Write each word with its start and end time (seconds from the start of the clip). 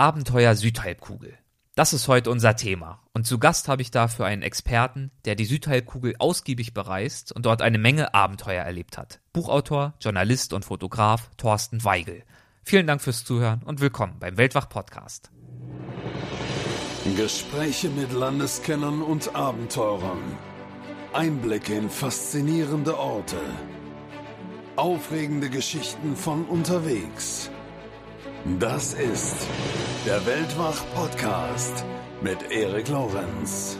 Abenteuer 0.00 0.54
Südhalbkugel. 0.54 1.36
Das 1.74 1.92
ist 1.92 2.08
heute 2.08 2.30
unser 2.30 2.56
Thema. 2.56 3.02
Und 3.12 3.26
zu 3.26 3.38
Gast 3.38 3.68
habe 3.68 3.82
ich 3.82 3.90
dafür 3.90 4.24
einen 4.24 4.40
Experten, 4.40 5.10
der 5.26 5.34
die 5.34 5.44
Südhalbkugel 5.44 6.14
ausgiebig 6.18 6.72
bereist 6.72 7.32
und 7.32 7.44
dort 7.44 7.60
eine 7.60 7.76
Menge 7.76 8.14
Abenteuer 8.14 8.64
erlebt 8.64 8.96
hat. 8.96 9.20
Buchautor, 9.34 9.92
Journalist 10.00 10.54
und 10.54 10.64
Fotograf 10.64 11.28
Thorsten 11.36 11.84
Weigel. 11.84 12.22
Vielen 12.62 12.86
Dank 12.86 13.02
fürs 13.02 13.26
Zuhören 13.26 13.62
und 13.62 13.82
willkommen 13.82 14.16
beim 14.18 14.38
Weltwach 14.38 14.70
Podcast. 14.70 15.30
Gespräche 17.14 17.90
mit 17.90 18.10
Landeskennern 18.10 19.02
und 19.02 19.36
Abenteurern. 19.36 20.38
Einblicke 21.12 21.74
in 21.74 21.90
faszinierende 21.90 22.98
Orte. 22.98 23.36
Aufregende 24.76 25.50
Geschichten 25.50 26.16
von 26.16 26.46
unterwegs. 26.46 27.50
Das 28.58 28.94
ist 28.94 29.46
der 30.06 30.24
Weltwach-Podcast 30.24 31.84
mit 32.22 32.38
Erik 32.50 32.88
Lorenz. 32.88 33.76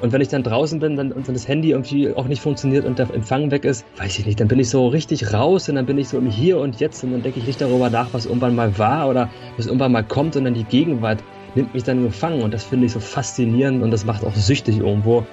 Und 0.00 0.10
wenn 0.12 0.20
ich 0.20 0.26
dann 0.26 0.42
draußen 0.42 0.80
bin 0.80 0.96
dann, 0.96 1.12
und 1.12 1.28
dann 1.28 1.34
das 1.34 1.46
Handy 1.46 1.70
irgendwie 1.70 2.12
auch 2.12 2.26
nicht 2.26 2.42
funktioniert 2.42 2.84
und 2.84 2.98
der 2.98 3.14
Empfang 3.14 3.52
weg 3.52 3.64
ist, 3.64 3.86
weiß 3.96 4.18
ich 4.18 4.26
nicht, 4.26 4.40
dann 4.40 4.48
bin 4.48 4.58
ich 4.58 4.70
so 4.70 4.88
richtig 4.88 5.32
raus 5.32 5.68
und 5.68 5.76
dann 5.76 5.86
bin 5.86 5.98
ich 5.98 6.08
so 6.08 6.18
im 6.18 6.26
Hier 6.26 6.58
und 6.58 6.80
Jetzt 6.80 7.04
und 7.04 7.12
dann 7.12 7.22
denke 7.22 7.38
ich 7.38 7.46
nicht 7.46 7.60
darüber 7.60 7.90
nach, 7.90 8.08
was 8.12 8.26
irgendwann 8.26 8.56
mal 8.56 8.76
war 8.76 9.08
oder 9.08 9.30
was 9.56 9.66
irgendwann 9.66 9.92
mal 9.92 10.02
kommt, 10.02 10.34
sondern 10.34 10.54
die 10.54 10.64
Gegenwart 10.64 11.22
nimmt 11.54 11.74
mich 11.74 11.84
dann 11.84 12.04
Empfang 12.04 12.42
und 12.42 12.52
das 12.52 12.64
finde 12.64 12.86
ich 12.86 12.92
so 12.92 12.98
faszinierend 12.98 13.84
und 13.84 13.92
das 13.92 14.04
macht 14.04 14.24
auch 14.24 14.34
süchtig 14.34 14.78
irgendwo. 14.78 15.24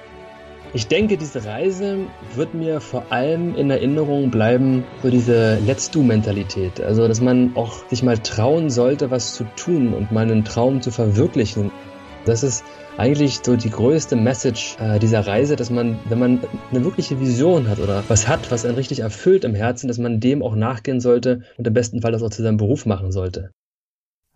Ich 0.72 0.86
denke, 0.86 1.16
diese 1.16 1.44
Reise 1.44 2.06
wird 2.36 2.54
mir 2.54 2.80
vor 2.80 3.10
allem 3.10 3.56
in 3.56 3.70
Erinnerung 3.70 4.30
bleiben, 4.30 4.84
so 5.02 5.10
diese 5.10 5.58
Let's 5.66 5.90
Do-Mentalität. 5.90 6.80
Also, 6.80 7.08
dass 7.08 7.20
man 7.20 7.56
auch 7.56 7.88
sich 7.88 8.04
mal 8.04 8.16
trauen 8.18 8.70
sollte, 8.70 9.10
was 9.10 9.34
zu 9.34 9.44
tun 9.56 9.92
und 9.92 10.12
mal 10.12 10.22
einen 10.22 10.44
Traum 10.44 10.80
zu 10.80 10.92
verwirklichen. 10.92 11.72
Das 12.24 12.44
ist 12.44 12.64
eigentlich 12.96 13.40
so 13.42 13.56
die 13.56 13.70
größte 13.70 14.14
Message 14.14 14.76
äh, 14.78 15.00
dieser 15.00 15.26
Reise, 15.26 15.56
dass 15.56 15.70
man, 15.70 15.98
wenn 16.08 16.20
man 16.20 16.40
eine 16.70 16.84
wirkliche 16.84 17.18
Vision 17.18 17.68
hat 17.68 17.80
oder 17.80 18.04
was 18.06 18.28
hat, 18.28 18.52
was 18.52 18.64
einen 18.64 18.76
richtig 18.76 19.00
erfüllt 19.00 19.42
im 19.42 19.56
Herzen, 19.56 19.88
dass 19.88 19.98
man 19.98 20.20
dem 20.20 20.40
auch 20.40 20.54
nachgehen 20.54 21.00
sollte 21.00 21.42
und 21.56 21.66
im 21.66 21.74
besten 21.74 22.00
Fall 22.00 22.12
das 22.12 22.22
auch 22.22 22.30
zu 22.30 22.42
seinem 22.42 22.58
Beruf 22.58 22.86
machen 22.86 23.10
sollte. 23.10 23.50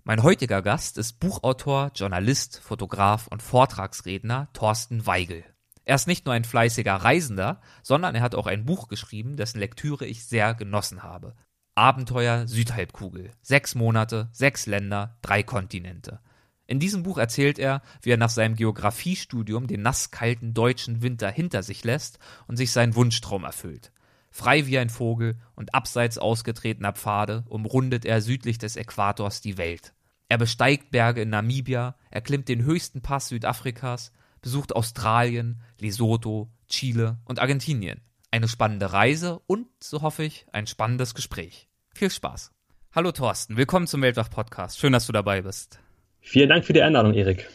Mein 0.03 0.25
heutiger 0.25 0.63
Gast 0.63 0.99
ist 0.99 1.21
Buchautor, 1.21 1.93
Journalist, 1.95 2.61
Fotograf 2.61 3.29
und 3.29 3.41
Vortragsredner 3.41 4.49
Thorsten 4.53 5.07
Weigel. 5.07 5.45
Er 5.85 5.97
ist 5.97 6.07
nicht 6.07 6.25
nur 6.25 6.35
ein 6.35 6.45
fleißiger 6.45 6.95
Reisender, 6.95 7.61
sondern 7.83 8.15
er 8.15 8.23
hat 8.23 8.35
auch 8.35 8.47
ein 8.47 8.65
Buch 8.65 8.89
geschrieben, 8.89 9.37
dessen 9.37 9.59
Lektüre 9.59 10.07
ich 10.07 10.25
sehr 10.25 10.55
genossen 10.55 11.03
habe. 11.03 11.35
Abenteuer 11.75 12.47
Südhalbkugel. 12.47 13.31
Sechs 13.43 13.75
Monate, 13.75 14.29
sechs 14.33 14.67
Länder, 14.67 15.19
drei 15.23 15.43
Kontinente. 15.43 16.21
In 16.67 16.81
diesem 16.81 17.03
Buch 17.03 17.19
erzählt 17.19 17.59
er, 17.59 17.83
wie 18.01 18.11
er 18.11 18.17
nach 18.17 18.31
seinem 18.31 18.55
Geografiestudium 18.55 19.67
den 19.67 19.83
nasskalten 19.83 20.55
deutschen 20.55 21.03
Winter 21.03 21.31
hinter 21.31 21.63
sich 21.63 21.85
lässt 21.85 22.19
und 22.47 22.57
sich 22.57 22.73
seinen 22.73 22.95
Wunschtraum 22.95 23.45
erfüllt. 23.45 23.93
Frei 24.31 24.67
wie 24.67 24.79
ein 24.79 24.89
Vogel 24.89 25.37
und 25.55 25.75
abseits 25.75 26.17
ausgetretener 26.17 26.93
Pfade 26.93 27.45
umrundet 27.49 28.05
er 28.05 28.23
südlich 28.23 28.59
des 28.59 28.77
Äquators 28.77 29.43
die 29.43 29.59
Welt. 29.59 29.93
Er 30.29 30.39
besteigt 30.39 30.91
Berge 30.91 31.23
in 31.23 31.31
Namibia, 31.31 31.97
er 32.11 32.21
klimmt 32.23 32.49
den 32.49 32.65
höchsten 32.65 33.03
Pass 33.03 33.29
Südafrikas, 33.29 34.11
besucht 34.45 34.77
Australien, 34.77 35.63
Lesotho, 35.81 36.51
Chile 36.69 37.17
und 37.25 37.41
Argentinien. 37.41 38.03
Eine 38.31 38.47
spannende 38.47 38.93
Reise 38.93 39.41
und, 39.47 39.69
so 39.83 40.03
hoffe 40.03 40.23
ich, 40.23 40.45
ein 40.53 40.67
spannendes 40.67 41.15
Gespräch. 41.15 41.71
Viel 41.95 42.11
Spaß. 42.11 42.53
Hallo 42.95 43.11
Thorsten, 43.11 43.57
willkommen 43.57 43.87
zum 43.87 44.03
Weltwach-Podcast. 44.03 44.79
Schön, 44.79 44.93
dass 44.93 45.07
du 45.07 45.13
dabei 45.15 45.41
bist. 45.41 45.81
Vielen 46.21 46.51
Dank 46.51 46.67
für 46.67 46.75
die 46.75 46.83
Einladung, 46.83 47.15
Erik. 47.15 47.49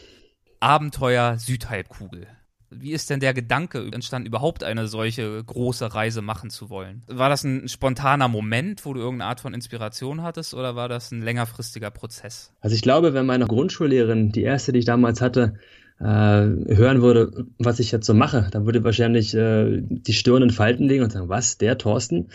Abenteuer 0.58 1.38
Südhalbkugel. 1.38 2.26
Wie 2.70 2.90
ist 2.90 3.08
denn 3.08 3.20
der 3.20 3.34
Gedanke 3.34 3.88
entstanden, 3.92 4.26
überhaupt 4.26 4.64
eine 4.64 4.88
solche 4.88 5.44
große 5.44 5.94
Reise 5.94 6.22
machen 6.22 6.50
zu 6.50 6.70
wollen? 6.70 7.04
War 7.06 7.28
das 7.28 7.44
ein 7.44 7.68
spontaner 7.68 8.26
Moment, 8.26 8.84
wo 8.84 8.94
du 8.94 9.00
irgendeine 9.00 9.28
Art 9.28 9.40
von 9.40 9.54
Inspiration 9.54 10.22
hattest, 10.22 10.54
oder 10.54 10.74
war 10.74 10.88
das 10.88 11.12
ein 11.12 11.22
längerfristiger 11.22 11.92
Prozess? 11.92 12.52
Also 12.60 12.74
ich 12.74 12.82
glaube, 12.82 13.14
wenn 13.14 13.26
meine 13.26 13.46
Grundschullehrerin, 13.46 14.32
die 14.32 14.42
erste, 14.42 14.72
die 14.72 14.80
ich 14.80 14.84
damals 14.86 15.20
hatte, 15.20 15.54
äh, 16.00 16.04
hören 16.04 17.02
würde, 17.02 17.46
was 17.58 17.78
ich 17.78 17.92
jetzt 17.92 18.06
so 18.06 18.14
mache, 18.14 18.48
dann 18.50 18.64
würde 18.64 18.84
wahrscheinlich 18.84 19.34
äh, 19.34 19.82
die 19.82 20.14
Stirn 20.14 20.42
in 20.42 20.50
Falten 20.50 20.88
legen 20.88 21.04
und 21.04 21.12
sagen, 21.12 21.28
was, 21.28 21.58
der 21.58 21.76
Thorsten? 21.76 22.28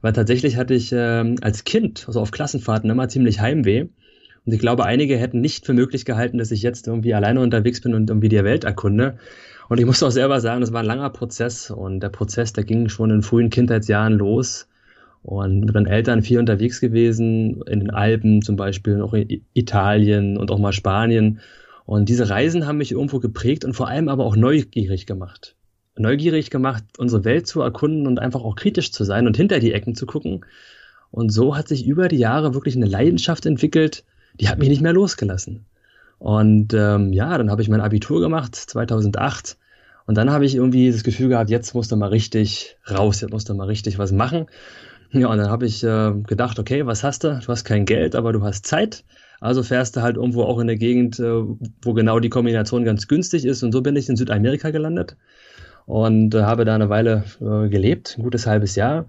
Weil 0.00 0.14
tatsächlich 0.14 0.56
hatte 0.56 0.74
ich 0.74 0.92
äh, 0.92 1.34
als 1.42 1.64
Kind, 1.64 2.04
also 2.06 2.20
auf 2.20 2.30
Klassenfahrten, 2.30 2.88
immer 2.88 3.08
ziemlich 3.08 3.40
Heimweh. 3.40 3.88
Und 4.46 4.52
ich 4.54 4.58
glaube, 4.58 4.86
einige 4.86 5.18
hätten 5.18 5.42
nicht 5.42 5.66
für 5.66 5.74
möglich 5.74 6.06
gehalten, 6.06 6.38
dass 6.38 6.50
ich 6.50 6.62
jetzt 6.62 6.86
irgendwie 6.86 7.12
alleine 7.12 7.40
unterwegs 7.40 7.82
bin 7.82 7.94
und 7.94 8.08
irgendwie 8.08 8.30
die 8.30 8.42
Welt 8.42 8.64
erkunde. 8.64 9.18
Und 9.68 9.78
ich 9.78 9.84
muss 9.84 10.02
auch 10.02 10.10
selber 10.10 10.40
sagen, 10.40 10.62
das 10.62 10.72
war 10.72 10.80
ein 10.80 10.86
langer 10.86 11.10
Prozess 11.10 11.70
und 11.70 12.00
der 12.00 12.08
Prozess, 12.08 12.54
der 12.54 12.64
ging 12.64 12.88
schon 12.88 13.10
in 13.10 13.22
frühen 13.22 13.50
Kindheitsjahren 13.50 14.14
los 14.14 14.66
und 15.22 15.60
mit 15.60 15.74
meinen 15.74 15.86
Eltern 15.86 16.22
viel 16.22 16.38
unterwegs 16.38 16.80
gewesen, 16.80 17.60
in 17.66 17.80
den 17.80 17.90
Alpen 17.90 18.40
zum 18.40 18.56
Beispiel, 18.56 19.02
auch 19.02 19.12
in 19.12 19.44
Italien 19.52 20.38
und 20.38 20.50
auch 20.50 20.58
mal 20.58 20.72
Spanien 20.72 21.40
und 21.90 22.08
diese 22.08 22.30
Reisen 22.30 22.68
haben 22.68 22.78
mich 22.78 22.92
irgendwo 22.92 23.18
geprägt 23.18 23.64
und 23.64 23.74
vor 23.74 23.88
allem 23.88 24.08
aber 24.08 24.24
auch 24.24 24.36
neugierig 24.36 25.06
gemacht. 25.06 25.56
Neugierig 25.98 26.48
gemacht, 26.48 26.84
unsere 26.98 27.24
Welt 27.24 27.48
zu 27.48 27.62
erkunden 27.62 28.06
und 28.06 28.20
einfach 28.20 28.42
auch 28.42 28.54
kritisch 28.54 28.92
zu 28.92 29.02
sein 29.02 29.26
und 29.26 29.36
hinter 29.36 29.58
die 29.58 29.72
Ecken 29.72 29.96
zu 29.96 30.06
gucken. 30.06 30.46
Und 31.10 31.30
so 31.30 31.56
hat 31.56 31.66
sich 31.66 31.84
über 31.84 32.06
die 32.06 32.18
Jahre 32.18 32.54
wirklich 32.54 32.76
eine 32.76 32.86
Leidenschaft 32.86 33.44
entwickelt, 33.44 34.04
die 34.38 34.48
hat 34.48 34.60
mich 34.60 34.68
nicht 34.68 34.82
mehr 34.82 34.92
losgelassen. 34.92 35.66
Und 36.20 36.74
ähm, 36.74 37.12
ja, 37.12 37.36
dann 37.36 37.50
habe 37.50 37.60
ich 37.60 37.68
mein 37.68 37.80
Abitur 37.80 38.20
gemacht, 38.20 38.54
2008. 38.54 39.58
Und 40.06 40.14
dann 40.14 40.30
habe 40.30 40.46
ich 40.46 40.54
irgendwie 40.54 40.92
das 40.92 41.02
Gefühl 41.02 41.30
gehabt, 41.30 41.50
jetzt 41.50 41.74
musst 41.74 41.90
du 41.90 41.96
mal 41.96 42.10
richtig 42.10 42.76
raus, 42.88 43.20
jetzt 43.20 43.32
musst 43.32 43.48
du 43.48 43.54
mal 43.54 43.66
richtig 43.66 43.98
was 43.98 44.12
machen. 44.12 44.46
Ja, 45.10 45.26
und 45.26 45.38
dann 45.38 45.50
habe 45.50 45.66
ich 45.66 45.82
äh, 45.82 46.12
gedacht, 46.24 46.60
okay, 46.60 46.86
was 46.86 47.02
hast 47.02 47.24
du? 47.24 47.40
Du 47.44 47.48
hast 47.48 47.64
kein 47.64 47.84
Geld, 47.84 48.14
aber 48.14 48.32
du 48.32 48.44
hast 48.44 48.64
Zeit. 48.64 49.02
Also 49.40 49.62
fährst 49.62 49.96
du 49.96 50.02
halt 50.02 50.16
irgendwo 50.16 50.42
auch 50.42 50.58
in 50.58 50.66
der 50.66 50.76
Gegend, 50.76 51.18
äh, 51.18 51.42
wo 51.82 51.94
genau 51.94 52.20
die 52.20 52.28
Kombination 52.28 52.84
ganz 52.84 53.08
günstig 53.08 53.44
ist. 53.44 53.62
Und 53.62 53.72
so 53.72 53.80
bin 53.80 53.96
ich 53.96 54.08
in 54.08 54.16
Südamerika 54.16 54.70
gelandet 54.70 55.16
und 55.86 56.34
äh, 56.34 56.42
habe 56.42 56.64
da 56.64 56.74
eine 56.74 56.90
Weile 56.90 57.24
äh, 57.40 57.68
gelebt, 57.68 58.16
ein 58.18 58.22
gutes 58.22 58.46
halbes 58.46 58.76
Jahr. 58.76 59.06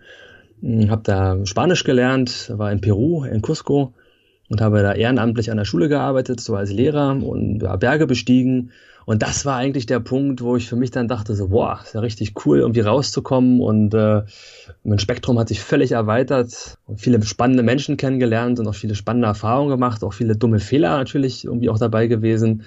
Hm, 0.62 0.90
habe 0.90 1.04
da 1.04 1.46
Spanisch 1.46 1.84
gelernt, 1.84 2.52
war 2.56 2.72
in 2.72 2.82
Peru, 2.82 3.26
in 3.26 3.42
Cusco 3.42 3.94
und 4.50 4.62
habe 4.62 4.82
da 4.82 4.94
ehrenamtlich 4.94 5.52
an 5.52 5.58
der 5.58 5.66
Schule 5.66 5.90
gearbeitet, 5.90 6.40
so 6.40 6.56
als 6.56 6.72
Lehrer 6.72 7.12
und 7.22 7.60
Berge 7.80 8.08
bestiegen 8.08 8.72
und 9.06 9.24
das 9.24 9.46
war 9.46 9.58
eigentlich 9.58 9.86
der 9.86 10.00
Punkt, 10.00 10.42
wo 10.42 10.56
ich 10.56 10.70
für 10.70 10.76
mich 10.76 10.92
dann 10.92 11.08
dachte, 11.08 11.36
so, 11.36 11.48
boah, 11.50 11.80
ist 11.84 11.94
ja 11.94 12.02
richtig 12.02 12.46
cool, 12.46 12.60
irgendwie 12.60 12.82
rauszukommen. 12.82 13.60
Und 13.60 13.94
äh, 13.94 14.24
mein 14.84 15.00
Spektrum 15.00 15.40
hat 15.40 15.48
sich 15.48 15.62
völlig 15.62 15.92
erweitert 15.92 16.78
und 16.86 17.02
viele 17.02 17.22
spannende 17.24 17.64
Menschen 17.64 17.98
kennengelernt 17.98 18.60
und 18.60 18.68
auch 18.68 18.76
viele 18.76 18.96
spannende 18.96 19.28
Erfahrungen 19.28 19.70
gemacht, 19.70 20.04
auch 20.04 20.14
viele 20.14 20.36
dumme 20.36 20.60
Fehler 20.60 20.98
natürlich 20.98 21.46
irgendwie 21.46 21.70
auch 21.70 21.80
dabei 21.80 22.08
gewesen. 22.08 22.64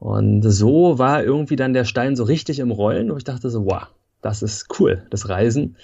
Und 0.00 0.42
so 0.42 0.98
war 0.98 1.22
irgendwie 1.22 1.56
dann 1.56 1.74
der 1.74 1.84
Stein 1.84 2.16
so 2.16 2.24
richtig 2.24 2.58
im 2.58 2.70
Rollen, 2.70 3.10
wo 3.10 3.16
ich 3.16 3.24
dachte 3.24 3.50
so, 3.50 3.64
wow, 3.64 3.86
das 4.20 4.42
ist 4.42 4.66
cool, 4.78 5.02
das 5.10 5.28
Reisen. 5.28 5.76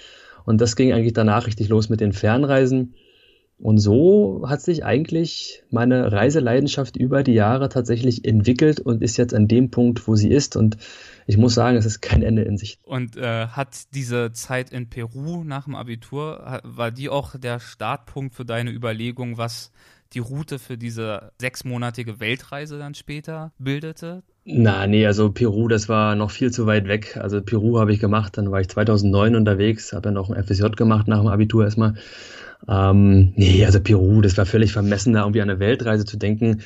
Und 0.45 0.61
das 0.61 0.75
ging 0.75 0.93
eigentlich 0.93 1.13
danach 1.13 1.47
richtig 1.47 1.69
los 1.69 1.89
mit 1.89 2.01
den 2.01 2.13
Fernreisen. 2.13 2.93
Und 3.57 3.77
so 3.77 4.43
hat 4.47 4.61
sich 4.61 4.83
eigentlich 4.83 5.63
meine 5.71 6.11
Reiseleidenschaft 6.11 6.97
über 6.97 7.23
die 7.23 7.33
Jahre 7.33 7.69
tatsächlich 7.69 8.25
entwickelt 8.25 8.81
und 8.81 9.01
ist 9.01 9.17
jetzt 9.17 9.33
an 9.33 9.47
dem 9.47 9.71
Punkt, 9.71 10.07
wo 10.07 10.15
sie 10.15 10.29
ist. 10.29 10.57
Und 10.57 10.77
ich 11.25 11.37
muss 11.37 11.53
sagen, 11.53 11.77
es 11.77 11.85
ist 11.85 12.01
kein 12.01 12.21
Ende 12.21 12.41
in 12.41 12.57
Sicht. 12.57 12.81
Und 12.83 13.15
äh, 13.15 13.47
hat 13.47 13.93
diese 13.93 14.33
Zeit 14.33 14.71
in 14.71 14.89
Peru 14.89 15.43
nach 15.45 15.65
dem 15.65 15.75
Abitur, 15.75 16.61
war 16.63 16.91
die 16.91 17.09
auch 17.09 17.37
der 17.37 17.59
Startpunkt 17.59 18.35
für 18.35 18.45
deine 18.45 18.71
Überlegung, 18.71 19.37
was 19.37 19.71
die 20.13 20.19
Route 20.19 20.59
für 20.59 20.77
diese 20.77 21.31
sechsmonatige 21.39 22.19
Weltreise 22.19 22.77
dann 22.77 22.93
später 22.93 23.51
bildete? 23.57 24.23
Na, 24.43 24.85
nee, 24.85 25.07
also 25.07 25.31
Peru, 25.31 25.67
das 25.67 25.89
war 25.89 26.15
noch 26.15 26.29
viel 26.29 26.51
zu 26.51 26.67
weit 26.67 26.87
weg. 26.87 27.17
Also 27.17 27.41
Peru 27.41 27.79
habe 27.79 27.93
ich 27.93 27.99
gemacht, 27.99 28.37
dann 28.37 28.51
war 28.51 28.61
ich 28.61 28.69
2009 28.69 29.35
unterwegs, 29.35 29.91
habe 29.93 30.03
dann 30.03 30.17
auch 30.17 30.29
ein 30.29 30.43
FSJ 30.43 30.67
gemacht 30.75 31.07
nach 31.07 31.19
dem 31.19 31.27
Abitur 31.27 31.63
erstmal. 31.63 31.95
Ähm, 32.67 33.33
nee, 33.35 33.65
also 33.65 33.79
Peru, 33.79 34.21
das 34.21 34.37
war 34.37 34.45
völlig 34.45 34.73
vermessen, 34.73 35.13
da 35.13 35.21
irgendwie 35.21 35.41
an 35.41 35.49
eine 35.49 35.59
Weltreise 35.59 36.05
zu 36.05 36.17
denken. 36.17 36.61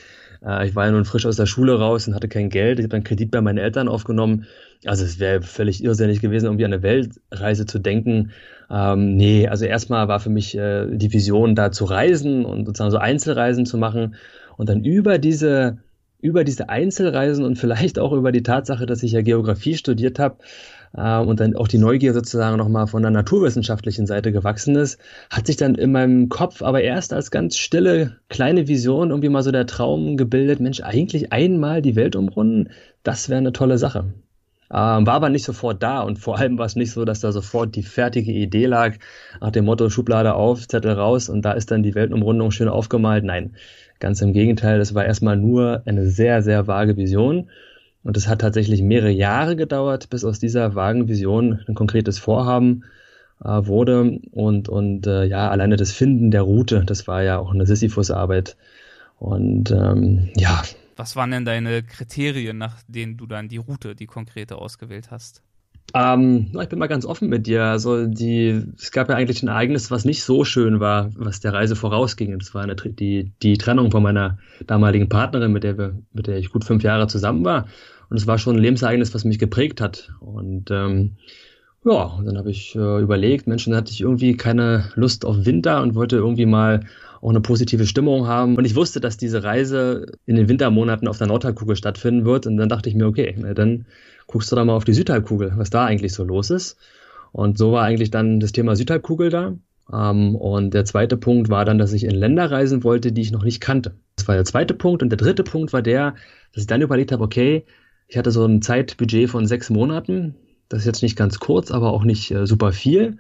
Äh, 0.46 0.68
ich 0.68 0.76
war 0.76 0.86
ja 0.86 0.92
nun 0.92 1.06
frisch 1.06 1.26
aus 1.26 1.36
der 1.36 1.46
Schule 1.46 1.80
raus 1.80 2.08
und 2.08 2.16
hatte 2.16 2.28
kein 2.28 2.50
Geld. 2.50 2.80
Ich 2.80 2.86
habe 2.86 2.96
einen 2.96 3.04
Kredit 3.04 3.32
bei 3.32 3.42
meinen 3.42 3.58
Eltern 3.58 3.88
aufgenommen. 3.88 4.46
Also 4.86 5.04
es 5.04 5.20
wäre 5.20 5.42
völlig 5.42 5.84
irrsinnig 5.84 6.22
gewesen, 6.22 6.46
irgendwie 6.46 6.66
an 6.66 6.74
eine 6.74 6.84
Weltreise 6.84 7.66
zu 7.66 7.80
denken. 7.80 8.32
Ähm, 8.70 9.16
nee, 9.16 9.48
also 9.48 9.66
erstmal 9.66 10.08
war 10.08 10.20
für 10.20 10.30
mich 10.30 10.56
äh, 10.58 10.86
die 10.90 11.12
Vision, 11.12 11.56
da 11.56 11.72
zu 11.72 11.86
reisen 11.86 12.46
und 12.46 12.66
sozusagen 12.66 12.92
so 12.92 12.98
Einzelreisen 12.98 13.66
zu 13.66 13.78
machen 13.78 14.16
und 14.58 14.70
dann 14.70 14.84
über 14.84 15.18
diese 15.18 15.80
über 16.22 16.44
diese 16.44 16.68
Einzelreisen 16.68 17.46
und 17.46 17.58
vielleicht 17.58 17.98
auch 17.98 18.12
über 18.12 18.34
die 18.34 18.44
Tatsache, 18.44 18.86
dass 18.86 19.04
ich 19.04 19.14
ja 19.14 19.22
Geografie 19.22 19.76
studiert 19.76 20.20
habe, 20.20 20.40
äh, 20.96 21.20
und 21.20 21.40
dann 21.40 21.56
auch 21.56 21.68
die 21.68 21.78
Neugier 21.78 22.14
sozusagen 22.14 22.58
nochmal 22.58 22.88
von 22.88 23.02
der 23.02 23.12
naturwissenschaftlichen 23.12 24.08
Seite 24.08 24.32
gewachsen 24.32 24.76
ist, 24.76 25.00
hat 25.30 25.48
sich 25.48 25.58
dann 25.58 25.76
in 25.76 25.92
meinem 25.92 26.30
Kopf 26.30 26.62
aber 26.62 26.82
erst 26.82 27.14
als 27.14 27.32
ganz 27.32 27.58
stille 27.58 28.18
kleine 28.30 28.68
Vision 28.68 29.10
irgendwie 29.10 29.30
mal 29.30 29.44
so 29.44 29.52
der 29.52 29.68
Traum 29.68 30.18
gebildet, 30.18 30.60
Mensch, 30.60 30.82
eigentlich 30.82 31.32
einmal 31.32 31.82
die 31.82 31.96
Welt 31.96 32.16
umrunden, 32.16 32.70
das 33.04 33.30
wäre 33.30 33.40
eine 33.40 33.54
tolle 33.54 33.78
Sache. 33.78 34.06
Ähm, 34.72 35.08
war 35.08 35.16
aber 35.16 35.30
nicht 35.30 35.46
sofort 35.46 35.82
da 35.82 36.02
und 36.02 36.20
vor 36.20 36.38
allem 36.38 36.60
war 36.60 36.68
es 36.68 36.76
nicht 36.76 36.92
so, 36.92 37.04
dass 37.04 37.22
da 37.22 37.32
sofort 37.32 37.76
die 37.76 37.82
fertige 37.82 38.32
Idee 38.32 38.68
lag, 38.68 38.98
nach 39.42 39.50
dem 39.52 39.66
Motto 39.66 39.90
Schublade 39.90 40.36
auf, 40.36 40.68
Zettel 40.68 40.92
raus 40.92 41.28
und 41.28 41.44
da 41.44 41.54
ist 41.54 41.72
dann 41.72 41.82
die 41.82 41.96
Weltumrundung 41.96 42.52
schön 42.52 42.70
aufgemalt. 42.70 43.24
Nein, 43.24 43.56
ganz 44.00 44.22
im 44.22 44.32
Gegenteil, 44.32 44.78
das 44.78 44.94
war 44.94 45.06
erstmal 45.06 45.38
nur 45.38 45.82
eine 45.86 46.08
sehr, 46.08 46.44
sehr 46.44 46.68
vage 46.68 46.98
Vision 46.98 47.50
und 48.04 48.18
es 48.18 48.28
hat 48.28 48.42
tatsächlich 48.42 48.82
mehrere 48.82 49.12
Jahre 49.12 49.56
gedauert, 49.56 50.10
bis 50.10 50.24
aus 50.24 50.40
dieser 50.40 50.76
vagen 50.76 51.08
Vision 51.08 51.60
ein 51.68 51.76
konkretes 51.76 52.18
Vorhaben 52.18 52.86
äh, 53.44 53.50
wurde. 53.50 54.20
Und, 54.32 54.70
und 54.70 55.06
äh, 55.08 55.26
ja, 55.26 55.50
alleine 55.50 55.76
das 55.76 55.92
Finden 55.92 56.32
der 56.32 56.44
Route, 56.44 56.84
das 56.86 57.08
war 57.08 57.24
ja 57.24 57.40
auch 57.40 57.54
eine 57.54 57.66
Sisyphus-Arbeit. 57.66 58.56
Und 59.18 59.72
ähm, 59.72 60.30
ja. 60.36 60.64
Was 60.96 61.16
waren 61.16 61.32
denn 61.32 61.46
deine 61.46 61.84
Kriterien, 61.84 62.58
nach 62.58 62.78
denen 62.88 63.18
du 63.18 63.26
dann 63.26 63.50
die 63.50 63.58
Route, 63.58 63.96
die 63.96 64.06
konkrete 64.06 64.58
ausgewählt 64.58 65.12
hast? 65.12 65.42
Ähm, 65.94 66.52
ich 66.62 66.70
bin 66.70 66.80
mal 66.80 66.88
ganz 66.88 67.06
offen 67.06 67.30
mit 67.30 67.48
dir. 67.48 67.64
Also 67.64 68.06
die, 68.06 68.64
es 68.78 68.92
gab 68.92 69.10
ja 69.10 69.16
eigentlich 69.16 69.44
ein 69.44 69.48
Ereignis, 69.48 69.92
was 69.92 70.06
nicht 70.06 70.24
so 70.24 70.44
schön 70.44 70.80
war, 70.80 71.12
was 71.16 71.40
der 71.40 71.54
Reise 71.54 71.76
vorausging. 71.76 72.38
Das 72.38 72.54
war 72.54 72.64
eine, 72.64 72.76
die, 72.76 73.32
die 73.42 73.58
Trennung 73.58 73.92
von 73.92 74.04
meiner 74.04 74.38
damaligen 74.68 75.10
Partnerin, 75.10 75.52
mit 75.52 75.64
der 75.64 75.78
wir, 75.78 75.98
mit 76.14 76.28
der 76.28 76.38
ich 76.38 76.52
gut 76.52 76.64
fünf 76.64 76.84
Jahre 76.84 77.08
zusammen 77.08 77.44
war. 77.44 77.68
Und 78.10 78.18
es 78.18 78.28
war 78.28 78.38
schon 78.38 78.56
ein 78.56 78.62
Lebensereignis, 78.62 79.14
was 79.14 79.24
mich 79.24 79.40
geprägt 79.40 79.82
hat. 79.82 80.12
Und 80.20 80.72
ähm, 80.72 81.18
ja, 81.86 82.04
und 82.04 82.26
dann 82.26 82.38
habe 82.38 82.52
ich 82.52 82.76
äh, 82.76 83.02
überlegt, 83.02 83.48
Mensch, 83.48 83.66
dann 83.66 83.76
hatte 83.76 83.92
ich 83.92 84.02
irgendwie 84.02 84.36
keine 84.36 84.92
Lust 84.96 85.26
auf 85.26 85.46
Winter 85.46 85.82
und 85.82 85.96
wollte 85.96 86.18
irgendwie 86.18 86.46
mal 86.46 86.82
auch 87.22 87.30
eine 87.30 87.42
positive 87.42 87.86
Stimmung 87.86 88.28
haben. 88.28 88.56
Und 88.56 88.66
ich 88.66 88.76
wusste, 88.76 89.00
dass 89.00 89.18
diese 89.18 89.44
Reise 89.44 90.06
in 90.26 90.36
den 90.36 90.50
Wintermonaten 90.50 91.08
auf 91.08 91.18
der 91.18 91.28
Nordhalbkugel 91.28 91.76
stattfinden 91.76 92.26
wird. 92.26 92.48
Und 92.48 92.58
dann 92.58 92.70
dachte 92.70 92.90
ich 92.90 92.96
mir, 92.96 93.08
okay, 93.08 93.34
dann 93.56 93.86
guckst 94.30 94.52
du 94.52 94.56
da 94.56 94.64
mal 94.64 94.74
auf 94.74 94.86
die 94.86 94.94
Südhalbkugel, 94.94 95.54
was 95.56 95.72
da 95.72 95.86
eigentlich 95.86 96.14
so 96.14 96.24
los 96.24 96.52
ist. 96.52 96.78
Und 97.32 97.58
so 97.58 97.72
war 97.72 97.84
eigentlich 97.84 98.12
dann 98.12 98.40
das 98.40 98.52
Thema 98.52 98.76
Südhalbkugel 98.76 99.30
da. 99.30 99.56
Um, 99.88 99.96
ähm, 99.96 100.36
und 100.36 100.74
der 100.76 100.86
zweite 100.86 101.18
Punkt 101.18 101.50
war 101.50 101.66
dann, 101.66 101.80
dass 101.80 101.94
ich 101.94 102.04
in 102.04 102.12
Länder 102.12 102.52
reisen 102.52 102.84
wollte, 102.84 103.12
die 103.12 103.22
ich 103.22 103.32
noch 103.32 103.44
nicht 103.44 103.60
kannte. 103.60 103.96
Das 104.16 104.28
war 104.28 104.36
der 104.36 104.46
zweite 104.46 104.76
Punkt. 104.76 105.02
Und 105.02 105.10
der 105.10 105.18
dritte 105.18 105.44
Punkt 105.44 105.74
war 105.74 105.82
der, 105.82 106.14
dass 106.54 106.62
ich 106.62 106.68
dann 106.68 106.84
überlegt 106.84 107.12
habe, 107.12 107.24
okay, 107.24 107.66
ich 108.08 108.18
hatte 108.18 108.30
so 108.30 108.46
ein 108.46 108.62
Zeitbudget 108.62 109.32
von 109.32 109.48
sechs 109.48 109.72
Monaten. 109.72 110.36
Das 110.68 110.82
ist 110.82 110.86
jetzt 110.86 111.02
nicht 111.02 111.18
ganz 111.18 111.40
kurz, 111.40 111.72
aber 111.72 111.92
auch 111.92 112.04
nicht 112.04 112.30
äh, 112.30 112.46
super 112.46 112.72
viel. 112.72 113.18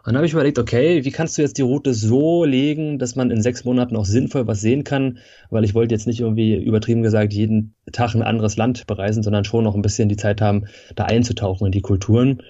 Und 0.00 0.06
dann 0.06 0.16
habe 0.16 0.26
ich 0.26 0.32
überlegt, 0.32 0.58
okay, 0.58 1.04
wie 1.04 1.10
kannst 1.10 1.36
du 1.36 1.42
jetzt 1.42 1.58
die 1.58 1.62
Route 1.62 1.92
so 1.92 2.44
legen, 2.44 2.98
dass 2.98 3.16
man 3.16 3.30
in 3.30 3.42
sechs 3.42 3.66
Monaten 3.66 3.96
auch 3.96 4.06
sinnvoll 4.06 4.46
was 4.46 4.62
sehen 4.62 4.82
kann? 4.82 5.18
Weil 5.50 5.64
ich 5.64 5.74
wollte 5.74 5.94
jetzt 5.94 6.06
nicht 6.06 6.20
irgendwie 6.20 6.54
übertrieben 6.54 7.02
gesagt 7.02 7.34
jeden 7.34 7.74
Tag 7.92 8.14
ein 8.14 8.22
anderes 8.22 8.56
Land 8.56 8.86
bereisen, 8.86 9.22
sondern 9.22 9.44
schon 9.44 9.64
noch 9.64 9.74
ein 9.74 9.82
bisschen 9.82 10.08
die 10.08 10.16
Zeit 10.16 10.40
haben, 10.40 10.64
da 10.96 11.04
einzutauchen 11.04 11.66
in 11.66 11.72
die 11.72 11.82
Kulturen. 11.82 12.42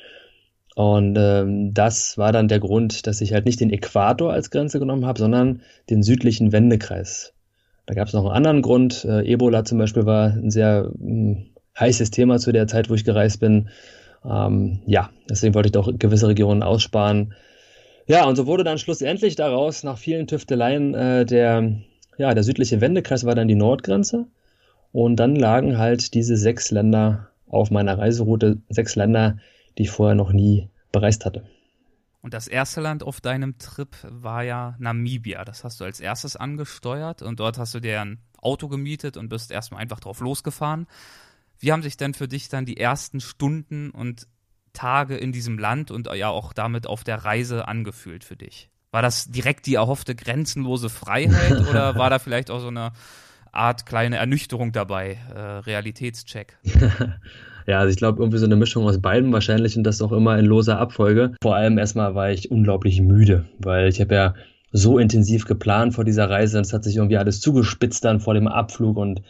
Und 0.77 1.17
ähm, 1.19 1.75
das 1.75 2.17
war 2.19 2.31
dann 2.31 2.47
der 2.47 2.61
Grund, 2.61 3.09
dass 3.09 3.21
ich 3.21 3.33
halt 3.33 3.47
nicht 3.47 3.61
den 3.61 3.71
Äquator 3.71 4.33
als 4.33 4.51
Grenze 4.51 4.79
genommen 4.79 5.05
habe, 5.05 5.19
sondern 5.19 5.63
den 5.91 6.05
südlichen 6.05 6.53
Wendekreis. 6.53 7.35
Da 7.87 7.95
gab 7.95 8.07
es 8.07 8.15
noch 8.15 8.25
einen 8.25 8.37
anderen 8.37 8.63
Grund. 8.63 9.05
Äh, 9.05 9.29
Ebola 9.31 9.65
zum 9.65 9.79
Beispiel 9.79 10.07
war 10.07 10.31
ein 10.31 10.51
sehr 10.51 10.93
mh, 10.97 11.35
hm, 11.35 11.47
heißes 11.79 12.13
Thema 12.13 12.39
zu 12.39 12.53
der 12.53 12.69
Zeit, 12.69 12.89
wo 12.89 12.95
ich 12.95 13.05
gereist 13.05 13.41
bin. 13.41 13.71
Ähm, 14.25 14.81
ja, 14.87 15.11
deswegen 15.29 15.55
wollte 15.55 15.69
ich 15.69 15.73
doch 15.73 15.91
gewisse 15.99 16.29
Regionen 16.29 16.63
aussparen. 16.63 17.35
Ja, 18.07 18.27
und 18.27 18.37
so 18.37 18.47
wurde 18.47 18.65
dann 18.65 18.79
schlussendlich 18.79 19.37
daraus 19.37 19.83
nach 19.83 19.99
vielen 19.99 20.27
Tüfteleien 20.27 20.95
äh, 20.95 21.25
der, 21.25 21.73
ja, 22.19 22.35
der 22.35 22.43
südliche 22.43 22.81
Wendekreis 22.81 23.25
war 23.25 23.35
dann 23.35 23.49
die 23.49 23.55
Nordgrenze. 23.55 24.27
Und 24.93 25.17
dann 25.17 25.37
lagen 25.37 25.79
halt 25.79 26.15
diese 26.15 26.37
sechs 26.37 26.71
Länder 26.71 27.29
auf 27.49 27.71
meiner 27.71 27.99
Reiseroute, 27.99 28.59
sechs 28.69 28.97
Länder, 28.97 29.39
die 29.79 29.85
ich 29.85 29.91
vorher 29.91 30.17
noch 30.17 30.33
nie 30.33 30.69
bereist 30.93 31.25
hatte. 31.25 31.45
Und 32.23 32.35
das 32.35 32.49
erste 32.49 32.81
Land 32.81 33.03
auf 33.03 33.21
deinem 33.21 33.57
Trip 33.59 33.97
war 34.03 34.43
ja 34.43 34.75
Namibia. 34.79 35.45
Das 35.45 35.65
hast 35.65 35.81
du 35.81 35.85
als 35.85 36.01
erstes 36.01 36.37
angesteuert 36.37 37.23
und 37.23 37.41
dort 37.41 37.59
hast 37.59 37.75
du 37.75 37.81
dir 37.81 38.01
ein 38.01 38.19
Auto 38.43 38.69
gemietet 38.69 39.17
und 39.17 39.29
bist 39.29 39.51
erstmal 39.51 39.81
einfach 39.81 40.01
drauf 40.01 40.21
losgefahren. 40.21 40.87
Wie 41.61 41.73
haben 41.73 41.83
sich 41.83 41.97
denn 41.99 42.15
für 42.15 42.27
dich 42.27 42.49
dann 42.49 42.65
die 42.65 42.79
ersten 42.79 43.21
Stunden 43.21 43.91
und 43.91 44.27
Tage 44.73 45.17
in 45.17 45.31
diesem 45.31 45.59
Land 45.59 45.91
und 45.91 46.09
ja 46.15 46.31
auch 46.31 46.53
damit 46.55 46.87
auf 46.87 47.05
der 47.05 47.25
Reise 47.25 47.69
angefühlt 47.69 48.25
für 48.25 48.37
dich? 48.37 48.71
War 48.93 49.03
das 49.03 49.31
direkt 49.31 49.67
die 49.67 49.75
erhoffte 49.75 50.15
grenzenlose 50.15 50.89
Freiheit 50.89 51.61
oder 51.71 51.97
war 51.97 52.09
da 52.09 52.19
vielleicht 52.19 52.51
auch 52.51 52.61
so 52.61 52.69
eine 52.69 52.93
Art 53.53 53.85
kleine 53.85 54.17
Ernüchterung 54.17 54.73
dabei, 54.73 55.19
äh, 55.35 55.39
Realitätscheck? 55.39 56.59
ja, 57.67 57.79
also 57.79 57.91
ich 57.91 57.97
glaube 57.97 58.23
irgendwie 58.23 58.39
so 58.39 58.47
eine 58.47 58.57
Mischung 58.57 58.87
aus 58.87 59.01
beiden 59.01 59.33
wahrscheinlich 59.33 59.77
und 59.77 59.85
das 59.85 60.01
auch 60.01 60.13
immer 60.13 60.39
in 60.39 60.47
loser 60.47 60.79
Abfolge. 60.79 61.35
Vor 61.43 61.57
allem 61.57 61.77
erstmal 61.77 62.15
war 62.15 62.31
ich 62.31 62.51
unglaublich 62.51 63.03
müde, 63.03 63.45
weil 63.59 63.89
ich 63.89 64.01
habe 64.01 64.15
ja 64.15 64.35
so 64.73 64.99
intensiv 64.99 65.45
geplant 65.45 65.95
vor 65.95 66.05
dieser 66.05 66.31
Reise 66.31 66.57
und 66.57 66.65
es 66.65 66.73
hat 66.73 66.85
sich 66.85 66.97
irgendwie 66.97 67.19
alles 67.19 67.41
zugespitzt 67.41 68.05
dann 68.05 68.21
vor 68.21 68.35
dem 68.35 68.49
Abflug 68.49 68.97
und 68.97 69.21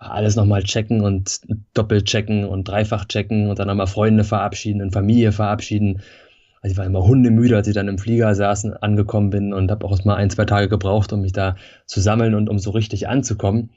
alles 0.00 0.34
nochmal 0.34 0.62
checken 0.62 1.02
und 1.02 1.40
doppelt 1.74 2.06
checken 2.06 2.44
und 2.44 2.66
dreifach 2.66 3.04
checken 3.04 3.48
und 3.48 3.58
dann 3.58 3.68
nochmal 3.68 3.86
Freunde 3.86 4.24
verabschieden 4.24 4.80
und 4.80 4.92
Familie 4.92 5.30
verabschieden. 5.30 6.00
Also 6.62 6.72
ich 6.72 6.78
war 6.78 6.86
immer 6.86 7.04
hundemüde, 7.04 7.56
als 7.56 7.68
ich 7.68 7.74
dann 7.74 7.88
im 7.88 7.98
Flieger 7.98 8.34
saß 8.34 8.64
und 8.64 8.82
angekommen 8.82 9.30
bin 9.30 9.52
und 9.52 9.70
habe 9.70 9.84
auch 9.84 9.90
erst 9.90 10.06
mal 10.06 10.16
ein, 10.16 10.30
zwei 10.30 10.46
Tage 10.46 10.68
gebraucht, 10.68 11.12
um 11.12 11.20
mich 11.20 11.32
da 11.32 11.56
zu 11.86 12.00
sammeln 12.00 12.34
und 12.34 12.48
um 12.48 12.58
so 12.58 12.70
richtig 12.70 13.08
anzukommen. 13.08 13.70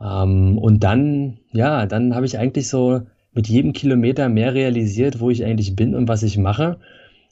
Ähm, 0.00 0.56
und 0.56 0.84
dann, 0.84 1.38
ja, 1.52 1.86
dann 1.86 2.14
habe 2.14 2.26
ich 2.26 2.38
eigentlich 2.38 2.68
so 2.68 3.02
mit 3.32 3.48
jedem 3.48 3.72
Kilometer 3.72 4.28
mehr 4.28 4.54
realisiert, 4.54 5.20
wo 5.20 5.30
ich 5.30 5.44
eigentlich 5.44 5.74
bin 5.74 5.94
und 5.94 6.08
was 6.08 6.22
ich 6.22 6.38
mache. 6.38 6.78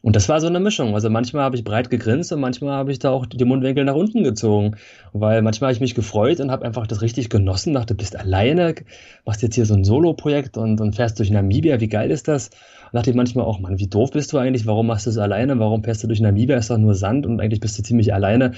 Und 0.00 0.14
das 0.14 0.28
war 0.28 0.40
so 0.40 0.46
eine 0.46 0.60
Mischung. 0.60 0.94
Also 0.94 1.10
manchmal 1.10 1.42
habe 1.42 1.56
ich 1.56 1.64
breit 1.64 1.90
gegrinst 1.90 2.32
und 2.32 2.40
manchmal 2.40 2.76
habe 2.76 2.92
ich 2.92 3.00
da 3.00 3.10
auch 3.10 3.26
die 3.26 3.44
Mundwinkel 3.44 3.84
nach 3.84 3.96
unten 3.96 4.22
gezogen. 4.22 4.76
Weil 5.12 5.42
manchmal 5.42 5.68
habe 5.68 5.74
ich 5.74 5.80
mich 5.80 5.96
gefreut 5.96 6.38
und 6.38 6.52
habe 6.52 6.64
einfach 6.64 6.86
das 6.86 7.02
richtig 7.02 7.30
genossen, 7.30 7.74
dachte, 7.74 7.96
bist 7.96 8.16
alleine, 8.16 8.76
machst 9.24 9.42
jetzt 9.42 9.56
hier 9.56 9.66
so 9.66 9.74
ein 9.74 9.84
Solo-Projekt 9.84 10.56
und, 10.56 10.80
und 10.80 10.94
fährst 10.94 11.18
durch 11.18 11.30
Namibia, 11.30 11.80
wie 11.80 11.88
geil 11.88 12.12
ist 12.12 12.28
das? 12.28 12.48
Und 12.48 12.94
dachte 12.94 13.10
ich 13.10 13.16
manchmal 13.16 13.44
auch, 13.44 13.58
Mann, 13.58 13.78
wie 13.78 13.88
doof 13.88 14.12
bist 14.12 14.32
du 14.32 14.38
eigentlich? 14.38 14.66
Warum 14.66 14.86
machst 14.86 15.06
du 15.06 15.10
es 15.10 15.18
alleine? 15.18 15.58
Warum 15.58 15.82
fährst 15.82 16.04
du 16.04 16.06
durch 16.06 16.20
Namibia? 16.20 16.56
Ist 16.56 16.70
doch 16.70 16.78
nur 16.78 16.94
Sand 16.94 17.26
und 17.26 17.40
eigentlich 17.40 17.60
bist 17.60 17.76
du 17.78 17.82
ziemlich 17.82 18.14
alleine. 18.14 18.52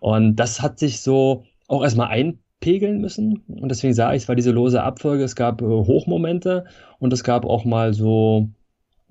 Und 0.00 0.36
das 0.36 0.60
hat 0.60 0.78
sich 0.78 1.00
so 1.00 1.44
auch 1.68 1.82
erstmal 1.82 2.08
einpegeln 2.08 3.00
müssen. 3.00 3.42
Und 3.48 3.70
deswegen 3.70 3.94
sage 3.94 4.16
ich, 4.16 4.24
es 4.24 4.28
war 4.28 4.36
diese 4.36 4.50
lose 4.50 4.82
Abfolge. 4.82 5.24
Es 5.24 5.36
gab 5.36 5.62
äh, 5.62 5.64
Hochmomente 5.64 6.64
und 6.98 7.14
es 7.14 7.24
gab 7.24 7.46
auch 7.46 7.64
mal 7.64 7.94
so 7.94 8.50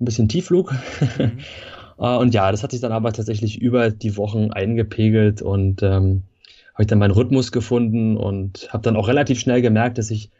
ein 0.00 0.04
bisschen 0.04 0.28
Tiefflug. 0.28 0.72
Mhm. 1.18 1.38
Äh, 1.98 2.16
und 2.16 2.34
ja, 2.34 2.50
das 2.50 2.62
hat 2.62 2.72
sich 2.72 2.80
dann 2.80 2.92
aber 2.92 3.12
tatsächlich 3.12 3.60
über 3.60 3.90
die 3.90 4.16
Wochen 4.16 4.50
eingepegelt 4.50 5.42
und 5.42 5.82
ähm, 5.82 6.22
habe 6.74 6.82
ich 6.82 6.86
dann 6.86 6.98
meinen 6.98 7.12
Rhythmus 7.12 7.52
gefunden 7.52 8.16
und 8.16 8.68
habe 8.72 8.82
dann 8.82 8.96
auch 8.96 9.08
relativ 9.08 9.40
schnell 9.40 9.62
gemerkt, 9.62 9.98
dass 9.98 10.10
ich 10.10 10.30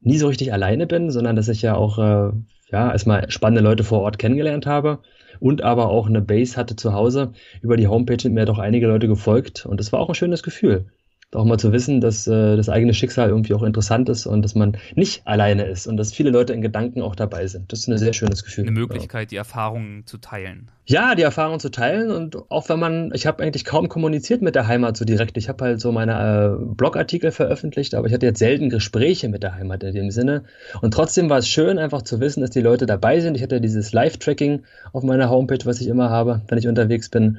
nie 0.00 0.18
so 0.18 0.28
richtig 0.28 0.52
alleine 0.52 0.86
bin, 0.86 1.10
sondern 1.10 1.36
dass 1.36 1.48
ich 1.48 1.62
ja 1.62 1.74
auch 1.76 1.98
äh, 1.98 2.32
ja 2.70 2.92
erstmal 2.92 3.30
spannende 3.30 3.62
Leute 3.62 3.84
vor 3.84 4.00
Ort 4.00 4.18
kennengelernt 4.18 4.66
habe 4.66 5.00
und 5.40 5.62
aber 5.62 5.88
auch 5.90 6.08
eine 6.08 6.20
Base 6.22 6.56
hatte 6.56 6.76
zu 6.76 6.92
Hause. 6.92 7.32
Über 7.60 7.76
die 7.76 7.86
Homepage 7.86 8.20
sind 8.20 8.34
mir 8.34 8.46
doch 8.46 8.58
einige 8.58 8.88
Leute 8.88 9.08
gefolgt 9.08 9.66
und 9.66 9.78
das 9.78 9.92
war 9.92 10.00
auch 10.00 10.08
ein 10.08 10.14
schönes 10.14 10.42
Gefühl 10.42 10.86
auch 11.34 11.44
mal 11.44 11.58
zu 11.58 11.72
wissen, 11.72 12.00
dass 12.00 12.26
äh, 12.26 12.56
das 12.56 12.68
eigene 12.68 12.92
Schicksal 12.92 13.30
irgendwie 13.30 13.54
auch 13.54 13.62
interessant 13.62 14.08
ist 14.08 14.26
und 14.26 14.42
dass 14.42 14.54
man 14.54 14.76
nicht 14.94 15.26
alleine 15.26 15.64
ist 15.64 15.86
und 15.86 15.96
dass 15.96 16.12
viele 16.12 16.30
Leute 16.30 16.52
in 16.52 16.60
Gedanken 16.60 17.00
auch 17.00 17.14
dabei 17.14 17.46
sind. 17.46 17.72
Das 17.72 17.80
ist 17.80 17.88
ein 17.88 17.96
sehr 17.96 18.12
schönes 18.12 18.44
Gefühl. 18.44 18.64
Eine 18.64 18.72
Möglichkeit, 18.72 19.30
die 19.30 19.36
Erfahrungen 19.36 20.06
zu 20.06 20.18
teilen. 20.18 20.70
Ja, 20.84 21.14
die 21.14 21.22
Erfahrungen 21.22 21.60
zu 21.60 21.70
teilen 21.70 22.10
und 22.10 22.50
auch 22.50 22.68
wenn 22.68 22.78
man, 22.78 23.12
ich 23.14 23.26
habe 23.26 23.42
eigentlich 23.42 23.64
kaum 23.64 23.88
kommuniziert 23.88 24.42
mit 24.42 24.54
der 24.54 24.66
Heimat 24.66 24.96
so 24.96 25.04
direkt. 25.04 25.36
Ich 25.38 25.48
habe 25.48 25.64
halt 25.64 25.80
so 25.80 25.92
meine 25.92 26.58
äh, 26.60 26.74
Blogartikel 26.74 27.30
veröffentlicht, 27.30 27.94
aber 27.94 28.08
ich 28.08 28.12
hatte 28.12 28.26
jetzt 28.26 28.40
selten 28.40 28.68
Gespräche 28.68 29.28
mit 29.28 29.42
der 29.42 29.54
Heimat 29.54 29.84
in 29.84 29.94
dem 29.94 30.10
Sinne. 30.10 30.44
Und 30.80 30.92
trotzdem 30.92 31.30
war 31.30 31.38
es 31.38 31.48
schön, 31.48 31.78
einfach 31.78 32.02
zu 32.02 32.20
wissen, 32.20 32.40
dass 32.40 32.50
die 32.50 32.60
Leute 32.60 32.84
dabei 32.86 33.20
sind. 33.20 33.36
Ich 33.36 33.42
hatte 33.42 33.60
dieses 33.60 33.92
Live-Tracking 33.92 34.64
auf 34.92 35.02
meiner 35.02 35.30
Homepage, 35.30 35.64
was 35.64 35.80
ich 35.80 35.86
immer 35.86 36.10
habe, 36.10 36.42
wenn 36.48 36.58
ich 36.58 36.68
unterwegs 36.68 37.08
bin. 37.08 37.38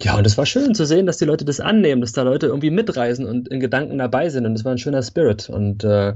Ja, 0.00 0.16
und 0.16 0.26
es 0.26 0.36
war 0.38 0.46
schön 0.46 0.74
zu 0.74 0.84
sehen, 0.84 1.06
dass 1.06 1.18
die 1.18 1.24
Leute 1.24 1.44
das 1.44 1.60
annehmen, 1.60 2.00
dass 2.00 2.12
da 2.12 2.22
Leute 2.22 2.46
irgendwie 2.46 2.70
mitreisen 2.70 3.26
und 3.26 3.48
in 3.48 3.60
Gedanken 3.60 3.98
dabei 3.98 4.28
sind. 4.28 4.46
Und 4.46 4.54
das 4.54 4.64
war 4.64 4.72
ein 4.72 4.78
schöner 4.78 5.02
Spirit. 5.02 5.48
Und 5.48 5.84
äh, 5.84 6.14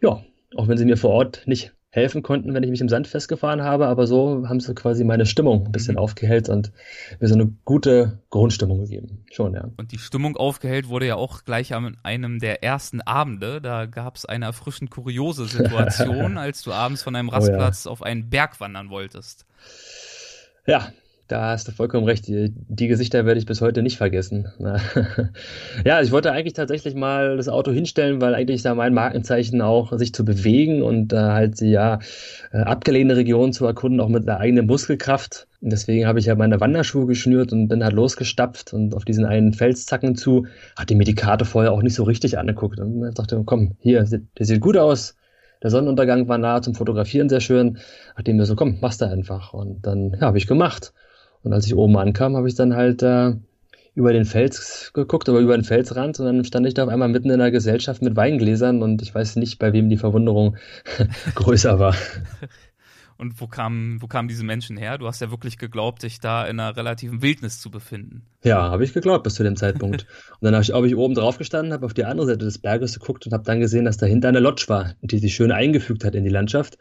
ja, 0.00 0.22
auch 0.56 0.68
wenn 0.68 0.78
sie 0.78 0.84
mir 0.84 0.96
vor 0.96 1.10
Ort 1.10 1.42
nicht 1.46 1.72
helfen 1.94 2.22
konnten, 2.22 2.54
wenn 2.54 2.62
ich 2.62 2.70
mich 2.70 2.80
im 2.80 2.88
Sand 2.88 3.06
festgefahren 3.06 3.62
habe, 3.62 3.86
aber 3.86 4.06
so 4.06 4.48
haben 4.48 4.60
sie 4.60 4.74
quasi 4.74 5.04
meine 5.04 5.26
Stimmung 5.26 5.66
ein 5.66 5.72
bisschen 5.72 5.96
mhm. 5.96 6.00
aufgehellt 6.00 6.48
und 6.48 6.72
mir 7.20 7.28
so 7.28 7.34
eine 7.34 7.52
gute 7.66 8.18
Grundstimmung 8.30 8.80
gegeben. 8.80 9.26
Schon, 9.30 9.52
ja. 9.52 9.68
Und 9.76 9.92
die 9.92 9.98
Stimmung 9.98 10.38
aufgehellt 10.38 10.88
wurde 10.88 11.06
ja 11.06 11.16
auch 11.16 11.44
gleich 11.44 11.74
an 11.74 11.98
einem 12.02 12.38
der 12.38 12.64
ersten 12.64 13.02
Abende. 13.02 13.60
Da 13.60 13.84
gab 13.84 14.16
es 14.16 14.24
eine 14.24 14.46
erfrischend 14.46 14.90
kuriose 14.90 15.44
Situation, 15.44 16.38
als 16.38 16.62
du 16.62 16.72
abends 16.72 17.02
von 17.02 17.14
einem 17.14 17.28
Rastplatz 17.28 17.84
oh, 17.84 17.90
ja. 17.90 17.92
auf 17.92 18.02
einen 18.02 18.30
Berg 18.30 18.58
wandern 18.58 18.88
wolltest. 18.88 19.44
Ja, 20.66 20.92
da 21.32 21.48
hast 21.48 21.66
du 21.66 21.72
vollkommen 21.72 22.04
recht. 22.04 22.28
Die, 22.28 22.52
die, 22.68 22.88
Gesichter 22.88 23.24
werde 23.24 23.38
ich 23.38 23.46
bis 23.46 23.62
heute 23.62 23.82
nicht 23.82 23.96
vergessen. 23.96 24.52
ja, 25.84 26.02
ich 26.02 26.12
wollte 26.12 26.30
eigentlich 26.30 26.52
tatsächlich 26.52 26.94
mal 26.94 27.38
das 27.38 27.48
Auto 27.48 27.72
hinstellen, 27.72 28.20
weil 28.20 28.34
eigentlich 28.34 28.60
da 28.60 28.74
mein 28.74 28.92
Markenzeichen 28.92 29.62
auch 29.62 29.96
sich 29.96 30.12
zu 30.12 30.26
bewegen 30.26 30.82
und 30.82 31.14
äh, 31.14 31.16
halt 31.16 31.60
ja 31.62 32.00
äh, 32.52 32.58
abgelehnte 32.58 33.16
Regionen 33.16 33.54
zu 33.54 33.64
erkunden, 33.64 34.00
auch 34.00 34.10
mit 34.10 34.26
der 34.26 34.40
eigenen 34.40 34.66
Muskelkraft. 34.66 35.48
Und 35.62 35.72
deswegen 35.72 36.06
habe 36.06 36.18
ich 36.18 36.26
ja 36.26 36.34
meine 36.34 36.60
Wanderschuhe 36.60 37.06
geschnürt 37.06 37.50
und 37.52 37.68
bin 37.68 37.82
halt 37.82 37.94
losgestapft 37.94 38.74
und 38.74 38.94
auf 38.94 39.06
diesen 39.06 39.24
einen 39.24 39.54
Felszacken 39.54 40.16
zu. 40.16 40.46
Hatte 40.76 40.94
mir 40.94 41.04
die 41.04 41.14
Karte 41.14 41.46
vorher 41.46 41.72
auch 41.72 41.82
nicht 41.82 41.94
so 41.94 42.02
richtig 42.02 42.36
angeguckt 42.36 42.78
und 42.78 43.18
dachte, 43.18 43.42
komm, 43.46 43.76
hier, 43.80 44.04
der 44.04 44.46
sieht 44.46 44.60
gut 44.60 44.76
aus. 44.76 45.16
Der 45.62 45.70
Sonnenuntergang 45.70 46.28
war 46.28 46.38
nah 46.38 46.60
zum 46.60 46.74
Fotografieren 46.74 47.28
sehr 47.28 47.40
schön. 47.40 47.78
Nachdem 48.16 48.36
mir 48.36 48.44
so, 48.44 48.56
komm, 48.56 48.78
machst 48.80 49.00
du 49.00 49.06
einfach. 49.06 49.54
Und 49.54 49.86
dann, 49.86 50.10
ja, 50.10 50.22
habe 50.22 50.38
ich 50.38 50.46
gemacht. 50.46 50.92
Und 51.42 51.52
als 51.52 51.66
ich 51.66 51.74
oben 51.74 51.96
ankam, 51.96 52.36
habe 52.36 52.48
ich 52.48 52.54
dann 52.54 52.74
halt 52.74 53.02
äh, 53.02 53.32
über 53.94 54.12
den 54.12 54.24
Fels 54.24 54.92
geguckt, 54.94 55.28
aber 55.28 55.40
über 55.40 55.56
den 55.56 55.64
Felsrand 55.64 56.18
und 56.18 56.26
dann 56.26 56.44
stand 56.44 56.66
ich 56.66 56.74
da 56.74 56.84
auf 56.84 56.88
einmal 56.88 57.08
mitten 57.08 57.28
in 57.28 57.40
einer 57.40 57.50
Gesellschaft 57.50 58.00
mit 58.02 58.16
Weingläsern 58.16 58.82
und 58.82 59.02
ich 59.02 59.14
weiß 59.14 59.36
nicht, 59.36 59.58
bei 59.58 59.72
wem 59.72 59.90
die 59.90 59.98
Verwunderung 59.98 60.56
größer 61.34 61.78
war. 61.78 61.94
Und 63.18 63.40
wo 63.40 63.46
kamen, 63.46 64.02
wo 64.02 64.08
kamen 64.08 64.26
diese 64.26 64.42
Menschen 64.42 64.76
her? 64.76 64.98
Du 64.98 65.06
hast 65.06 65.20
ja 65.20 65.30
wirklich 65.30 65.56
geglaubt, 65.56 66.02
dich 66.02 66.18
da 66.18 66.44
in 66.44 66.58
einer 66.58 66.76
relativen 66.76 67.22
Wildnis 67.22 67.60
zu 67.60 67.70
befinden. 67.70 68.22
Ja, 68.42 68.70
habe 68.70 68.82
ich 68.82 68.94
geglaubt 68.94 69.22
bis 69.22 69.34
zu 69.34 69.44
dem 69.44 69.54
Zeitpunkt. 69.54 70.06
und 70.32 70.42
dann 70.42 70.54
habe 70.54 70.64
ich, 70.64 70.72
hab 70.72 70.82
ich 70.82 70.96
oben 70.96 71.14
drauf 71.14 71.38
gestanden, 71.38 71.72
habe 71.72 71.86
auf 71.86 71.94
die 71.94 72.04
andere 72.04 72.26
Seite 72.26 72.44
des 72.44 72.58
Berges 72.58 72.98
geguckt 72.98 73.24
und 73.24 73.32
habe 73.32 73.44
dann 73.44 73.60
gesehen, 73.60 73.84
dass 73.84 73.96
dahinter 73.96 74.26
eine 74.26 74.40
Lodge 74.40 74.64
war, 74.66 74.94
die 75.02 75.18
sich 75.18 75.36
schön 75.36 75.52
eingefügt 75.52 76.04
hat 76.04 76.16
in 76.16 76.24
die 76.24 76.30
Landschaft. 76.30 76.78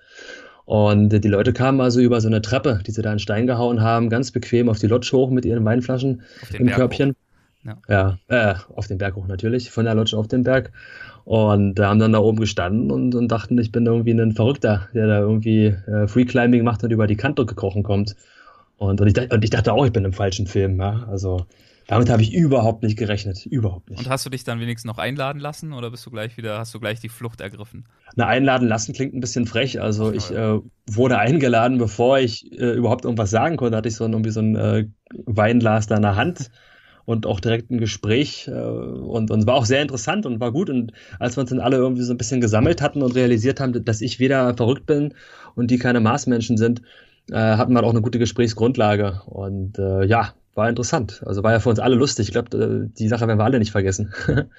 Und 0.71 1.09
die 1.09 1.27
Leute 1.27 1.51
kamen 1.51 1.81
also 1.81 1.99
über 1.99 2.21
so 2.21 2.29
eine 2.29 2.41
Treppe, 2.41 2.79
die 2.87 2.91
sie 2.91 3.01
da 3.01 3.11
in 3.11 3.19
Stein 3.19 3.45
gehauen 3.45 3.81
haben, 3.81 4.09
ganz 4.09 4.31
bequem 4.31 4.69
auf 4.69 4.79
die 4.79 4.87
Lodge 4.87 5.09
hoch 5.11 5.29
mit 5.29 5.43
ihren 5.43 5.65
Weinflaschen 5.65 6.21
im 6.53 6.67
Berg 6.67 6.77
Körbchen. 6.77 7.13
Ja, 7.65 7.77
ja 7.89 8.17
äh, 8.29 8.55
auf 8.73 8.87
den 8.87 8.97
Berg 8.97 9.17
hoch 9.17 9.27
natürlich, 9.27 9.69
von 9.69 9.83
der 9.83 9.95
Lodge 9.95 10.15
auf 10.15 10.29
den 10.29 10.43
Berg. 10.43 10.71
Und 11.25 11.75
da 11.75 11.89
haben 11.89 11.99
dann 11.99 12.13
da 12.13 12.19
oben 12.19 12.39
gestanden 12.39 12.89
und, 12.89 13.15
und 13.15 13.27
dachten, 13.29 13.57
ich 13.57 13.73
bin 13.73 13.85
irgendwie 13.85 14.11
ein 14.11 14.31
Verrückter, 14.31 14.87
der 14.93 15.07
da 15.07 15.19
irgendwie 15.19 15.75
äh, 15.87 16.07
Freeclimbing 16.07 16.63
macht 16.63 16.85
und 16.85 16.91
über 16.91 17.05
die 17.05 17.17
Kante 17.17 17.45
gekrochen 17.45 17.83
kommt. 17.83 18.15
Und, 18.77 19.01
und, 19.01 19.07
ich, 19.07 19.29
und 19.29 19.43
ich 19.43 19.49
dachte 19.49 19.73
auch, 19.73 19.85
ich 19.85 19.91
bin 19.91 20.05
im 20.05 20.13
falschen 20.13 20.47
Film. 20.47 20.79
Ja? 20.79 21.05
Also 21.11 21.47
damit 21.87 22.09
habe 22.09 22.21
ich 22.21 22.33
überhaupt 22.33 22.83
nicht 22.83 22.97
gerechnet. 22.97 23.45
Überhaupt 23.45 23.89
nicht. 23.89 23.99
Und 23.99 24.09
hast 24.09 24.25
du 24.25 24.29
dich 24.29 24.43
dann 24.43 24.59
wenigstens 24.59 24.87
noch 24.87 24.97
einladen 24.97 25.39
lassen 25.39 25.73
oder 25.73 25.91
bist 25.91 26.05
du 26.05 26.11
gleich 26.11 26.37
wieder, 26.37 26.59
hast 26.59 26.73
du 26.73 26.79
gleich 26.79 26.99
die 26.99 27.09
Flucht 27.09 27.41
ergriffen? 27.41 27.85
Na, 28.15 28.27
einladen 28.27 28.67
lassen 28.67 28.93
klingt 28.93 29.13
ein 29.13 29.19
bisschen 29.19 29.45
frech. 29.45 29.81
Also 29.81 30.11
ich 30.11 30.31
äh, 30.31 30.59
wurde 30.89 31.17
eingeladen, 31.17 31.77
bevor 31.77 32.19
ich 32.19 32.51
äh, 32.51 32.73
überhaupt 32.73 33.05
irgendwas 33.05 33.29
sagen 33.29 33.57
konnte, 33.57 33.77
hatte 33.77 33.89
ich 33.89 33.95
so 33.95 34.05
irgendwie 34.05 34.31
so 34.31 34.41
ein 34.41 34.55
äh, 34.55 34.87
Weinglas 35.25 35.87
da 35.87 35.95
in 35.95 36.03
der 36.03 36.15
Hand 36.15 36.51
und 37.05 37.25
auch 37.25 37.39
direkt 37.39 37.71
ein 37.71 37.79
Gespräch 37.79 38.47
äh, 38.47 38.51
und, 38.51 39.31
und 39.31 39.39
es 39.39 39.47
war 39.47 39.55
auch 39.55 39.65
sehr 39.65 39.81
interessant 39.81 40.25
und 40.25 40.39
war 40.39 40.51
gut. 40.51 40.69
Und 40.69 40.93
als 41.19 41.35
wir 41.35 41.41
uns 41.41 41.49
dann 41.49 41.59
alle 41.59 41.77
irgendwie 41.77 42.03
so 42.03 42.13
ein 42.13 42.17
bisschen 42.17 42.41
gesammelt 42.41 42.81
hatten 42.81 43.01
und 43.01 43.15
realisiert 43.15 43.59
haben, 43.59 43.83
dass 43.83 44.01
ich 44.01 44.19
weder 44.19 44.55
verrückt 44.55 44.85
bin 44.85 45.13
und 45.55 45.71
die 45.71 45.77
keine 45.77 45.99
Marsmenschen 45.99 46.57
sind, 46.57 46.81
äh, 47.31 47.35
hatten 47.35 47.73
wir 47.73 47.83
auch 47.83 47.91
eine 47.91 48.01
gute 48.01 48.19
Gesprächsgrundlage. 48.19 49.21
Und 49.25 49.77
äh, 49.79 50.05
ja, 50.05 50.33
war 50.53 50.69
interessant. 50.69 51.23
Also 51.25 51.43
war 51.43 51.51
ja 51.51 51.59
für 51.59 51.69
uns 51.69 51.79
alle 51.79 51.95
lustig. 51.95 52.27
Ich 52.27 52.33
glaube, 52.33 52.57
äh, 52.57 52.97
die 52.97 53.07
Sache 53.07 53.27
werden 53.27 53.39
wir 53.39 53.45
alle 53.45 53.59
nicht 53.59 53.71
vergessen. 53.71 54.13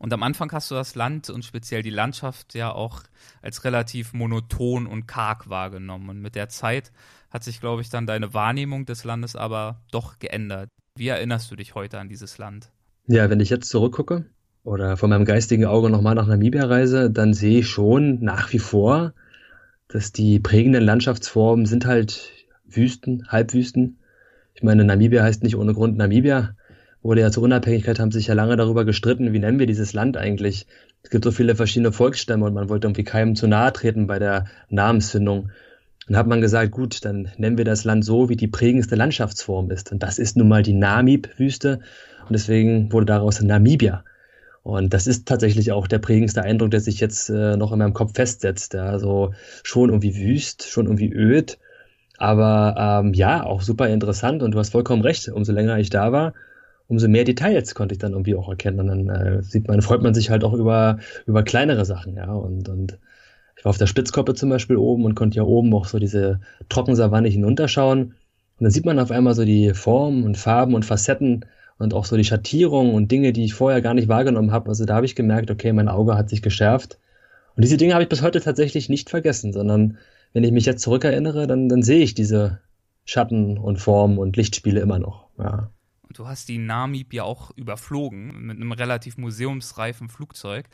Und 0.00 0.14
am 0.14 0.22
Anfang 0.22 0.50
hast 0.52 0.70
du 0.70 0.74
das 0.74 0.94
Land 0.94 1.28
und 1.28 1.44
speziell 1.44 1.82
die 1.82 1.90
Landschaft 1.90 2.54
ja 2.54 2.72
auch 2.72 3.02
als 3.42 3.64
relativ 3.64 4.14
monoton 4.14 4.86
und 4.86 5.06
karg 5.06 5.50
wahrgenommen. 5.50 6.08
Und 6.08 6.22
mit 6.22 6.36
der 6.36 6.48
Zeit 6.48 6.90
hat 7.28 7.44
sich, 7.44 7.60
glaube 7.60 7.82
ich, 7.82 7.90
dann 7.90 8.06
deine 8.06 8.32
Wahrnehmung 8.32 8.86
des 8.86 9.04
Landes 9.04 9.36
aber 9.36 9.82
doch 9.92 10.18
geändert. 10.18 10.70
Wie 10.96 11.08
erinnerst 11.08 11.50
du 11.50 11.56
dich 11.56 11.74
heute 11.74 11.98
an 11.98 12.08
dieses 12.08 12.38
Land? 12.38 12.70
Ja, 13.08 13.28
wenn 13.28 13.40
ich 13.40 13.50
jetzt 13.50 13.68
zurückgucke 13.68 14.24
oder 14.64 14.96
von 14.96 15.10
meinem 15.10 15.26
geistigen 15.26 15.66
Auge 15.66 15.90
nochmal 15.90 16.14
nach 16.14 16.26
Namibia 16.26 16.64
reise, 16.64 17.10
dann 17.10 17.34
sehe 17.34 17.60
ich 17.60 17.68
schon 17.68 18.24
nach 18.24 18.54
wie 18.54 18.58
vor, 18.58 19.12
dass 19.88 20.12
die 20.12 20.40
prägenden 20.40 20.82
Landschaftsformen 20.82 21.66
sind 21.66 21.84
halt 21.84 22.30
Wüsten, 22.64 23.26
Halbwüsten, 23.28 23.99
ich 24.60 24.64
meine, 24.64 24.84
Namibia 24.84 25.22
heißt 25.22 25.42
nicht 25.42 25.56
ohne 25.56 25.72
Grund 25.72 25.96
Namibia. 25.96 26.54
Wurde 27.00 27.22
ja 27.22 27.30
zur 27.30 27.44
Unabhängigkeit, 27.44 27.98
haben 27.98 28.10
sich 28.10 28.26
ja 28.26 28.34
lange 28.34 28.56
darüber 28.56 28.84
gestritten, 28.84 29.32
wie 29.32 29.38
nennen 29.38 29.58
wir 29.58 29.64
dieses 29.64 29.94
Land 29.94 30.18
eigentlich. 30.18 30.66
Es 31.02 31.08
gibt 31.08 31.24
so 31.24 31.30
viele 31.30 31.54
verschiedene 31.54 31.92
Volksstämme 31.92 32.44
und 32.44 32.52
man 32.52 32.68
wollte 32.68 32.86
irgendwie 32.86 33.04
keinem 33.04 33.36
zu 33.36 33.46
nahe 33.46 33.72
treten 33.72 34.06
bei 34.06 34.18
der 34.18 34.44
Namensfindung. 34.68 35.48
Dann 36.06 36.16
hat 36.18 36.26
man 36.26 36.42
gesagt, 36.42 36.72
gut, 36.72 37.06
dann 37.06 37.30
nennen 37.38 37.56
wir 37.56 37.64
das 37.64 37.84
Land 37.84 38.04
so, 38.04 38.28
wie 38.28 38.36
die 38.36 38.48
prägendste 38.48 38.96
Landschaftsform 38.96 39.70
ist. 39.70 39.92
Und 39.92 40.02
das 40.02 40.18
ist 40.18 40.36
nun 40.36 40.48
mal 40.48 40.62
die 40.62 40.74
Namib-Wüste. 40.74 41.80
Und 42.28 42.32
deswegen 42.32 42.92
wurde 42.92 43.06
daraus 43.06 43.40
Namibia. 43.40 44.04
Und 44.62 44.92
das 44.92 45.06
ist 45.06 45.26
tatsächlich 45.26 45.72
auch 45.72 45.86
der 45.86 46.00
prägendste 46.00 46.42
Eindruck, 46.42 46.70
der 46.70 46.80
sich 46.80 47.00
jetzt 47.00 47.30
äh, 47.30 47.56
noch 47.56 47.72
in 47.72 47.78
meinem 47.78 47.94
Kopf 47.94 48.12
festsetzt. 48.14 48.74
Ja, 48.74 48.84
also 48.84 49.32
schon 49.62 49.88
irgendwie 49.88 50.16
wüst, 50.16 50.68
schon 50.68 50.84
irgendwie 50.84 51.14
öd 51.14 51.56
aber 52.20 53.02
ähm, 53.02 53.14
ja, 53.14 53.42
auch 53.44 53.62
super 53.62 53.88
interessant 53.88 54.42
und 54.42 54.52
du 54.52 54.58
hast 54.58 54.72
vollkommen 54.72 55.00
recht. 55.00 55.28
Umso 55.28 55.52
länger 55.52 55.78
ich 55.78 55.88
da 55.88 56.12
war, 56.12 56.34
umso 56.86 57.08
mehr 57.08 57.24
Details 57.24 57.74
konnte 57.74 57.94
ich 57.94 57.98
dann 57.98 58.12
irgendwie 58.12 58.34
auch 58.34 58.50
erkennen. 58.50 58.78
Und 58.78 58.88
dann 58.88 59.08
äh, 59.08 59.42
sieht 59.42 59.68
man, 59.68 59.80
freut 59.80 60.02
man 60.02 60.12
sich 60.12 60.28
halt 60.28 60.44
auch 60.44 60.52
über, 60.52 60.98
über 61.24 61.42
kleinere 61.44 61.86
Sachen, 61.86 62.16
ja. 62.16 62.30
Und, 62.30 62.68
und 62.68 62.98
ich 63.56 63.64
war 63.64 63.70
auf 63.70 63.78
der 63.78 63.86
Spitzkoppe 63.86 64.34
zum 64.34 64.50
Beispiel 64.50 64.76
oben 64.76 65.06
und 65.06 65.14
konnte 65.14 65.38
ja 65.38 65.44
oben 65.44 65.72
auch 65.72 65.86
so 65.86 65.98
diese 65.98 66.40
Trockensavanne 66.68 67.28
hinunterschauen. 67.28 68.02
Und 68.02 68.14
dann 68.58 68.70
sieht 68.70 68.84
man 68.84 68.98
auf 68.98 69.10
einmal 69.10 69.34
so 69.34 69.46
die 69.46 69.72
Formen 69.72 70.24
und 70.24 70.36
Farben 70.36 70.74
und 70.74 70.84
Facetten 70.84 71.46
und 71.78 71.94
auch 71.94 72.04
so 72.04 72.18
die 72.18 72.24
Schattierungen 72.24 72.94
und 72.94 73.10
Dinge, 73.10 73.32
die 73.32 73.44
ich 73.46 73.54
vorher 73.54 73.80
gar 73.80 73.94
nicht 73.94 74.08
wahrgenommen 74.08 74.52
habe. 74.52 74.68
Also 74.68 74.84
da 74.84 74.96
habe 74.96 75.06
ich 75.06 75.16
gemerkt, 75.16 75.50
okay, 75.50 75.72
mein 75.72 75.88
Auge 75.88 76.18
hat 76.18 76.28
sich 76.28 76.42
geschärft. 76.42 76.98
Und 77.56 77.64
diese 77.64 77.78
Dinge 77.78 77.94
habe 77.94 78.02
ich 78.02 78.10
bis 78.10 78.20
heute 78.20 78.42
tatsächlich 78.42 78.90
nicht 78.90 79.08
vergessen, 79.08 79.54
sondern 79.54 79.96
wenn 80.32 80.44
ich 80.44 80.52
mich 80.52 80.66
jetzt 80.66 80.82
zurückerinnere, 80.82 81.46
dann, 81.46 81.68
dann 81.68 81.82
sehe 81.82 82.02
ich 82.02 82.14
diese 82.14 82.60
Schatten 83.04 83.58
und 83.58 83.78
Formen 83.78 84.18
und 84.18 84.36
Lichtspiele 84.36 84.80
immer 84.80 84.98
noch. 84.98 85.28
Ja. 85.38 85.70
Und 86.02 86.18
du 86.18 86.26
hast 86.26 86.48
die 86.48 86.58
Namib 86.58 87.12
ja 87.12 87.24
auch 87.24 87.50
überflogen 87.56 88.46
mit 88.46 88.56
einem 88.56 88.72
relativ 88.72 89.16
museumsreifen 89.16 90.08
Flugzeug. 90.08 90.66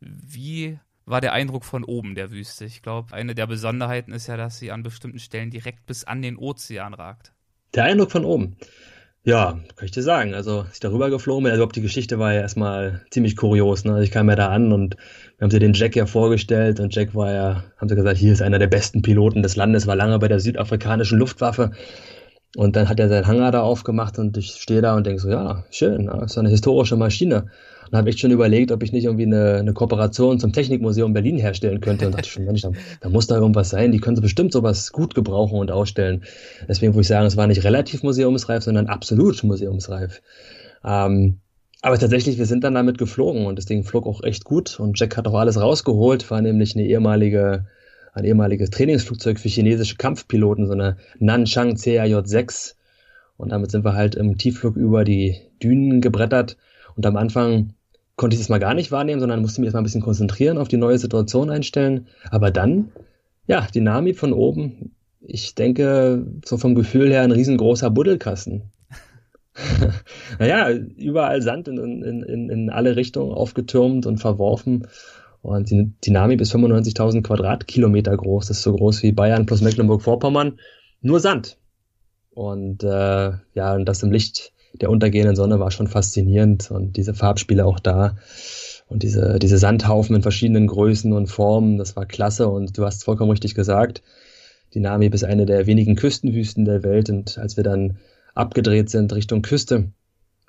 Wie 0.00 0.78
war 1.04 1.20
der 1.20 1.32
Eindruck 1.32 1.64
von 1.64 1.84
oben 1.84 2.14
der 2.14 2.30
Wüste? 2.30 2.64
Ich 2.64 2.82
glaube, 2.82 3.14
eine 3.14 3.34
der 3.34 3.46
Besonderheiten 3.46 4.12
ist 4.12 4.26
ja, 4.26 4.36
dass 4.36 4.58
sie 4.58 4.70
an 4.70 4.82
bestimmten 4.82 5.18
Stellen 5.18 5.50
direkt 5.50 5.86
bis 5.86 6.04
an 6.04 6.22
den 6.22 6.36
Ozean 6.36 6.94
ragt. 6.94 7.32
Der 7.74 7.84
Eindruck 7.84 8.10
von 8.10 8.24
oben. 8.24 8.56
Ja, 9.22 9.60
kann 9.76 9.84
ich 9.84 9.90
dir 9.90 10.02
sagen. 10.02 10.34
Also, 10.34 10.60
als 10.60 10.74
ich 10.74 10.80
darüber 10.80 11.10
geflogen 11.10 11.44
bin, 11.44 11.52
also 11.52 11.66
die 11.66 11.82
Geschichte 11.82 12.18
war 12.18 12.32
ja 12.32 12.40
erstmal 12.40 13.04
ziemlich 13.10 13.36
kurios. 13.36 13.84
Ne? 13.84 13.92
Also 13.92 14.02
ich 14.02 14.10
kam 14.10 14.30
ja 14.30 14.36
da 14.36 14.48
an 14.48 14.72
und 14.72 14.96
wir 15.40 15.46
haben 15.46 15.52
sie 15.52 15.58
den 15.58 15.72
Jack 15.72 15.96
ja 15.96 16.04
vorgestellt 16.04 16.80
und 16.80 16.94
Jack 16.94 17.14
war 17.14 17.32
ja, 17.32 17.64
haben 17.78 17.88
sie 17.88 17.94
gesagt, 17.94 18.18
hier 18.18 18.30
ist 18.30 18.42
einer 18.42 18.58
der 18.58 18.66
besten 18.66 19.00
Piloten 19.00 19.42
des 19.42 19.56
Landes, 19.56 19.86
war 19.86 19.96
lange 19.96 20.18
bei 20.18 20.28
der 20.28 20.38
südafrikanischen 20.38 21.18
Luftwaffe. 21.18 21.70
Und 22.56 22.76
dann 22.76 22.90
hat 22.90 23.00
er 23.00 23.08
seinen 23.08 23.26
Hangar 23.26 23.50
da 23.50 23.62
aufgemacht 23.62 24.18
und 24.18 24.36
ich 24.36 24.50
stehe 24.50 24.82
da 24.82 24.94
und 24.94 25.06
denke 25.06 25.22
so, 25.22 25.30
ja, 25.30 25.64
schön, 25.70 26.08
das 26.08 26.32
ist 26.32 26.38
eine 26.38 26.50
historische 26.50 26.96
Maschine. 26.96 27.46
Und 27.90 27.96
habe 27.96 28.10
echt 28.10 28.20
schon 28.20 28.32
überlegt, 28.32 28.70
ob 28.70 28.82
ich 28.82 28.92
nicht 28.92 29.04
irgendwie 29.04 29.24
eine, 29.24 29.54
eine 29.54 29.72
Kooperation 29.72 30.38
zum 30.38 30.52
Technikmuseum 30.52 31.14
Berlin 31.14 31.38
herstellen 31.38 31.80
könnte. 31.80 32.04
Und 32.04 32.16
dachte 32.16 32.28
schon, 32.28 32.44
Mensch, 32.44 32.60
da, 32.60 32.72
da 33.00 33.08
muss 33.08 33.26
da 33.26 33.36
irgendwas 33.36 33.70
sein. 33.70 33.92
Die 33.92 33.98
können 33.98 34.16
sie 34.16 34.22
bestimmt 34.22 34.52
sowas 34.52 34.92
gut 34.92 35.14
gebrauchen 35.14 35.58
und 35.58 35.70
ausstellen. 35.70 36.22
Deswegen 36.68 36.92
würde 36.92 37.00
ich 37.00 37.08
sagen, 37.08 37.24
es 37.24 37.38
war 37.38 37.46
nicht 37.46 37.64
relativ 37.64 38.02
museumsreif, 38.02 38.62
sondern 38.62 38.88
absolut 38.88 39.42
museumsreif. 39.42 40.20
Ähm, 40.84 41.40
aber 41.82 41.98
tatsächlich, 41.98 42.38
wir 42.38 42.46
sind 42.46 42.64
dann 42.64 42.74
damit 42.74 42.98
geflogen 42.98 43.46
und 43.46 43.56
das 43.56 43.66
Ding 43.66 43.84
flog 43.84 44.06
auch 44.06 44.22
echt 44.22 44.44
gut. 44.44 44.78
Und 44.78 44.98
Jack 44.98 45.16
hat 45.16 45.26
auch 45.26 45.34
alles 45.34 45.60
rausgeholt, 45.60 46.30
war 46.30 46.42
nämlich 46.42 46.74
eine 46.74 46.84
ehemalige, 46.86 47.66
ein 48.12 48.24
ehemaliges 48.24 48.70
Trainingsflugzeug 48.70 49.38
für 49.38 49.48
chinesische 49.48 49.96
Kampfpiloten, 49.96 50.66
so 50.66 50.72
eine 50.72 50.96
Nanchang 51.18 51.76
CAJ-6 51.76 52.74
und 53.40 53.52
damit 53.52 53.70
sind 53.70 53.86
wir 53.86 53.94
halt 53.94 54.16
im 54.16 54.36
Tiefflug 54.36 54.76
über 54.76 55.02
die 55.02 55.36
Dünen 55.62 56.02
gebrettert. 56.02 56.58
Und 56.94 57.06
am 57.06 57.16
Anfang 57.16 57.72
konnte 58.16 58.34
ich 58.34 58.40
das 58.40 58.50
mal 58.50 58.60
gar 58.60 58.74
nicht 58.74 58.92
wahrnehmen, 58.92 59.18
sondern 59.18 59.40
musste 59.40 59.62
mich 59.62 59.68
erstmal 59.68 59.80
ein 59.80 59.84
bisschen 59.84 60.02
konzentrieren, 60.02 60.58
auf 60.58 60.68
die 60.68 60.76
neue 60.76 60.98
Situation 60.98 61.48
einstellen. 61.48 62.06
Aber 62.30 62.50
dann, 62.50 62.92
ja, 63.46 63.66
die 63.72 63.80
Nami 63.80 64.12
von 64.12 64.34
oben, 64.34 64.94
ich 65.22 65.54
denke, 65.54 66.26
so 66.44 66.58
vom 66.58 66.74
Gefühl 66.74 67.10
her 67.10 67.22
ein 67.22 67.32
riesengroßer 67.32 67.88
Buddelkasten. 67.88 68.64
naja, 70.38 70.70
überall 70.70 71.42
Sand 71.42 71.68
in, 71.68 71.78
in, 71.78 72.22
in, 72.22 72.50
in 72.50 72.70
alle 72.70 72.96
Richtungen 72.96 73.32
aufgetürmt 73.32 74.06
und 74.06 74.18
verworfen. 74.18 74.86
Und 75.42 75.70
die, 75.70 76.10
Namib 76.10 76.40
ist 76.40 76.54
95.000 76.54 77.22
Quadratkilometer 77.22 78.16
groß. 78.16 78.48
Das 78.48 78.58
ist 78.58 78.62
so 78.62 78.74
groß 78.74 79.02
wie 79.02 79.12
Bayern 79.12 79.46
plus 79.46 79.62
Mecklenburg-Vorpommern. 79.62 80.58
Nur 81.00 81.20
Sand. 81.20 81.56
Und 82.30 82.84
äh, 82.84 83.32
ja, 83.54 83.74
und 83.74 83.86
das 83.86 84.02
im 84.02 84.12
Licht 84.12 84.52
der 84.74 84.90
untergehenden 84.90 85.36
Sonne 85.36 85.58
war 85.58 85.70
schon 85.70 85.86
faszinierend. 85.86 86.70
Und 86.70 86.96
diese 86.96 87.14
Farbspiele 87.14 87.64
auch 87.64 87.80
da. 87.80 88.16
Und 88.88 89.02
diese, 89.02 89.38
diese 89.38 89.56
Sandhaufen 89.56 90.16
in 90.16 90.22
verschiedenen 90.22 90.66
Größen 90.66 91.12
und 91.12 91.28
Formen, 91.28 91.78
das 91.78 91.96
war 91.96 92.06
klasse. 92.06 92.48
Und 92.48 92.76
du 92.76 92.84
hast 92.84 93.04
vollkommen 93.04 93.30
richtig 93.30 93.54
gesagt, 93.54 94.02
die 94.74 94.80
Namib 94.80 95.14
ist 95.14 95.24
eine 95.24 95.46
der 95.46 95.66
wenigen 95.66 95.96
Küstenwüsten 95.96 96.64
der 96.64 96.82
Welt. 96.82 97.08
Und 97.08 97.38
als 97.38 97.56
wir 97.56 97.64
dann 97.64 97.96
abgedreht 98.34 98.90
sind 98.90 99.12
Richtung 99.12 99.42
Küste, 99.42 99.92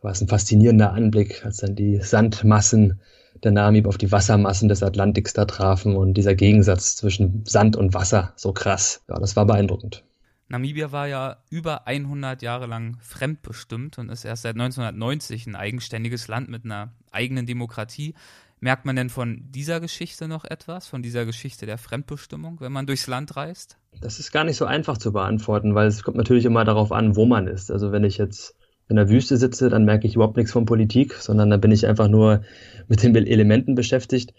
war 0.02 0.12
es 0.12 0.22
ein 0.22 0.28
faszinierender 0.28 0.94
Anblick, 0.94 1.46
als 1.46 1.58
dann 1.58 1.76
die 1.76 2.02
Sandmassen 2.02 3.00
der 3.44 3.52
Namib 3.52 3.88
auf 3.88 3.98
die 3.98 4.12
Wassermassen 4.12 4.70
des 4.70 4.84
Atlantiks 4.84 5.34
da 5.34 5.46
trafen 5.46 5.96
und 5.96 6.16
dieser 6.16 6.36
Gegensatz 6.36 6.96
zwischen 6.96 7.44
Sand 7.46 7.76
und 7.76 7.94
Wasser 7.94 8.34
so 8.36 8.52
krass. 8.54 9.02
Ja, 9.08 9.20
das 9.20 9.36
war 9.36 9.46
beeindruckend. 9.46 10.04
Namibia 10.48 10.92
war 10.92 11.08
ja 11.08 11.38
über 11.50 11.88
100 11.88 12.42
Jahre 12.42 12.66
lang 12.66 12.98
fremdbestimmt 13.00 13.98
und 13.98 14.10
ist 14.10 14.26
erst 14.26 14.44
seit 14.44 14.56
1990 14.56 15.48
ein 15.48 15.56
eigenständiges 15.56 16.28
Land 16.28 16.50
mit 16.50 16.66
einer 16.66 16.92
eigenen 17.12 17.46
Demokratie. 17.46 18.16
Merkt 18.64 18.86
man 18.86 18.96
denn 18.96 19.10
von 19.10 19.42
dieser 19.50 19.80
Geschichte 19.80 20.28
noch 20.28 20.46
etwas, 20.46 20.88
von 20.88 21.02
dieser 21.02 21.26
Geschichte 21.26 21.66
der 21.66 21.80
Fremdbestimmung, 21.80 22.58
wenn 22.60 22.72
man 22.72 22.86
durchs 22.86 23.08
Land 23.08 23.36
reist? 23.36 23.78
Das 24.02 24.20
ist 24.20 24.32
gar 24.32 24.44
nicht 24.44 24.58
so 24.58 24.66
einfach 24.66 25.00
zu 25.00 25.12
beantworten, 25.12 25.74
weil 25.74 25.88
es 25.88 26.04
kommt 26.04 26.18
natürlich 26.18 26.46
immer 26.46 26.64
darauf 26.64 26.92
an, 26.92 27.16
wo 27.16 27.26
man 27.26 27.48
ist. 27.48 27.72
Also 27.72 27.92
wenn 27.92 28.04
ich 28.04 28.20
jetzt 28.20 28.56
in 28.88 28.98
der 28.98 29.10
Wüste 29.10 29.38
sitze, 29.38 29.70
dann 29.70 29.84
merke 29.84 30.06
ich 30.06 30.14
überhaupt 30.14 30.38
nichts 30.38 30.52
von 30.52 30.66
Politik, 30.66 31.16
sondern 31.16 31.50
dann 31.50 31.60
bin 31.60 31.72
ich 31.72 31.88
einfach 31.88 32.08
nur 32.08 32.44
mit 32.88 33.02
den 33.02 33.16
Elementen 33.16 33.74
beschäftigt. 33.74 34.36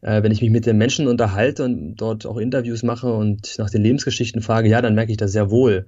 Äh, 0.00 0.22
wenn 0.22 0.32
ich 0.32 0.40
mich 0.40 0.50
mit 0.50 0.64
den 0.64 0.78
Menschen 0.78 1.06
unterhalte 1.06 1.64
und 1.64 1.96
dort 1.96 2.24
auch 2.24 2.38
Interviews 2.38 2.82
mache 2.82 3.12
und 3.12 3.58
nach 3.58 3.68
den 3.68 3.82
Lebensgeschichten 3.82 4.40
frage, 4.40 4.70
ja, 4.70 4.80
dann 4.80 4.94
merke 4.94 5.12
ich 5.12 5.18
das 5.18 5.32
sehr 5.32 5.50
wohl. 5.50 5.86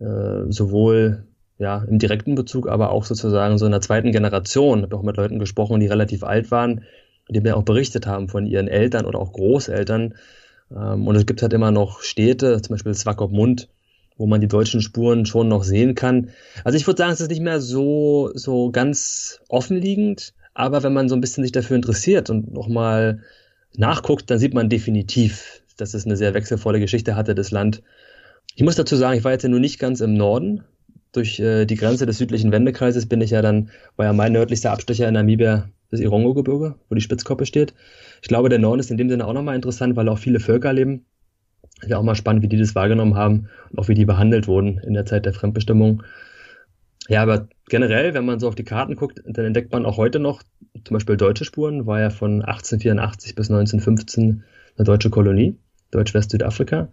Äh, 0.00 0.50
sowohl 0.50 1.28
ja, 1.58 1.84
im 1.84 2.00
direkten 2.00 2.34
Bezug, 2.34 2.68
aber 2.68 2.90
auch 2.90 3.04
sozusagen 3.04 3.56
so 3.56 3.66
in 3.66 3.72
der 3.72 3.82
zweiten 3.82 4.10
Generation. 4.10 4.78
Ich 4.78 4.84
habe 4.84 4.96
auch 4.96 5.02
mit 5.04 5.16
Leuten 5.16 5.38
gesprochen, 5.38 5.78
die 5.78 5.86
relativ 5.86 6.24
alt 6.24 6.50
waren, 6.50 6.82
die 7.30 7.40
mir 7.40 7.56
auch 7.56 7.62
berichtet 7.62 8.06
haben 8.06 8.28
von 8.28 8.46
ihren 8.46 8.68
Eltern 8.68 9.06
oder 9.06 9.18
auch 9.18 9.32
Großeltern. 9.32 10.14
Ähm, 10.74 11.06
und 11.06 11.16
es 11.16 11.26
gibt 11.26 11.42
halt 11.42 11.52
immer 11.52 11.70
noch 11.70 12.02
Städte, 12.02 12.60
zum 12.60 12.74
Beispiel 12.74 12.94
Swakopmund, 12.94 13.68
wo 14.16 14.26
man 14.26 14.40
die 14.40 14.48
deutschen 14.48 14.82
Spuren 14.82 15.26
schon 15.26 15.48
noch 15.48 15.64
sehen 15.64 15.94
kann. 15.94 16.30
Also 16.64 16.76
ich 16.76 16.86
würde 16.86 16.98
sagen, 16.98 17.12
es 17.12 17.20
ist 17.20 17.30
nicht 17.30 17.42
mehr 17.42 17.60
so, 17.60 18.30
so 18.34 18.70
ganz 18.70 19.40
offenliegend, 19.48 20.34
aber 20.54 20.82
wenn 20.82 20.92
man 20.92 21.08
so 21.08 21.14
ein 21.14 21.20
bisschen 21.20 21.42
sich 21.44 21.52
dafür 21.52 21.76
interessiert 21.76 22.28
und 22.30 22.52
nochmal 22.52 23.20
nachguckt, 23.76 24.30
dann 24.30 24.38
sieht 24.38 24.54
man 24.54 24.68
definitiv, 24.68 25.62
dass 25.76 25.94
es 25.94 26.04
eine 26.04 26.16
sehr 26.16 26.34
wechselvolle 26.34 26.80
Geschichte 26.80 27.16
hatte, 27.16 27.34
das 27.34 27.50
Land. 27.50 27.82
Ich 28.56 28.62
muss 28.62 28.76
dazu 28.76 28.96
sagen, 28.96 29.16
ich 29.16 29.24
war 29.24 29.32
jetzt 29.32 29.44
ja 29.44 29.48
nur 29.48 29.60
nicht 29.60 29.78
ganz 29.78 30.00
im 30.00 30.14
Norden. 30.14 30.64
Durch 31.12 31.40
äh, 31.40 31.64
die 31.66 31.76
Grenze 31.76 32.06
des 32.06 32.18
südlichen 32.18 32.52
Wendekreises 32.52 33.06
bin 33.06 33.20
ich 33.20 33.30
ja 33.30 33.42
dann, 33.42 33.70
war 33.96 34.06
ja 34.06 34.12
mein 34.12 34.32
nördlichster 34.32 34.70
Abstecher 34.70 35.08
in 35.08 35.14
Namibia 35.14 35.70
das 35.90 36.00
Irongo-Gebirge, 36.00 36.76
wo 36.88 36.94
die 36.94 37.00
Spitzkoppe 37.00 37.46
steht. 37.46 37.74
Ich 38.22 38.28
glaube, 38.28 38.48
der 38.48 38.58
Norden 38.58 38.80
ist 38.80 38.90
in 38.90 38.96
dem 38.96 39.08
Sinne 39.08 39.26
auch 39.26 39.32
nochmal 39.32 39.56
interessant, 39.56 39.96
weil 39.96 40.08
auch 40.08 40.18
viele 40.18 40.40
Völker 40.40 40.72
leben 40.72 41.06
ja 41.86 41.98
auch 41.98 42.02
mal 42.02 42.14
spannend, 42.14 42.42
wie 42.42 42.48
die 42.48 42.58
das 42.58 42.74
wahrgenommen 42.74 43.14
haben 43.14 43.48
und 43.70 43.78
auch 43.78 43.88
wie 43.88 43.94
die 43.94 44.04
behandelt 44.04 44.46
wurden 44.46 44.78
in 44.78 44.94
der 44.94 45.06
Zeit 45.06 45.26
der 45.26 45.32
Fremdbestimmung. 45.32 46.02
Ja, 47.08 47.22
aber 47.22 47.48
generell, 47.68 48.14
wenn 48.14 48.24
man 48.24 48.38
so 48.38 48.48
auf 48.48 48.54
die 48.54 48.64
Karten 48.64 48.96
guckt, 48.96 49.22
dann 49.26 49.44
entdeckt 49.44 49.72
man 49.72 49.86
auch 49.86 49.96
heute 49.96 50.20
noch 50.20 50.42
zum 50.84 50.94
Beispiel 50.94 51.16
deutsche 51.16 51.44
Spuren, 51.44 51.86
war 51.86 52.00
ja 52.00 52.10
von 52.10 52.42
1884 52.42 53.34
bis 53.34 53.50
1915 53.50 54.44
eine 54.76 54.84
deutsche 54.84 55.10
Kolonie, 55.10 55.56
Deutsch-West-Südafrika. 55.90 56.88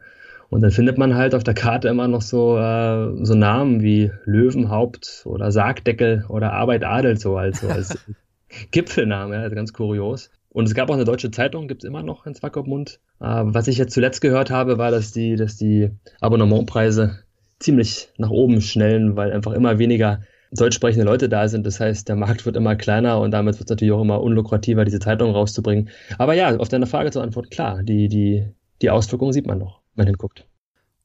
Und 0.49 0.61
dann 0.61 0.71
findet 0.71 0.97
man 0.97 1.15
halt 1.15 1.35
auf 1.35 1.43
der 1.43 1.53
Karte 1.53 1.89
immer 1.89 2.07
noch 2.07 2.21
so, 2.21 2.57
äh, 2.57 3.25
so 3.25 3.35
Namen 3.35 3.81
wie 3.81 4.11
Löwenhaupt 4.23 5.23
oder 5.25 5.51
Sargdeckel 5.51 6.25
oder 6.29 6.53
Arbeit 6.53 6.85
Adel 6.85 7.17
so 7.17 7.35
als, 7.35 7.63
als 7.65 7.97
Gipfelname, 8.71 9.35
ja, 9.35 9.49
ganz 9.49 9.73
kurios. 9.73 10.29
Und 10.49 10.65
es 10.65 10.73
gab 10.73 10.89
auch 10.89 10.95
eine 10.95 11.05
deutsche 11.05 11.31
Zeitung, 11.31 11.67
gibt 11.67 11.83
es 11.83 11.87
immer 11.87 12.03
noch 12.03 12.25
in 12.25 12.33
Swakopmund. 12.33 12.99
Äh, 13.19 13.25
was 13.25 13.67
ich 13.67 13.77
jetzt 13.77 13.93
zuletzt 13.93 14.21
gehört 14.21 14.49
habe, 14.49 14.77
war, 14.77 14.91
dass 14.91 15.11
die, 15.11 15.35
dass 15.35 15.57
die 15.57 15.91
Abonnementpreise 16.19 17.19
ziemlich 17.59 18.09
nach 18.17 18.29
oben 18.29 18.61
schnellen, 18.61 19.15
weil 19.15 19.31
einfach 19.31 19.53
immer 19.53 19.77
weniger 19.79 20.21
deutsch 20.51 20.75
sprechende 20.75 21.05
Leute 21.05 21.29
da 21.29 21.47
sind. 21.47 21.65
Das 21.65 21.79
heißt, 21.79 22.07
der 22.07 22.15
Markt 22.15 22.45
wird 22.45 22.55
immer 22.55 22.75
kleiner 22.75 23.19
und 23.19 23.31
damit 23.31 23.55
wird 23.55 23.65
es 23.65 23.69
natürlich 23.69 23.93
auch 23.93 24.01
immer 24.01 24.21
unlukrativer, 24.21 24.85
diese 24.85 24.99
Zeitung 24.99 25.31
rauszubringen. 25.31 25.89
Aber 26.17 26.33
ja, 26.33 26.55
auf 26.57 26.69
deine 26.69 26.87
Frage 26.87 27.11
zu 27.11 27.21
antworten, 27.21 27.49
klar, 27.49 27.83
die, 27.83 28.07
die, 28.07 28.47
die 28.81 28.89
Auswirkungen 28.89 29.33
sieht 29.33 29.47
man 29.47 29.59
noch, 29.59 29.81
wenn 29.95 30.05
man 30.05 30.07
hinguckt. 30.07 30.46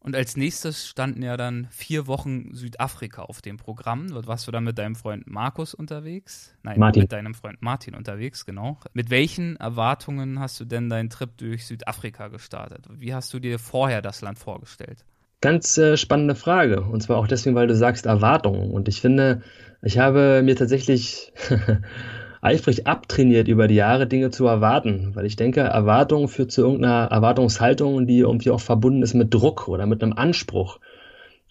Und 0.02 0.16
als 0.16 0.36
nächstes 0.36 0.88
standen 0.88 1.22
ja 1.22 1.36
dann 1.36 1.68
vier 1.70 2.08
Wochen 2.08 2.52
Südafrika 2.54 3.22
auf 3.22 3.40
dem 3.40 3.56
Programm. 3.56 4.08
Dort 4.08 4.26
warst 4.26 4.48
du 4.48 4.50
dann 4.50 4.64
mit 4.64 4.76
deinem 4.76 4.96
Freund 4.96 5.30
Markus 5.30 5.74
unterwegs. 5.74 6.52
Nein, 6.64 6.80
Martin. 6.80 7.02
mit 7.02 7.12
deinem 7.12 7.34
Freund 7.34 7.62
Martin 7.62 7.94
unterwegs, 7.94 8.44
genau. 8.44 8.80
Mit 8.94 9.10
welchen 9.10 9.56
Erwartungen 9.56 10.40
hast 10.40 10.58
du 10.58 10.64
denn 10.64 10.88
deinen 10.88 11.08
Trip 11.08 11.30
durch 11.36 11.66
Südafrika 11.66 12.28
gestartet? 12.28 12.88
Wie 12.90 13.14
hast 13.14 13.32
du 13.32 13.38
dir 13.38 13.60
vorher 13.60 14.02
das 14.02 14.22
Land 14.22 14.38
vorgestellt? 14.38 15.04
Ganz 15.40 15.78
äh, 15.78 15.96
spannende 15.96 16.34
Frage. 16.34 16.82
Und 16.82 17.00
zwar 17.02 17.18
auch 17.18 17.28
deswegen, 17.28 17.54
weil 17.54 17.68
du 17.68 17.76
sagst 17.76 18.06
Erwartungen. 18.06 18.72
Und 18.72 18.88
ich 18.88 19.00
finde, 19.00 19.42
ich 19.82 19.98
habe 19.98 20.42
mir 20.44 20.56
tatsächlich 20.56 21.32
eifrig 22.42 22.86
abtrainiert, 22.86 23.48
über 23.48 23.68
die 23.68 23.76
Jahre 23.76 24.06
Dinge 24.06 24.30
zu 24.30 24.46
erwarten. 24.46 25.12
Weil 25.14 25.24
ich 25.24 25.36
denke, 25.36 25.60
Erwartung 25.60 26.28
führt 26.28 26.52
zu 26.52 26.60
irgendeiner 26.60 27.06
Erwartungshaltung, 27.10 28.06
die 28.06 28.18
irgendwie 28.18 28.50
auch 28.50 28.60
verbunden 28.60 29.02
ist 29.02 29.14
mit 29.14 29.32
Druck 29.32 29.68
oder 29.68 29.86
mit 29.86 30.02
einem 30.02 30.12
Anspruch. 30.12 30.78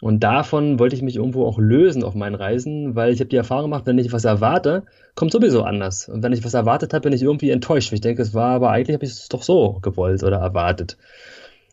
Und 0.01 0.21
davon 0.21 0.80
wollte 0.80 0.95
ich 0.95 1.01
mich 1.01 1.15
irgendwo 1.15 1.45
auch 1.45 1.60
lösen 1.60 2.04
auf 2.04 2.15
meinen 2.15 2.36
Reisen, 2.36 2.95
weil 2.95 3.13
ich 3.13 3.19
habe 3.19 3.30
die 3.30 3.36
Erfahrung 3.36 3.65
gemacht, 3.65 3.86
wenn 3.86 3.99
ich 3.99 4.12
was 4.12 4.25
erwarte, 4.25 4.84
kommt 5.15 5.32
sowieso 5.32 5.63
anders. 5.63 6.10
Und 6.10 6.23
wenn 6.23 6.34
ich 6.34 6.43
was 6.43 6.56
erwartet 6.56 6.93
habe, 6.93 7.04
bin 7.04 7.13
ich 7.13 7.21
irgendwie 7.21 7.51
enttäuscht. 7.51 7.93
Ich 7.93 8.01
denke, 8.01 8.21
es 8.21 8.34
war 8.34 8.56
aber 8.56 8.71
eigentlich 8.71 8.95
habe 8.95 9.06
ich 9.06 9.12
es 9.12 9.30
doch 9.30 9.43
so 9.43 9.80
gewollt 9.82 10.23
oder 10.23 10.38
erwartet. 10.38 10.97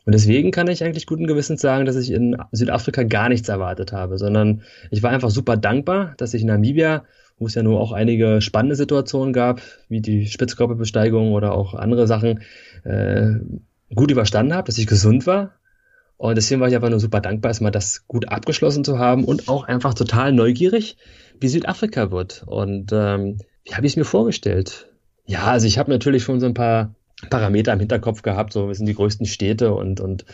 Und 0.05 0.13
deswegen 0.13 0.51
kann 0.51 0.67
ich 0.67 0.83
eigentlich 0.83 1.07
guten 1.07 1.27
Gewissens 1.27 1.59
sagen, 1.59 1.85
dass 1.85 1.95
ich 1.95 2.11
in 2.11 2.37
Südafrika 2.51 3.03
gar 3.03 3.29
nichts 3.29 3.49
erwartet 3.49 3.91
habe, 3.91 4.17
sondern 4.17 4.61
ich 4.91 5.03
war 5.03 5.11
einfach 5.11 5.29
super 5.29 5.57
dankbar, 5.57 6.13
dass 6.17 6.33
ich 6.33 6.41
in 6.41 6.47
Namibia 6.47 7.03
wo 7.39 7.47
es 7.47 7.55
ja 7.55 7.63
nur 7.63 7.79
auch 7.79 7.91
einige 7.91 8.41
spannende 8.41 8.75
Situationen 8.75 9.33
gab, 9.33 9.61
wie 9.87 10.01
die 10.01 10.27
Spitzkörperbesteigung 10.27 11.31
oder 11.31 11.53
auch 11.53 11.73
andere 11.73 12.05
Sachen, 12.05 12.41
äh, 12.83 13.35
gut 13.95 14.11
überstanden 14.11 14.53
habe, 14.53 14.67
dass 14.67 14.77
ich 14.77 14.87
gesund 14.87 15.25
war. 15.25 15.53
Und 16.17 16.35
deswegen 16.35 16.59
war 16.59 16.67
ich 16.67 16.75
einfach 16.75 16.89
nur 16.89 16.99
super 16.99 17.21
dankbar, 17.21 17.49
erstmal 17.49 17.71
das 17.71 18.05
gut 18.07 18.27
abgeschlossen 18.27 18.83
zu 18.83 18.99
haben 18.99 19.23
und 19.23 19.47
auch 19.47 19.63
einfach 19.63 19.93
total 19.93 20.33
neugierig, 20.33 20.97
wie 21.39 21.47
Südafrika 21.47 22.11
wird. 22.11 22.43
Und 22.45 22.91
ähm, 22.91 23.37
wie 23.63 23.73
habe 23.73 23.85
ich 23.85 23.93
es 23.93 23.97
mir 23.97 24.03
vorgestellt? 24.03 24.89
Ja, 25.25 25.45
also 25.45 25.65
ich 25.65 25.77
habe 25.77 25.89
natürlich 25.89 26.23
schon 26.23 26.41
so 26.41 26.45
ein 26.45 26.53
paar 26.53 26.93
Parameter 27.29 27.71
im 27.71 27.79
Hinterkopf 27.79 28.21
gehabt, 28.21 28.51
so 28.51 28.67
wir 28.67 28.75
sind 28.75 28.85
die 28.85 28.95
größten 28.95 29.25
Städte 29.25 29.73
und, 29.73 30.01
und 30.01 30.25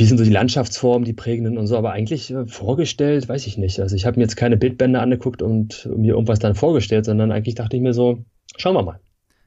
wie 0.00 0.06
sind 0.06 0.16
so 0.16 0.24
die 0.24 0.30
Landschaftsformen, 0.30 1.04
die 1.04 1.12
prägenden 1.12 1.58
und 1.58 1.66
so, 1.66 1.76
aber 1.76 1.92
eigentlich 1.92 2.30
äh, 2.30 2.46
vorgestellt, 2.46 3.28
weiß 3.28 3.46
ich 3.46 3.58
nicht. 3.58 3.80
Also 3.80 3.94
ich 3.94 4.06
habe 4.06 4.18
mir 4.18 4.22
jetzt 4.24 4.36
keine 4.36 4.56
Bildbände 4.56 4.98
angeguckt 4.98 5.42
und 5.42 5.88
mir 5.94 6.14
irgendwas 6.14 6.38
dann 6.38 6.54
vorgestellt, 6.54 7.04
sondern 7.04 7.30
eigentlich 7.30 7.54
dachte 7.54 7.76
ich 7.76 7.82
mir 7.82 7.92
so, 7.92 8.24
schauen 8.56 8.74
wir 8.74 8.82
mal. 8.82 9.00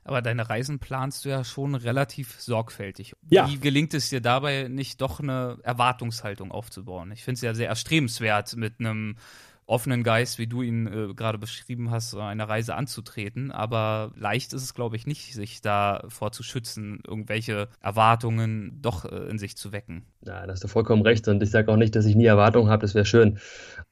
Aber 0.04 0.22
deine 0.22 0.48
Reisen 0.48 0.78
planst 0.78 1.26
du 1.26 1.30
ja 1.30 1.44
schon 1.44 1.74
relativ 1.74 2.40
sorgfältig. 2.40 3.14
Ja. 3.30 3.50
Wie 3.50 3.58
gelingt 3.58 3.96
es 3.96 4.10
dir 4.10 4.22
dabei, 4.22 4.68
nicht 4.68 5.02
doch 5.02 5.20
eine 5.20 5.58
Erwartungshaltung 5.64 6.52
aufzubauen? 6.52 7.12
Ich 7.12 7.24
finde 7.24 7.38
es 7.38 7.42
ja 7.42 7.56
sehr 7.56 7.70
erstrebenswert, 7.70 8.56
mit 8.56 8.80
einem 8.80 9.16
offenen 9.66 10.04
Geist, 10.04 10.40
wie 10.40 10.48
du 10.48 10.62
ihn 10.62 10.88
äh, 10.88 11.14
gerade 11.14 11.38
beschrieben 11.38 11.92
hast, 11.92 12.16
eine 12.16 12.48
Reise 12.48 12.76
anzutreten. 12.76 13.52
Aber 13.52 14.12
leicht 14.16 14.54
ist 14.54 14.64
es, 14.64 14.74
glaube 14.74 14.96
ich, 14.96 15.08
nicht, 15.08 15.34
sich 15.34 15.62
davor 15.62 16.32
zu 16.32 16.44
schützen, 16.44 17.02
irgendwelche 17.08 17.68
Erwartungen 17.82 18.80
doch 18.82 19.06
äh, 19.06 19.30
in 19.30 19.38
sich 19.38 19.58
zu 19.58 19.72
wecken. 19.72 20.06
Ja, 20.26 20.46
da 20.46 20.52
hast 20.52 20.64
du 20.64 20.68
vollkommen 20.68 21.02
recht. 21.02 21.28
Und 21.28 21.42
ich 21.44 21.52
sage 21.52 21.72
auch 21.72 21.78
nicht, 21.78 21.96
dass 21.96 22.06
ich 22.06 22.16
nie 22.16 22.26
Erwartungen 22.26 22.70
habe, 22.70 22.82
das 22.82 22.96
wäre 22.96 23.06
schön. 23.06 23.40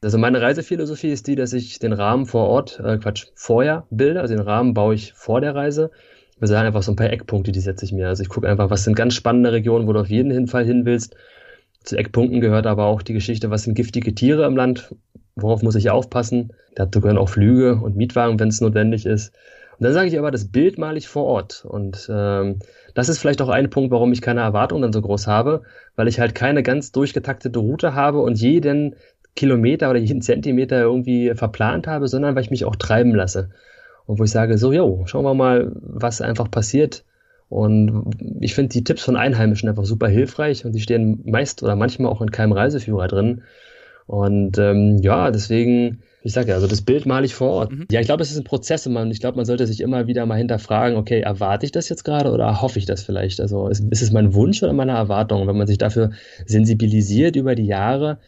Also 0.01 0.17
meine 0.17 0.41
Reisephilosophie 0.41 1.11
ist 1.11 1.27
die, 1.27 1.35
dass 1.35 1.53
ich 1.53 1.79
den 1.79 1.93
Rahmen 1.93 2.25
vor 2.25 2.47
Ort, 2.47 2.79
äh, 2.79 2.97
Quatsch, 2.97 3.27
vorher 3.35 3.85
bilde. 3.89 4.21
Also 4.21 4.35
den 4.35 4.43
Rahmen 4.43 4.73
baue 4.73 4.95
ich 4.95 5.13
vor 5.13 5.41
der 5.41 5.55
Reise. 5.55 5.91
Wir 6.39 6.47
sagen 6.47 6.65
einfach 6.65 6.81
so 6.81 6.91
ein 6.91 6.95
paar 6.95 7.11
Eckpunkte, 7.11 7.51
die 7.51 7.59
setze 7.59 7.85
ich 7.85 7.91
mir. 7.91 8.07
Also 8.07 8.23
ich 8.23 8.29
gucke 8.29 8.49
einfach, 8.49 8.71
was 8.71 8.83
sind 8.83 8.95
ganz 8.95 9.13
spannende 9.13 9.51
Regionen, 9.51 9.87
wo 9.87 9.93
du 9.93 9.99
auf 9.99 10.09
jeden 10.09 10.47
Fall 10.47 10.65
hin 10.65 10.85
willst. 10.85 11.15
Zu 11.83 11.97
Eckpunkten 11.97 12.41
gehört 12.41 12.67
aber 12.67 12.85
auch 12.85 13.01
die 13.01 13.13
Geschichte, 13.13 13.49
was 13.49 13.63
sind 13.63 13.73
giftige 13.73 14.13
Tiere 14.13 14.45
im 14.45 14.55
Land, 14.55 14.93
worauf 15.35 15.63
muss 15.63 15.75
ich 15.75 15.89
aufpassen. 15.89 16.53
Dazu 16.75 17.01
gehören 17.01 17.17
auch 17.17 17.29
Flüge 17.29 17.75
und 17.75 17.95
Mietwagen, 17.95 18.39
wenn 18.39 18.49
es 18.49 18.61
notwendig 18.61 19.05
ist. 19.05 19.33
Und 19.79 19.85
dann 19.85 19.93
sage 19.93 20.07
ich 20.07 20.19
aber, 20.19 20.29
das 20.29 20.45
Bild 20.45 20.77
male 20.77 20.99
ich 20.99 21.07
vor 21.07 21.25
Ort. 21.25 21.65
Und 21.65 22.07
ähm, 22.13 22.59
das 22.93 23.09
ist 23.09 23.17
vielleicht 23.17 23.41
auch 23.41 23.49
ein 23.49 23.69
Punkt, 23.71 23.91
warum 23.91 24.13
ich 24.13 24.21
keine 24.21 24.41
Erwartungen 24.41 24.83
dann 24.83 24.93
so 24.93 25.01
groß 25.01 25.25
habe, 25.25 25.63
weil 25.95 26.07
ich 26.07 26.19
halt 26.19 26.35
keine 26.35 26.61
ganz 26.61 26.91
durchgetaktete 26.91 27.57
Route 27.57 27.95
habe 27.95 28.21
und 28.21 28.39
jeden 28.39 28.95
Kilometer 29.35 29.89
oder 29.89 29.99
jeden 29.99 30.21
Zentimeter 30.21 30.81
irgendwie 30.81 31.33
verplant 31.33 31.87
habe, 31.87 32.07
sondern 32.07 32.35
weil 32.35 32.43
ich 32.43 32.51
mich 32.51 32.65
auch 32.65 32.75
treiben 32.75 33.15
lasse. 33.15 33.49
Und 34.05 34.19
wo 34.19 34.23
ich 34.23 34.31
sage, 34.31 34.57
so, 34.57 34.71
jo, 34.71 35.03
schauen 35.07 35.23
wir 35.23 35.33
mal, 35.33 35.71
was 35.73 36.21
einfach 36.21 36.51
passiert. 36.51 37.03
Und 37.51 38.15
ich 38.39 38.55
finde 38.55 38.69
die 38.69 38.85
Tipps 38.85 39.03
von 39.03 39.17
Einheimischen 39.17 39.67
einfach 39.67 39.83
super 39.83 40.07
hilfreich 40.07 40.63
und 40.63 40.71
die 40.71 40.79
stehen 40.79 41.19
meist 41.25 41.61
oder 41.61 41.75
manchmal 41.75 42.09
auch 42.09 42.21
in 42.21 42.31
keinem 42.31 42.53
Reiseführer 42.53 43.09
drin. 43.09 43.41
Und 44.07 44.57
ähm, 44.57 44.99
ja, 45.01 45.31
deswegen, 45.31 46.01
ich 46.23 46.31
sage 46.31 46.47
ja, 46.47 46.55
also 46.55 46.67
das 46.67 46.81
Bild 46.81 47.05
male 47.05 47.25
ich 47.25 47.35
vor 47.35 47.49
Ort. 47.49 47.73
Mhm. 47.73 47.87
Ja, 47.91 47.99
ich 47.99 48.05
glaube, 48.05 48.23
es 48.23 48.31
ist 48.31 48.37
ein 48.37 48.45
Prozess 48.45 48.87
und 48.87 48.93
man, 48.93 49.11
ich 49.11 49.19
glaube, 49.19 49.35
man 49.35 49.43
sollte 49.43 49.67
sich 49.67 49.81
immer 49.81 50.07
wieder 50.07 50.25
mal 50.25 50.37
hinterfragen, 50.37 50.97
okay, 50.97 51.19
erwarte 51.19 51.65
ich 51.65 51.73
das 51.73 51.89
jetzt 51.89 52.05
gerade 52.05 52.31
oder 52.31 52.61
hoffe 52.61 52.79
ich 52.79 52.85
das 52.85 53.03
vielleicht? 53.03 53.41
Also 53.41 53.67
ist, 53.67 53.83
ist 53.89 54.01
es 54.01 54.11
mein 54.11 54.33
Wunsch 54.33 54.63
oder 54.63 54.71
meine 54.71 54.93
Erwartung? 54.93 55.45
wenn 55.45 55.57
man 55.57 55.67
sich 55.67 55.77
dafür 55.77 56.11
sensibilisiert 56.45 57.35
über 57.35 57.55
die 57.55 57.65
Jahre, 57.65 58.19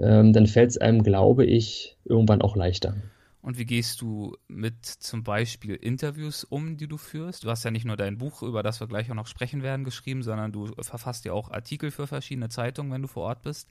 ähm, 0.00 0.32
dann 0.32 0.46
fällt 0.46 0.70
es 0.70 0.78
einem, 0.78 1.02
glaube 1.02 1.44
ich, 1.44 1.96
irgendwann 2.04 2.42
auch 2.42 2.54
leichter. 2.54 2.94
Und 3.40 3.56
wie 3.56 3.66
gehst 3.66 4.00
du 4.00 4.36
mit 4.48 4.84
zum 4.84 5.22
Beispiel 5.22 5.74
Interviews 5.74 6.44
um, 6.44 6.76
die 6.76 6.88
du 6.88 6.96
führst? 6.96 7.44
Du 7.44 7.50
hast 7.50 7.64
ja 7.64 7.70
nicht 7.70 7.84
nur 7.84 7.96
dein 7.96 8.18
Buch, 8.18 8.42
über 8.42 8.62
das 8.62 8.80
wir 8.80 8.88
gleich 8.88 9.10
auch 9.10 9.14
noch 9.14 9.28
sprechen 9.28 9.62
werden, 9.62 9.84
geschrieben, 9.84 10.22
sondern 10.22 10.52
du 10.52 10.66
verfasst 10.80 11.24
ja 11.24 11.32
auch 11.32 11.50
Artikel 11.50 11.90
für 11.90 12.06
verschiedene 12.06 12.48
Zeitungen, 12.48 12.92
wenn 12.92 13.02
du 13.02 13.08
vor 13.08 13.24
Ort 13.24 13.42
bist. 13.42 13.68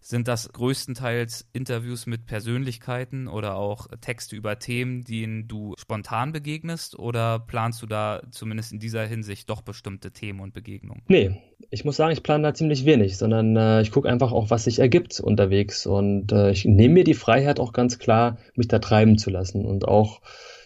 Sind 0.00 0.28
das 0.28 0.52
größtenteils 0.52 1.48
Interviews 1.52 2.06
mit 2.06 2.26
Persönlichkeiten 2.26 3.28
oder 3.28 3.56
auch 3.56 3.88
Texte 4.00 4.36
über 4.36 4.58
Themen, 4.58 5.04
denen 5.04 5.48
du 5.48 5.74
spontan 5.78 6.32
begegnest? 6.32 6.98
Oder 6.98 7.38
planst 7.40 7.82
du 7.82 7.86
da 7.86 8.22
zumindest 8.30 8.72
in 8.72 8.78
dieser 8.78 9.06
Hinsicht 9.06 9.50
doch 9.50 9.62
bestimmte 9.62 10.12
Themen 10.12 10.40
und 10.40 10.52
Begegnungen? 10.52 11.02
Nee, 11.08 11.40
ich 11.70 11.84
muss 11.84 11.96
sagen, 11.96 12.12
ich 12.12 12.22
plane 12.22 12.42
da 12.42 12.54
ziemlich 12.54 12.84
wenig, 12.84 13.16
sondern 13.16 13.56
äh, 13.56 13.82
ich 13.82 13.90
gucke 13.90 14.08
einfach 14.08 14.32
auch, 14.32 14.50
was 14.50 14.64
sich 14.64 14.78
ergibt 14.78 15.20
unterwegs. 15.20 15.86
Und 15.86 16.32
äh, 16.32 16.50
ich 16.50 16.64
nehme 16.64 16.94
mir 16.94 17.04
die 17.04 17.14
Freiheit 17.14 17.60
auch 17.60 17.72
ganz 17.72 17.98
klar, 17.98 18.38
mich 18.54 18.68
da 18.68 18.78
treiben 18.78 19.18
zu 19.18 19.30
lassen 19.30 19.64
und 19.64 19.86
auch 19.86 20.20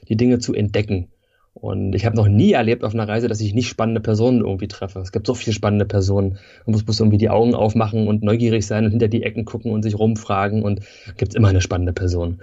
die 0.09 0.17
Dinge 0.17 0.39
zu 0.39 0.55
entdecken. 0.55 1.09
Und 1.55 1.95
ich 1.95 2.07
habe 2.07 2.17
noch 2.17 2.29
nie 2.29 2.53
erlebt 2.53 2.83
auf 2.83 2.95
einer 2.95 3.07
Reise, 3.07 3.29
dass 3.29 3.41
ich 3.41 3.55
nicht 3.55 3.69
spannende 3.69 4.01
Personen 4.01 4.41
irgendwie 4.41 4.69
treffe. 4.69 5.01
Es 5.01 5.13
gibt 5.13 5.27
so 5.27 5.35
viele 5.35 5.55
spannende 5.55 5.85
Personen. 5.85 6.39
Man 6.65 6.73
muss, 6.73 6.87
muss 6.87 6.99
irgendwie 6.99 7.19
die 7.19 7.29
Augen 7.29 7.55
aufmachen 7.55 8.09
und 8.09 8.23
neugierig 8.23 8.67
sein 8.67 8.85
und 8.85 8.91
hinter 8.91 9.09
die 9.09 9.23
Ecken 9.23 9.45
gucken 9.45 9.71
und 9.71 9.83
sich 9.83 9.99
rumfragen 9.99 10.63
und 10.63 10.81
gibt 11.19 11.35
immer 11.35 11.49
eine 11.49 11.61
spannende 11.61 11.93
Person. 11.93 12.41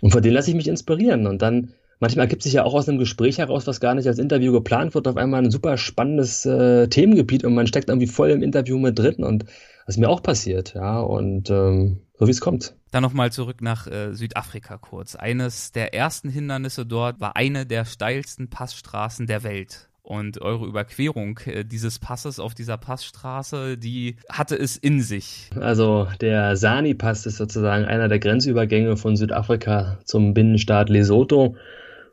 Und 0.00 0.10
von 0.10 0.22
denen 0.22 0.34
lasse 0.34 0.50
ich 0.50 0.56
mich 0.56 0.68
inspirieren. 0.68 1.26
Und 1.26 1.42
dann 1.42 1.68
manchmal 2.00 2.24
ergibt 2.24 2.42
sich 2.42 2.54
ja 2.54 2.64
auch 2.64 2.74
aus 2.74 2.88
einem 2.88 2.98
Gespräch 2.98 3.38
heraus, 3.38 3.66
was 3.66 3.80
gar 3.80 3.94
nicht 3.94 4.06
als 4.06 4.18
Interview 4.18 4.52
geplant 4.52 4.94
wird, 4.94 5.06
auf 5.06 5.16
einmal 5.16 5.44
ein 5.44 5.50
super 5.50 5.76
spannendes 5.76 6.46
äh, 6.46 6.88
Themengebiet 6.88 7.44
und 7.44 7.54
man 7.54 7.66
steckt 7.66 7.88
irgendwie 7.88 8.06
voll 8.06 8.30
im 8.30 8.42
Interview 8.42 8.78
mit 8.78 8.98
drin 8.98 9.22
und 9.22 9.44
das 9.86 9.94
ist 9.94 10.00
mir 10.00 10.08
auch 10.08 10.22
passiert, 10.22 10.74
ja, 10.74 10.98
und 10.98 11.48
ähm, 11.48 12.00
so 12.18 12.26
wie 12.26 12.30
es 12.32 12.40
kommt. 12.40 12.74
Dann 12.90 13.02
nochmal 13.02 13.30
zurück 13.30 13.62
nach 13.62 13.86
äh, 13.86 14.14
Südafrika 14.14 14.78
kurz. 14.78 15.14
Eines 15.14 15.70
der 15.70 15.94
ersten 15.94 16.28
Hindernisse 16.28 16.84
dort 16.84 17.20
war 17.20 17.36
eine 17.36 17.66
der 17.66 17.84
steilsten 17.84 18.50
Passstraßen 18.50 19.26
der 19.26 19.44
Welt. 19.44 19.88
Und 20.02 20.40
eure 20.40 20.66
Überquerung 20.66 21.38
äh, 21.46 21.64
dieses 21.64 21.98
Passes 21.98 22.40
auf 22.40 22.54
dieser 22.54 22.76
Passstraße, 22.78 23.76
die 23.76 24.16
hatte 24.28 24.56
es 24.56 24.76
in 24.76 25.02
sich. 25.02 25.50
Also 25.60 26.08
der 26.20 26.56
Sani-Pass 26.56 27.26
ist 27.26 27.36
sozusagen 27.36 27.84
einer 27.84 28.08
der 28.08 28.18
Grenzübergänge 28.18 28.96
von 28.96 29.16
Südafrika 29.16 29.98
zum 30.04 30.34
Binnenstaat 30.34 30.90
Lesotho. 30.90 31.56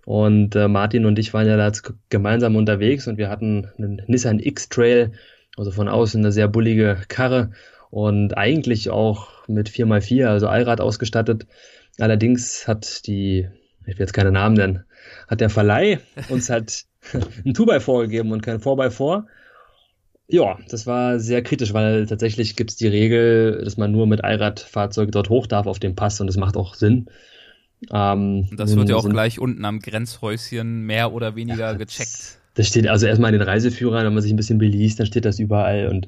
Und 0.05 0.55
äh, 0.55 0.67
Martin 0.67 1.05
und 1.05 1.17
ich 1.17 1.33
waren 1.33 1.47
ja 1.47 1.55
da 1.55 1.71
gemeinsam 2.09 2.55
unterwegs 2.55 3.07
und 3.07 3.17
wir 3.17 3.29
hatten 3.29 3.69
einen 3.77 4.01
Nissan 4.07 4.39
X-Trail, 4.39 5.13
also 5.57 5.71
von 5.71 5.87
außen 5.87 6.21
eine 6.21 6.31
sehr 6.31 6.47
bullige 6.47 6.97
Karre 7.07 7.51
und 7.89 8.37
eigentlich 8.37 8.89
auch 8.89 9.47
mit 9.47 9.69
4x4, 9.69 10.27
also 10.27 10.47
Allrad 10.47 10.81
ausgestattet. 10.81 11.45
Allerdings 11.99 12.67
hat 12.67 13.05
die, 13.05 13.47
ich 13.81 13.95
will 13.95 13.99
jetzt 13.99 14.13
keine 14.13 14.31
Namen 14.31 14.55
nennen, 14.55 14.83
hat 15.27 15.41
der 15.41 15.49
Verleih 15.49 15.99
uns 16.29 16.49
halt 16.49 16.85
ein 17.13 17.53
2x4 17.53 18.01
gegeben 18.03 18.31
und 18.31 18.41
kein 18.41 18.59
4x4. 18.59 19.25
Ja, 20.27 20.57
das 20.69 20.87
war 20.87 21.19
sehr 21.19 21.43
kritisch, 21.43 21.73
weil 21.73 22.07
tatsächlich 22.07 22.55
gibt 22.55 22.71
es 22.71 22.77
die 22.77 22.87
Regel, 22.87 23.61
dass 23.63 23.77
man 23.77 23.91
nur 23.91 24.07
mit 24.07 24.23
Allradfahrzeug 24.23 25.11
dort 25.11 25.29
hoch 25.29 25.47
darf 25.47 25.67
auf 25.67 25.79
dem 25.79 25.95
Pass 25.95 26.19
und 26.21 26.27
das 26.27 26.37
macht 26.37 26.57
auch 26.57 26.75
Sinn. 26.75 27.07
Ähm, 27.91 28.47
das 28.55 28.75
wird 28.75 28.89
ja 28.89 28.95
auch 28.95 29.09
gleich 29.09 29.39
unten 29.39 29.65
am 29.65 29.79
Grenzhäuschen 29.79 30.81
mehr 30.81 31.13
oder 31.13 31.35
weniger 31.35 31.71
ja, 31.71 31.73
gecheckt. 31.73 32.39
Das 32.55 32.67
steht 32.67 32.87
also 32.87 33.07
erstmal 33.07 33.33
in 33.33 33.39
den 33.39 33.47
Reiseführern, 33.47 34.05
wenn 34.05 34.13
man 34.13 34.21
sich 34.21 34.31
ein 34.31 34.37
bisschen 34.37 34.59
beliest, 34.59 34.99
dann 34.99 35.07
steht 35.07 35.25
das 35.25 35.39
überall 35.39 35.87
und 35.87 36.07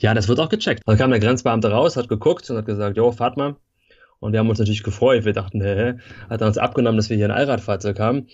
ja, 0.00 0.14
das 0.14 0.28
wird 0.28 0.40
auch 0.40 0.48
gecheckt. 0.48 0.82
Dann 0.86 0.96
kam 0.96 1.10
der 1.10 1.20
Grenzbeamte 1.20 1.70
raus, 1.70 1.96
hat 1.96 2.08
geguckt 2.08 2.48
und 2.50 2.56
hat 2.56 2.66
gesagt, 2.66 2.96
jo, 2.96 3.12
fahrt 3.12 3.36
mal. 3.36 3.56
Und 4.20 4.32
wir 4.32 4.38
haben 4.38 4.48
uns 4.48 4.60
natürlich 4.60 4.84
gefreut. 4.84 5.24
Wir 5.24 5.32
dachten, 5.32 5.60
hä, 5.60 5.94
hat 6.30 6.40
er 6.40 6.46
uns 6.46 6.56
abgenommen, 6.56 6.96
dass 6.96 7.10
wir 7.10 7.16
hier 7.16 7.26
ein 7.26 7.32
Allradfahrzeug 7.32 7.98
haben. 7.98 8.28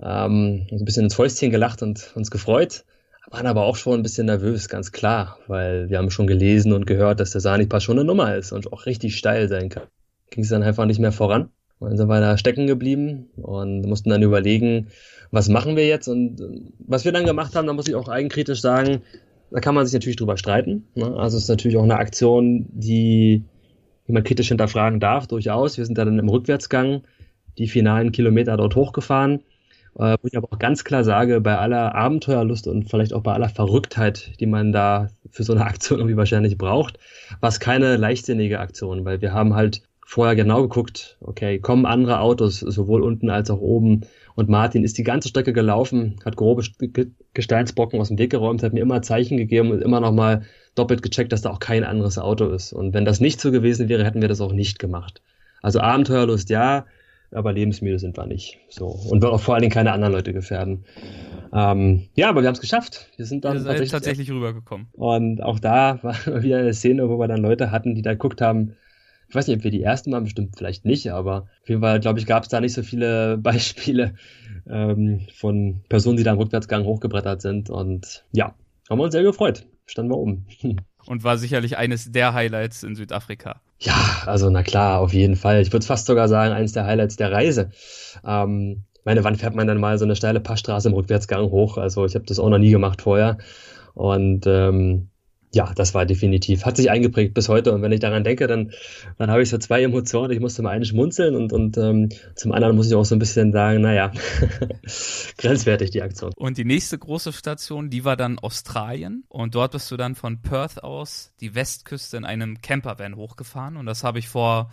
Ähm, 0.00 0.66
ein 0.70 0.84
bisschen 0.84 1.04
ins 1.04 1.14
Fäustchen 1.14 1.50
gelacht 1.50 1.82
und 1.82 2.12
uns 2.14 2.30
gefreut. 2.30 2.84
Waren 3.30 3.46
aber 3.46 3.62
auch 3.64 3.76
schon 3.76 4.00
ein 4.00 4.02
bisschen 4.02 4.26
nervös, 4.26 4.68
ganz 4.68 4.92
klar, 4.92 5.38
weil 5.48 5.88
wir 5.90 5.98
haben 5.98 6.10
schon 6.10 6.26
gelesen 6.26 6.72
und 6.72 6.86
gehört, 6.86 7.18
dass 7.18 7.30
der 7.30 7.40
Sani-Pass 7.40 7.82
schon 7.82 7.98
eine 7.98 8.04
Nummer 8.04 8.36
ist 8.36 8.52
und 8.52 8.72
auch 8.72 8.86
richtig 8.86 9.16
steil 9.16 9.48
sein 9.48 9.68
kann. 9.68 9.84
Ging 10.30 10.44
es 10.44 10.50
dann 10.50 10.62
einfach 10.62 10.86
nicht 10.86 11.00
mehr 11.00 11.12
voran. 11.12 11.50
Und 11.78 11.90
dann 11.90 11.96
sind 11.96 12.08
wir 12.08 12.20
da 12.20 12.38
stecken 12.38 12.66
geblieben 12.66 13.30
und 13.36 13.82
mussten 13.82 14.10
dann 14.10 14.22
überlegen, 14.22 14.88
was 15.32 15.48
machen 15.48 15.76
wir 15.76 15.86
jetzt? 15.86 16.06
Und 16.06 16.40
äh, 16.40 16.60
was 16.78 17.04
wir 17.04 17.10
dann 17.10 17.26
gemacht 17.26 17.56
haben, 17.56 17.66
da 17.66 17.72
muss 17.72 17.88
ich 17.88 17.96
auch 17.96 18.08
eigenkritisch 18.08 18.60
sagen, 18.60 19.02
da 19.50 19.60
kann 19.60 19.74
man 19.74 19.84
sich 19.84 19.94
natürlich 19.94 20.16
drüber 20.16 20.36
streiten. 20.36 20.86
Ne? 20.94 21.16
Also 21.16 21.36
es 21.36 21.44
ist 21.44 21.48
natürlich 21.48 21.76
auch 21.76 21.82
eine 21.82 21.98
Aktion, 21.98 22.66
die, 22.70 23.44
die 24.06 24.12
man 24.12 24.22
kritisch 24.22 24.48
hinterfragen 24.48 25.00
darf, 25.00 25.26
durchaus. 25.26 25.76
Wir 25.76 25.84
sind 25.84 25.98
dann 25.98 26.18
im 26.18 26.28
Rückwärtsgang 26.28 27.02
die 27.58 27.66
finalen 27.66 28.12
Kilometer 28.12 28.56
dort 28.56 28.76
hochgefahren. 28.76 29.40
Äh, 29.94 30.16
wo 30.22 30.26
ich 30.26 30.36
aber 30.38 30.48
auch 30.50 30.58
ganz 30.58 30.84
klar 30.84 31.04
sage, 31.04 31.42
bei 31.42 31.58
aller 31.58 31.94
Abenteuerlust 31.94 32.66
und 32.66 32.88
vielleicht 32.88 33.12
auch 33.12 33.22
bei 33.22 33.34
aller 33.34 33.50
Verrücktheit, 33.50 34.40
die 34.40 34.46
man 34.46 34.72
da 34.72 35.08
für 35.30 35.42
so 35.42 35.52
eine 35.52 35.64
Aktion 35.66 35.98
irgendwie 35.98 36.16
wahrscheinlich 36.16 36.56
braucht, 36.56 36.98
war 37.40 37.50
es 37.50 37.60
keine 37.60 37.96
leichtsinnige 37.96 38.60
Aktion, 38.60 39.04
weil 39.04 39.20
wir 39.20 39.34
haben 39.34 39.54
halt 39.54 39.82
vorher 40.04 40.34
genau 40.34 40.62
geguckt, 40.62 41.18
okay, 41.20 41.58
kommen 41.58 41.86
andere 41.86 42.20
Autos, 42.20 42.60
sowohl 42.60 43.02
unten 43.02 43.28
als 43.30 43.50
auch 43.50 43.60
oben, 43.60 44.02
und 44.34 44.48
Martin 44.48 44.84
ist 44.84 44.98
die 44.98 45.04
ganze 45.04 45.28
Strecke 45.28 45.52
gelaufen, 45.52 46.16
hat 46.24 46.36
grobe 46.36 46.62
Gesteinsbrocken 47.34 48.00
aus 48.00 48.08
dem 48.08 48.18
Weg 48.18 48.30
geräumt, 48.30 48.62
hat 48.62 48.72
mir 48.72 48.80
immer 48.80 49.02
Zeichen 49.02 49.36
gegeben 49.36 49.70
und 49.70 49.82
immer 49.82 50.00
noch 50.00 50.12
mal 50.12 50.42
doppelt 50.74 51.02
gecheckt, 51.02 51.32
dass 51.32 51.42
da 51.42 51.50
auch 51.50 51.58
kein 51.58 51.84
anderes 51.84 52.18
Auto 52.18 52.48
ist. 52.48 52.72
Und 52.72 52.94
wenn 52.94 53.04
das 53.04 53.20
nicht 53.20 53.40
so 53.40 53.50
gewesen 53.50 53.88
wäre, 53.88 54.04
hätten 54.04 54.20
wir 54.20 54.28
das 54.28 54.40
auch 54.40 54.52
nicht 54.52 54.78
gemacht. 54.78 55.22
Also 55.60 55.80
Abenteuerlust 55.80 56.50
ja, 56.50 56.86
aber 57.30 57.52
lebensmüde 57.52 57.98
sind 57.98 58.16
wir 58.16 58.26
nicht. 58.26 58.58
So. 58.68 58.86
Und 58.86 59.22
wir 59.22 59.32
auch 59.32 59.40
vor 59.40 59.54
allen 59.54 59.62
Dingen 59.62 59.72
keine 59.72 59.92
anderen 59.92 60.12
Leute 60.12 60.32
gefährden. 60.32 60.84
Ähm, 61.52 62.08
ja, 62.14 62.28
aber 62.28 62.42
wir 62.42 62.48
haben 62.48 62.54
es 62.54 62.60
geschafft. 62.60 63.08
Wir 63.16 63.26
sind 63.26 63.44
dann 63.44 63.56
tatsächlich, 63.56 63.90
tatsächlich 63.90 64.30
rübergekommen. 64.30 64.88
Und 64.92 65.42
auch 65.42 65.58
da 65.58 65.98
war 66.02 66.42
wieder 66.42 66.58
eine 66.58 66.74
Szene, 66.74 67.08
wo 67.08 67.18
wir 67.18 67.28
dann 67.28 67.42
Leute 67.42 67.70
hatten, 67.70 67.94
die 67.94 68.02
da 68.02 68.12
geguckt 68.12 68.40
haben, 68.40 68.76
ich 69.32 69.36
weiß 69.36 69.46
nicht, 69.46 69.56
ob 69.56 69.64
wir 69.64 69.70
die 69.70 69.82
ersten 69.82 70.12
waren, 70.12 70.24
bestimmt 70.24 70.58
vielleicht 70.58 70.84
nicht, 70.84 71.10
aber 71.10 71.46
auf 71.62 71.68
jeden 71.70 71.80
Fall, 71.80 72.00
glaube 72.00 72.18
ich, 72.18 72.26
gab 72.26 72.42
es 72.42 72.50
da 72.50 72.60
nicht 72.60 72.74
so 72.74 72.82
viele 72.82 73.38
Beispiele 73.42 74.12
ähm, 74.68 75.22
von 75.34 75.80
Personen, 75.88 76.18
die 76.18 76.22
da 76.22 76.32
im 76.32 76.38
Rückwärtsgang 76.38 76.84
hochgebrettert 76.84 77.40
sind. 77.40 77.70
Und 77.70 78.26
ja, 78.32 78.54
haben 78.90 78.98
wir 78.98 79.04
uns 79.04 79.14
sehr 79.14 79.22
gefreut. 79.22 79.64
Standen 79.86 80.10
wir 80.10 80.18
oben. 80.18 80.46
Und 81.06 81.24
war 81.24 81.38
sicherlich 81.38 81.78
eines 81.78 82.12
der 82.12 82.34
Highlights 82.34 82.82
in 82.82 82.94
Südafrika. 82.94 83.62
Ja, 83.80 83.94
also 84.26 84.50
na 84.50 84.62
klar, 84.62 85.00
auf 85.00 85.14
jeden 85.14 85.36
Fall. 85.36 85.62
Ich 85.62 85.72
würde 85.72 85.86
fast 85.86 86.04
sogar 86.04 86.28
sagen, 86.28 86.52
eines 86.52 86.72
der 86.72 86.84
Highlights 86.84 87.16
der 87.16 87.32
Reise. 87.32 87.70
Ähm, 88.26 88.84
meine, 89.02 89.24
wann 89.24 89.36
fährt 89.36 89.54
man 89.54 89.66
dann 89.66 89.80
mal 89.80 89.96
so 89.96 90.04
eine 90.04 90.14
steile 90.14 90.40
Passstraße 90.40 90.90
im 90.90 90.94
Rückwärtsgang 90.94 91.50
hoch? 91.50 91.78
Also 91.78 92.04
ich 92.04 92.14
habe 92.14 92.26
das 92.26 92.38
auch 92.38 92.50
noch 92.50 92.58
nie 92.58 92.70
gemacht 92.70 93.00
vorher. 93.00 93.38
Und 93.94 94.46
ähm, 94.46 95.08
ja, 95.54 95.72
das 95.74 95.92
war 95.92 96.06
definitiv, 96.06 96.64
hat 96.64 96.76
sich 96.76 96.90
eingeprägt 96.90 97.34
bis 97.34 97.48
heute. 97.48 97.72
Und 97.72 97.82
wenn 97.82 97.92
ich 97.92 98.00
daran 98.00 98.24
denke, 98.24 98.46
dann, 98.46 98.72
dann 99.18 99.30
habe 99.30 99.42
ich 99.42 99.50
so 99.50 99.58
zwei 99.58 99.82
Emotionen. 99.82 100.32
Ich 100.32 100.40
musste 100.40 100.56
zum 100.56 100.66
einen 100.66 100.84
schmunzeln 100.84 101.36
und, 101.36 101.52
und 101.52 101.76
ähm, 101.76 102.08
zum 102.34 102.52
anderen 102.52 102.74
muss 102.74 102.88
ich 102.88 102.94
auch 102.94 103.04
so 103.04 103.14
ein 103.14 103.18
bisschen 103.18 103.52
sagen, 103.52 103.82
naja, 103.82 104.12
grenzwertig 105.36 105.90
die 105.90 106.02
Aktion. 106.02 106.32
Und 106.36 106.56
die 106.56 106.64
nächste 106.64 106.98
große 106.98 107.32
Station, 107.34 107.90
die 107.90 108.04
war 108.04 108.16
dann 108.16 108.38
Australien. 108.38 109.24
Und 109.28 109.54
dort 109.54 109.72
bist 109.72 109.90
du 109.90 109.98
dann 109.98 110.14
von 110.14 110.40
Perth 110.40 110.82
aus 110.82 111.32
die 111.40 111.54
Westküste 111.54 112.16
in 112.16 112.24
einem 112.24 112.62
Campervan 112.62 113.16
hochgefahren. 113.16 113.76
Und 113.76 113.84
das 113.84 114.04
habe 114.04 114.18
ich 114.18 114.28
vor, 114.28 114.70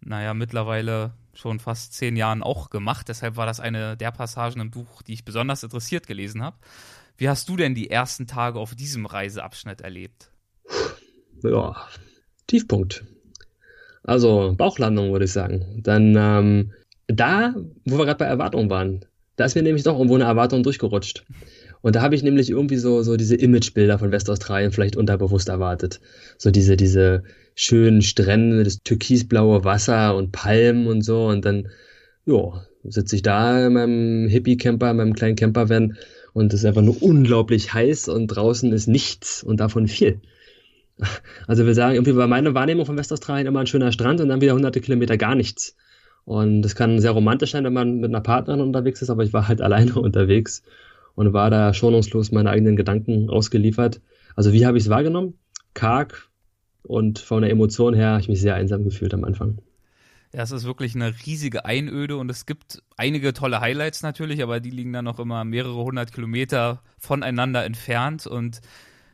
naja, 0.00 0.34
mittlerweile 0.34 1.12
schon 1.34 1.60
fast 1.60 1.92
zehn 1.92 2.16
Jahren 2.16 2.42
auch 2.42 2.70
gemacht. 2.70 3.08
Deshalb 3.08 3.36
war 3.36 3.46
das 3.46 3.60
eine 3.60 3.96
der 3.96 4.10
Passagen 4.10 4.60
im 4.60 4.70
Buch, 4.70 5.02
die 5.02 5.12
ich 5.12 5.24
besonders 5.24 5.62
interessiert 5.62 6.06
gelesen 6.06 6.42
habe. 6.42 6.56
Wie 7.18 7.28
hast 7.28 7.48
du 7.48 7.56
denn 7.56 7.74
die 7.74 7.90
ersten 7.90 8.26
Tage 8.26 8.58
auf 8.58 8.74
diesem 8.74 9.06
Reiseabschnitt 9.06 9.80
erlebt? 9.80 10.30
Ja, 11.42 11.76
Tiefpunkt. 12.46 13.04
Also 14.02 14.54
Bauchlandung, 14.56 15.12
würde 15.12 15.24
ich 15.24 15.32
sagen. 15.32 15.80
Dann 15.82 16.14
ähm, 16.16 16.72
da, 17.06 17.54
wo 17.84 17.98
wir 17.98 18.04
gerade 18.04 18.18
bei 18.18 18.26
Erwartungen 18.26 18.70
waren, 18.70 19.04
da 19.36 19.44
ist 19.44 19.54
mir 19.54 19.62
nämlich 19.62 19.82
doch 19.82 19.94
irgendwo 19.94 20.14
eine 20.14 20.24
Erwartung 20.24 20.62
durchgerutscht. 20.62 21.24
Und 21.82 21.94
da 21.94 22.02
habe 22.02 22.14
ich 22.14 22.22
nämlich 22.22 22.50
irgendwie 22.50 22.76
so, 22.76 23.02
so 23.02 23.16
diese 23.16 23.36
Imagebilder 23.36 23.98
von 23.98 24.10
Westaustralien 24.10 24.72
vielleicht 24.72 24.96
unterbewusst 24.96 25.48
erwartet. 25.48 26.00
So 26.38 26.50
diese, 26.50 26.76
diese 26.76 27.22
schönen 27.54 28.02
Strände, 28.02 28.64
das 28.64 28.82
türkisblaue 28.82 29.64
Wasser 29.64 30.16
und 30.16 30.32
Palmen 30.32 30.86
und 30.86 31.02
so. 31.02 31.26
Und 31.26 31.44
dann, 31.44 31.68
ja, 32.24 32.66
sitze 32.84 33.16
ich 33.16 33.22
da 33.22 33.66
in 33.66 33.74
meinem 33.74 34.28
Hippie-Camper, 34.28 34.90
in 34.90 34.96
meinem 34.96 35.14
kleinen 35.14 35.36
Campervan 35.36 35.96
und 36.36 36.52
es 36.52 36.60
ist 36.60 36.66
einfach 36.66 36.82
nur 36.82 37.02
unglaublich 37.02 37.72
heiß 37.72 38.08
und 38.08 38.26
draußen 38.26 38.70
ist 38.70 38.88
nichts 38.88 39.42
und 39.42 39.58
davon 39.58 39.88
viel. 39.88 40.20
Also 41.46 41.64
wir 41.64 41.74
sagen, 41.74 41.94
irgendwie 41.94 42.14
war 42.14 42.26
meine 42.26 42.52
Wahrnehmung 42.52 42.84
von 42.84 42.98
Westaustralien 42.98 43.46
immer 43.46 43.60
ein 43.60 43.66
schöner 43.66 43.90
Strand 43.90 44.20
und 44.20 44.28
dann 44.28 44.42
wieder 44.42 44.52
hunderte 44.52 44.82
Kilometer 44.82 45.16
gar 45.16 45.34
nichts. 45.34 45.76
Und 46.26 46.60
das 46.60 46.74
kann 46.74 47.00
sehr 47.00 47.12
romantisch 47.12 47.52
sein, 47.52 47.64
wenn 47.64 47.72
man 47.72 48.00
mit 48.00 48.10
einer 48.10 48.20
Partnerin 48.20 48.60
unterwegs 48.60 49.00
ist, 49.00 49.08
aber 49.08 49.24
ich 49.24 49.32
war 49.32 49.48
halt 49.48 49.60
alleine 49.62 49.94
unterwegs 49.94 50.62
und 51.14 51.32
war 51.32 51.48
da 51.48 51.72
schonungslos 51.72 52.32
meine 52.32 52.50
eigenen 52.50 52.76
Gedanken 52.76 53.30
ausgeliefert. 53.30 54.02
Also 54.34 54.52
wie 54.52 54.66
habe 54.66 54.76
ich 54.76 54.84
es 54.84 54.90
wahrgenommen? 54.90 55.38
Karg 55.72 56.28
und 56.82 57.18
von 57.18 57.40
der 57.40 57.50
Emotion 57.50 57.94
her 57.94 58.10
habe 58.10 58.20
ich 58.20 58.28
mich 58.28 58.42
sehr 58.42 58.56
einsam 58.56 58.84
gefühlt 58.84 59.14
am 59.14 59.24
Anfang. 59.24 59.56
Ja, 60.36 60.42
es 60.42 60.50
ist 60.50 60.64
wirklich 60.64 60.94
eine 60.94 61.14
riesige 61.24 61.64
Einöde 61.64 62.18
und 62.18 62.30
es 62.30 62.44
gibt 62.44 62.82
einige 62.98 63.32
tolle 63.32 63.62
Highlights 63.62 64.02
natürlich, 64.02 64.42
aber 64.42 64.60
die 64.60 64.68
liegen 64.68 64.92
dann 64.92 65.06
noch 65.06 65.18
immer 65.18 65.46
mehrere 65.46 65.82
hundert 65.82 66.12
Kilometer 66.12 66.82
voneinander 66.98 67.64
entfernt. 67.64 68.26
Und 68.26 68.60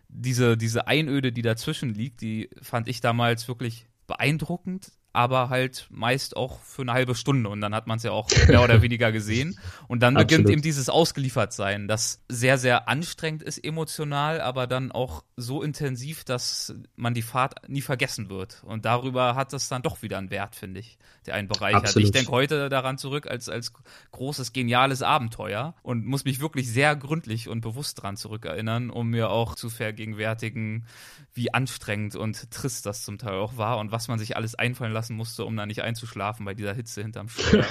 diese, 0.08 0.56
diese 0.56 0.88
Einöde, 0.88 1.30
die 1.30 1.42
dazwischen 1.42 1.94
liegt, 1.94 2.22
die 2.22 2.50
fand 2.60 2.88
ich 2.88 3.00
damals 3.00 3.46
wirklich 3.46 3.86
beeindruckend, 4.08 4.90
aber 5.12 5.50
halt 5.50 5.86
meist 5.90 6.36
auch 6.36 6.60
für 6.60 6.82
eine 6.82 6.92
halbe 6.92 7.14
Stunde 7.14 7.50
und 7.50 7.60
dann 7.60 7.74
hat 7.74 7.86
man 7.86 7.98
es 7.98 8.02
ja 8.02 8.12
auch 8.12 8.28
mehr 8.48 8.62
oder 8.62 8.82
weniger 8.82 9.12
gesehen. 9.12 9.58
Und 9.88 10.02
dann 10.02 10.14
beginnt 10.14 10.48
eben 10.48 10.62
dieses 10.62 10.88
Ausgeliefertsein, 10.88 11.88
das 11.88 12.22
sehr, 12.28 12.58
sehr 12.58 12.88
anstrengend 12.88 13.42
ist 13.42 13.58
emotional, 13.58 14.40
aber 14.40 14.66
dann 14.66 14.90
auch 14.90 15.24
so 15.36 15.62
intensiv, 15.62 16.24
dass 16.24 16.74
man 16.96 17.14
die 17.14 17.22
Fahrt 17.22 17.68
nie 17.68 17.82
vergessen 17.82 18.30
wird. 18.30 18.62
Und 18.64 18.84
darüber 18.84 19.34
hat 19.34 19.52
es 19.52 19.68
dann 19.68 19.82
doch 19.82 20.02
wieder 20.02 20.18
einen 20.18 20.30
Wert, 20.30 20.56
finde 20.56 20.80
ich, 20.80 20.98
der 21.26 21.34
einen 21.34 21.48
bereichert. 21.48 21.82
Absolut. 21.82 22.06
Ich 22.06 22.12
denke 22.12 22.32
heute 22.32 22.68
daran 22.68 22.96
zurück 22.96 23.26
als, 23.26 23.48
als 23.48 23.72
großes, 24.12 24.52
geniales 24.52 25.02
Abenteuer 25.02 25.74
und 25.82 26.06
muss 26.06 26.24
mich 26.24 26.40
wirklich 26.40 26.70
sehr 26.70 26.96
gründlich 26.96 27.48
und 27.48 27.60
bewusst 27.60 27.98
daran 27.98 28.16
zurückerinnern, 28.16 28.90
um 28.90 29.10
mir 29.10 29.30
auch 29.30 29.54
zu 29.54 29.68
vergegenwärtigen, 29.68 30.86
wie 31.34 31.52
anstrengend 31.52 32.16
und 32.16 32.50
trist 32.50 32.86
das 32.86 33.04
zum 33.04 33.18
Teil 33.18 33.34
auch 33.34 33.56
war 33.56 33.78
und 33.78 33.92
was 33.92 34.08
man 34.08 34.18
sich 34.18 34.36
alles 34.36 34.54
einfallen 34.54 34.92
lassen 34.92 35.01
musste, 35.10 35.44
um 35.44 35.56
da 35.56 35.66
nicht 35.66 35.82
einzuschlafen 35.82 36.44
bei 36.44 36.54
dieser 36.54 36.74
Hitze 36.74 37.02
hinterm 37.02 37.28
Steuer. 37.28 37.64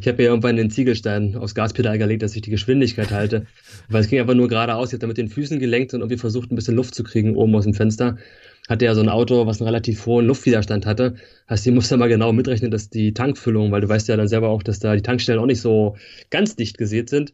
ich 0.00 0.08
habe 0.08 0.18
mir 0.18 0.28
irgendwann 0.28 0.56
den 0.56 0.70
Ziegelstein 0.70 1.36
aufs 1.36 1.54
Gaspedal 1.54 1.98
gelegt, 1.98 2.22
dass 2.22 2.34
ich 2.34 2.42
die 2.42 2.50
Geschwindigkeit 2.50 3.10
halte, 3.10 3.46
weil 3.88 4.00
es 4.00 4.08
ging 4.08 4.20
einfach 4.20 4.34
nur 4.34 4.48
geradeaus. 4.48 4.88
Ich 4.88 4.92
habe 4.94 5.00
da 5.00 5.06
mit 5.06 5.18
den 5.18 5.28
Füßen 5.28 5.58
gelenkt 5.58 5.94
und 5.94 6.00
irgendwie 6.00 6.18
versucht, 6.18 6.50
ein 6.50 6.56
bisschen 6.56 6.76
Luft 6.76 6.94
zu 6.94 7.04
kriegen 7.04 7.36
oben 7.36 7.54
aus 7.54 7.64
dem 7.64 7.74
Fenster. 7.74 8.18
Hatte 8.68 8.84
ja 8.84 8.94
so 8.94 9.00
ein 9.00 9.08
Auto, 9.08 9.46
was 9.46 9.60
einen 9.60 9.68
relativ 9.68 10.04
hohen 10.06 10.26
Luftwiderstand 10.26 10.86
hatte. 10.86 11.16
Heißt, 11.48 11.64
die 11.64 11.70
musste 11.70 11.96
mal 11.96 12.08
genau 12.08 12.32
mitrechnen, 12.32 12.70
dass 12.70 12.90
die 12.90 13.14
Tankfüllung, 13.14 13.70
weil 13.70 13.80
du 13.80 13.88
weißt 13.88 14.08
ja 14.08 14.16
dann 14.16 14.28
selber 14.28 14.48
auch, 14.48 14.62
dass 14.62 14.80
da 14.80 14.94
die 14.94 15.02
Tankstellen 15.02 15.40
auch 15.40 15.46
nicht 15.46 15.60
so 15.60 15.96
ganz 16.30 16.56
dicht 16.56 16.76
gesät 16.78 17.08
sind. 17.08 17.32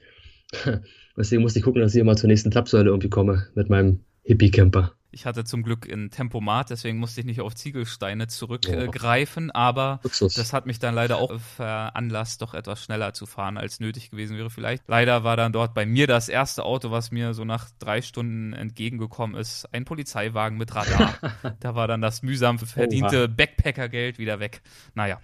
Deswegen 1.16 1.42
musste 1.42 1.58
ich 1.58 1.64
gucken, 1.64 1.80
dass 1.82 1.94
ich 1.94 2.00
immer 2.00 2.16
zur 2.16 2.28
nächsten 2.28 2.50
Tapsäule 2.50 2.90
irgendwie 2.90 3.10
komme 3.10 3.46
mit 3.54 3.68
meinem 3.70 4.00
Hippie-Camper. 4.24 4.94
Ich 5.12 5.26
hatte 5.26 5.44
zum 5.44 5.62
Glück 5.62 5.90
ein 5.90 6.10
Tempomat, 6.10 6.70
deswegen 6.70 6.98
musste 6.98 7.20
ich 7.20 7.26
nicht 7.26 7.40
auf 7.42 7.54
Ziegelsteine 7.54 8.28
zurückgreifen, 8.28 9.50
äh, 9.50 9.52
aber 9.52 10.00
Luxus. 10.02 10.34
das 10.34 10.52
hat 10.52 10.66
mich 10.66 10.78
dann 10.78 10.94
leider 10.94 11.18
auch 11.18 11.38
veranlasst, 11.38 12.40
doch 12.40 12.54
etwas 12.54 12.82
schneller 12.82 13.12
zu 13.12 13.26
fahren, 13.26 13.58
als 13.58 13.78
nötig 13.78 14.10
gewesen 14.10 14.38
wäre 14.38 14.48
vielleicht. 14.50 14.84
Leider 14.88 15.22
war 15.22 15.36
dann 15.36 15.52
dort 15.52 15.74
bei 15.74 15.84
mir 15.84 16.06
das 16.06 16.28
erste 16.28 16.64
Auto, 16.64 16.90
was 16.90 17.10
mir 17.10 17.34
so 17.34 17.44
nach 17.44 17.68
drei 17.78 18.00
Stunden 18.00 18.54
entgegengekommen 18.54 19.36
ist, 19.36 19.66
ein 19.72 19.84
Polizeiwagen 19.84 20.56
mit 20.56 20.74
Radar. 20.74 21.14
da 21.60 21.74
war 21.74 21.86
dann 21.86 22.00
das 22.00 22.22
mühsam 22.22 22.58
verdiente 22.58 23.28
Backpackergeld 23.28 24.18
wieder 24.18 24.40
weg. 24.40 24.62
Naja. 24.94 25.20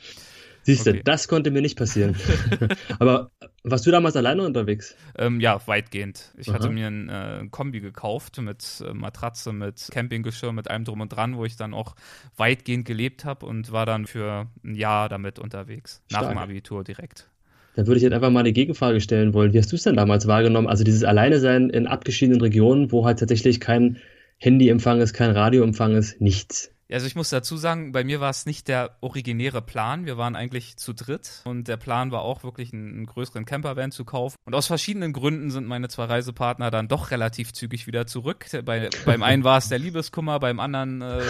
Siehst 0.69 0.87
du, 0.87 0.91
okay. 0.91 1.03
das 1.03 1.29
konnte 1.29 1.51
mir 1.51 1.63
nicht 1.63 1.79
passieren. 1.79 2.15
Aber 2.99 3.31
warst 3.71 3.87
du 3.87 3.91
damals 3.91 4.17
alleine 4.17 4.45
unterwegs? 4.45 4.95
Ähm, 5.17 5.41
ja, 5.41 5.61
weitgehend. 5.67 6.33
Ich 6.37 6.49
Aha. 6.49 6.55
hatte 6.55 6.71
mir 6.71 6.87
ein 6.87 7.09
äh, 7.09 7.47
Kombi 7.51 7.81
gekauft 7.81 8.41
mit 8.41 8.83
äh, 8.87 8.93
Matratze, 8.93 9.53
mit 9.53 9.89
Campinggeschirr, 9.91 10.53
mit 10.53 10.71
allem 10.71 10.85
drum 10.85 11.01
und 11.01 11.09
dran, 11.09 11.37
wo 11.37 11.45
ich 11.45 11.57
dann 11.57 11.75
auch 11.75 11.95
weitgehend 12.37 12.85
gelebt 12.85 13.25
habe 13.25 13.47
und 13.47 13.73
war 13.73 13.87
dann 13.87 14.07
für 14.07 14.47
ein 14.65 14.75
Jahr 14.75 15.09
damit 15.09 15.39
unterwegs. 15.39 16.03
Stark. 16.07 16.23
Nach 16.23 16.31
dem 16.31 16.39
Abitur 16.39 16.85
direkt. 16.85 17.29
Dann 17.77 17.87
würde 17.87 17.99
ich 17.99 18.03
jetzt 18.03 18.13
einfach 18.13 18.31
mal 18.31 18.41
eine 18.41 18.53
Gegenfrage 18.53 19.01
stellen 19.01 19.35
wollen. 19.35 19.53
Wie 19.53 19.59
hast 19.59 19.71
du 19.71 19.77
es 19.77 19.85
denn 19.85 19.95
damals 19.95 20.27
wahrgenommen? 20.27 20.67
Also 20.67 20.83
dieses 20.83 21.05
Alleinesein 21.05 21.71
in 21.71 21.87
abgeschiedenen 21.87 22.41
Regionen, 22.41 22.91
wo 22.91 23.07
halt 23.07 23.21
tatsächlich 23.21 23.61
kein 23.61 23.99
Handyempfang 24.39 25.01
ist, 25.01 25.13
kein 25.13 25.31
Radioempfang 25.31 25.95
ist, 25.95 26.21
nichts. 26.21 26.73
Also 26.91 27.07
ich 27.07 27.15
muss 27.15 27.29
dazu 27.29 27.59
sagen, 27.59 27.93
bei 27.93 28.03
mir 28.03 28.21
war 28.21 28.31
es 28.31 28.47
nicht 28.47 28.67
der 28.67 28.97
originäre 29.03 29.61
Plan. 29.61 30.07
Wir 30.07 30.17
waren 30.17 30.35
eigentlich 30.35 30.79
zu 30.79 30.95
dritt 30.95 31.43
und 31.45 31.69
der 31.69 31.77
Plan 31.77 32.13
war 32.13 32.23
auch 32.23 32.45
wirklich 32.45 32.73
einen, 32.73 32.89
einen 32.89 33.07
größeren 33.07 33.45
Campervan 33.45 33.91
zu 33.91 34.07
kaufen. 34.07 34.37
Und 34.47 34.55
aus 34.55 34.67
verschiedenen 34.69 35.13
Gründen 35.13 35.51
sind 35.51 35.67
meine 35.67 35.89
zwei 35.89 36.05
Reisepartner 36.05 36.71
dann 36.71 36.89
doch 36.89 37.11
relativ 37.11 37.53
zügig 37.53 37.87
wieder 37.87 38.07
zurück. 38.07 38.47
Bei, 38.65 38.89
beim 39.05 39.23
einen 39.23 39.45
war 39.45 39.59
es 39.59 39.69
der 39.69 39.79
Liebeskummer, 39.79 40.41
beim 40.41 40.61
anderen, 40.61 41.03
äh, 41.03 41.21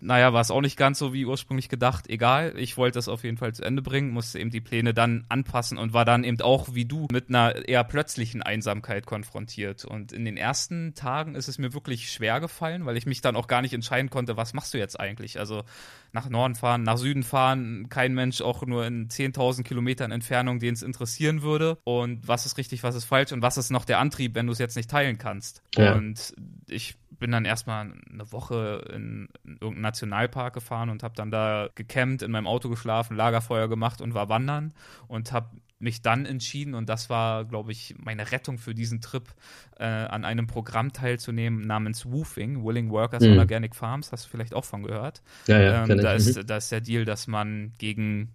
naja, 0.00 0.32
war 0.32 0.42
es 0.42 0.52
auch 0.52 0.60
nicht 0.60 0.76
ganz 0.76 1.00
so 1.00 1.12
wie 1.12 1.26
ursprünglich 1.26 1.68
gedacht. 1.68 2.08
Egal, 2.08 2.54
ich 2.56 2.76
wollte 2.76 2.98
das 2.98 3.08
auf 3.08 3.24
jeden 3.24 3.36
Fall 3.36 3.52
zu 3.52 3.64
Ende 3.64 3.82
bringen, 3.82 4.10
musste 4.10 4.38
eben 4.38 4.50
die 4.50 4.60
Pläne 4.60 4.94
dann 4.94 5.24
anpassen 5.28 5.76
und 5.76 5.92
war 5.92 6.04
dann 6.04 6.22
eben 6.22 6.40
auch 6.40 6.74
wie 6.74 6.84
du 6.84 7.08
mit 7.10 7.30
einer 7.30 7.68
eher 7.68 7.82
plötzlichen 7.82 8.42
Einsamkeit 8.42 9.06
konfrontiert. 9.06 9.84
Und 9.84 10.12
in 10.12 10.24
den 10.24 10.36
ersten 10.36 10.94
Tagen 10.94 11.34
ist 11.34 11.48
es 11.48 11.58
mir 11.58 11.74
wirklich 11.74 12.12
schwer 12.12 12.38
gefallen, 12.38 12.86
weil 12.86 12.96
ich 12.96 13.06
mich 13.06 13.22
dann 13.22 13.34
auch 13.34 13.48
gar 13.48 13.60
nicht 13.60 13.74
entscheiden 13.74 14.08
konnte, 14.08 14.36
was 14.36 14.54
machst 14.54 14.72
du 14.72 14.78
jetzt 14.78 14.99
eigentlich. 15.00 15.38
Also 15.38 15.64
nach 16.12 16.28
Norden 16.28 16.54
fahren, 16.54 16.82
nach 16.82 16.96
Süden 16.96 17.22
fahren, 17.22 17.88
kein 17.88 18.14
Mensch 18.14 18.40
auch 18.40 18.64
nur 18.66 18.86
in 18.86 19.08
10.000 19.08 19.62
Kilometern 19.62 20.10
Entfernung, 20.10 20.58
den 20.58 20.74
es 20.74 20.82
interessieren 20.82 21.42
würde. 21.42 21.78
Und 21.84 22.26
was 22.26 22.46
ist 22.46 22.58
richtig, 22.58 22.82
was 22.82 22.94
ist 22.94 23.04
falsch 23.04 23.32
und 23.32 23.42
was 23.42 23.56
ist 23.56 23.70
noch 23.70 23.84
der 23.84 23.98
Antrieb, 23.98 24.34
wenn 24.34 24.46
du 24.46 24.52
es 24.52 24.58
jetzt 24.58 24.76
nicht 24.76 24.90
teilen 24.90 25.18
kannst. 25.18 25.62
Ja. 25.76 25.94
Und 25.94 26.34
ich 26.68 26.96
bin 27.10 27.30
dann 27.30 27.44
erstmal 27.44 27.92
eine 28.12 28.32
Woche 28.32 28.84
in, 28.92 29.28
in 29.44 29.52
irgendeinen 29.52 29.82
Nationalpark 29.82 30.54
gefahren 30.54 30.90
und 30.90 31.02
habe 31.02 31.14
dann 31.14 31.30
da 31.30 31.68
gecampt, 31.74 32.22
in 32.22 32.30
meinem 32.30 32.46
Auto 32.46 32.68
geschlafen, 32.68 33.16
Lagerfeuer 33.16 33.68
gemacht 33.68 34.00
und 34.00 34.14
war 34.14 34.28
wandern 34.28 34.72
und 35.06 35.32
habe 35.32 35.50
mich 35.80 36.02
dann 36.02 36.26
entschieden, 36.26 36.74
und 36.74 36.88
das 36.88 37.10
war, 37.10 37.44
glaube 37.46 37.72
ich, 37.72 37.94
meine 37.98 38.30
Rettung 38.30 38.58
für 38.58 38.74
diesen 38.74 39.00
Trip, 39.00 39.24
äh, 39.78 39.84
an 39.84 40.24
einem 40.26 40.46
Programm 40.46 40.92
teilzunehmen 40.92 41.62
namens 41.62 42.04
Woofing, 42.04 42.62
Willing 42.62 42.90
Workers 42.90 43.22
mhm. 43.22 43.32
on 43.32 43.38
Organic 43.38 43.74
Farms. 43.74 44.12
Hast 44.12 44.26
du 44.26 44.28
vielleicht 44.28 44.54
auch 44.54 44.64
von 44.64 44.82
gehört? 44.82 45.22
Ja, 45.46 45.58
ja. 45.58 45.86
Ähm, 45.86 45.98
da, 45.98 46.12
ist, 46.12 46.36
mhm. 46.36 46.46
da 46.46 46.58
ist 46.58 46.70
der 46.70 46.82
Deal, 46.82 47.06
dass 47.06 47.26
man 47.26 47.72
gegen 47.78 48.34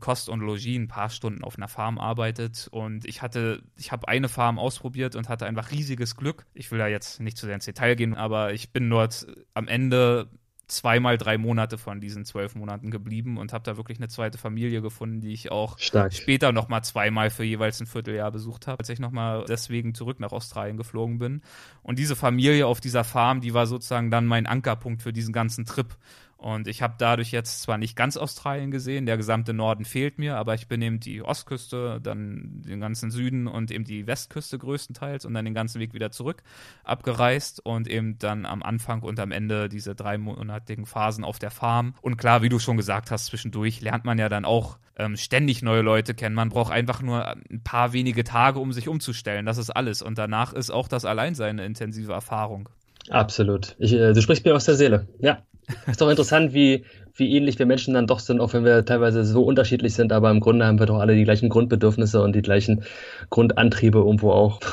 Kost 0.00 0.30
und 0.30 0.40
Logis 0.40 0.78
ein 0.78 0.88
paar 0.88 1.10
Stunden 1.10 1.44
auf 1.44 1.56
einer 1.56 1.68
Farm 1.68 1.98
arbeitet. 1.98 2.68
Und 2.70 3.04
ich 3.04 3.20
hatte, 3.20 3.62
ich 3.76 3.92
habe 3.92 4.08
eine 4.08 4.28
Farm 4.28 4.58
ausprobiert 4.58 5.16
und 5.16 5.28
hatte 5.28 5.44
einfach 5.44 5.70
riesiges 5.70 6.16
Glück. 6.16 6.46
Ich 6.54 6.70
will 6.70 6.78
da 6.78 6.86
jetzt 6.86 7.20
nicht 7.20 7.36
zu 7.36 7.44
sehr 7.44 7.54
ins 7.54 7.66
Detail 7.66 7.94
gehen, 7.94 8.14
aber 8.14 8.54
ich 8.54 8.72
bin 8.72 8.88
dort 8.88 9.26
am 9.52 9.68
Ende 9.68 10.30
zweimal 10.68 11.16
drei 11.16 11.38
Monate 11.38 11.78
von 11.78 12.00
diesen 12.00 12.24
zwölf 12.24 12.54
Monaten 12.56 12.90
geblieben 12.90 13.38
und 13.38 13.52
habe 13.52 13.64
da 13.64 13.76
wirklich 13.76 13.98
eine 13.98 14.08
zweite 14.08 14.36
Familie 14.36 14.82
gefunden, 14.82 15.20
die 15.20 15.32
ich 15.32 15.52
auch 15.52 15.78
Stark. 15.78 16.12
später 16.12 16.50
nochmal 16.52 16.82
zweimal 16.82 17.30
für 17.30 17.44
jeweils 17.44 17.80
ein 17.80 17.86
Vierteljahr 17.86 18.32
besucht 18.32 18.66
habe, 18.66 18.80
als 18.80 18.88
ich 18.88 18.98
nochmal 18.98 19.44
deswegen 19.48 19.94
zurück 19.94 20.18
nach 20.18 20.32
Australien 20.32 20.76
geflogen 20.76 21.18
bin. 21.18 21.42
Und 21.82 21.98
diese 21.98 22.16
Familie 22.16 22.66
auf 22.66 22.80
dieser 22.80 23.04
Farm, 23.04 23.40
die 23.40 23.54
war 23.54 23.66
sozusagen 23.66 24.10
dann 24.10 24.26
mein 24.26 24.46
Ankerpunkt 24.46 25.02
für 25.02 25.12
diesen 25.12 25.32
ganzen 25.32 25.66
Trip. 25.66 25.96
Und 26.38 26.68
ich 26.68 26.82
habe 26.82 26.94
dadurch 26.98 27.32
jetzt 27.32 27.62
zwar 27.62 27.78
nicht 27.78 27.96
ganz 27.96 28.16
Australien 28.16 28.70
gesehen, 28.70 29.06
der 29.06 29.16
gesamte 29.16 29.54
Norden 29.54 29.86
fehlt 29.86 30.18
mir, 30.18 30.36
aber 30.36 30.54
ich 30.54 30.68
bin 30.68 30.82
eben 30.82 31.00
die 31.00 31.22
Ostküste, 31.22 31.98
dann 32.02 32.62
den 32.62 32.78
ganzen 32.78 33.10
Süden 33.10 33.46
und 33.46 33.70
eben 33.70 33.84
die 33.84 34.06
Westküste 34.06 34.58
größtenteils 34.58 35.24
und 35.24 35.32
dann 35.32 35.46
den 35.46 35.54
ganzen 35.54 35.80
Weg 35.80 35.94
wieder 35.94 36.10
zurück 36.10 36.42
abgereist 36.84 37.64
und 37.64 37.88
eben 37.88 38.18
dann 38.18 38.44
am 38.44 38.62
Anfang 38.62 39.02
und 39.02 39.18
am 39.18 39.32
Ende 39.32 39.70
diese 39.70 39.94
dreimonatigen 39.94 40.84
Phasen 40.84 41.24
auf 41.24 41.38
der 41.38 41.50
Farm. 41.50 41.94
Und 42.02 42.18
klar, 42.18 42.42
wie 42.42 42.50
du 42.50 42.58
schon 42.58 42.76
gesagt 42.76 43.10
hast, 43.10 43.26
zwischendurch 43.26 43.80
lernt 43.80 44.04
man 44.04 44.18
ja 44.18 44.28
dann 44.28 44.44
auch 44.44 44.78
ähm, 44.98 45.16
ständig 45.16 45.62
neue 45.62 45.82
Leute 45.82 46.14
kennen. 46.14 46.34
Man 46.34 46.50
braucht 46.50 46.72
einfach 46.72 47.00
nur 47.00 47.26
ein 47.26 47.62
paar 47.64 47.92
wenige 47.92 48.24
Tage, 48.24 48.58
um 48.58 48.72
sich 48.72 48.88
umzustellen. 48.88 49.46
Das 49.46 49.58
ist 49.58 49.70
alles. 49.70 50.02
Und 50.02 50.18
danach 50.18 50.52
ist 50.52 50.70
auch 50.70 50.88
das 50.88 51.04
Alleinsein 51.04 51.58
eine 51.58 51.66
intensive 51.66 52.12
Erfahrung. 52.12 52.68
Absolut. 53.08 53.76
Ich, 53.78 53.92
äh, 53.92 54.12
du 54.12 54.20
sprichst 54.20 54.44
mir 54.44 54.54
aus 54.54 54.64
der 54.64 54.74
Seele. 54.74 55.08
Ja. 55.18 55.42
Ist 55.86 56.00
doch 56.00 56.08
interessant, 56.08 56.52
wie, 56.52 56.84
wie 57.14 57.34
ähnlich 57.36 57.58
wir 57.58 57.66
Menschen 57.66 57.94
dann 57.94 58.06
doch 58.06 58.20
sind, 58.20 58.40
auch 58.40 58.52
wenn 58.52 58.64
wir 58.64 58.84
teilweise 58.84 59.24
so 59.24 59.42
unterschiedlich 59.42 59.94
sind, 59.94 60.12
aber 60.12 60.30
im 60.30 60.40
Grunde 60.40 60.66
haben 60.66 60.78
wir 60.78 60.86
doch 60.86 61.00
alle 61.00 61.16
die 61.16 61.24
gleichen 61.24 61.48
Grundbedürfnisse 61.48 62.22
und 62.22 62.34
die 62.34 62.42
gleichen 62.42 62.84
Grundantriebe 63.30 63.98
irgendwo 63.98 64.30
auch. 64.32 64.60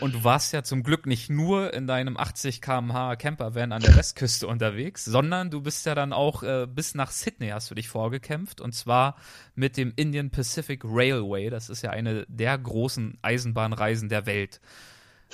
Und 0.00 0.14
du 0.14 0.24
warst 0.24 0.52
ja 0.52 0.62
zum 0.62 0.82
Glück 0.82 1.06
nicht 1.06 1.30
nur 1.30 1.72
in 1.72 1.86
deinem 1.86 2.18
80 2.18 2.60
km/h 2.60 3.16
Campervan 3.16 3.72
an 3.72 3.80
der 3.80 3.96
Westküste 3.96 4.46
unterwegs, 4.46 5.04
sondern 5.04 5.50
du 5.50 5.62
bist 5.62 5.86
ja 5.86 5.94
dann 5.94 6.12
auch 6.12 6.42
äh, 6.42 6.66
bis 6.66 6.94
nach 6.94 7.10
Sydney 7.10 7.48
hast 7.48 7.70
du 7.70 7.74
dich 7.74 7.88
vorgekämpft 7.88 8.60
und 8.60 8.74
zwar 8.74 9.16
mit 9.54 9.76
dem 9.78 9.92
Indian 9.96 10.30
Pacific 10.30 10.82
Railway. 10.84 11.48
Das 11.48 11.70
ist 11.70 11.82
ja 11.82 11.90
eine 11.90 12.26
der 12.28 12.58
großen 12.58 13.18
Eisenbahnreisen 13.22 14.08
der 14.08 14.26
Welt. 14.26 14.60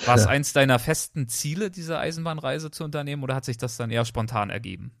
War 0.05 0.15
es 0.15 0.25
eins 0.25 0.53
deiner 0.53 0.79
festen 0.79 1.27
Ziele, 1.27 1.69
diese 1.69 1.99
Eisenbahnreise 1.99 2.71
zu 2.71 2.83
unternehmen 2.83 3.23
oder 3.23 3.35
hat 3.35 3.45
sich 3.45 3.57
das 3.57 3.77
dann 3.77 3.91
eher 3.91 4.05
spontan 4.05 4.49
ergeben? 4.49 4.91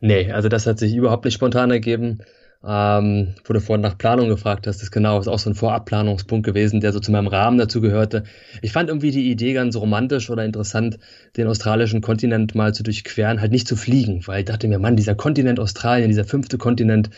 Nee, 0.00 0.32
also 0.32 0.48
das 0.48 0.66
hat 0.66 0.78
sich 0.78 0.94
überhaupt 0.94 1.24
nicht 1.24 1.34
spontan 1.34 1.70
ergeben. 1.70 2.22
Ähm, 2.62 3.36
wo 3.46 3.54
du 3.54 3.60
vorhin 3.60 3.80
nach 3.80 3.96
Planung 3.96 4.28
gefragt 4.28 4.66
hast, 4.66 4.82
ist 4.82 4.90
genau, 4.90 5.18
ist 5.18 5.28
auch 5.28 5.38
so 5.38 5.48
ein 5.48 5.54
Vorabplanungspunkt 5.54 6.44
gewesen, 6.44 6.80
der 6.80 6.92
so 6.92 7.00
zu 7.00 7.10
meinem 7.10 7.26
Rahmen 7.26 7.56
dazu 7.56 7.80
gehörte. 7.80 8.24
Ich 8.60 8.72
fand 8.72 8.90
irgendwie 8.90 9.10
die 9.10 9.30
Idee 9.30 9.54
ganz 9.54 9.76
romantisch 9.76 10.28
oder 10.28 10.44
interessant, 10.44 10.98
den 11.38 11.46
australischen 11.46 12.02
Kontinent 12.02 12.54
mal 12.54 12.74
zu 12.74 12.82
durchqueren, 12.82 13.40
halt 13.40 13.50
nicht 13.50 13.66
zu 13.66 13.76
fliegen, 13.76 14.26
weil 14.26 14.40
ich 14.40 14.44
dachte 14.44 14.68
mir, 14.68 14.78
Mann, 14.78 14.96
dieser 14.96 15.14
Kontinent 15.14 15.58
Australien, 15.58 16.08
dieser 16.08 16.26
fünfte 16.26 16.58
Kontinent, 16.58 17.08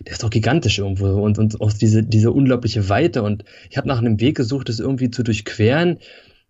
der 0.00 0.12
ist 0.12 0.22
doch 0.22 0.30
gigantisch 0.30 0.78
irgendwo 0.78 1.08
und, 1.22 1.38
und 1.38 1.60
auch 1.60 1.74
diese, 1.74 2.02
diese 2.02 2.32
unglaubliche 2.32 2.88
Weite. 2.88 3.22
Und 3.22 3.44
ich 3.68 3.76
habe 3.76 3.88
nach 3.88 3.98
einem 3.98 4.18
Weg 4.18 4.38
gesucht, 4.38 4.70
das 4.70 4.80
irgendwie 4.80 5.10
zu 5.10 5.22
durchqueren. 5.22 5.98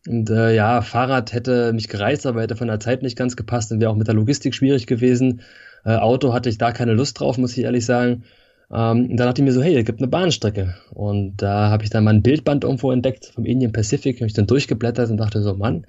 Und 0.07 0.31
äh, 0.31 0.55
ja, 0.55 0.83
Fahrrad 0.83 1.33
hätte 1.33 1.73
mich 1.73 1.89
gereizt, 1.89 2.27
aber 2.27 2.43
hätte 2.43 2.57
von 2.57 2.69
der 2.69 2.81
Zeit 2.81 3.03
nicht 3.03 3.17
ganz 3.17 3.37
gepasst 3.37 3.73
und 3.73 3.81
wäre 3.81 3.91
auch 3.91 3.97
mit 3.97 4.07
der 4.07 4.15
Logistik 4.15 4.55
schwierig 4.55 4.87
gewesen. 4.87 5.43
Äh, 5.85 5.97
Auto 5.97 6.33
hatte 6.33 6.49
ich 6.49 6.59
da 6.59 6.73
keine 6.73 6.93
Lust 6.93 7.21
drauf, 7.21 7.39
muss 7.39 7.57
ich 7.57 7.65
ehrlich 7.65 7.85
sagen. 7.87 8.25
Ähm, 8.71 9.11
und 9.11 9.17
dann 9.17 9.27
dachte 9.27 9.41
ich 9.41 9.45
mir 9.45 9.53
so, 9.53 9.63
hey, 9.63 9.77
es 9.77 9.85
gibt 9.85 10.01
eine 10.01 10.09
Bahnstrecke. 10.09 10.77
Und 10.91 11.37
da 11.39 11.71
habe 11.71 11.85
ich 11.85 11.91
dann 11.91 12.05
mal 12.05 12.15
ein 12.15 12.23
Bildband 12.23 12.65
irgendwo 12.65 12.93
entdeckt 12.93 13.27
vom 13.27 13.45
Indian 13.45 13.73
Pacific, 13.73 14.17
habe 14.17 14.27
ich 14.27 14.35
dann 14.35 14.47
durchgeblättert 14.47 15.11
und 15.11 15.17
dachte 15.19 15.43
so, 15.43 15.55
Mann, 15.55 15.87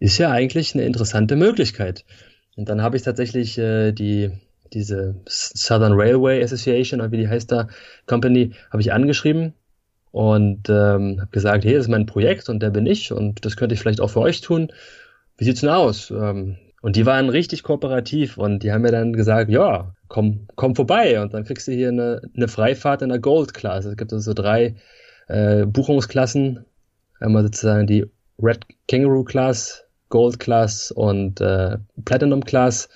ist 0.00 0.18
ja 0.18 0.30
eigentlich 0.30 0.74
eine 0.74 0.84
interessante 0.84 1.36
Möglichkeit. 1.36 2.04
Und 2.56 2.68
dann 2.68 2.82
habe 2.82 2.96
ich 2.96 3.02
tatsächlich 3.02 3.58
äh, 3.58 3.92
die 3.92 4.30
diese 4.72 5.14
Southern 5.26 5.92
Railway 5.92 6.42
Association, 6.42 7.00
oder 7.00 7.12
wie 7.12 7.18
die 7.18 7.28
heißt 7.28 7.52
da, 7.52 7.68
Company, 8.06 8.52
habe 8.70 8.80
ich 8.80 8.92
angeschrieben 8.92 9.54
und 10.14 10.68
ähm, 10.68 11.18
habe 11.20 11.30
gesagt, 11.32 11.64
hey, 11.64 11.74
das 11.74 11.86
ist 11.86 11.90
mein 11.90 12.06
Projekt 12.06 12.48
und 12.48 12.62
der 12.62 12.70
bin 12.70 12.86
ich 12.86 13.10
und 13.10 13.44
das 13.44 13.56
könnte 13.56 13.74
ich 13.74 13.80
vielleicht 13.80 14.00
auch 14.00 14.10
für 14.10 14.20
euch 14.20 14.40
tun. 14.42 14.72
Wie 15.36 15.44
sieht's 15.44 15.62
denn 15.62 15.70
aus? 15.70 16.12
Ähm, 16.12 16.56
und 16.82 16.94
die 16.94 17.04
waren 17.04 17.30
richtig 17.30 17.64
kooperativ 17.64 18.38
und 18.38 18.62
die 18.62 18.70
haben 18.70 18.82
mir 18.82 18.92
dann 18.92 19.12
gesagt, 19.12 19.50
ja, 19.50 19.92
komm, 20.06 20.46
komm 20.54 20.76
vorbei 20.76 21.20
und 21.20 21.34
dann 21.34 21.42
kriegst 21.42 21.66
du 21.66 21.72
hier 21.72 21.88
eine, 21.88 22.22
eine 22.36 22.46
Freifahrt 22.46 23.02
in 23.02 23.08
der 23.08 23.18
Gold 23.18 23.54
Class. 23.54 23.86
Es 23.86 23.96
gibt 23.96 24.12
also 24.12 24.22
so 24.22 24.34
drei 24.34 24.76
äh, 25.26 25.66
Buchungsklassen. 25.66 26.64
Einmal 27.18 27.42
sozusagen 27.42 27.88
die 27.88 28.06
Red 28.40 28.60
Kangaroo 28.86 29.24
Class, 29.24 29.84
Gold 30.10 30.38
Class 30.38 30.92
und 30.92 31.40
äh, 31.40 31.78
Platinum 32.04 32.44
Class. 32.44 32.88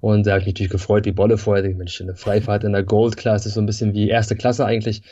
Und 0.00 0.28
da 0.28 0.32
habe 0.32 0.42
ich 0.42 0.46
mich 0.46 0.54
natürlich 0.54 0.70
gefreut, 0.70 1.06
wie 1.06 1.12
Bolle 1.12 1.38
vorher. 1.38 1.68
Mensch, 1.74 2.00
eine 2.00 2.14
Freifahrt 2.14 2.62
in 2.62 2.72
der 2.72 2.84
Gold 2.84 3.16
Class 3.16 3.46
ist 3.46 3.54
so 3.54 3.60
ein 3.60 3.66
bisschen 3.66 3.94
wie 3.94 4.08
erste 4.08 4.36
Klasse 4.36 4.64
eigentlich. 4.64 5.02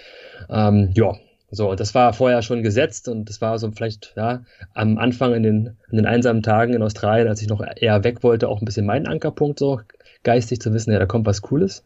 Ähm, 0.49 0.91
ja, 0.95 1.17
so, 1.51 1.71
und 1.71 1.81
das 1.81 1.95
war 1.95 2.13
vorher 2.13 2.43
schon 2.43 2.63
gesetzt 2.63 3.09
und 3.09 3.29
das 3.29 3.41
war 3.41 3.59
so 3.59 3.71
vielleicht, 3.73 4.13
ja, 4.17 4.45
am 4.73 4.99
Anfang 4.99 5.35
in 5.35 5.43
den, 5.43 5.77
in 5.91 5.97
den 5.97 6.07
einsamen 6.07 6.43
Tagen 6.43 6.75
in 6.75 6.83
Australien, 6.83 7.27
als 7.27 7.43
ich 7.43 7.49
noch 7.49 7.61
eher 7.77 8.05
weg 8.05 8.23
wollte, 8.23 8.49
auch 8.49 8.61
ein 8.63 8.65
bisschen 8.65 8.87
mein 8.87 9.07
Ankerpunkt, 9.07 9.59
so 9.59 9.81
geistig 10.23 10.61
zu 10.61 10.73
wissen, 10.73 10.93
ja, 10.93 10.99
da 10.99 11.07
kommt 11.07 11.27
was 11.27 11.43
Cooles. 11.43 11.85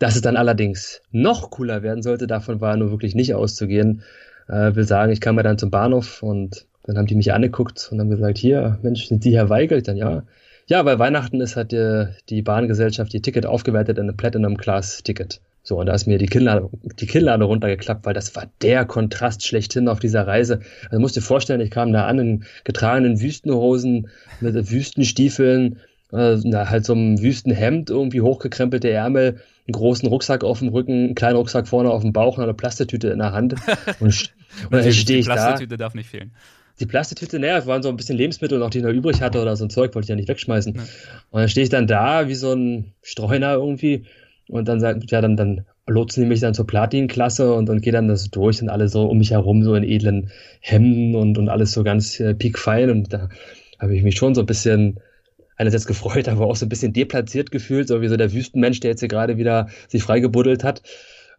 Dass 0.00 0.16
es 0.16 0.22
dann 0.22 0.36
allerdings 0.36 1.00
noch 1.12 1.50
cooler 1.50 1.82
werden 1.84 2.02
sollte, 2.02 2.26
davon 2.26 2.60
war 2.60 2.76
nur 2.76 2.90
wirklich 2.90 3.14
nicht 3.14 3.34
auszugehen. 3.34 4.02
Äh, 4.48 4.74
will 4.74 4.84
sagen, 4.84 5.12
ich 5.12 5.20
kam 5.20 5.36
ja 5.36 5.44
dann 5.44 5.58
zum 5.58 5.70
Bahnhof 5.70 6.24
und 6.24 6.66
dann 6.82 6.98
haben 6.98 7.06
die 7.06 7.14
mich 7.14 7.32
angeguckt 7.32 7.88
und 7.92 8.00
haben 8.00 8.10
gesagt, 8.10 8.38
hier, 8.38 8.78
Mensch, 8.82 9.06
sind 9.06 9.22
Sie 9.22 9.36
Herr 9.36 9.48
Weigel? 9.48 9.82
Dann 9.82 9.96
ja. 9.96 10.24
Ja, 10.68 10.84
weil 10.84 10.98
Weihnachten 10.98 11.40
ist, 11.40 11.54
hat 11.54 11.70
die, 11.70 12.08
die 12.28 12.42
Bahngesellschaft 12.42 13.12
die 13.12 13.22
Ticket 13.22 13.46
aufgewertet 13.46 13.98
in 13.98 14.10
ein 14.10 14.16
Platinum 14.16 14.56
Class 14.56 15.04
Ticket. 15.04 15.40
So, 15.68 15.80
und 15.80 15.86
da 15.86 15.94
ist 15.94 16.06
mir 16.06 16.16
die 16.16 16.26
Kinnlade, 16.26 16.70
die 17.00 17.06
Kinnlade 17.06 17.44
runtergeklappt, 17.44 18.06
weil 18.06 18.14
das 18.14 18.36
war 18.36 18.46
der 18.62 18.84
Kontrast 18.84 19.44
schlechthin 19.44 19.88
auf 19.88 19.98
dieser 19.98 20.24
Reise. 20.24 20.60
Also 20.90 21.00
musst 21.00 21.16
dir 21.16 21.22
vorstellen, 21.22 21.60
ich 21.60 21.72
kam 21.72 21.92
da 21.92 22.06
an 22.06 22.20
in 22.20 22.44
getragenen 22.62 23.20
Wüstenhosen 23.20 24.08
mit 24.40 24.70
Wüstenstiefeln, 24.70 25.80
äh, 26.12 26.36
halt 26.52 26.84
so 26.84 26.92
einem 26.92 27.20
Wüstenhemd, 27.20 27.90
irgendwie 27.90 28.20
hochgekrempelte 28.20 28.88
Ärmel, 28.90 29.40
einen 29.66 29.72
großen 29.72 30.08
Rucksack 30.08 30.44
auf 30.44 30.60
dem 30.60 30.68
Rücken, 30.68 30.92
einen 30.92 31.14
kleinen 31.16 31.36
Rucksack 31.36 31.66
vorne 31.66 31.90
auf 31.90 32.02
dem 32.02 32.12
Bauch 32.12 32.36
und 32.36 32.44
eine 32.44 32.54
Plastetüte 32.54 33.08
in 33.08 33.18
der 33.18 33.32
Hand. 33.32 33.56
Und, 33.98 34.32
und 34.70 34.72
dann 34.72 34.92
stehe 34.92 35.18
ich 35.18 35.26
da. 35.26 35.34
Die 35.34 35.38
Plastetüte 35.40 35.76
darf 35.76 35.94
nicht 35.94 36.08
fehlen. 36.08 36.30
Die 36.78 36.86
Plastetüte, 36.86 37.40
naja, 37.40 37.66
waren 37.66 37.82
so 37.82 37.88
ein 37.88 37.96
bisschen 37.96 38.16
Lebensmittel 38.16 38.58
noch, 38.58 38.70
die 38.70 38.78
ich 38.78 38.84
noch 38.84 38.92
übrig 38.92 39.20
hatte 39.20 39.42
oder 39.42 39.56
so 39.56 39.64
ein 39.64 39.70
Zeug, 39.70 39.94
wollte 39.94 40.06
ich 40.06 40.10
ja 40.10 40.16
nicht 40.16 40.28
wegschmeißen. 40.28 40.76
Ja. 40.76 40.82
Und 41.30 41.40
dann 41.40 41.48
stehe 41.48 41.64
ich 41.64 41.70
dann 41.70 41.88
da 41.88 42.28
wie 42.28 42.34
so 42.36 42.52
ein 42.52 42.92
Streuner 43.02 43.54
irgendwie 43.54 44.06
und 44.48 44.68
dann 44.68 44.80
sagt, 44.80 45.10
ja, 45.10 45.20
dann, 45.20 45.36
dann 45.36 45.64
lotsen 45.88 46.22
die 46.22 46.28
mich 46.28 46.40
dann 46.40 46.54
zur 46.54 46.66
Platin-Klasse 46.66 47.52
und, 47.54 47.68
und 47.70 47.80
gehe 47.80 47.92
dann 47.92 48.08
das 48.08 48.30
durch 48.30 48.62
und 48.62 48.68
alle 48.68 48.88
so 48.88 49.06
um 49.06 49.18
mich 49.18 49.32
herum, 49.32 49.62
so 49.62 49.74
in 49.74 49.84
edlen 49.84 50.30
Hemden 50.60 51.14
und, 51.14 51.38
und 51.38 51.48
alles 51.48 51.72
so 51.72 51.82
ganz 51.84 52.18
äh, 52.20 52.34
piekfein. 52.34 52.90
Und 52.90 53.12
da 53.12 53.28
habe 53.78 53.94
ich 53.96 54.02
mich 54.02 54.16
schon 54.16 54.34
so 54.34 54.42
ein 54.42 54.46
bisschen 54.46 55.00
einerseits 55.56 55.86
gefreut, 55.86 56.28
aber 56.28 56.46
auch 56.46 56.56
so 56.56 56.66
ein 56.66 56.68
bisschen 56.68 56.92
deplatziert 56.92 57.50
gefühlt, 57.50 57.88
so 57.88 58.00
wie 58.00 58.08
so 58.08 58.16
der 58.16 58.32
Wüstenmensch, 58.32 58.80
der 58.80 58.90
jetzt 58.90 59.00
hier 59.00 59.08
gerade 59.08 59.36
wieder 59.36 59.68
sich 59.88 60.02
freigebuddelt 60.02 60.64
hat. 60.64 60.82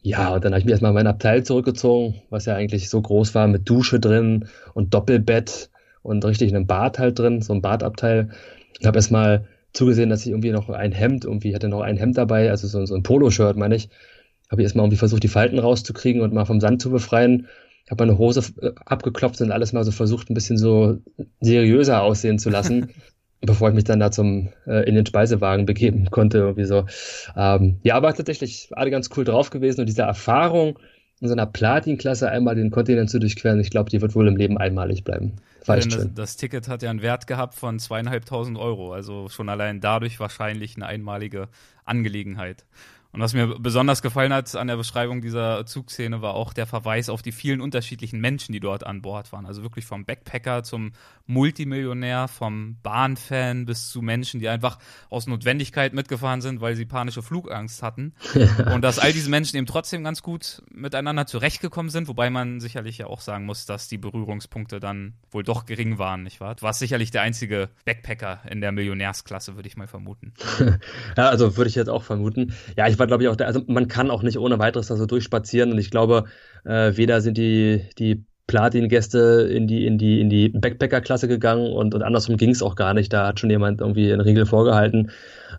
Ja, 0.04 0.36
und 0.36 0.46
dann 0.46 0.54
habe 0.54 0.60
ich 0.60 0.66
mich 0.66 0.72
erstmal 0.72 0.92
in 0.92 0.96
mein 0.96 1.08
Abteil 1.08 1.44
zurückgezogen, 1.44 2.22
was 2.30 2.46
ja 2.46 2.56
eigentlich 2.56 2.90
so 2.90 3.02
groß 3.02 3.36
war, 3.36 3.48
mit 3.48 3.70
Dusche 3.70 4.00
drin 4.00 4.48
und 4.74 4.94
Doppelbett 4.94 5.70
und 6.04 6.24
richtig 6.24 6.54
einem 6.54 6.68
Bad 6.68 7.00
halt 7.00 7.20
drin, 7.20 7.42
so 7.42 7.54
ein 7.54 7.62
Badabteil. 7.62 8.30
Ich 8.80 8.86
habe 8.86 8.98
erstmal 8.98 9.48
zugesehen, 9.74 10.10
dass 10.10 10.26
ich 10.26 10.32
irgendwie 10.32 10.52
noch 10.52 10.70
ein 10.70 10.92
Hemd, 10.92 11.26
irgendwie 11.26 11.54
hatte 11.54 11.70
noch 11.70 11.82
ein 11.82 11.98
Hemd 11.98 12.18
dabei, 12.18 12.50
also 12.50 12.68
so, 12.68 12.86
so 12.86 12.96
ein 12.96 13.04
Poloshirt, 13.04 13.58
meine 13.58 13.76
ich. 13.76 13.90
Habe 14.50 14.62
ich 14.62 14.66
erstmal 14.66 14.86
irgendwie 14.86 14.98
versucht, 14.98 15.24
die 15.24 15.28
Falten 15.28 15.60
rauszukriegen 15.60 16.22
und 16.22 16.34
mal 16.34 16.46
vom 16.46 16.62
Sand 16.62 16.82
zu 16.82 16.90
befreien. 16.90 17.48
Habe 17.90 18.06
meine 18.06 18.18
Hose 18.18 18.42
äh, 18.62 18.72
abgeklopft 18.86 19.42
und 19.42 19.52
alles 19.52 19.74
mal 19.74 19.84
so 19.84 19.92
versucht, 19.92 20.30
ein 20.30 20.34
bisschen 20.34 20.58
so 20.58 21.00
seriöser 21.42 22.02
aussehen 22.02 22.40
zu 22.40 22.50
lassen, 22.50 22.90
bevor 23.42 23.70
ich 23.70 23.76
mich 23.76 23.84
dann 23.84 24.00
da 24.00 24.10
zum 24.10 24.50
äh, 24.66 24.88
in 24.88 24.96
den 24.96 25.06
Speisewagen 25.06 25.66
begeben 25.66 26.10
konnte, 26.10 26.40
irgendwie 26.40 26.66
so. 26.66 26.86
Ähm, 27.36 27.78
ja, 27.84 27.96
aber 27.96 28.14
tatsächlich 28.14 28.70
alle 28.72 28.92
ganz 28.92 29.10
cool 29.16 29.26
drauf 29.26 29.50
gewesen 29.50 29.82
und 29.82 29.88
diese 29.88 30.04
Erfahrung, 30.04 30.80
in 31.20 31.28
so 31.28 31.34
einer 31.34 31.46
Platin-Klasse 31.46 32.30
einmal 32.30 32.56
den 32.56 32.70
Kontinent 32.70 33.10
zu 33.10 33.20
durchqueren, 33.20 33.60
ich 33.60 33.72
glaube, 33.72 33.90
die 33.90 34.02
wird 34.02 34.14
wohl 34.16 34.28
im 34.28 34.36
Leben 34.36 34.58
einmalig 34.58 35.04
bleiben. 35.04 35.34
Ja, 35.66 35.76
das, 35.76 36.08
das, 36.14 36.38
Ticket 36.38 36.68
hat 36.68 36.82
ja 36.84 36.90
einen 36.90 37.02
Wert 37.02 37.28
gehabt 37.28 37.56
von 37.56 37.80
zweieinhalbtausend 37.80 38.58
Euro, 38.58 38.94
also 38.94 39.28
schon 39.28 39.50
allein 39.50 39.82
dadurch 39.82 40.20
wahrscheinlich 40.20 40.76
eine 40.76 40.86
einmalige 40.86 41.50
Angelegenheit. 41.84 42.66
Und 43.12 43.22
was 43.22 43.34
mir 43.34 43.48
besonders 43.60 44.02
gefallen 44.02 44.34
hat 44.34 44.54
an 44.56 44.68
der 44.68 44.78
Beschreibung 44.78 45.22
dieser 45.22 45.66
Zugszene 45.66 46.22
war 46.22 46.34
auch 46.34 46.54
der 46.54 46.68
Verweis 46.68 47.10
auf 47.10 47.22
die 47.22 47.32
vielen 47.32 47.62
unterschiedlichen 47.62 48.20
Menschen, 48.20 48.52
die 48.52 48.60
dort 48.60 48.86
an 48.86 49.02
Bord 49.02 49.32
waren. 49.32 49.46
Also 49.46 49.64
wirklich 49.64 49.86
vom 49.86 50.06
Backpacker 50.06 50.64
zum 50.64 50.92
Multimillionär, 51.26 52.28
vom 52.28 52.78
Bahnfan 52.84 53.66
bis 53.66 53.90
zu 53.90 54.02
Menschen, 54.02 54.40
die 54.40 54.50
einfach 54.50 54.80
aus 55.10 55.28
Notwendigkeit 55.28 55.94
mitgefahren 55.94 56.42
sind, 56.42 56.62
weil 56.62 56.76
sie 56.76 56.86
panische 56.86 57.22
Flugangst 57.22 57.82
hatten. 57.84 58.14
Und 58.74 58.82
dass 58.82 59.00
all 59.00 59.14
diese 59.14 59.30
Menschen 59.30 59.58
eben 59.58 59.66
trotzdem 59.66 60.04
ganz 60.04 60.22
gut 60.22 60.62
miteinander 60.72 61.26
zurechtgekommen 61.26 61.90
sind, 61.90 62.08
wobei 62.08 62.30
man 62.30 62.60
sicherlich 62.60 62.98
ja 62.98 63.08
auch 63.08 63.22
sagen 63.22 63.46
muss, 63.46 63.66
dass 63.66 63.88
die 63.88 63.98
Berührungspunkte 63.98 64.80
dann 64.80 65.14
wohl 65.32 65.44
doch 65.44 65.66
gering 65.66 65.98
waren, 65.98 66.24
nicht 66.24 66.40
wahr? 66.40 66.56
Du 66.56 66.64
warst 66.64 66.80
sicherlich 66.80 67.12
der 67.12 67.22
einzige 67.22 67.70
Backpacker 67.86 68.42
in 68.50 68.62
der 68.62 68.72
Millionärsklasse, 68.72 69.56
würde 69.56 69.68
ich 69.68 69.78
mal 69.78 69.88
vermuten. 69.88 70.34
ja, 71.18 71.30
also 71.30 71.58
würde 71.58 71.70
ich 71.70 71.76
jetzt 71.76 71.90
auch 71.90 72.04
vermuten. 72.04 72.54
Ja, 72.76 72.88
ich 72.98 73.00
war 73.00 73.08
glaube 73.08 73.24
ich, 73.24 73.30
auch 73.30 73.36
der, 73.36 73.46
also 73.46 73.62
man 73.68 73.88
kann 73.88 74.10
auch 74.10 74.24
nicht 74.24 74.40
ohne 74.40 74.58
weiteres 74.58 74.88
da 74.88 74.96
so 74.96 75.06
durchspazieren 75.06 75.72
und 75.72 75.78
ich 75.78 75.92
glaube, 75.92 76.26
äh, 76.66 76.98
weder 76.98 77.22
sind 77.22 77.38
die, 77.38 77.84
die 78.00 78.26
Platin-Gäste 78.48 79.48
in 79.52 79.68
die, 79.68 79.86
in 79.86 80.00
die, 80.00 80.20
in 80.20 80.30
die 80.30 80.50
Backpacker-Klasse 80.50 81.28
gegangen 81.28 81.72
und, 81.72 81.94
und 81.94 82.02
andersrum 82.02 82.38
ging 82.38 82.50
es 82.50 82.64
auch 82.64 82.76
gar 82.76 82.94
nicht. 82.94 83.14
Da 83.14 83.28
hat 83.28 83.40
schon 83.40 83.50
jemand 83.50 83.82
irgendwie 83.82 84.12
einen 84.12 84.22
Riegel 84.22 84.46
vorgehalten. 84.46 85.12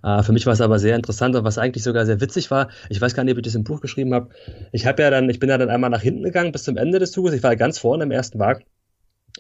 Äh, 0.03 0.23
für 0.23 0.33
mich 0.33 0.47
war 0.47 0.55
es 0.55 0.61
aber 0.61 0.81
sehr 0.81 0.97
interessant 0.97 1.37
und 1.37 1.45
was 1.45 1.59
eigentlich 1.59 1.85
sogar 1.85 2.07
sehr 2.07 2.21
witzig 2.21 2.51
war, 2.51 2.71
ich 2.89 3.01
weiß 3.01 3.15
gar 3.15 3.23
nicht, 3.23 3.33
ob 3.33 3.39
ich 3.39 3.45
das 3.45 3.55
im 3.55 3.63
Buch 3.63 3.81
geschrieben 3.81 4.15
habe. 4.15 4.31
Ich 4.73 4.87
habe 4.87 5.03
ja 5.03 5.11
dann, 5.11 5.31
ich 5.31 5.39
bin 5.39 5.49
ja 5.49 5.59
dann 5.59 5.71
einmal 5.71 5.91
nach 5.91 6.03
hinten 6.03 6.25
gegangen 6.25 6.51
bis 6.51 6.65
zum 6.65 6.77
Ende 6.77 6.99
des 6.99 7.13
Zuges. 7.13 7.35
Ich 7.35 7.43
war 7.45 7.55
ganz 7.55 7.79
vorne 7.79 8.03
im 8.03 8.11
ersten 8.11 8.41
Wagen. 8.41 8.65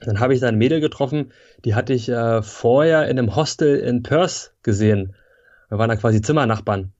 Dann 0.00 0.20
habe 0.20 0.34
ich 0.34 0.40
da 0.40 0.46
ein 0.46 0.58
Mädel 0.58 0.80
getroffen, 0.80 1.32
die 1.64 1.74
hatte 1.74 1.94
ich 1.94 2.08
äh, 2.08 2.42
vorher 2.42 3.08
in 3.08 3.18
einem 3.18 3.34
Hostel 3.34 3.78
in 3.78 4.04
Perth 4.04 4.52
gesehen. 4.62 5.16
Wir 5.68 5.78
waren 5.78 5.88
da 5.88 5.96
quasi 5.96 6.20
Zimmernachbarn. 6.20 6.92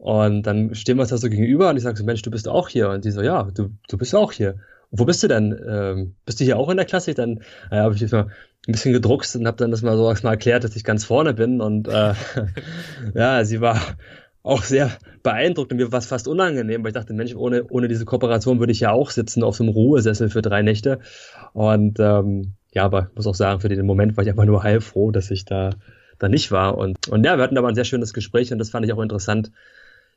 Und 0.00 0.44
dann 0.44 0.74
stehen 0.74 0.96
wir 0.96 1.02
uns 1.02 1.10
da 1.10 1.18
so 1.18 1.28
gegenüber 1.28 1.68
und 1.68 1.76
ich 1.76 1.82
sage 1.82 1.98
so, 1.98 2.04
Mensch, 2.04 2.22
du 2.22 2.30
bist 2.30 2.48
auch 2.48 2.70
hier. 2.70 2.88
Und 2.88 3.04
die 3.04 3.10
so, 3.10 3.20
ja, 3.20 3.42
du, 3.54 3.68
du 3.86 3.98
bist 3.98 4.14
auch 4.14 4.32
hier. 4.32 4.54
Und 4.90 4.98
wo 4.98 5.04
bist 5.04 5.22
du 5.22 5.28
denn? 5.28 5.54
Ähm, 5.68 6.14
bist 6.24 6.40
du 6.40 6.44
hier 6.44 6.56
auch 6.56 6.70
in 6.70 6.78
der 6.78 6.86
Klasse? 6.86 7.12
Dann 7.12 7.42
äh, 7.70 7.76
habe 7.76 7.94
ich 7.94 8.10
mal 8.10 8.28
ein 8.66 8.72
bisschen 8.72 8.94
gedruckst 8.94 9.36
und 9.36 9.46
habe 9.46 9.58
dann 9.58 9.70
das 9.70 9.82
mal 9.82 9.98
so 9.98 10.04
mal 10.22 10.30
erklärt, 10.30 10.64
dass 10.64 10.74
ich 10.74 10.84
ganz 10.84 11.04
vorne 11.04 11.34
bin. 11.34 11.60
Und 11.60 11.86
äh, 11.86 12.14
ja, 13.14 13.44
sie 13.44 13.60
war 13.60 13.78
auch 14.42 14.62
sehr 14.62 14.90
beeindruckt 15.22 15.70
und 15.70 15.76
mir 15.76 15.92
war 15.92 15.98
es 15.98 16.06
fast 16.06 16.26
unangenehm, 16.26 16.82
weil 16.82 16.88
ich 16.88 16.94
dachte, 16.94 17.12
Mensch, 17.12 17.34
ohne, 17.34 17.64
ohne 17.68 17.86
diese 17.86 18.06
Kooperation 18.06 18.58
würde 18.58 18.72
ich 18.72 18.80
ja 18.80 18.92
auch 18.92 19.10
sitzen 19.10 19.42
auf 19.42 19.56
so 19.56 19.64
einem 19.64 19.74
Ruhesessel 19.74 20.30
für 20.30 20.40
drei 20.40 20.62
Nächte. 20.62 21.00
Und 21.52 22.00
ähm, 22.00 22.54
ja, 22.72 22.86
aber 22.86 23.08
ich 23.10 23.16
muss 23.16 23.26
auch 23.26 23.34
sagen, 23.34 23.60
für 23.60 23.68
den 23.68 23.84
Moment 23.84 24.16
war 24.16 24.24
ich 24.24 24.30
einfach 24.30 24.46
nur 24.46 24.62
heilfroh, 24.62 25.10
dass 25.10 25.30
ich 25.30 25.44
da, 25.44 25.74
da 26.18 26.30
nicht 26.30 26.50
war. 26.52 26.78
Und, 26.78 27.08
und 27.08 27.22
ja, 27.22 27.36
wir 27.36 27.44
hatten 27.44 27.58
aber 27.58 27.68
ein 27.68 27.74
sehr 27.74 27.84
schönes 27.84 28.14
Gespräch 28.14 28.50
und 28.50 28.58
das 28.58 28.70
fand 28.70 28.86
ich 28.86 28.94
auch 28.94 29.02
interessant, 29.02 29.52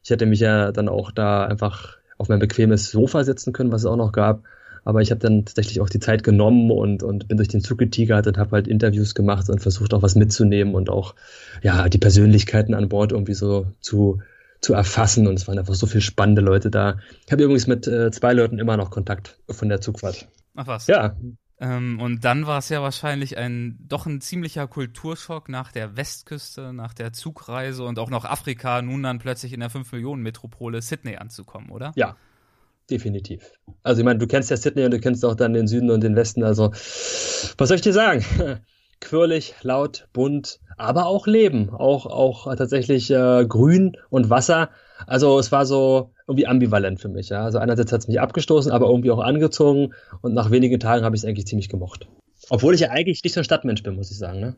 ich 0.03 0.09
hätte 0.09 0.25
mich 0.25 0.39
ja 0.39 0.71
dann 0.71 0.89
auch 0.89 1.11
da 1.11 1.45
einfach 1.45 1.97
auf 2.17 2.29
mein 2.29 2.39
bequemes 2.39 2.91
Sofa 2.91 3.23
setzen 3.23 3.53
können, 3.53 3.71
was 3.71 3.81
es 3.81 3.85
auch 3.85 3.95
noch 3.95 4.11
gab. 4.11 4.43
Aber 4.85 5.01
ich 5.01 5.11
habe 5.11 5.19
dann 5.19 5.45
tatsächlich 5.45 5.79
auch 5.79 5.89
die 5.89 5.99
Zeit 5.99 6.23
genommen 6.23 6.69
und, 6.69 7.03
und 7.03 7.29
bin 7.29 7.37
durch 7.37 7.47
den 7.47 7.61
Zug 7.61 7.77
getigert 7.77 8.27
und 8.27 8.37
habe 8.37 8.51
halt 8.51 8.67
Interviews 8.67 9.15
gemacht 9.15 9.49
und 9.49 9.61
versucht 9.61 9.93
auch 9.93 10.01
was 10.01 10.15
mitzunehmen 10.15 10.75
und 10.75 10.89
auch 10.89 11.15
ja 11.61 11.87
die 11.87 11.99
Persönlichkeiten 11.99 12.73
an 12.73 12.89
Bord 12.89 13.13
irgendwie 13.13 13.33
so 13.33 13.67
zu, 13.79 14.21
zu 14.59 14.73
erfassen 14.73 15.25
und 15.27 15.35
es 15.35 15.47
waren 15.47 15.57
einfach 15.57 15.75
so 15.75 15.87
viele 15.87 16.01
spannende 16.01 16.41
Leute 16.41 16.69
da. 16.69 16.97
Ich 17.25 17.31
habe 17.31 17.43
übrigens 17.43 17.67
mit 17.67 17.87
äh, 17.87 18.11
zwei 18.11 18.33
Leuten 18.33 18.59
immer 18.59 18.75
noch 18.75 18.91
Kontakt 18.91 19.37
von 19.49 19.69
der 19.69 19.79
Zugfahrt. 19.79 20.27
Ach 20.55 20.67
was. 20.67 20.87
Ja. 20.87 21.15
Ähm, 21.59 21.99
und 21.99 22.25
dann 22.25 22.47
war 22.47 22.59
es 22.59 22.69
ja 22.69 22.81
wahrscheinlich 22.81 23.37
ein 23.37 23.77
doch 23.87 24.05
ein 24.05 24.21
ziemlicher 24.21 24.67
Kulturschock 24.67 25.49
nach 25.49 25.71
der 25.71 25.95
Westküste, 25.95 26.73
nach 26.73 26.93
der 26.93 27.13
Zugreise 27.13 27.83
und 27.83 27.99
auch 27.99 28.09
nach 28.09 28.25
Afrika, 28.25 28.81
nun 28.81 29.03
dann 29.03 29.19
plötzlich 29.19 29.53
in 29.53 29.59
der 29.59 29.69
5-Millionen-Metropole 29.69 30.81
Sydney 30.81 31.17
anzukommen, 31.17 31.69
oder? 31.69 31.91
Ja, 31.95 32.15
definitiv. 32.89 33.51
Also 33.83 34.01
ich 34.01 34.05
meine, 34.05 34.19
du 34.19 34.27
kennst 34.27 34.49
ja 34.49 34.57
Sydney 34.57 34.85
und 34.85 34.91
du 34.91 34.99
kennst 34.99 35.23
auch 35.25 35.35
dann 35.35 35.53
den 35.53 35.67
Süden 35.67 35.91
und 35.91 36.03
den 36.03 36.15
Westen. 36.15 36.43
Also 36.43 36.71
was 36.71 37.67
soll 37.67 37.75
ich 37.75 37.81
dir 37.81 37.93
sagen? 37.93 38.25
Quirlig, 38.99 39.53
laut, 39.61 40.07
bunt, 40.13 40.59
aber 40.77 41.05
auch 41.05 41.27
Leben, 41.27 41.69
auch 41.69 42.05
auch 42.05 42.53
tatsächlich 42.55 43.11
äh, 43.11 43.45
Grün 43.45 43.97
und 44.09 44.29
Wasser. 44.29 44.69
Also 45.05 45.37
es 45.39 45.51
war 45.51 45.65
so 45.65 46.12
irgendwie 46.27 46.47
ambivalent 46.47 46.99
für 46.99 47.09
mich. 47.09 47.29
Ja? 47.29 47.43
Also 47.43 47.59
einerseits 47.59 47.91
hat 47.91 48.01
es 48.01 48.07
mich 48.07 48.19
abgestoßen, 48.19 48.71
aber 48.71 48.87
irgendwie 48.87 49.11
auch 49.11 49.19
angezogen 49.19 49.93
und 50.21 50.33
nach 50.33 50.51
wenigen 50.51 50.79
Tagen 50.79 51.03
habe 51.05 51.15
ich 51.15 51.23
es 51.23 51.27
eigentlich 51.27 51.47
ziemlich 51.47 51.69
gemocht. 51.69 52.07
Obwohl 52.49 52.73
ich 52.73 52.81
ja 52.81 52.89
eigentlich 52.89 53.23
nicht 53.23 53.33
so 53.33 53.39
ein 53.39 53.45
Stadtmensch 53.45 53.83
bin, 53.83 53.95
muss 53.95 54.11
ich 54.11 54.17
sagen. 54.17 54.39
Ne? 54.39 54.55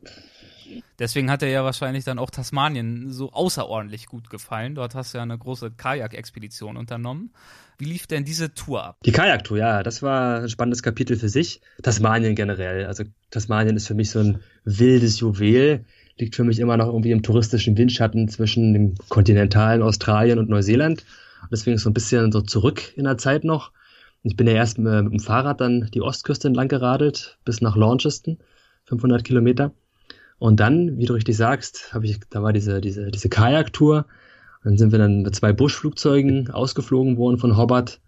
Deswegen 0.99 1.30
hat 1.30 1.43
er 1.43 1.49
ja 1.49 1.63
wahrscheinlich 1.63 2.03
dann 2.03 2.20
auch 2.20 2.30
Tasmanien 2.30 3.11
so 3.11 3.32
außerordentlich 3.32 4.07
gut 4.07 4.30
gefallen. 4.30 4.76
Dort 4.76 4.95
hast 4.95 5.13
du 5.13 5.18
ja 5.18 5.24
eine 5.24 5.38
große 5.38 5.72
Kajak-Expedition 5.72 6.78
unternommen. 6.78 7.32
Wie 7.78 7.86
lief 7.86 8.07
denn 8.07 8.24
diese 8.24 8.53
Tour 8.53 8.84
ab? 8.84 8.97
Die 9.05 9.11
Kajaktour, 9.11 9.57
ja, 9.57 9.84
das 9.84 10.01
war 10.01 10.41
ein 10.41 10.49
spannendes 10.49 10.82
Kapitel 10.82 11.18
für 11.18 11.30
sich. 11.30 11.61
Tasmanien 11.84 12.36
generell. 12.36 12.86
Also 12.86 13.03
Tasmanien 13.32 13.76
ist 13.76 13.88
für 13.88 13.95
mich 13.95 14.09
so 14.09 14.20
ein 14.20 14.39
wildes 14.63 15.20
Juwel. 15.20 15.86
Liegt 16.18 16.36
für 16.36 16.45
mich 16.45 16.59
immer 16.59 16.78
noch 16.78 16.88
irgendwie 16.88 17.11
im 17.11 17.24
touristischen 17.24 17.78
Windschatten 17.78 18.30
zwischen 18.30 18.74
dem 18.74 18.95
kontinentalen 19.09 19.82
Australien 19.82 20.39
und 20.39 20.49
Neuseeland. 20.49 21.03
Und 21.45 21.51
deswegen 21.51 21.77
so 21.77 21.89
ein 21.89 21.93
bisschen 21.93 22.31
so 22.31 22.41
zurück 22.41 22.97
in 22.97 23.03
der 23.03 23.17
Zeit 23.17 23.43
noch. 23.43 23.71
Ich 24.23 24.35
bin 24.35 24.47
ja 24.47 24.53
erst 24.53 24.79
mit 24.79 24.91
dem 24.91 25.19
Fahrrad 25.19 25.61
dann 25.61 25.89
die 25.93 26.01
Ostküste 26.01 26.47
entlang 26.47 26.67
geradelt 26.67 27.37
bis 27.45 27.61
nach 27.61 27.75
Launceston, 27.75 28.39
500 28.85 29.23
Kilometer. 29.23 29.71
Und 30.39 30.59
dann, 30.59 30.97
wie 30.97 31.05
du 31.05 31.13
richtig 31.13 31.37
sagst, 31.37 31.93
habe 31.93 32.05
ich, 32.05 32.19
da 32.29 32.41
war 32.41 32.51
diese, 32.51 32.81
diese, 32.81 33.11
diese 33.11 33.29
Kajaktour. 33.29 34.05
Dann 34.63 34.77
sind 34.77 34.91
wir 34.91 34.99
dann 34.99 35.21
mit 35.21 35.35
zwei 35.35 35.53
Buschflugzeugen 35.53 36.49
ausgeflogen 36.49 37.17
worden 37.17 37.37
von 37.37 37.55
Hobart 37.55 38.01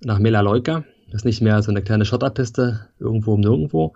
nach 0.00 0.18
Melaleuca. 0.18 0.84
Das 1.10 1.22
ist 1.22 1.24
nicht 1.26 1.42
mehr 1.42 1.62
so 1.62 1.70
eine 1.70 1.82
kleine 1.82 2.06
Schotterpiste 2.06 2.88
irgendwo 2.98 3.34
um 3.34 3.40
nirgendwo. 3.40 3.94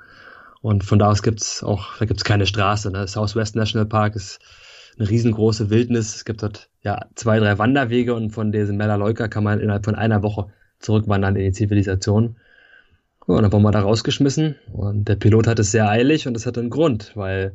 Und 0.61 0.85
von 0.85 0.99
da 0.99 1.11
aus 1.11 1.23
gibt's 1.23 1.63
auch, 1.65 1.97
da 1.99 2.05
gibt's 2.05 2.25
keine 2.25 2.47
Straße. 2.47 2.91
Ne? 2.91 3.09
Southwest 3.09 3.57
National 3.57 3.87
Park 3.87 4.15
ist 4.15 4.41
eine 4.99 5.09
riesengroße 5.09 5.71
Wildnis. 5.71 6.15
Es 6.15 6.25
gibt 6.25 6.43
dort 6.43 6.69
ja 6.83 7.07
zwei, 7.15 7.39
drei 7.39 7.59
Wanderwege 7.59 8.15
und 8.15 8.31
von 8.31 8.53
diesem 8.53 8.77
Melaleuca 8.77 9.29
kann 9.29 9.45
man 9.45 9.61
innerhalb 9.61 9.85
von 9.85 9.95
einer 9.95 10.23
Woche 10.23 10.49
zurückwandern 10.79 11.37
in 11.37 11.45
die 11.45 11.53
Zivilisation. 11.53 12.37
Ja, 13.29 13.37
und 13.37 13.43
dann 13.43 13.53
wurden 13.53 13.63
wir 13.63 13.71
da 13.71 13.81
rausgeschmissen 13.81 14.57
und 14.73 15.09
der 15.09 15.17
Pilot 15.17 15.47
hat 15.47 15.59
es 15.59 15.71
sehr 15.71 15.89
eilig 15.89 16.27
und 16.27 16.35
das 16.35 16.47
hat 16.47 16.59
einen 16.59 16.71
Grund, 16.71 17.13
weil 17.15 17.55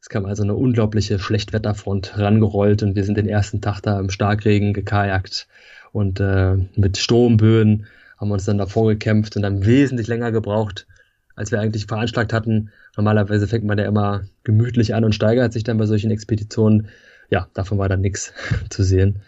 es 0.00 0.08
kam 0.08 0.24
also 0.24 0.42
eine 0.42 0.54
unglaubliche 0.54 1.18
Schlechtwetterfront 1.18 2.16
rangerollt 2.18 2.82
und 2.82 2.94
wir 2.96 3.04
sind 3.04 3.18
den 3.18 3.28
ersten 3.28 3.60
Tag 3.60 3.80
da 3.80 3.98
im 4.00 4.08
Starkregen 4.08 4.72
gekajakt 4.72 5.48
und 5.92 6.20
äh, 6.20 6.56
mit 6.76 6.96
Sturmböen 6.96 7.86
haben 8.16 8.28
wir 8.28 8.34
uns 8.34 8.44
dann 8.44 8.58
davor 8.58 8.88
gekämpft 8.88 9.36
und 9.36 9.42
dann 9.42 9.66
wesentlich 9.66 10.06
länger 10.06 10.32
gebraucht, 10.32 10.86
als 11.34 11.50
wir 11.50 11.60
eigentlich 11.60 11.86
veranschlagt 11.86 12.32
hatten. 12.32 12.70
Normalerweise 12.96 13.46
fängt 13.46 13.64
man 13.64 13.78
ja 13.78 13.84
immer 13.84 14.24
gemütlich 14.44 14.94
an 14.94 15.04
und 15.04 15.14
steigert 15.14 15.52
sich 15.52 15.64
dann 15.64 15.76
bei 15.76 15.86
solchen 15.86 16.10
Expeditionen. 16.10 16.88
Ja, 17.30 17.48
davon 17.54 17.78
war 17.78 17.88
dann 17.88 18.00
nichts 18.00 18.32
zu 18.70 18.82
sehen. 18.82 19.22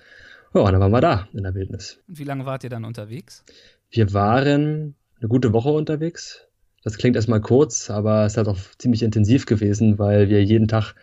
Ja, 0.55 0.63
und 0.63 0.73
dann 0.73 0.81
waren 0.81 0.93
wir 0.93 1.01
da 1.01 1.29
in 1.33 1.43
der 1.43 1.55
Wildnis. 1.55 2.01
Und 2.09 2.19
wie 2.19 2.25
lange 2.25 2.47
wart 2.47 2.65
ihr 2.65 2.71
dann 2.71 2.85
unterwegs? 2.85 3.45
Wir 3.91 4.13
waren 4.13 4.95
eine 5.21 5.29
gute 5.29 5.53
Woche 5.53 5.71
unterwegs. 5.71 6.47
Das 6.85 6.97
klingt 6.97 7.17
erstmal 7.17 7.41
kurz, 7.41 7.91
aber 7.91 8.25
es 8.25 8.33
ist 8.33 8.37
halt 8.39 8.49
auch 8.49 8.59
ziemlich 8.79 9.03
intensiv 9.03 9.47
gewesen, 9.47 9.99
weil 9.99 10.29
wir 10.29 10.43
jeden 10.45 10.69
Tag 10.69 10.95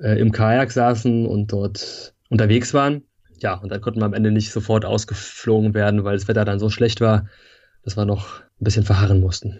äh, 0.00 0.18
im 0.20 0.30
Kajak 0.30 0.70
saßen 0.70 1.26
und 1.26 1.52
dort 1.52 2.14
unterwegs 2.28 2.74
waren. 2.74 3.02
Ja, 3.40 3.54
und 3.54 3.70
dann 3.70 3.80
konnten 3.80 4.00
wir 4.00 4.06
am 4.06 4.14
Ende 4.14 4.30
nicht 4.30 4.52
sofort 4.52 4.84
ausgeflogen 4.84 5.74
werden, 5.74 6.04
weil 6.04 6.16
das 6.16 6.28
Wetter 6.28 6.44
dann 6.44 6.58
so 6.58 6.70
schlecht 6.70 7.00
war, 7.00 7.28
dass 7.82 7.96
wir 7.96 8.04
noch 8.04 8.40
ein 8.40 8.64
bisschen 8.64 8.84
verharren 8.84 9.20
mussten. 9.20 9.58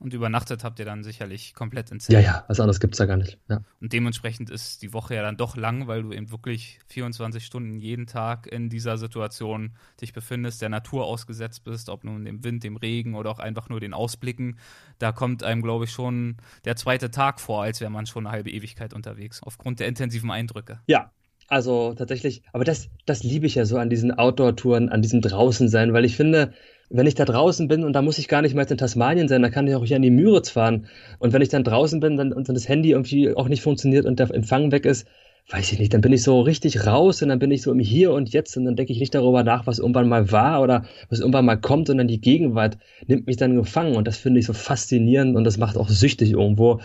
Und 0.00 0.14
übernachtet 0.14 0.64
habt 0.64 0.78
ihr 0.78 0.86
dann 0.86 1.04
sicherlich 1.04 1.52
komplett 1.52 1.90
in 1.90 2.00
Zelt. 2.00 2.18
Ja, 2.18 2.24
ja, 2.24 2.44
was 2.48 2.58
anderes 2.58 2.80
gibt's 2.80 2.96
da 2.96 3.04
gar 3.04 3.18
nicht. 3.18 3.38
Ja. 3.50 3.60
Und 3.82 3.92
dementsprechend 3.92 4.48
ist 4.48 4.80
die 4.80 4.94
Woche 4.94 5.14
ja 5.14 5.20
dann 5.20 5.36
doch 5.36 5.58
lang, 5.58 5.88
weil 5.88 6.02
du 6.02 6.12
eben 6.12 6.30
wirklich 6.30 6.78
24 6.86 7.44
Stunden 7.44 7.78
jeden 7.78 8.06
Tag 8.06 8.46
in 8.46 8.70
dieser 8.70 8.96
Situation 8.96 9.74
dich 10.00 10.14
befindest, 10.14 10.62
der 10.62 10.70
Natur 10.70 11.04
ausgesetzt 11.04 11.64
bist, 11.64 11.90
ob 11.90 12.04
nun 12.04 12.24
dem 12.24 12.42
Wind, 12.42 12.64
dem 12.64 12.78
Regen 12.78 13.14
oder 13.14 13.30
auch 13.30 13.40
einfach 13.40 13.68
nur 13.68 13.78
den 13.78 13.92
Ausblicken. 13.92 14.58
Da 14.98 15.12
kommt 15.12 15.42
einem, 15.42 15.60
glaube 15.60 15.84
ich, 15.84 15.90
schon 15.90 16.38
der 16.64 16.76
zweite 16.76 17.10
Tag 17.10 17.38
vor, 17.38 17.62
als 17.62 17.82
wäre 17.82 17.90
man 17.90 18.06
schon 18.06 18.26
eine 18.26 18.32
halbe 18.34 18.50
Ewigkeit 18.50 18.94
unterwegs, 18.94 19.42
aufgrund 19.42 19.80
der 19.80 19.88
intensiven 19.88 20.30
Eindrücke. 20.30 20.80
Ja, 20.86 21.12
also 21.50 21.94
tatsächlich, 21.94 22.42
aber 22.52 22.64
das, 22.64 22.88
das 23.04 23.22
liebe 23.22 23.44
ich 23.44 23.56
ja 23.56 23.66
so 23.66 23.76
an 23.76 23.90
diesen 23.90 24.12
Outdoor-Touren, 24.12 24.88
an 24.88 25.02
diesem 25.02 25.20
Draußensein, 25.20 25.92
weil 25.92 26.04
ich 26.04 26.16
finde, 26.16 26.54
wenn 26.90 27.06
ich 27.06 27.14
da 27.14 27.24
draußen 27.24 27.68
bin 27.68 27.84
und 27.84 27.92
da 27.92 28.02
muss 28.02 28.18
ich 28.18 28.28
gar 28.28 28.42
nicht 28.42 28.54
mehr 28.54 28.68
in 28.68 28.76
Tasmanien 28.76 29.28
sein, 29.28 29.42
da 29.42 29.48
kann 29.48 29.66
ich 29.66 29.74
auch 29.74 29.84
hier 29.84 29.96
an 29.96 30.02
die 30.02 30.10
Müritz 30.10 30.50
fahren. 30.50 30.86
Und 31.20 31.32
wenn 31.32 31.40
ich 31.40 31.48
dann 31.48 31.64
draußen 31.64 32.00
bin 32.00 32.16
dann, 32.16 32.32
und 32.32 32.48
dann 32.48 32.54
das 32.54 32.68
Handy 32.68 32.90
irgendwie 32.90 33.32
auch 33.34 33.48
nicht 33.48 33.62
funktioniert 33.62 34.06
und 34.06 34.18
der 34.18 34.34
Empfang 34.34 34.72
weg 34.72 34.84
ist, 34.84 35.06
weiß 35.48 35.72
ich 35.72 35.78
nicht, 35.78 35.94
dann 35.94 36.00
bin 36.00 36.12
ich 36.12 36.22
so 36.22 36.40
richtig 36.40 36.86
raus 36.86 37.22
und 37.22 37.28
dann 37.28 37.38
bin 37.38 37.50
ich 37.50 37.62
so 37.62 37.72
im 37.72 37.78
Hier 37.78 38.12
und 38.12 38.32
Jetzt 38.32 38.56
und 38.56 38.64
dann 38.64 38.76
denke 38.76 38.92
ich 38.92 39.00
nicht 39.00 39.14
darüber 39.14 39.42
nach, 39.42 39.66
was 39.66 39.78
irgendwann 39.78 40.08
mal 40.08 40.30
war 40.30 40.62
oder 40.62 40.84
was 41.08 41.20
irgendwann 41.20 41.44
mal 41.44 41.56
kommt, 41.56 41.88
sondern 41.88 42.08
die 42.08 42.20
Gegenwart 42.20 42.78
nimmt 43.06 43.26
mich 43.26 43.36
dann 43.36 43.56
gefangen 43.56 43.96
und 43.96 44.06
das 44.06 44.16
finde 44.16 44.40
ich 44.40 44.46
so 44.46 44.52
faszinierend 44.52 45.36
und 45.36 45.44
das 45.44 45.58
macht 45.58 45.76
auch 45.76 45.88
süchtig 45.88 46.32
irgendwo. 46.32 46.80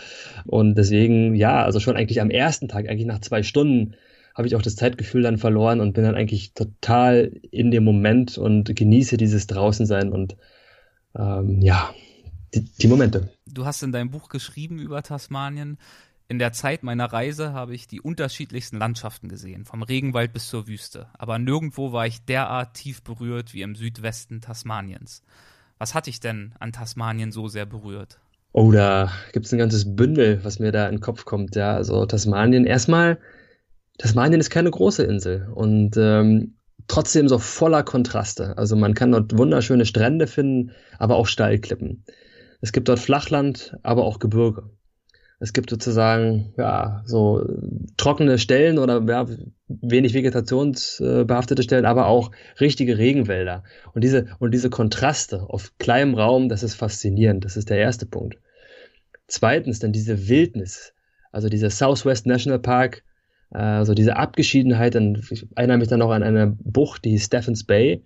Und 0.46 0.76
deswegen, 0.76 1.34
ja, 1.34 1.64
also 1.64 1.78
schon 1.78 1.96
eigentlich 1.96 2.20
am 2.20 2.30
ersten 2.30 2.68
Tag, 2.68 2.88
eigentlich 2.88 3.06
nach 3.06 3.20
zwei 3.20 3.42
Stunden, 3.42 3.94
habe 4.36 4.46
ich 4.46 4.54
auch 4.54 4.62
das 4.62 4.76
Zeitgefühl 4.76 5.22
dann 5.22 5.38
verloren 5.38 5.80
und 5.80 5.94
bin 5.94 6.04
dann 6.04 6.14
eigentlich 6.14 6.52
total 6.52 7.32
in 7.50 7.70
dem 7.70 7.84
Moment 7.84 8.36
und 8.36 8.76
genieße 8.76 9.16
dieses 9.16 9.46
Draußensein 9.46 10.12
und 10.12 10.36
ähm, 11.18 11.62
ja, 11.62 11.94
die, 12.54 12.60
die 12.60 12.86
Momente. 12.86 13.30
Du 13.46 13.64
hast 13.64 13.82
in 13.82 13.92
deinem 13.92 14.10
Buch 14.10 14.28
geschrieben 14.28 14.78
über 14.78 15.02
Tasmanien. 15.02 15.78
In 16.28 16.38
der 16.38 16.52
Zeit 16.52 16.82
meiner 16.82 17.06
Reise 17.06 17.54
habe 17.54 17.74
ich 17.74 17.88
die 17.88 18.00
unterschiedlichsten 18.00 18.76
Landschaften 18.76 19.28
gesehen, 19.28 19.64
vom 19.64 19.82
Regenwald 19.82 20.34
bis 20.34 20.48
zur 20.48 20.66
Wüste. 20.66 21.06
Aber 21.16 21.38
nirgendwo 21.38 21.92
war 21.92 22.06
ich 22.06 22.22
derart 22.26 22.74
tief 22.74 23.02
berührt 23.02 23.54
wie 23.54 23.62
im 23.62 23.74
Südwesten 23.74 24.42
Tasmaniens. 24.42 25.22
Was 25.78 25.94
hat 25.94 26.08
dich 26.08 26.20
denn 26.20 26.52
an 26.58 26.72
Tasmanien 26.72 27.32
so 27.32 27.48
sehr 27.48 27.64
berührt? 27.64 28.18
Oh, 28.52 28.70
da 28.70 29.12
gibt 29.32 29.46
es 29.46 29.52
ein 29.52 29.58
ganzes 29.58 29.96
Bündel, 29.96 30.44
was 30.44 30.58
mir 30.58 30.72
da 30.72 30.86
in 30.88 30.96
den 30.96 31.00
Kopf 31.00 31.24
kommt. 31.24 31.56
Ja, 31.56 31.74
also 31.74 32.04
Tasmanien 32.04 32.66
erstmal 32.66 33.18
Tasmanien 33.98 34.40
ist 34.40 34.50
keine 34.50 34.70
große 34.70 35.04
Insel 35.04 35.48
und 35.54 35.96
ähm, 35.96 36.56
trotzdem 36.88 37.28
so 37.28 37.38
voller 37.38 37.82
Kontraste. 37.82 38.56
Also 38.58 38.76
man 38.76 38.94
kann 38.94 39.12
dort 39.12 39.36
wunderschöne 39.36 39.86
Strände 39.86 40.26
finden, 40.26 40.72
aber 40.98 41.16
auch 41.16 41.26
Steilklippen. 41.26 42.04
Es 42.60 42.72
gibt 42.72 42.88
dort 42.88 42.98
Flachland, 42.98 43.76
aber 43.82 44.04
auch 44.04 44.18
Gebirge. 44.18 44.70
Es 45.38 45.52
gibt 45.52 45.68
sozusagen 45.68 46.54
ja 46.56 47.02
so 47.04 47.46
trockene 47.98 48.38
Stellen 48.38 48.78
oder 48.78 49.02
ja, 49.06 49.26
wenig 49.68 50.14
vegetationsbehaftete 50.14 51.62
Stellen, 51.62 51.84
aber 51.84 52.06
auch 52.06 52.30
richtige 52.58 52.96
Regenwälder. 52.96 53.62
Und 53.92 54.02
diese 54.02 54.26
und 54.38 54.52
diese 54.52 54.70
Kontraste 54.70 55.42
auf 55.42 55.76
kleinem 55.78 56.14
Raum, 56.14 56.48
das 56.48 56.62
ist 56.62 56.74
faszinierend. 56.74 57.44
Das 57.44 57.58
ist 57.58 57.68
der 57.68 57.78
erste 57.78 58.06
Punkt. 58.06 58.38
Zweitens 59.26 59.78
dann 59.78 59.92
diese 59.92 60.28
Wildnis, 60.28 60.94
also 61.32 61.48
dieser 61.50 61.68
Southwest 61.68 62.26
National 62.26 62.60
Park 62.60 63.02
also 63.50 63.94
diese 63.94 64.16
Abgeschiedenheit, 64.16 64.94
dann, 64.94 65.22
ich 65.30 65.46
erinnere 65.54 65.78
mich 65.78 65.88
dann 65.88 66.00
noch 66.00 66.10
an 66.10 66.22
eine 66.22 66.46
Bucht, 66.46 67.04
die 67.04 67.18
Stephens 67.18 67.64
Bay, 67.64 68.02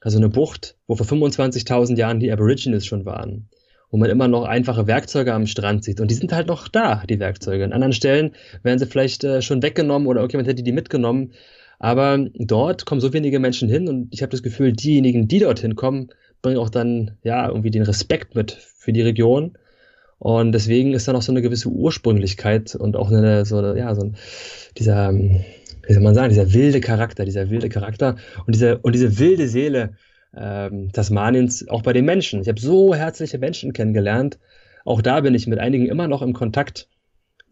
also 0.00 0.18
eine 0.18 0.28
Bucht, 0.28 0.76
wo 0.86 0.96
vor 0.96 1.06
25.000 1.06 1.96
Jahren 1.96 2.20
die 2.20 2.30
Aborigines 2.30 2.84
schon 2.84 3.04
waren, 3.04 3.48
wo 3.90 3.96
man 3.96 4.10
immer 4.10 4.28
noch 4.28 4.44
einfache 4.44 4.86
Werkzeuge 4.86 5.32
am 5.32 5.46
Strand 5.46 5.84
sieht. 5.84 6.00
Und 6.00 6.10
die 6.10 6.14
sind 6.14 6.32
halt 6.32 6.48
noch 6.48 6.68
da, 6.68 7.04
die 7.08 7.20
Werkzeuge. 7.20 7.64
An 7.64 7.72
anderen 7.72 7.92
Stellen 7.92 8.32
werden 8.62 8.78
sie 8.78 8.86
vielleicht 8.86 9.24
äh, 9.24 9.42
schon 9.42 9.62
weggenommen 9.62 10.08
oder 10.08 10.20
irgendjemand 10.20 10.48
hätte 10.48 10.62
die 10.62 10.72
mitgenommen, 10.72 11.32
aber 11.78 12.26
dort 12.34 12.86
kommen 12.86 13.00
so 13.00 13.12
wenige 13.12 13.40
Menschen 13.40 13.68
hin 13.68 13.88
und 13.88 14.08
ich 14.12 14.22
habe 14.22 14.30
das 14.30 14.44
Gefühl, 14.44 14.72
diejenigen, 14.72 15.26
die 15.26 15.40
dorthin 15.40 15.74
kommen, 15.74 16.10
bringen 16.40 16.58
auch 16.58 16.70
dann 16.70 17.16
ja 17.24 17.48
irgendwie 17.48 17.70
den 17.72 17.82
Respekt 17.82 18.34
mit 18.34 18.52
für 18.52 18.92
die 18.92 19.02
Region 19.02 19.56
und 20.22 20.52
deswegen 20.52 20.92
ist 20.94 21.08
da 21.08 21.12
noch 21.12 21.22
so 21.22 21.32
eine 21.32 21.42
gewisse 21.42 21.68
Ursprünglichkeit 21.68 22.76
und 22.76 22.94
auch 22.94 23.10
eine, 23.10 23.44
so, 23.44 23.60
ja, 23.74 23.92
so 23.96 24.02
ein, 24.02 24.16
dieser, 24.78 25.12
wie 25.12 25.92
soll 25.92 26.00
man 26.00 26.14
sagen, 26.14 26.28
dieser 26.28 26.52
wilde 26.52 26.80
Charakter, 26.80 27.24
dieser 27.24 27.50
wilde 27.50 27.68
Charakter 27.68 28.14
und 28.46 28.54
diese, 28.54 28.78
und 28.78 28.94
diese 28.94 29.18
wilde 29.18 29.48
Seele 29.48 29.94
ähm, 30.32 30.92
Tasmaniens 30.92 31.66
auch 31.68 31.82
bei 31.82 31.92
den 31.92 32.04
Menschen. 32.04 32.40
Ich 32.40 32.46
habe 32.46 32.60
so 32.60 32.94
herzliche 32.94 33.38
Menschen 33.38 33.72
kennengelernt. 33.72 34.38
Auch 34.84 35.02
da 35.02 35.22
bin 35.22 35.34
ich 35.34 35.48
mit 35.48 35.58
einigen 35.58 35.86
immer 35.86 36.06
noch 36.06 36.22
im 36.22 36.34
Kontakt, 36.34 36.88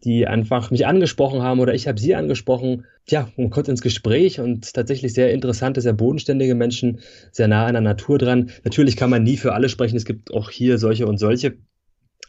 die 0.05 0.25
einfach 0.25 0.71
mich 0.71 0.87
angesprochen 0.87 1.41
haben 1.41 1.59
oder 1.59 1.73
ich 1.73 1.89
habe 1.89 1.99
sie 1.99 2.15
angesprochen. 2.15 2.85
Ja, 3.05 3.27
man 3.35 3.49
kommt 3.49 3.67
ins 3.67 3.81
Gespräch 3.81 4.39
und 4.39 4.73
tatsächlich 4.73 5.13
sehr 5.13 5.33
interessante, 5.33 5.81
sehr 5.81 5.91
bodenständige 5.91 6.55
Menschen, 6.55 7.01
sehr 7.33 7.49
nah 7.49 7.65
an 7.65 7.73
der 7.73 7.81
Natur 7.81 8.17
dran. 8.17 8.49
Natürlich 8.63 8.95
kann 8.95 9.09
man 9.09 9.23
nie 9.23 9.35
für 9.35 9.51
alle 9.51 9.67
sprechen, 9.67 9.97
es 9.97 10.05
gibt 10.05 10.33
auch 10.33 10.49
hier 10.49 10.77
solche 10.77 11.05
und 11.05 11.17
solche. 11.17 11.57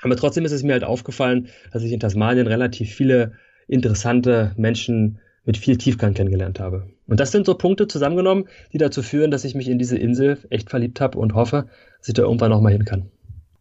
Aber 0.01 0.17
trotzdem 0.17 0.45
ist 0.45 0.53
es 0.53 0.63
mir 0.63 0.73
halt 0.73 0.85
aufgefallen, 0.85 1.49
dass 1.73 1.83
ich 1.83 1.93
in 1.93 2.01
Tasmanien 2.01 2.47
relativ 2.47 2.93
viele 2.93 3.33
interessante 3.69 4.53
Menschen 4.57 5.21
mit 5.45 5.57
viel 5.57 5.77
Tiefgang 5.77 6.15
kennengelernt 6.15 6.61
habe. 6.61 6.89
Und 7.07 7.21
das 7.21 7.33
sind 7.33 7.47
so 7.47 7.55
Punkte 7.55 7.89
zusammengenommen, 7.89 8.49
die 8.73 8.79
dazu 8.79 9.03
führen, 9.03 9.31
dass 9.31 9.45
ich 9.45 9.55
mich 9.55 9.69
in 9.69 9.79
diese 9.79 9.99
Insel 9.99 10.39
echt 10.51 10.71
verliebt 10.71 11.01
habe 11.01 11.19
und 11.19 11.35
hoffe, 11.35 11.67
dass 11.99 12.09
ich 12.09 12.15
da 12.15 12.23
irgendwann 12.23 12.51
nochmal 12.51 12.73
hin 12.73 12.85
kann. 12.85 13.11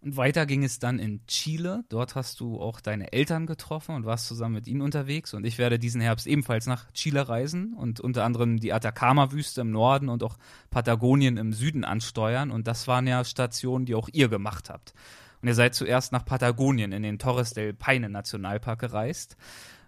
Und 0.03 0.17
weiter 0.17 0.47
ging 0.47 0.63
es 0.63 0.79
dann 0.79 0.97
in 0.97 1.25
Chile. 1.27 1.83
Dort 1.89 2.15
hast 2.15 2.39
du 2.39 2.59
auch 2.59 2.81
deine 2.81 3.13
Eltern 3.13 3.45
getroffen 3.45 3.93
und 3.93 4.03
warst 4.03 4.27
zusammen 4.27 4.55
mit 4.55 4.67
ihnen 4.67 4.81
unterwegs. 4.81 5.35
Und 5.35 5.45
ich 5.45 5.59
werde 5.59 5.77
diesen 5.77 6.01
Herbst 6.01 6.25
ebenfalls 6.25 6.65
nach 6.65 6.91
Chile 6.93 7.29
reisen 7.29 7.75
und 7.75 7.99
unter 7.99 8.23
anderem 8.23 8.59
die 8.59 8.73
Atacama-Wüste 8.73 9.61
im 9.61 9.69
Norden 9.69 10.09
und 10.09 10.23
auch 10.23 10.37
Patagonien 10.71 11.37
im 11.37 11.53
Süden 11.53 11.83
ansteuern. 11.83 12.49
Und 12.49 12.67
das 12.67 12.87
waren 12.87 13.05
ja 13.05 13.23
Stationen, 13.23 13.85
die 13.85 13.93
auch 13.93 14.09
ihr 14.11 14.27
gemacht 14.27 14.71
habt. 14.71 14.95
Und 15.41 15.47
ihr 15.47 15.55
seid 15.55 15.73
zuerst 15.73 16.11
nach 16.11 16.25
Patagonien 16.25 16.91
in 16.91 17.03
den 17.03 17.19
Torres 17.19 17.53
del 17.53 17.73
Paine 17.73 18.09
Nationalpark 18.09 18.79
gereist. 18.79 19.37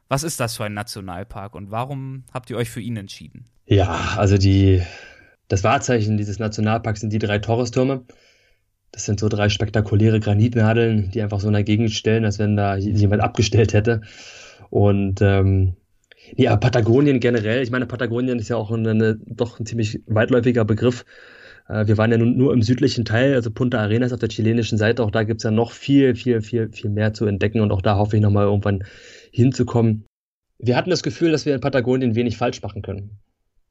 Was 0.09 0.23
ist 0.23 0.39
das 0.39 0.57
für 0.57 0.65
ein 0.65 0.73
Nationalpark 0.73 1.55
und 1.55 1.71
warum 1.71 2.23
habt 2.33 2.49
ihr 2.49 2.57
euch 2.57 2.69
für 2.69 2.81
ihn 2.81 2.97
entschieden? 2.97 3.45
Ja, 3.65 4.15
also 4.17 4.37
die, 4.37 4.81
das 5.47 5.63
Wahrzeichen 5.63 6.17
dieses 6.17 6.39
Nationalparks 6.39 7.01
sind 7.01 7.13
die 7.13 7.19
drei 7.19 7.39
Torres-Türme. 7.39 8.03
Das 8.91 9.05
sind 9.05 9.19
so 9.19 9.29
drei 9.29 9.49
spektakuläre 9.49 10.19
Granitnadeln, 10.19 11.09
die 11.11 11.21
einfach 11.21 11.39
so 11.39 11.47
in 11.47 11.53
der 11.53 11.63
Gegend 11.63 11.91
stellen, 11.91 12.25
als 12.25 12.37
wenn 12.37 12.55
da 12.55 12.75
jemand 12.75 13.23
abgestellt 13.23 13.73
hätte. 13.73 14.01
Und 14.69 15.21
ähm, 15.21 15.75
ja, 16.35 16.55
Patagonien 16.57 17.19
generell, 17.19 17.63
ich 17.63 17.71
meine, 17.71 17.85
Patagonien 17.85 18.39
ist 18.39 18.49
ja 18.49 18.55
auch 18.55 18.71
eine, 18.71 19.19
doch 19.25 19.59
ein 19.59 19.65
ziemlich 19.65 20.01
weitläufiger 20.05 20.65
Begriff. 20.65 21.05
Äh, 21.67 21.87
wir 21.87 21.97
waren 21.97 22.11
ja 22.11 22.17
nun 22.17 22.37
nur 22.37 22.53
im 22.53 22.61
südlichen 22.61 23.05
Teil, 23.05 23.35
also 23.35 23.51
Punta 23.51 23.79
Arenas 23.79 24.13
auf 24.13 24.19
der 24.19 24.29
chilenischen 24.29 24.77
Seite. 24.77 25.03
Auch 25.03 25.11
da 25.11 25.23
gibt's 25.23 25.43
ja 25.43 25.51
noch 25.51 25.71
viel, 25.71 26.15
viel, 26.15 26.41
viel, 26.41 26.69
viel 26.71 26.89
mehr 26.89 27.13
zu 27.13 27.25
entdecken. 27.25 27.61
Und 27.61 27.71
auch 27.71 27.81
da 27.81 27.97
hoffe 27.97 28.15
ich 28.15 28.21
nochmal 28.21 28.45
irgendwann 28.45 28.83
hinzukommen. 29.31 30.05
Wir 30.59 30.75
hatten 30.75 30.89
das 30.89 31.03
Gefühl, 31.03 31.31
dass 31.31 31.45
wir 31.45 31.55
in 31.55 31.61
Patagonien 31.61 32.15
wenig 32.15 32.37
falsch 32.37 32.61
machen 32.61 32.81
können. 32.81 33.19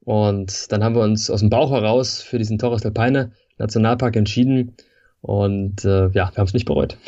Und 0.05 0.73
dann 0.73 0.83
haben 0.83 0.95
wir 0.95 1.03
uns 1.03 1.31
aus 1.31 1.41
dem 1.41 1.51
Bauch 1.51 1.71
heraus 1.71 2.23
für 2.23 2.39
diesen 2.39 2.59
Torres 2.59 2.83
del 2.83 2.91
Paine 2.91 3.33
Nationalpark 3.59 4.17
entschieden. 4.17 4.75
Und 5.21 5.85
äh, 5.85 6.09
ja, 6.09 6.13
wir 6.13 6.37
haben 6.37 6.47
es 6.47 6.55
nicht 6.55 6.67
bereut. 6.67 6.99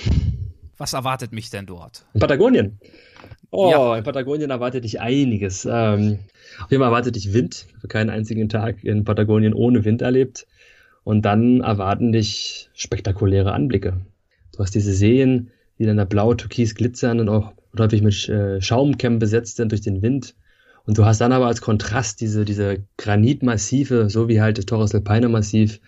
Was 0.76 0.93
erwartet 0.93 1.32
mich 1.32 1.51
denn 1.51 1.66
dort? 1.66 2.05
In 2.14 2.20
Patagonien. 2.20 2.78
Oh, 3.51 3.70
ja. 3.70 3.97
in 3.97 4.05
Patagonien 4.05 4.51
erwartet 4.51 4.85
dich 4.85 5.01
einiges. 5.01 5.64
Ähm, 5.64 6.18
auf 6.62 6.70
jeden 6.70 6.82
Fall 6.82 6.91
erwartet 6.91 7.16
dich 7.16 7.32
Wind. 7.32 7.66
Ich 7.68 7.76
habe 7.76 7.89
keinen 7.89 8.11
einzigen 8.11 8.49
Tag 8.49 8.82
in 8.82 9.05
Patagonien 9.05 9.55
ohne 9.55 9.85
Wind 9.85 10.03
erlebt. 10.03 10.47
Und 11.05 11.22
dann 11.22 11.61
erwarten 11.61 12.12
dich 12.12 12.70
spektakuläre 12.74 13.52
Anblicke. 13.52 14.00
Du 14.52 14.59
hast 14.61 14.74
diese 14.74 14.94
Seen, 14.94 15.50
die 15.78 15.84
dann 15.84 15.98
da 15.98 16.05
blau, 16.05 16.34
türkis 16.34 16.74
glitzern 16.74 17.20
und 17.20 17.28
auch 17.28 17.52
häufig 17.78 18.02
mit 18.02 18.28
äh, 18.28 18.61
Schaumkämmen 18.61 19.18
besetzt 19.18 19.57
sind 19.57 19.72
durch 19.72 19.82
den 19.82 20.02
Wind. 20.02 20.34
Und 20.86 20.98
du 20.98 21.05
hast 21.05 21.20
dann 21.20 21.32
aber 21.32 21.46
als 21.46 21.61
Kontrast 21.61 22.20
diese, 22.20 22.44
diese 22.44 22.84
Granitmassive, 22.98 24.11
so 24.11 24.28
wie 24.28 24.40
halt 24.40 24.59
das 24.59 24.66
Torres 24.66 24.90
del 24.90 25.00
Paine 25.00 25.28
Massiv, 25.28 25.80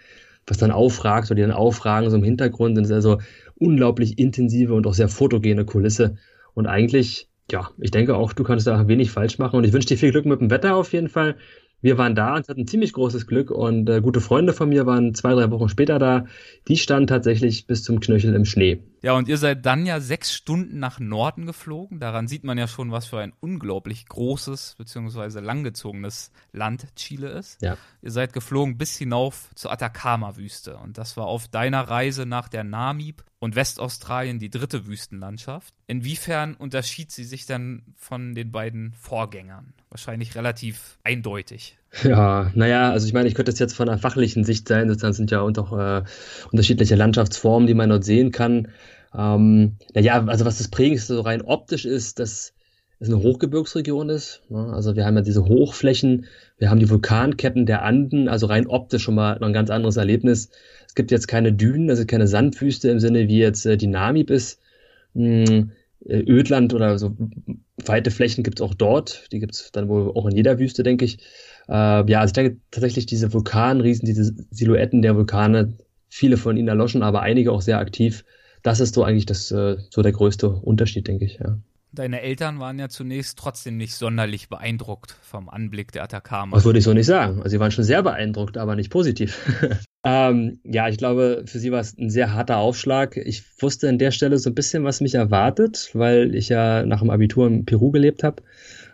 was 0.46 0.58
dann 0.58 0.70
aufragt 0.70 1.30
oder 1.30 1.36
die 1.36 1.42
dann 1.42 1.50
aufragen 1.50 2.10
so 2.10 2.16
im 2.16 2.24
Hintergrund. 2.24 2.76
Das 2.78 2.86
ist 2.86 2.92
also 2.92 3.18
unglaublich 3.56 4.18
intensive 4.18 4.74
und 4.74 4.86
auch 4.86 4.94
sehr 4.94 5.08
fotogene 5.08 5.64
Kulisse. 5.64 6.16
Und 6.54 6.66
eigentlich, 6.66 7.28
ja, 7.50 7.70
ich 7.78 7.90
denke 7.90 8.16
auch, 8.16 8.32
du 8.32 8.42
kannst 8.42 8.66
da 8.66 8.88
wenig 8.88 9.10
falsch 9.10 9.38
machen. 9.38 9.56
Und 9.56 9.64
ich 9.64 9.72
wünsche 9.72 9.88
dir 9.88 9.98
viel 9.98 10.12
Glück 10.12 10.26
mit 10.26 10.40
dem 10.40 10.50
Wetter 10.50 10.76
auf 10.76 10.92
jeden 10.92 11.08
Fall 11.08 11.36
wir 11.82 11.98
waren 11.98 12.14
da 12.14 12.36
und 12.36 12.48
hatten 12.48 12.66
ziemlich 12.66 12.92
großes 12.92 13.26
Glück 13.26 13.50
und 13.50 13.88
äh, 13.88 14.00
gute 14.00 14.20
Freunde 14.20 14.52
von 14.52 14.68
mir 14.68 14.86
waren 14.86 15.14
zwei, 15.14 15.34
drei 15.34 15.50
Wochen 15.50 15.68
später 15.68 15.98
da. 15.98 16.26
Die 16.68 16.76
standen 16.76 17.06
tatsächlich 17.06 17.66
bis 17.66 17.82
zum 17.82 18.00
Knöchel 18.00 18.34
im 18.34 18.44
Schnee. 18.44 18.82
Ja, 19.02 19.12
und 19.12 19.28
ihr 19.28 19.36
seid 19.36 19.64
dann 19.66 19.86
ja 19.86 20.00
sechs 20.00 20.32
Stunden 20.32 20.78
nach 20.78 20.98
Norden 20.98 21.46
geflogen. 21.46 22.00
Daran 22.00 22.28
sieht 22.28 22.44
man 22.44 22.58
ja 22.58 22.66
schon, 22.66 22.90
was 22.90 23.06
für 23.06 23.18
ein 23.18 23.32
unglaublich 23.40 24.06
großes 24.06 24.74
bzw. 24.78 25.38
langgezogenes 25.40 26.32
Land 26.52 26.86
Chile 26.96 27.28
ist. 27.28 27.62
Ja. 27.62 27.76
Ihr 28.02 28.10
seid 28.10 28.32
geflogen 28.32 28.78
bis 28.78 28.96
hinauf 28.96 29.50
zur 29.54 29.70
Atacama-Wüste 29.70 30.78
und 30.78 30.98
das 30.98 31.16
war 31.16 31.26
auf 31.26 31.46
deiner 31.46 31.82
Reise 31.82 32.26
nach 32.26 32.48
der 32.48 32.64
Namib 32.64 33.22
und 33.38 33.54
Westaustralien 33.54 34.38
die 34.38 34.50
dritte 34.50 34.86
Wüstenlandschaft. 34.86 35.74
Inwiefern 35.86 36.54
unterschied 36.54 37.10
sie 37.10 37.24
sich 37.24 37.46
dann 37.46 37.82
von 37.96 38.34
den 38.34 38.50
beiden 38.50 38.92
Vorgängern? 38.94 39.74
Wahrscheinlich 39.90 40.34
relativ 40.34 40.98
eindeutig. 41.04 41.76
Ja, 42.02 42.50
naja, 42.54 42.90
also 42.90 43.06
ich 43.06 43.12
meine, 43.12 43.28
ich 43.28 43.34
könnte 43.34 43.52
es 43.52 43.58
jetzt 43.58 43.74
von 43.74 43.88
einer 43.88 43.98
fachlichen 43.98 44.44
Sicht 44.44 44.68
sein, 44.68 44.88
sozusagen 44.88 45.14
sind 45.14 45.30
ja 45.30 45.40
auch 45.40 45.78
äh, 45.78 46.02
unterschiedliche 46.50 46.94
Landschaftsformen, 46.94 47.66
die 47.66 47.74
man 47.74 47.90
dort 47.90 48.04
sehen 48.04 48.32
kann. 48.32 48.68
Ähm, 49.16 49.76
naja, 49.94 50.24
also 50.26 50.44
was 50.44 50.58
das 50.58 50.68
Prägendste 50.68 51.14
so 51.14 51.22
rein 51.22 51.42
optisch 51.42 51.84
ist, 51.84 52.18
dass 52.18 52.52
es 52.98 53.08
eine 53.08 53.18
Hochgebirgsregion 53.18 54.08
ist. 54.08 54.42
Ne? 54.48 54.72
Also 54.72 54.96
wir 54.96 55.04
haben 55.04 55.16
ja 55.16 55.22
diese 55.22 55.44
Hochflächen, 55.44 56.26
wir 56.58 56.70
haben 56.70 56.80
die 56.80 56.88
Vulkanketten 56.88 57.66
der 57.66 57.82
Anden, 57.82 58.28
also 58.28 58.46
rein 58.46 58.66
optisch 58.66 59.02
schon 59.02 59.14
mal 59.14 59.38
noch 59.38 59.46
ein 59.46 59.52
ganz 59.52 59.70
anderes 59.70 59.96
Erlebnis. 59.96 60.50
Es 60.96 60.98
gibt 60.98 61.10
jetzt 61.10 61.28
keine 61.28 61.52
Dünen, 61.52 61.90
also 61.90 62.06
keine 62.06 62.26
Sandwüste 62.26 62.88
im 62.88 63.00
Sinne 63.00 63.28
wie 63.28 63.38
jetzt 63.38 63.66
äh, 63.66 63.76
die 63.76 63.86
Namib 63.86 64.30
ist. 64.30 64.62
Hm, 65.14 65.72
äh, 66.06 66.20
Ödland 66.20 66.72
oder 66.72 66.98
so 66.98 67.14
weite 67.84 68.10
Flächen 68.10 68.42
gibt 68.42 68.60
es 68.60 68.64
auch 68.64 68.72
dort. 68.72 69.30
Die 69.30 69.38
gibt 69.38 69.54
es 69.54 69.72
dann 69.72 69.90
wohl 69.90 70.10
auch 70.12 70.24
in 70.24 70.34
jeder 70.34 70.58
Wüste, 70.58 70.82
denke 70.82 71.04
ich. 71.04 71.18
Äh, 71.68 72.10
ja, 72.10 72.20
also 72.20 72.30
ich 72.30 72.32
denke 72.32 72.60
tatsächlich 72.70 73.04
diese 73.04 73.34
Vulkanriesen, 73.34 74.06
diese 74.06 74.34
Silhouetten 74.50 75.02
der 75.02 75.16
Vulkane, 75.16 75.74
viele 76.08 76.38
von 76.38 76.56
ihnen 76.56 76.68
erloschen, 76.68 77.02
aber 77.02 77.20
einige 77.20 77.52
auch 77.52 77.60
sehr 77.60 77.78
aktiv. 77.78 78.24
Das 78.62 78.80
ist 78.80 78.94
so 78.94 79.04
eigentlich 79.04 79.26
das, 79.26 79.50
äh, 79.50 79.76
so 79.90 80.00
der 80.00 80.12
größte 80.12 80.48
Unterschied, 80.48 81.08
denke 81.08 81.26
ich, 81.26 81.34
ja. 81.34 81.58
Deine 81.96 82.20
Eltern 82.20 82.60
waren 82.60 82.78
ja 82.78 82.90
zunächst 82.90 83.38
trotzdem 83.38 83.78
nicht 83.78 83.94
sonderlich 83.94 84.50
beeindruckt 84.50 85.16
vom 85.22 85.48
Anblick 85.48 85.92
der 85.92 86.02
Atacama. 86.02 86.54
Das 86.54 86.66
würde 86.66 86.78
ich 86.78 86.84
so 86.84 86.92
nicht 86.92 87.06
sagen. 87.06 87.38
Also 87.38 87.48
sie 87.48 87.60
waren 87.60 87.70
schon 87.70 87.84
sehr 87.84 88.02
beeindruckt, 88.02 88.58
aber 88.58 88.76
nicht 88.76 88.90
positiv. 88.90 89.40
ähm, 90.04 90.60
ja, 90.62 90.90
ich 90.90 90.98
glaube, 90.98 91.44
für 91.46 91.58
sie 91.58 91.72
war 91.72 91.80
es 91.80 91.96
ein 91.96 92.10
sehr 92.10 92.34
harter 92.34 92.58
Aufschlag. 92.58 93.16
Ich 93.16 93.42
wusste 93.62 93.88
an 93.88 93.98
der 93.98 94.10
Stelle 94.10 94.36
so 94.36 94.50
ein 94.50 94.54
bisschen, 94.54 94.84
was 94.84 95.00
mich 95.00 95.14
erwartet, 95.14 95.88
weil 95.94 96.34
ich 96.34 96.50
ja 96.50 96.84
nach 96.84 97.00
dem 97.00 97.08
Abitur 97.08 97.46
in 97.46 97.64
Peru 97.64 97.90
gelebt 97.90 98.22
habe. 98.22 98.42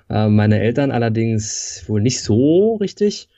Äh, 0.08 0.28
meine 0.28 0.60
Eltern 0.60 0.92
allerdings 0.92 1.82
wohl 1.88 2.00
nicht 2.00 2.22
so 2.22 2.76
richtig. 2.76 3.28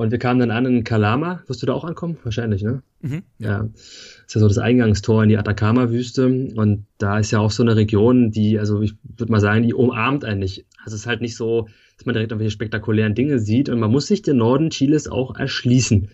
Und 0.00 0.12
wir 0.12 0.18
kamen 0.18 0.40
dann 0.40 0.50
an 0.50 0.64
in 0.64 0.82
Kalama. 0.82 1.42
Wirst 1.46 1.60
du 1.60 1.66
da 1.66 1.74
auch 1.74 1.84
ankommen? 1.84 2.16
Wahrscheinlich, 2.24 2.62
ne? 2.62 2.82
Mhm, 3.02 3.22
ja. 3.38 3.64
Das 3.64 4.24
ist 4.28 4.34
ja 4.34 4.40
so 4.40 4.48
das 4.48 4.56
Eingangstor 4.56 5.22
in 5.22 5.28
die 5.28 5.36
Atacama-Wüste. 5.36 6.26
Und 6.56 6.86
da 6.96 7.18
ist 7.18 7.32
ja 7.32 7.38
auch 7.38 7.50
so 7.50 7.62
eine 7.62 7.76
Region, 7.76 8.30
die, 8.30 8.58
also 8.58 8.80
ich 8.80 8.94
würde 9.02 9.30
mal 9.30 9.42
sagen, 9.42 9.62
die 9.62 9.74
umarmt 9.74 10.24
eigentlich. 10.24 10.64
Also 10.82 10.94
es 10.94 11.02
ist 11.02 11.06
halt 11.06 11.20
nicht 11.20 11.36
so, 11.36 11.68
dass 11.98 12.06
man 12.06 12.14
direkt 12.14 12.32
irgendwelche 12.32 12.50
spektakulären 12.50 13.14
Dinge 13.14 13.40
sieht. 13.40 13.68
Und 13.68 13.78
man 13.78 13.90
muss 13.90 14.06
sich 14.06 14.22
den 14.22 14.38
Norden 14.38 14.70
Chiles 14.70 15.06
auch 15.06 15.36
erschließen. 15.36 16.08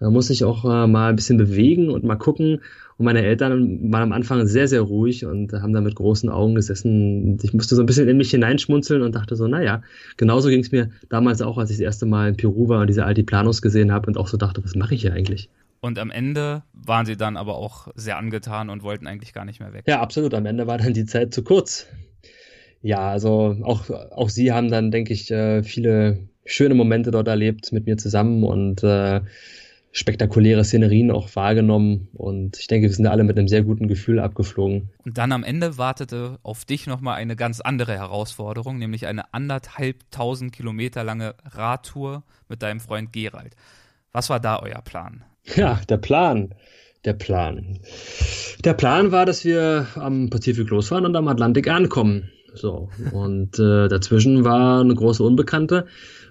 Man 0.00 0.12
muss 0.12 0.26
sich 0.26 0.42
auch 0.42 0.64
äh, 0.64 0.88
mal 0.88 1.10
ein 1.10 1.16
bisschen 1.16 1.38
bewegen 1.38 1.90
und 1.90 2.02
mal 2.02 2.16
gucken. 2.16 2.62
Und 2.98 3.04
meine 3.04 3.22
Eltern 3.22 3.92
waren 3.92 4.02
am 4.02 4.12
Anfang 4.12 4.44
sehr, 4.46 4.66
sehr 4.66 4.80
ruhig 4.80 5.24
und 5.24 5.52
haben 5.52 5.72
da 5.72 5.80
mit 5.80 5.94
großen 5.94 6.28
Augen 6.28 6.56
gesessen. 6.56 7.38
Ich 7.42 7.54
musste 7.54 7.76
so 7.76 7.82
ein 7.82 7.86
bisschen 7.86 8.08
in 8.08 8.16
mich 8.16 8.30
hineinschmunzeln 8.30 9.02
und 9.02 9.14
dachte 9.14 9.36
so, 9.36 9.46
naja, 9.46 9.82
genauso 10.16 10.48
ging 10.48 10.60
es 10.60 10.72
mir 10.72 10.90
damals 11.08 11.40
auch, 11.40 11.58
als 11.58 11.70
ich 11.70 11.76
das 11.76 11.84
erste 11.84 12.06
Mal 12.06 12.30
in 12.30 12.36
Peru 12.36 12.68
war 12.68 12.80
und 12.80 12.88
diese 12.88 13.04
Altiplanos 13.04 13.62
gesehen 13.62 13.92
habe 13.92 14.08
und 14.08 14.18
auch 14.18 14.26
so 14.26 14.36
dachte, 14.36 14.64
was 14.64 14.74
mache 14.74 14.96
ich 14.96 15.02
hier 15.02 15.12
eigentlich? 15.12 15.48
Und 15.80 16.00
am 16.00 16.10
Ende 16.10 16.64
waren 16.72 17.06
sie 17.06 17.16
dann 17.16 17.36
aber 17.36 17.56
auch 17.56 17.86
sehr 17.94 18.18
angetan 18.18 18.68
und 18.68 18.82
wollten 18.82 19.06
eigentlich 19.06 19.32
gar 19.32 19.44
nicht 19.44 19.60
mehr 19.60 19.72
weg. 19.72 19.84
Ja, 19.86 20.00
absolut. 20.00 20.34
Am 20.34 20.44
Ende 20.44 20.66
war 20.66 20.78
dann 20.78 20.92
die 20.92 21.06
Zeit 21.06 21.32
zu 21.32 21.44
kurz. 21.44 21.86
Ja, 22.82 23.10
also 23.10 23.56
auch, 23.62 23.90
auch 23.90 24.28
sie 24.28 24.52
haben 24.52 24.70
dann, 24.70 24.90
denke 24.90 25.12
ich, 25.12 25.30
äh, 25.30 25.62
viele 25.62 26.28
schöne 26.44 26.74
Momente 26.74 27.12
dort 27.12 27.28
erlebt 27.28 27.72
mit 27.72 27.86
mir 27.86 27.96
zusammen 27.96 28.42
und 28.42 28.82
äh, 28.82 29.20
spektakuläre 29.92 30.64
Szenerien 30.64 31.10
auch 31.10 31.34
wahrgenommen 31.34 32.08
und 32.12 32.58
ich 32.58 32.66
denke, 32.66 32.88
wir 32.88 32.94
sind 32.94 33.06
alle 33.06 33.24
mit 33.24 33.38
einem 33.38 33.48
sehr 33.48 33.62
guten 33.62 33.88
Gefühl 33.88 34.20
abgeflogen. 34.20 34.90
Und 35.04 35.18
dann 35.18 35.32
am 35.32 35.44
Ende 35.44 35.78
wartete 35.78 36.38
auf 36.42 36.64
dich 36.64 36.86
nochmal 36.86 37.16
eine 37.16 37.36
ganz 37.36 37.60
andere 37.60 37.94
Herausforderung, 37.94 38.78
nämlich 38.78 39.06
eine 39.06 39.32
anderthalbtausend 39.32 40.52
Kilometer 40.52 41.04
lange 41.04 41.34
Radtour 41.44 42.22
mit 42.48 42.62
deinem 42.62 42.80
Freund 42.80 43.12
Gerald. 43.12 43.54
Was 44.12 44.30
war 44.30 44.40
da 44.40 44.60
euer 44.60 44.82
Plan? 44.82 45.24
Ja, 45.56 45.80
der 45.88 45.96
Plan. 45.96 46.54
Der 47.04 47.12
Plan. 47.14 47.78
Der 48.64 48.74
Plan 48.74 49.12
war, 49.12 49.24
dass 49.24 49.44
wir 49.44 49.86
am 49.94 50.30
Pazifik 50.30 50.68
losfahren 50.68 51.06
und 51.06 51.16
am 51.16 51.28
Atlantik 51.28 51.68
ankommen. 51.68 52.30
So. 52.54 52.90
Und 53.12 53.58
äh, 53.58 53.88
dazwischen 53.88 54.44
war 54.44 54.80
eine 54.80 54.94
große 54.94 55.22
Unbekannte. 55.22 55.86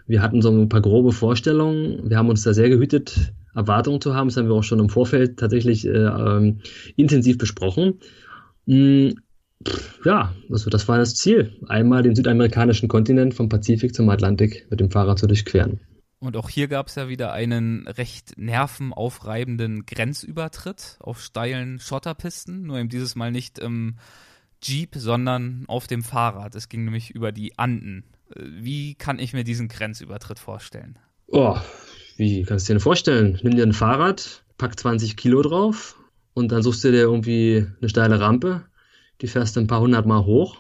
Wir 0.08 0.22
hatten 0.22 0.42
so 0.42 0.50
ein 0.50 0.70
paar 0.70 0.82
grobe 0.82 1.12
Vorstellungen. 1.12 2.10
Wir 2.10 2.18
haben 2.18 2.30
uns 2.30 2.44
da 2.44 2.54
sehr 2.54 2.70
gehütet, 2.70 3.34
Erwartungen 3.58 4.00
zu 4.00 4.16
haben. 4.16 4.30
Das 4.30 4.38
haben 4.38 4.48
wir 4.48 4.56
auch 4.56 4.64
schon 4.64 4.80
im 4.80 4.90
Vorfeld 4.90 5.38
tatsächlich 5.38 5.86
äh, 5.86 5.90
ähm, 5.90 6.62
intensiv 6.96 7.38
besprochen. 7.38 8.00
Mm, 8.66 9.10
Ja, 10.06 10.34
also 10.52 10.70
das 10.70 10.88
war 10.88 10.98
das 10.98 11.16
Ziel. 11.16 11.58
Einmal 11.68 12.04
den 12.04 12.16
südamerikanischen 12.16 12.88
Kontinent 12.88 13.34
vom 13.34 13.50
Pazifik 13.50 13.96
zum 13.96 14.08
Atlantik 14.10 14.68
mit 14.70 14.80
dem 14.80 14.92
Fahrrad 14.92 15.18
zu 15.20 15.28
durchqueren. 15.28 15.80
Und 16.20 16.38
auch 16.38 16.50
hier 16.50 16.68
gab 16.68 16.88
es 16.88 16.96
ja 16.96 17.10
wieder 17.10 17.32
einen 17.32 17.88
recht 17.88 18.38
nervenaufreibenden 18.38 19.86
Grenzübertritt 19.86 20.98
auf 21.00 21.22
steilen 21.22 21.80
Schotterpisten, 21.80 22.64
nur 22.64 22.78
eben 22.78 22.90
dieses 22.90 23.16
Mal 23.16 23.32
nicht 23.32 23.60
im 23.60 23.98
Jeep, 24.64 24.96
sondern 24.96 25.66
auf 25.68 25.86
dem 25.86 26.04
Fahrrad. 26.04 26.56
Es 26.56 26.70
ging 26.70 26.86
nämlich 26.86 27.12
über 27.12 27.32
die 27.32 27.58
Anden. 27.60 28.04
Wie 28.36 28.96
kann 28.96 29.20
ich 29.20 29.34
mir 29.34 29.44
diesen 29.44 29.68
Grenzübertritt 29.68 30.40
vorstellen? 30.40 30.98
Oh, 31.28 31.58
wie 32.18 32.44
kannst 32.44 32.68
du 32.68 32.72
dir 32.72 32.76
denn 32.76 32.82
vorstellen? 32.82 33.40
Nimm 33.44 33.56
dir 33.56 33.64
ein 33.64 33.74
Fahrrad, 33.74 34.44
pack 34.58 34.80
20 34.80 35.16
Kilo 35.18 35.42
drauf 35.42 35.96
und 36.34 36.52
dann 36.52 36.64
suchst 36.64 36.84
du 36.84 36.92
dir 36.92 37.02
irgendwie 37.02 37.66
eine 37.80 37.90
steile 37.90 38.20
Rampe, 38.20 38.64
die 39.22 39.28
fährst 39.28 39.56
du 39.56 39.60
ein 39.60 39.68
paar 39.68 39.82
hundert 39.82 40.06
Mal 40.06 40.26
hoch, 40.26 40.58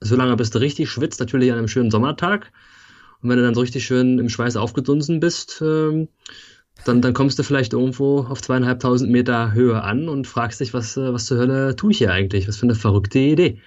solange 0.00 0.36
bis 0.36 0.50
du 0.50 0.58
richtig 0.58 0.90
schwitzt, 0.90 1.20
natürlich 1.20 1.52
an 1.52 1.58
einem 1.58 1.68
schönen 1.68 1.90
Sommertag 1.90 2.52
und 3.22 3.30
wenn 3.30 3.38
du 3.38 3.44
dann 3.44 3.54
so 3.54 3.60
richtig 3.60 3.84
schön 3.84 4.18
im 4.18 4.28
Schweiß 4.28 4.56
aufgedunsen 4.56 5.20
bist, 5.20 5.62
ähm, 5.64 6.08
dann, 6.84 7.00
dann 7.00 7.14
kommst 7.14 7.38
du 7.38 7.42
vielleicht 7.42 7.72
irgendwo 7.72 8.20
auf 8.20 8.42
zweieinhalbtausend 8.42 9.10
Meter 9.10 9.52
Höhe 9.52 9.82
an 9.82 10.08
und 10.08 10.26
fragst 10.26 10.60
dich, 10.60 10.74
was, 10.74 10.96
äh, 10.96 11.12
was 11.12 11.26
zur 11.26 11.38
Hölle 11.38 11.74
tue 11.74 11.90
ich 11.90 11.98
hier 11.98 12.12
eigentlich? 12.12 12.46
Was 12.46 12.56
für 12.56 12.66
eine 12.66 12.74
verrückte 12.74 13.18
Idee. 13.18 13.60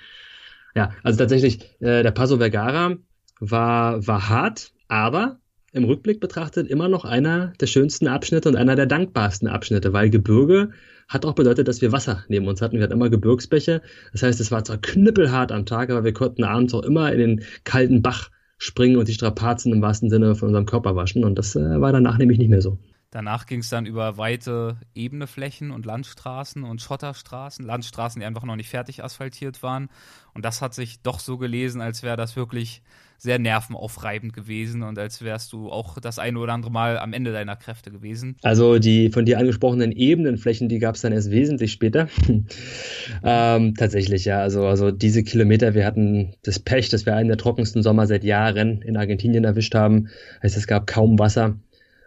Ja, 0.75 0.91
also 1.03 1.17
tatsächlich, 1.17 1.61
äh, 1.79 2.03
der 2.03 2.11
Paso 2.11 2.37
Vergara 2.37 2.95
war, 3.39 4.05
war 4.05 4.29
hart, 4.29 4.71
aber 4.87 5.39
im 5.71 5.83
Rückblick 5.83 6.19
betrachtet 6.19 6.67
immer 6.67 6.87
noch 6.87 7.05
einer 7.05 7.53
der 7.59 7.67
schönsten 7.67 8.07
Abschnitte 8.07 8.49
und 8.49 8.55
einer 8.55 8.75
der 8.75 8.85
dankbarsten 8.85 9.47
Abschnitte, 9.47 9.93
weil 9.93 10.09
Gebirge 10.09 10.71
hat 11.07 11.25
auch 11.25 11.33
bedeutet, 11.33 11.67
dass 11.67 11.81
wir 11.81 11.91
Wasser 11.91 12.23
neben 12.27 12.47
uns 12.47 12.61
hatten. 12.61 12.77
Wir 12.77 12.83
hatten 12.83 12.93
immer 12.93 13.09
Gebirgsbäche. 13.09 13.81
Das 14.11 14.21
heißt, 14.23 14.39
es 14.39 14.51
war 14.51 14.63
zwar 14.63 14.77
knüppelhart 14.77 15.51
am 15.51 15.65
Tag, 15.65 15.89
aber 15.89 16.03
wir 16.03 16.13
konnten 16.13 16.43
abends 16.43 16.73
auch 16.73 16.83
immer 16.83 17.11
in 17.11 17.19
den 17.19 17.43
kalten 17.63 18.01
Bach 18.01 18.29
springen 18.59 18.97
und 18.97 19.07
die 19.07 19.13
Strapazen 19.13 19.73
im 19.73 19.81
wahrsten 19.81 20.09
Sinne 20.09 20.35
von 20.35 20.49
unserem 20.49 20.67
Körper 20.67 20.95
waschen. 20.95 21.23
Und 21.23 21.39
das 21.39 21.55
äh, 21.55 21.81
war 21.81 21.91
danach 21.91 22.17
nämlich 22.17 22.37
nicht 22.37 22.49
mehr 22.49 22.61
so. 22.61 22.77
Danach 23.11 23.47
ging 23.47 23.61
es 23.61 23.69
dann 23.69 23.87
über 23.87 24.17
weite 24.17 24.77
ebene 24.93 25.25
Flächen 25.25 25.71
und 25.71 25.87
Landstraßen 25.87 26.63
und 26.63 26.79
Schotterstraßen, 26.79 27.65
Landstraßen, 27.65 28.19
die 28.19 28.25
einfach 28.27 28.43
noch 28.43 28.55
nicht 28.55 28.69
fertig 28.69 29.03
asphaltiert 29.03 29.63
waren. 29.63 29.89
Und 30.35 30.45
das 30.45 30.61
hat 30.61 30.75
sich 30.75 31.01
doch 31.01 31.19
so 31.19 31.39
gelesen, 31.39 31.81
als 31.81 32.03
wäre 32.03 32.17
das 32.17 32.35
wirklich 32.35 32.83
sehr 33.19 33.37
nervenaufreibend 33.37 34.33
gewesen 34.33 34.81
und 34.81 34.97
als 34.97 35.21
wärst 35.21 35.51
du 35.51 35.69
auch 35.69 35.99
das 35.99 36.19
eine 36.19 36.39
oder 36.39 36.53
andere 36.53 36.71
Mal 36.71 36.97
am 36.97 37.11
Ende 37.11 37.33
deiner 37.33 37.57
Kräfte 37.57 37.91
gewesen. 37.91 38.37
Also 38.41 38.79
die 38.79 39.09
von 39.09 39.25
dir 39.25 39.37
angesprochenen 39.37 39.91
Ebenenflächen, 39.91 40.69
die 40.69 40.79
gab 40.79 40.95
es 40.95 41.01
dann 41.01 41.11
erst 41.11 41.29
wesentlich 41.29 41.73
später. 41.73 42.07
ähm, 43.23 43.75
tatsächlich, 43.75 44.25
ja. 44.25 44.39
Also, 44.39 44.65
also 44.65 44.91
diese 44.91 45.23
Kilometer, 45.23 45.73
wir 45.73 45.85
hatten 45.85 46.33
das 46.43 46.59
Pech, 46.59 46.89
dass 46.89 47.05
wir 47.05 47.15
einen 47.15 47.27
der 47.27 47.37
trockensten 47.37 47.83
Sommer 47.83 48.07
seit 48.07 48.23
Jahren 48.23 48.81
in 48.81 48.95
Argentinien 48.95 49.43
erwischt 49.43 49.75
haben. 49.75 50.07
Heißt, 50.41 50.55
es 50.55 50.67
gab 50.67 50.87
kaum 50.87 51.19
Wasser. 51.19 51.59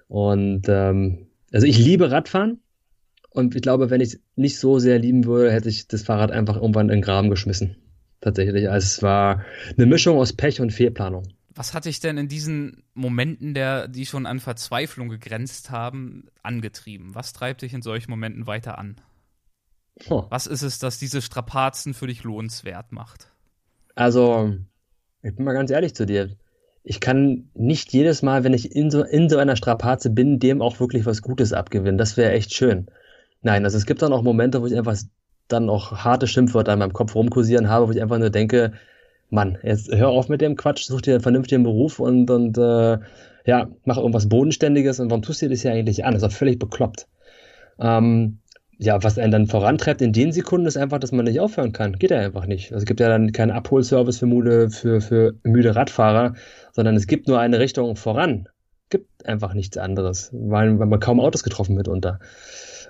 Und 0.09 0.63
ähm, 0.69 1.27
also 1.53 1.67
ich 1.67 1.79
liebe 1.79 2.11
Radfahren. 2.11 2.61
Und 3.31 3.55
ich 3.55 3.63
glaube, 3.63 3.91
wenn 3.91 4.01
ich 4.01 4.15
es 4.15 4.21
nicht 4.37 4.59
so 4.59 4.79
sehr 4.79 4.99
lieben 4.99 5.25
würde, 5.25 5.53
hätte 5.53 5.69
ich 5.69 5.89
das 5.89 6.03
Fahrrad 6.03 6.31
einfach 6.31 6.57
irgendwann 6.57 6.89
in 6.89 6.97
den 6.97 7.03
Graben 7.03 7.31
geschmissen 7.31 7.77
tatsächlich. 8.23 8.71
Also 8.71 8.87
es 8.87 9.03
war 9.03 9.45
eine 9.77 9.87
Mischung 9.87 10.17
aus 10.17 10.33
Pech 10.33 10.61
und 10.61 10.73
Fehlplanung. 10.73 11.29
Was 11.55 11.75
hat 11.75 11.85
dich 11.85 12.01
denn 12.01 12.17
in 12.17 12.29
diesen 12.29 12.83
Momenten, 12.95 13.53
der, 13.53 13.87
die 13.87 14.07
schon 14.07 14.25
an 14.25 14.41
Verzweiflung 14.41 15.11
gegrenzt 15.11 15.71
haben, 15.71 16.29
angetrieben? 16.43 17.15
Was 17.15 17.35
treibt 17.35 17.61
dich 17.61 17.75
in 17.75 17.83
solchen 17.83 18.11
Momenten 18.11 18.47
weiter 18.47 18.79
an? 18.79 18.97
Oh. 20.09 20.25
Was 20.31 20.47
ist 20.47 20.63
es, 20.63 20.79
das 20.79 20.99
diese 20.99 21.21
Strapazen 21.21 21.93
für 21.93 22.07
dich 22.07 22.25
lohnenswert 22.25 22.93
macht? 22.93 23.29
Also, 23.95 24.55
ich 25.23 25.37
bin 25.37 25.45
mal 25.45 25.53
ganz 25.53 25.71
ehrlich 25.71 25.95
zu 25.95 26.07
dir. 26.07 26.31
Ich 26.85 27.01
kann 27.01 27.51
nicht 27.55 27.93
jedes 27.93 28.23
Mal, 28.23 28.45
wenn 28.45 28.55
ich 28.55 28.75
in 28.75 28.91
so, 28.91 29.05
in 29.05 29.29
so 29.29 29.37
einer 29.37 29.57
Strapaze 29.57 30.09
bin, 30.09 30.39
dem 30.39 30.63
auch 30.63 30.81
wirklich 30.81 31.05
was 31.05 31.21
Gutes 31.21 31.53
abgewinnen. 31.53 31.99
Das 31.99 32.17
wäre 32.17 32.33
echt 32.33 32.55
schön. 32.55 32.87
Nein, 33.43 33.65
also 33.65 33.77
es 33.77 33.87
gibt 33.87 34.01
dann 34.03 34.13
auch 34.13 34.23
Momente, 34.23 34.63
wo 34.63 34.67
ich 34.67 34.77
einfach 34.77 34.97
dann 35.49 35.69
auch 35.69 35.93
harte 35.93 36.27
Schimpfwörter 36.27 36.73
in 36.73 36.79
meinem 36.79 36.93
Kopf 36.93 37.15
rumkursieren 37.15 37.69
habe, 37.69 37.89
wo 37.89 37.93
ich 37.93 38.03
einfach 38.03 38.19
nur 38.19 38.31
denke, 38.31 38.73
Mann, 39.31 39.59
jetzt 39.63 39.93
hör 39.93 40.11
auf 40.11 40.29
mit 40.29 40.41
dem 40.41 40.57
Quatsch, 40.57 40.85
such 40.85 41.03
dir 41.03 41.15
einen 41.15 41.23
vernünftigen 41.23 41.63
Beruf 41.63 41.99
und, 41.99 42.31
und 42.31 42.59
äh, 42.59 42.99
ja, 43.45 43.69
mach 43.85 43.97
irgendwas 43.97 44.29
Bodenständiges 44.29 45.01
und 45.01 45.11
warum 45.11 45.23
tust 45.23 45.43
du 45.43 45.47
dir 45.47 45.51
das 45.51 45.63
hier 45.63 45.73
eigentlich 45.73 46.05
an? 46.05 46.15
Das 46.15 46.23
ist 46.23 46.29
auch 46.29 46.37
völlig 46.37 46.59
bekloppt. 46.59 47.09
Ähm, 47.81 48.39
ja, 48.79 49.03
was 49.03 49.19
einen 49.19 49.33
dann 49.33 49.47
vorantreibt 49.47 50.03
in 50.03 50.13
den 50.13 50.33
Sekunden 50.33 50.67
ist 50.67 50.77
einfach, 50.77 50.99
dass 50.99 51.13
man 51.13 51.25
nicht 51.25 51.41
aufhören 51.41 51.73
kann. 51.73 51.99
Geht 51.99 52.11
ja 52.11 52.19
einfach 52.19 52.47
nicht. 52.47 52.73
Also 52.73 52.83
es 52.83 52.87
gibt 52.87 53.01
ja 53.01 53.09
dann 53.09 53.33
keinen 53.33 53.53
Abholservice 53.53 54.19
für 54.19 54.27
müde, 54.27 54.71
für, 54.71 55.01
für 55.01 55.35
müde 55.45 55.77
Radfahrer, 55.77 56.35
sondern 56.73 56.97
es 56.97 57.07
gibt 57.07 57.29
nur 57.29 57.39
eine 57.39 57.59
Richtung 57.59 57.95
voran. 57.97 58.49
Gibt 58.91 59.25
einfach 59.25 59.55
nichts 59.55 59.79
anderes, 59.79 60.31
weil, 60.33 60.79
weil 60.79 60.87
man 60.87 61.01
kaum 61.01 61.21
Autos 61.21 61.45
getroffen 61.45 61.77
mitunter. 61.77 62.19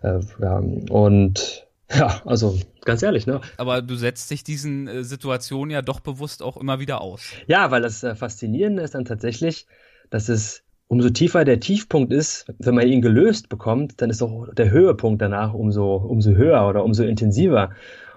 Äh, 0.03 0.21
ja, 0.41 0.63
und 0.91 1.67
ja, 1.95 2.21
also 2.25 2.59
ganz 2.85 3.03
ehrlich, 3.03 3.27
ne? 3.27 3.41
Aber 3.57 3.83
du 3.83 3.95
setzt 3.97 4.31
dich 4.31 4.45
diesen 4.45 4.89
äh, 4.89 5.05
Situationen 5.05 5.71
ja 5.71 5.83
doch 5.83 6.01
bewusst 6.01 6.43
auch 6.43 6.57
immer 6.57 6.81
wieder 6.81 7.01
aus. 7.01 7.23
Ja, 7.47 7.71
weil 7.71 7.83
das 7.83 8.03
äh, 8.03 8.15
Faszinierende 8.15 8.83
ist 8.83 8.95
dann 8.95 9.05
tatsächlich, 9.05 9.67
dass 10.11 10.29
es 10.29 10.63
umso 10.89 11.11
tiefer 11.11 11.45
der 11.45 11.61
Tiefpunkt 11.61 12.13
ist, 12.13 12.47
wenn 12.59 12.75
man 12.75 12.87
ihn 12.87 13.01
gelöst 13.01 13.49
bekommt, 13.49 14.03
dann 14.03 14.11
ist 14.11 14.23
auch 14.23 14.53
der 14.53 14.71
Höhepunkt 14.71 15.23
danach 15.23 15.55
umso, 15.55 15.97
umso 15.97 16.33
höher 16.33 16.69
oder 16.69 16.85
umso 16.85 17.03
intensiver. 17.03 17.71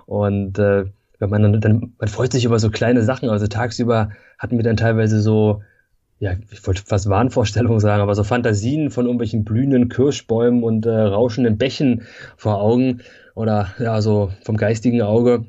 Und 0.05 0.59
äh, 0.59 0.85
wenn 1.19 1.29
man 1.29 1.41
dann, 1.41 1.61
dann, 1.61 1.93
man 1.97 2.09
freut 2.09 2.33
sich 2.33 2.43
über 2.43 2.59
so 2.59 2.69
kleine 2.69 3.01
Sachen. 3.03 3.29
Also 3.29 3.47
tagsüber 3.47 4.09
hatten 4.37 4.57
wir 4.57 4.63
dann 4.63 4.77
teilweise 4.77 5.21
so 5.21 5.61
ja, 6.19 6.33
ich 6.49 6.65
wollte 6.65 6.81
fast 6.85 7.09
Wahnvorstellungen 7.09 7.79
sagen, 7.79 8.01
aber 8.01 8.15
so 8.15 8.23
Fantasien 8.23 8.89
von 8.89 9.05
irgendwelchen 9.05 9.43
blühenden 9.43 9.89
Kirschbäumen 9.89 10.63
und 10.63 10.85
äh, 10.85 10.89
rauschenden 10.89 11.57
Bächen 11.57 12.03
vor 12.37 12.61
Augen 12.61 13.01
oder 13.35 13.73
ja, 13.79 14.01
so 14.01 14.31
vom 14.43 14.57
geistigen 14.57 15.01
Auge. 15.01 15.45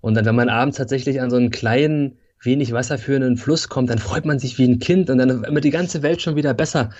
Und 0.00 0.14
dann, 0.14 0.26
wenn 0.26 0.34
man 0.34 0.48
abends 0.48 0.76
tatsächlich 0.76 1.20
an 1.20 1.30
so 1.30 1.36
einen 1.36 1.50
kleinen, 1.50 2.18
wenig 2.40 2.72
wasserführenden 2.72 3.36
Fluss 3.36 3.68
kommt, 3.68 3.90
dann 3.90 3.98
freut 3.98 4.24
man 4.24 4.38
sich 4.38 4.58
wie 4.58 4.64
ein 4.64 4.78
Kind 4.78 5.10
und 5.10 5.18
dann 5.18 5.42
wird 5.42 5.64
die 5.64 5.70
ganze 5.70 6.02
Welt 6.02 6.22
schon 6.22 6.36
wieder 6.36 6.54
besser. 6.54 6.90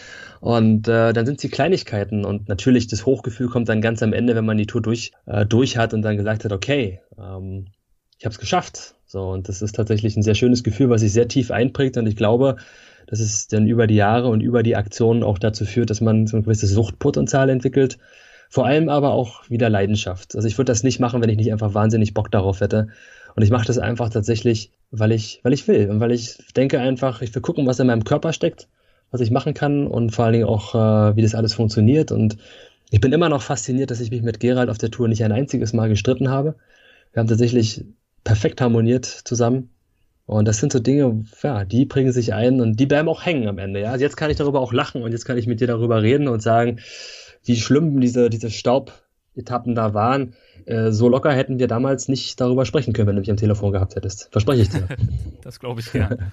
Und 0.40 0.88
äh, 0.88 1.12
dann 1.12 1.26
sind 1.26 1.36
es 1.36 1.42
die 1.42 1.48
Kleinigkeiten 1.48 2.24
und 2.24 2.48
natürlich 2.48 2.88
das 2.88 3.06
Hochgefühl 3.06 3.48
kommt 3.48 3.68
dann 3.68 3.80
ganz 3.80 4.02
am 4.02 4.12
Ende, 4.12 4.34
wenn 4.34 4.46
man 4.46 4.56
die 4.56 4.66
Tour 4.66 4.82
durch, 4.82 5.12
äh, 5.26 5.46
durch 5.46 5.76
hat 5.76 5.94
und 5.94 6.02
dann 6.02 6.16
gesagt 6.16 6.44
hat, 6.44 6.52
okay, 6.52 7.00
ähm, 7.18 7.66
ich 8.18 8.24
habe 8.24 8.32
es 8.32 8.38
geschafft. 8.38 8.94
So, 9.06 9.30
und 9.30 9.48
das 9.48 9.62
ist 9.62 9.74
tatsächlich 9.74 10.16
ein 10.16 10.22
sehr 10.22 10.34
schönes 10.34 10.62
Gefühl, 10.62 10.90
was 10.90 11.00
sich 11.00 11.12
sehr 11.12 11.28
tief 11.28 11.50
einprägt. 11.50 11.96
Und 11.96 12.06
ich 12.06 12.16
glaube, 12.16 12.56
dass 13.06 13.20
es 13.20 13.48
dann 13.48 13.66
über 13.66 13.86
die 13.86 13.94
Jahre 13.94 14.28
und 14.28 14.40
über 14.40 14.62
die 14.62 14.76
Aktionen 14.76 15.22
auch 15.22 15.38
dazu 15.38 15.64
führt, 15.64 15.88
dass 15.90 16.00
man 16.00 16.26
so 16.26 16.36
ein 16.36 16.42
gewisses 16.42 16.70
Suchtpotenzial 16.70 17.48
entwickelt. 17.48 17.98
Vor 18.48 18.66
allem 18.66 18.88
aber 18.88 19.12
auch 19.12 19.48
wieder 19.50 19.68
Leidenschaft. 19.68 20.34
Also 20.34 20.48
ich 20.48 20.56
würde 20.56 20.72
das 20.72 20.82
nicht 20.82 21.00
machen, 21.00 21.20
wenn 21.20 21.28
ich 21.28 21.36
nicht 21.36 21.52
einfach 21.52 21.74
wahnsinnig 21.74 22.14
Bock 22.14 22.30
darauf 22.30 22.60
hätte. 22.60 22.88
Und 23.36 23.42
ich 23.42 23.50
mache 23.50 23.66
das 23.66 23.78
einfach 23.78 24.08
tatsächlich, 24.08 24.72
weil 24.90 25.12
ich, 25.12 25.40
weil 25.42 25.52
ich 25.52 25.68
will 25.68 25.90
und 25.90 26.00
weil 26.00 26.12
ich 26.12 26.38
denke 26.56 26.80
einfach, 26.80 27.20
ich 27.22 27.34
will 27.34 27.42
gucken, 27.42 27.66
was 27.66 27.78
in 27.78 27.86
meinem 27.86 28.04
Körper 28.04 28.32
steckt, 28.32 28.68
was 29.10 29.20
ich 29.20 29.30
machen 29.30 29.54
kann 29.54 29.86
und 29.86 30.10
vor 30.10 30.24
allen 30.24 30.32
Dingen 30.32 30.46
auch, 30.46 30.74
äh, 30.74 31.16
wie 31.16 31.22
das 31.22 31.34
alles 31.34 31.54
funktioniert. 31.54 32.10
Und 32.10 32.38
ich 32.90 33.00
bin 33.00 33.12
immer 33.12 33.28
noch 33.28 33.42
fasziniert, 33.42 33.90
dass 33.90 34.00
ich 34.00 34.10
mich 34.10 34.22
mit 34.22 34.40
Gerald 34.40 34.70
auf 34.70 34.78
der 34.78 34.90
Tour 34.90 35.08
nicht 35.08 35.22
ein 35.22 35.32
einziges 35.32 35.72
Mal 35.74 35.88
gestritten 35.88 36.30
habe. 36.30 36.56
Wir 37.12 37.20
haben 37.20 37.28
tatsächlich 37.28 37.84
perfekt 38.24 38.60
harmoniert 38.60 39.04
zusammen. 39.04 39.70
Und 40.24 40.46
das 40.46 40.58
sind 40.58 40.72
so 40.72 40.78
Dinge, 40.78 41.24
ja, 41.42 41.64
die 41.64 41.86
bringen 41.86 42.12
sich 42.12 42.34
ein 42.34 42.60
und 42.60 42.78
die 42.78 42.84
bleiben 42.84 43.08
auch 43.08 43.24
hängen 43.24 43.48
am 43.48 43.58
Ende. 43.58 43.80
Ja, 43.80 43.92
also 43.92 44.04
jetzt 44.04 44.16
kann 44.16 44.30
ich 44.30 44.36
darüber 44.36 44.60
auch 44.60 44.74
lachen 44.74 45.02
und 45.02 45.12
jetzt 45.12 45.24
kann 45.24 45.38
ich 45.38 45.46
mit 45.46 45.60
dir 45.60 45.66
darüber 45.66 46.02
reden 46.02 46.28
und 46.28 46.42
sagen, 46.42 46.80
wie 47.44 47.56
schlimm 47.56 48.00
diese, 48.00 48.30
diese 48.30 48.50
Staubetappen 48.50 49.74
da 49.74 49.94
waren. 49.94 50.34
Äh, 50.66 50.92
so 50.92 51.08
locker 51.08 51.32
hätten 51.32 51.58
wir 51.58 51.68
damals 51.68 52.08
nicht 52.08 52.40
darüber 52.40 52.64
sprechen 52.64 52.92
können, 52.92 53.08
wenn 53.08 53.16
du 53.16 53.20
mich 53.20 53.30
am 53.30 53.36
Telefon 53.36 53.72
gehabt 53.72 53.96
hättest. 53.96 54.28
Verspreche 54.30 54.62
ich 54.62 54.68
dir. 54.68 54.88
das 55.42 55.60
glaube 55.60 55.80
ich 55.80 55.92
gern. 55.92 56.32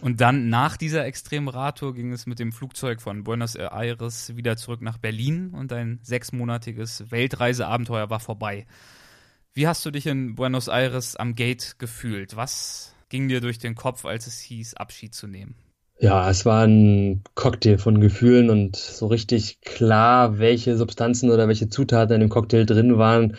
Und 0.00 0.20
dann 0.20 0.48
nach 0.48 0.76
dieser 0.76 1.04
extremen 1.04 1.48
Radtour 1.48 1.94
ging 1.94 2.12
es 2.12 2.26
mit 2.26 2.38
dem 2.38 2.52
Flugzeug 2.52 3.02
von 3.02 3.24
Buenos 3.24 3.56
Aires 3.56 4.36
wieder 4.36 4.56
zurück 4.56 4.80
nach 4.80 4.98
Berlin 4.98 5.50
und 5.54 5.72
ein 5.72 5.98
sechsmonatiges 6.02 7.10
Weltreiseabenteuer 7.10 8.08
war 8.08 8.20
vorbei. 8.20 8.66
Wie 9.54 9.66
hast 9.66 9.84
du 9.84 9.90
dich 9.90 10.06
in 10.06 10.36
Buenos 10.36 10.68
Aires 10.68 11.16
am 11.16 11.34
Gate 11.34 11.76
gefühlt? 11.78 12.36
Was 12.36 12.94
ging 13.08 13.28
dir 13.28 13.40
durch 13.40 13.58
den 13.58 13.74
Kopf, 13.74 14.04
als 14.04 14.26
es 14.28 14.38
hieß, 14.38 14.74
Abschied 14.74 15.14
zu 15.14 15.26
nehmen? 15.26 15.56
Ja, 16.00 16.30
es 16.30 16.46
war 16.46 16.64
ein 16.64 17.24
Cocktail 17.34 17.76
von 17.76 18.00
Gefühlen 18.00 18.50
und 18.50 18.76
so 18.76 19.08
richtig 19.08 19.60
klar, 19.62 20.38
welche 20.38 20.76
Substanzen 20.76 21.28
oder 21.30 21.48
welche 21.48 21.68
Zutaten 21.68 22.14
in 22.14 22.20
dem 22.20 22.28
Cocktail 22.28 22.64
drin 22.66 22.98
waren, 22.98 23.36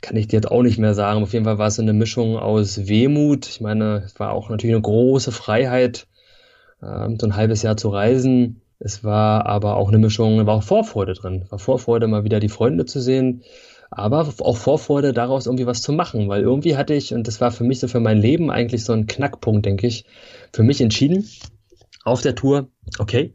kann 0.00 0.16
ich 0.16 0.26
dir 0.26 0.36
jetzt 0.36 0.50
auch 0.50 0.62
nicht 0.62 0.78
mehr 0.78 0.94
sagen. 0.94 1.22
Auf 1.22 1.34
jeden 1.34 1.44
Fall 1.44 1.58
war 1.58 1.66
es 1.66 1.78
eine 1.78 1.92
Mischung 1.92 2.38
aus 2.38 2.86
Wehmut. 2.88 3.46
Ich 3.46 3.60
meine, 3.60 4.02
es 4.06 4.18
war 4.18 4.32
auch 4.32 4.48
natürlich 4.48 4.74
eine 4.74 4.82
große 4.82 5.30
Freiheit, 5.30 6.06
ähm, 6.82 7.18
so 7.20 7.26
ein 7.26 7.36
halbes 7.36 7.60
Jahr 7.62 7.76
zu 7.76 7.90
reisen. 7.90 8.62
Es 8.78 9.04
war 9.04 9.44
aber 9.44 9.76
auch 9.76 9.88
eine 9.88 9.98
Mischung, 9.98 10.46
war 10.46 10.54
auch 10.54 10.62
Vorfreude 10.62 11.12
drin. 11.12 11.44
War 11.50 11.58
Vorfreude, 11.58 12.06
mal 12.06 12.24
wieder 12.24 12.40
die 12.40 12.48
Freunde 12.48 12.86
zu 12.86 13.00
sehen, 13.00 13.42
aber 13.90 14.26
auch 14.38 14.56
Vorfreude 14.56 15.12
daraus 15.12 15.44
irgendwie 15.44 15.66
was 15.66 15.82
zu 15.82 15.92
machen, 15.92 16.28
weil 16.28 16.42
irgendwie 16.42 16.78
hatte 16.78 16.94
ich, 16.94 17.12
und 17.12 17.28
das 17.28 17.42
war 17.42 17.50
für 17.50 17.64
mich 17.64 17.80
so 17.80 17.88
für 17.88 18.00
mein 18.00 18.18
Leben 18.18 18.50
eigentlich 18.50 18.84
so 18.84 18.94
ein 18.94 19.06
Knackpunkt, 19.06 19.66
denke 19.66 19.86
ich, 19.86 20.06
für 20.50 20.62
mich 20.62 20.80
entschieden 20.80 21.28
auf 22.04 22.22
der 22.22 22.34
Tour, 22.34 22.68
okay, 22.98 23.34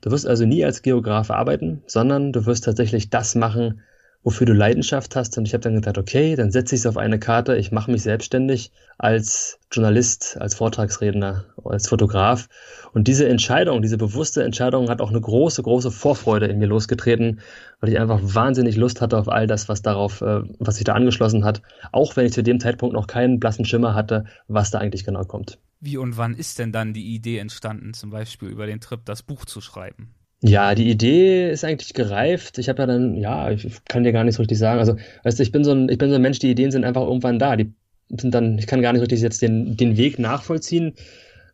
du 0.00 0.10
wirst 0.10 0.26
also 0.26 0.46
nie 0.46 0.64
als 0.64 0.82
Geograf 0.82 1.30
arbeiten, 1.30 1.82
sondern 1.86 2.32
du 2.32 2.46
wirst 2.46 2.64
tatsächlich 2.64 3.10
das 3.10 3.34
machen, 3.34 3.82
wofür 4.24 4.46
du 4.46 4.54
Leidenschaft 4.54 5.14
hast. 5.14 5.38
Und 5.38 5.46
ich 5.46 5.52
habe 5.52 5.62
dann 5.62 5.74
gedacht, 5.74 5.98
okay, 5.98 6.34
dann 6.34 6.50
setze 6.50 6.74
ich 6.74 6.80
es 6.80 6.86
auf 6.86 6.96
eine 6.96 7.18
Karte, 7.18 7.56
ich 7.56 7.70
mache 7.70 7.90
mich 7.90 8.02
selbstständig 8.02 8.72
als 8.98 9.60
Journalist, 9.70 10.38
als 10.40 10.54
Vortragsredner, 10.54 11.44
als 11.62 11.88
Fotograf. 11.88 12.48
Und 12.92 13.06
diese 13.06 13.28
Entscheidung, 13.28 13.82
diese 13.82 13.98
bewusste 13.98 14.42
Entscheidung 14.42 14.88
hat 14.88 15.00
auch 15.00 15.10
eine 15.10 15.20
große, 15.20 15.62
große 15.62 15.90
Vorfreude 15.90 16.46
in 16.46 16.58
mir 16.58 16.66
losgetreten, 16.66 17.40
weil 17.80 17.90
ich 17.90 18.00
einfach 18.00 18.20
wahnsinnig 18.22 18.76
Lust 18.76 19.00
hatte 19.00 19.18
auf 19.18 19.28
all 19.28 19.46
das, 19.46 19.68
was 19.68 19.82
darauf, 19.82 20.22
äh, 20.22 20.40
was 20.58 20.76
sich 20.76 20.84
da 20.84 20.94
angeschlossen 20.94 21.44
hat, 21.44 21.60
auch 21.92 22.16
wenn 22.16 22.26
ich 22.26 22.32
zu 22.32 22.42
dem 22.42 22.60
Zeitpunkt 22.60 22.94
noch 22.94 23.06
keinen 23.06 23.38
blassen 23.40 23.66
Schimmer 23.66 23.94
hatte, 23.94 24.24
was 24.48 24.70
da 24.70 24.78
eigentlich 24.78 25.04
genau 25.04 25.24
kommt. 25.24 25.58
Wie 25.80 25.98
und 25.98 26.16
wann 26.16 26.34
ist 26.34 26.58
denn 26.58 26.72
dann 26.72 26.94
die 26.94 27.14
Idee 27.14 27.38
entstanden, 27.38 27.92
zum 27.92 28.08
Beispiel 28.08 28.48
über 28.48 28.66
den 28.66 28.80
Trip 28.80 29.04
das 29.04 29.22
Buch 29.22 29.44
zu 29.44 29.60
schreiben? 29.60 30.14
Ja, 30.46 30.74
die 30.74 30.90
Idee 30.90 31.50
ist 31.50 31.64
eigentlich 31.64 31.94
gereift. 31.94 32.58
Ich 32.58 32.68
habe 32.68 32.82
ja 32.82 32.86
dann, 32.86 33.16
ja, 33.16 33.50
ich 33.50 33.66
kann 33.88 34.04
dir 34.04 34.12
gar 34.12 34.24
nicht 34.24 34.34
so 34.34 34.42
richtig 34.42 34.58
sagen. 34.58 34.78
Also, 34.78 34.96
weißt 35.22 35.38
du, 35.38 35.42
ich 35.42 35.52
bin 35.52 35.64
so 35.64 35.72
ein, 35.72 35.88
ich 35.88 35.96
bin 35.96 36.10
so 36.10 36.16
ein 36.16 36.22
Mensch, 36.22 36.38
die 36.38 36.50
Ideen 36.50 36.70
sind 36.70 36.84
einfach 36.84 37.00
irgendwann 37.00 37.38
da. 37.38 37.56
Die 37.56 37.72
sind 38.10 38.34
dann, 38.34 38.58
ich 38.58 38.66
kann 38.66 38.82
gar 38.82 38.92
nicht 38.92 39.00
richtig 39.00 39.22
jetzt 39.22 39.40
den, 39.40 39.78
den 39.78 39.96
Weg 39.96 40.18
nachvollziehen. 40.18 40.96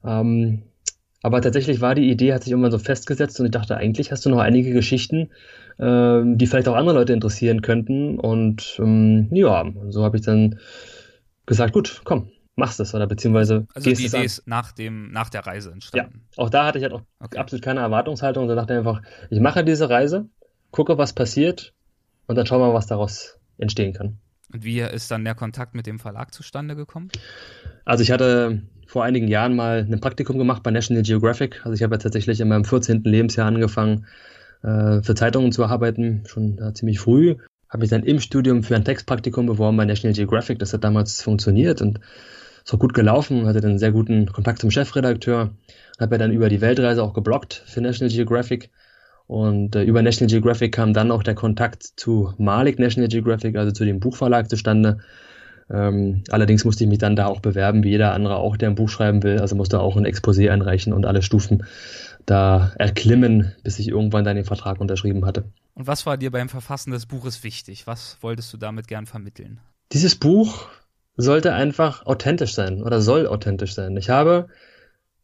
Ähm, 0.05 0.63
aber 1.23 1.41
tatsächlich 1.41 1.81
war 1.81 1.95
die 1.95 2.11
Idee, 2.11 2.33
hat 2.33 2.43
sich 2.43 2.51
irgendwann 2.51 2.73
so 2.73 2.81
festgesetzt 2.81 3.39
und 3.39 3.47
ich 3.47 3.53
dachte, 3.53 3.77
eigentlich 3.77 4.11
hast 4.11 4.27
du 4.27 4.31
noch 4.31 4.41
einige 4.41 4.73
Geschichten, 4.73 5.31
äh, 5.79 6.23
die 6.25 6.47
vielleicht 6.49 6.67
auch 6.67 6.75
andere 6.75 6.97
Leute 6.97 7.13
interessieren 7.13 7.63
könnten. 7.63 8.19
Und 8.19 8.77
ähm, 8.81 9.29
ja, 9.31 9.67
so 9.91 10.03
habe 10.03 10.17
ich 10.17 10.25
dann 10.25 10.59
gesagt, 11.47 11.75
gut, 11.75 12.01
komm, 12.03 12.33
machst 12.61 12.79
es 12.79 12.95
oder 12.95 13.09
beziehungsweise 13.09 13.67
also 13.75 13.91
die 13.91 14.05
Idee 14.05 14.25
ist 14.25 14.47
nach 14.47 14.71
dem 14.71 15.11
nach 15.11 15.31
der 15.31 15.47
Reise 15.47 15.73
entstanden. 15.73 16.23
Ja, 16.37 16.43
auch 16.45 16.51
da 16.51 16.67
hatte 16.67 16.79
ich 16.79 16.85
halt 16.85 16.93
auch 16.93 17.03
okay. 17.19 17.39
absolut 17.39 17.65
keine 17.65 17.81
Erwartungshaltung 17.81 18.49
und 18.49 18.55
dachte 18.55 18.79
einfach, 18.79 19.03
ich 19.31 19.41
mache 19.41 19.65
diese 19.65 19.91
Reise, 19.91 20.29
gucke, 20.71 20.99
was 20.99 21.13
passiert 21.13 21.73
und 22.27 22.37
dann 22.37 22.47
schauen 22.47 22.61
wir 22.61 22.69
mal, 22.69 22.75
was 22.75 22.87
daraus 22.87 23.39
entstehen 23.59 23.93
kann. 23.93 24.19
Und 24.53 24.65
wie 24.65 24.81
ist 24.81 25.11
dann 25.11 25.25
der 25.25 25.35
Kontakt 25.35 25.75
mit 25.75 25.87
dem 25.87 25.99
Verlag 25.99 26.35
zustande 26.35 26.77
gekommen? 26.77 27.09
Also 27.85 28.03
ich 28.03 28.11
hatte 28.11 28.63
vor 28.87 29.05
einigen 29.05 29.29
Jahren 29.29 29.55
mal 29.55 29.87
ein 29.89 30.01
Praktikum 30.01 30.39
gemacht 30.39 30.63
bei 30.63 30.71
National 30.71 31.03
Geographic. 31.03 31.61
Also 31.65 31.73
ich 31.75 31.83
habe 31.83 31.95
ja 31.95 31.99
tatsächlich 31.99 32.41
in 32.41 32.49
meinem 32.49 32.65
14. 32.65 33.03
Lebensjahr 33.05 33.47
angefangen, 33.47 34.07
äh, 34.63 35.03
für 35.03 35.15
Zeitungen 35.15 35.53
zu 35.53 35.65
arbeiten, 35.65 36.25
schon 36.27 36.75
ziemlich 36.75 36.99
früh. 36.99 37.37
Habe 37.69 37.83
mich 37.83 37.91
dann 37.91 38.03
im 38.03 38.19
Studium 38.19 38.65
für 38.65 38.75
ein 38.75 38.85
Textpraktikum 38.85 39.47
beworben 39.47 39.77
bei 39.77 39.85
National 39.85 40.15
Geographic. 40.15 40.59
Das 40.59 40.73
hat 40.73 40.83
damals 40.83 41.23
funktioniert 41.23 41.81
und 41.81 42.01
ist 42.65 42.75
auch 42.75 42.79
gut 42.79 42.95
gelaufen, 42.95 43.47
hatte 43.47 43.61
dann 43.61 43.79
sehr 43.79 43.93
guten 43.93 44.27
Kontakt 44.27 44.61
zum 44.61 44.71
Chefredakteur, 44.71 45.51
habe 45.99 46.15
ja 46.15 46.19
dann 46.19 46.33
über 46.33 46.49
die 46.49 46.61
Weltreise 46.61 47.03
auch 47.03 47.15
geblockt 47.15 47.63
für 47.67 47.81
National 47.81 48.13
Geographic. 48.13 48.71
Und 49.27 49.77
äh, 49.77 49.85
über 49.85 50.03
National 50.03 50.29
Geographic 50.29 50.73
kam 50.73 50.93
dann 50.93 51.13
auch 51.13 51.23
der 51.23 51.35
Kontakt 51.35 51.85
zu 51.85 52.35
Malik 52.39 52.79
National 52.79 53.09
Geographic, 53.09 53.57
also 53.57 53.71
zu 53.71 53.85
dem 53.85 54.01
Buchverlag 54.01 54.51
zustande. 54.51 54.99
Ähm, 55.71 56.25
allerdings 56.31 56.65
musste 56.65 56.83
ich 56.83 56.91
mich 56.91 56.99
dann 56.99 57.15
da 57.15 57.27
auch 57.27 57.41
bewerben, 57.41 57.85
wie 57.85 57.91
jeder 57.91 58.13
andere 58.13 58.37
auch, 58.37 58.57
der 58.57 58.71
ein 58.71 58.75
Buch 58.75 58.89
schreiben 58.89 59.23
will. 59.23 59.39
Also 59.39 59.55
musste 59.55 59.79
auch 59.79 59.97
ein 59.97 60.05
Exposé 60.05 60.51
einreichen 60.51 60.93
und 60.93 61.07
alle 61.07 61.23
Stufen 61.23 61.65
da 62.27 62.73
erklimmen, 62.77 63.53
bis 63.63 63.79
ich 63.79 63.89
irgendwann 63.89 64.25
dann 64.25 64.37
den 64.37 64.45
Vertrag 64.45 64.81
unterschrieben 64.81 65.25
hatte. 65.25 65.45
Und 65.75 65.87
was 65.87 66.07
war 66.07 66.17
dir 66.17 66.31
beim 66.31 66.49
Verfassen 66.49 66.91
des 66.91 67.07
Buches 67.07 67.45
wichtig? 67.45 67.87
Was 67.87 68.19
wolltest 68.21 68.53
du 68.53 68.57
damit 68.57 68.89
gern 68.89 69.07
vermitteln? 69.07 69.61
Dieses 69.93 70.17
Buch 70.17 70.67
sollte 71.17 71.53
einfach 71.53 72.07
authentisch 72.07 72.55
sein 72.55 72.83
oder 72.83 73.01
soll 73.01 73.27
authentisch 73.27 73.75
sein. 73.75 73.97
Ich 73.97 74.11
habe 74.11 74.49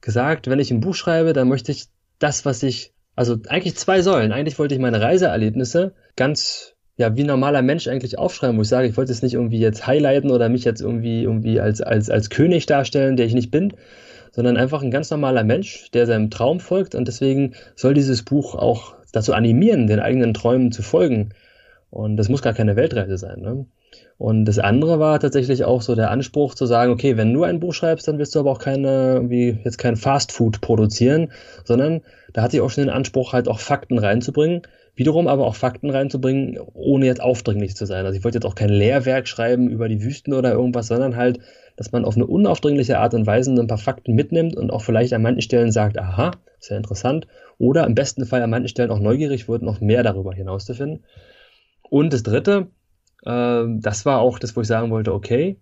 gesagt, 0.00 0.48
wenn 0.48 0.58
ich 0.58 0.70
ein 0.70 0.80
Buch 0.80 0.94
schreibe, 0.94 1.32
dann 1.32 1.48
möchte 1.48 1.72
ich 1.72 1.86
das, 2.18 2.44
was 2.44 2.62
ich, 2.62 2.92
also 3.14 3.36
eigentlich 3.48 3.76
zwei 3.76 4.02
Säulen. 4.02 4.32
Eigentlich 4.32 4.58
wollte 4.58 4.74
ich 4.74 4.80
meine 4.80 5.00
Reiseerlebnisse 5.00 5.94
ganz, 6.16 6.74
ja, 6.96 7.16
wie 7.16 7.22
ein 7.22 7.26
normaler 7.26 7.62
Mensch 7.62 7.88
eigentlich 7.88 8.18
aufschreiben, 8.18 8.56
wo 8.56 8.62
ich 8.62 8.68
sage, 8.68 8.88
ich 8.88 8.96
wollte 8.96 9.12
es 9.12 9.22
nicht 9.22 9.34
irgendwie 9.34 9.58
jetzt 9.58 9.86
highlighten 9.86 10.30
oder 10.30 10.48
mich 10.48 10.64
jetzt 10.64 10.80
irgendwie, 10.80 11.22
irgendwie 11.22 11.60
als, 11.60 11.80
als, 11.80 12.10
als 12.10 12.30
König 12.30 12.66
darstellen, 12.66 13.16
der 13.16 13.26
ich 13.26 13.34
nicht 13.34 13.50
bin, 13.50 13.74
sondern 14.32 14.56
einfach 14.56 14.82
ein 14.82 14.90
ganz 14.90 15.10
normaler 15.10 15.44
Mensch, 15.44 15.90
der 15.92 16.06
seinem 16.06 16.30
Traum 16.30 16.60
folgt 16.60 16.94
und 16.94 17.08
deswegen 17.08 17.54
soll 17.74 17.94
dieses 17.94 18.22
Buch 18.22 18.54
auch 18.54 18.94
dazu 19.12 19.32
animieren, 19.32 19.86
den 19.86 20.00
eigenen 20.00 20.34
Träumen 20.34 20.72
zu 20.72 20.82
folgen. 20.82 21.30
Und 21.90 22.16
das 22.16 22.28
muss 22.28 22.42
gar 22.42 22.52
keine 22.52 22.76
Weltreise 22.76 23.16
sein. 23.16 23.40
Ne? 23.40 23.66
Und 24.18 24.46
das 24.46 24.58
andere 24.58 24.98
war 24.98 25.20
tatsächlich 25.20 25.64
auch 25.64 25.82
so 25.82 25.94
der 25.94 26.10
Anspruch 26.10 26.54
zu 26.54 26.64
sagen, 26.64 26.90
okay, 26.90 27.18
wenn 27.18 27.34
du 27.34 27.44
ein 27.44 27.60
Buch 27.60 27.74
schreibst, 27.74 28.08
dann 28.08 28.18
wirst 28.18 28.34
du 28.34 28.40
aber 28.40 28.50
auch 28.50 28.58
keine, 28.58 29.24
wie 29.28 29.58
jetzt 29.62 29.76
kein 29.76 29.96
Fast 29.96 30.32
Food 30.32 30.62
produzieren, 30.62 31.32
sondern 31.64 32.00
da 32.32 32.42
hatte 32.42 32.56
ich 32.56 32.62
auch 32.62 32.70
schon 32.70 32.84
den 32.84 32.94
Anspruch, 32.94 33.34
halt 33.34 33.46
auch 33.46 33.60
Fakten 33.60 33.98
reinzubringen. 33.98 34.62
Wiederum 34.94 35.28
aber 35.28 35.46
auch 35.46 35.54
Fakten 35.54 35.90
reinzubringen, 35.90 36.58
ohne 36.72 37.04
jetzt 37.04 37.20
aufdringlich 37.20 37.76
zu 37.76 37.84
sein. 37.84 38.06
Also 38.06 38.16
ich 38.16 38.24
wollte 38.24 38.38
jetzt 38.38 38.46
auch 38.46 38.54
kein 38.54 38.70
Lehrwerk 38.70 39.28
schreiben 39.28 39.68
über 39.68 39.88
die 39.90 40.02
Wüsten 40.02 40.32
oder 40.32 40.52
irgendwas, 40.52 40.86
sondern 40.86 41.16
halt, 41.16 41.38
dass 41.76 41.92
man 41.92 42.06
auf 42.06 42.16
eine 42.16 42.26
unaufdringliche 42.26 42.98
Art 42.98 43.12
und 43.12 43.26
Weise 43.26 43.52
ein 43.52 43.66
paar 43.66 43.76
Fakten 43.76 44.14
mitnimmt 44.14 44.56
und 44.56 44.70
auch 44.70 44.82
vielleicht 44.82 45.12
an 45.12 45.20
manchen 45.20 45.42
Stellen 45.42 45.70
sagt, 45.70 45.98
aha, 45.98 46.30
ist 46.58 46.70
ja 46.70 46.78
interessant. 46.78 47.26
Oder 47.58 47.86
im 47.86 47.94
besten 47.94 48.24
Fall 48.24 48.42
an 48.42 48.48
manchen 48.48 48.68
Stellen 48.68 48.90
auch 48.90 48.98
neugierig 48.98 49.50
wird, 49.50 49.60
noch 49.60 49.82
mehr 49.82 50.02
darüber 50.02 50.32
hinauszufinden. 50.32 51.04
Und 51.90 52.14
das 52.14 52.22
dritte, 52.22 52.68
ähm, 53.26 53.80
das 53.80 54.06
war 54.06 54.20
auch 54.20 54.38
das, 54.38 54.56
wo 54.56 54.60
ich 54.60 54.68
sagen 54.68 54.90
wollte, 54.90 55.12
okay, 55.12 55.58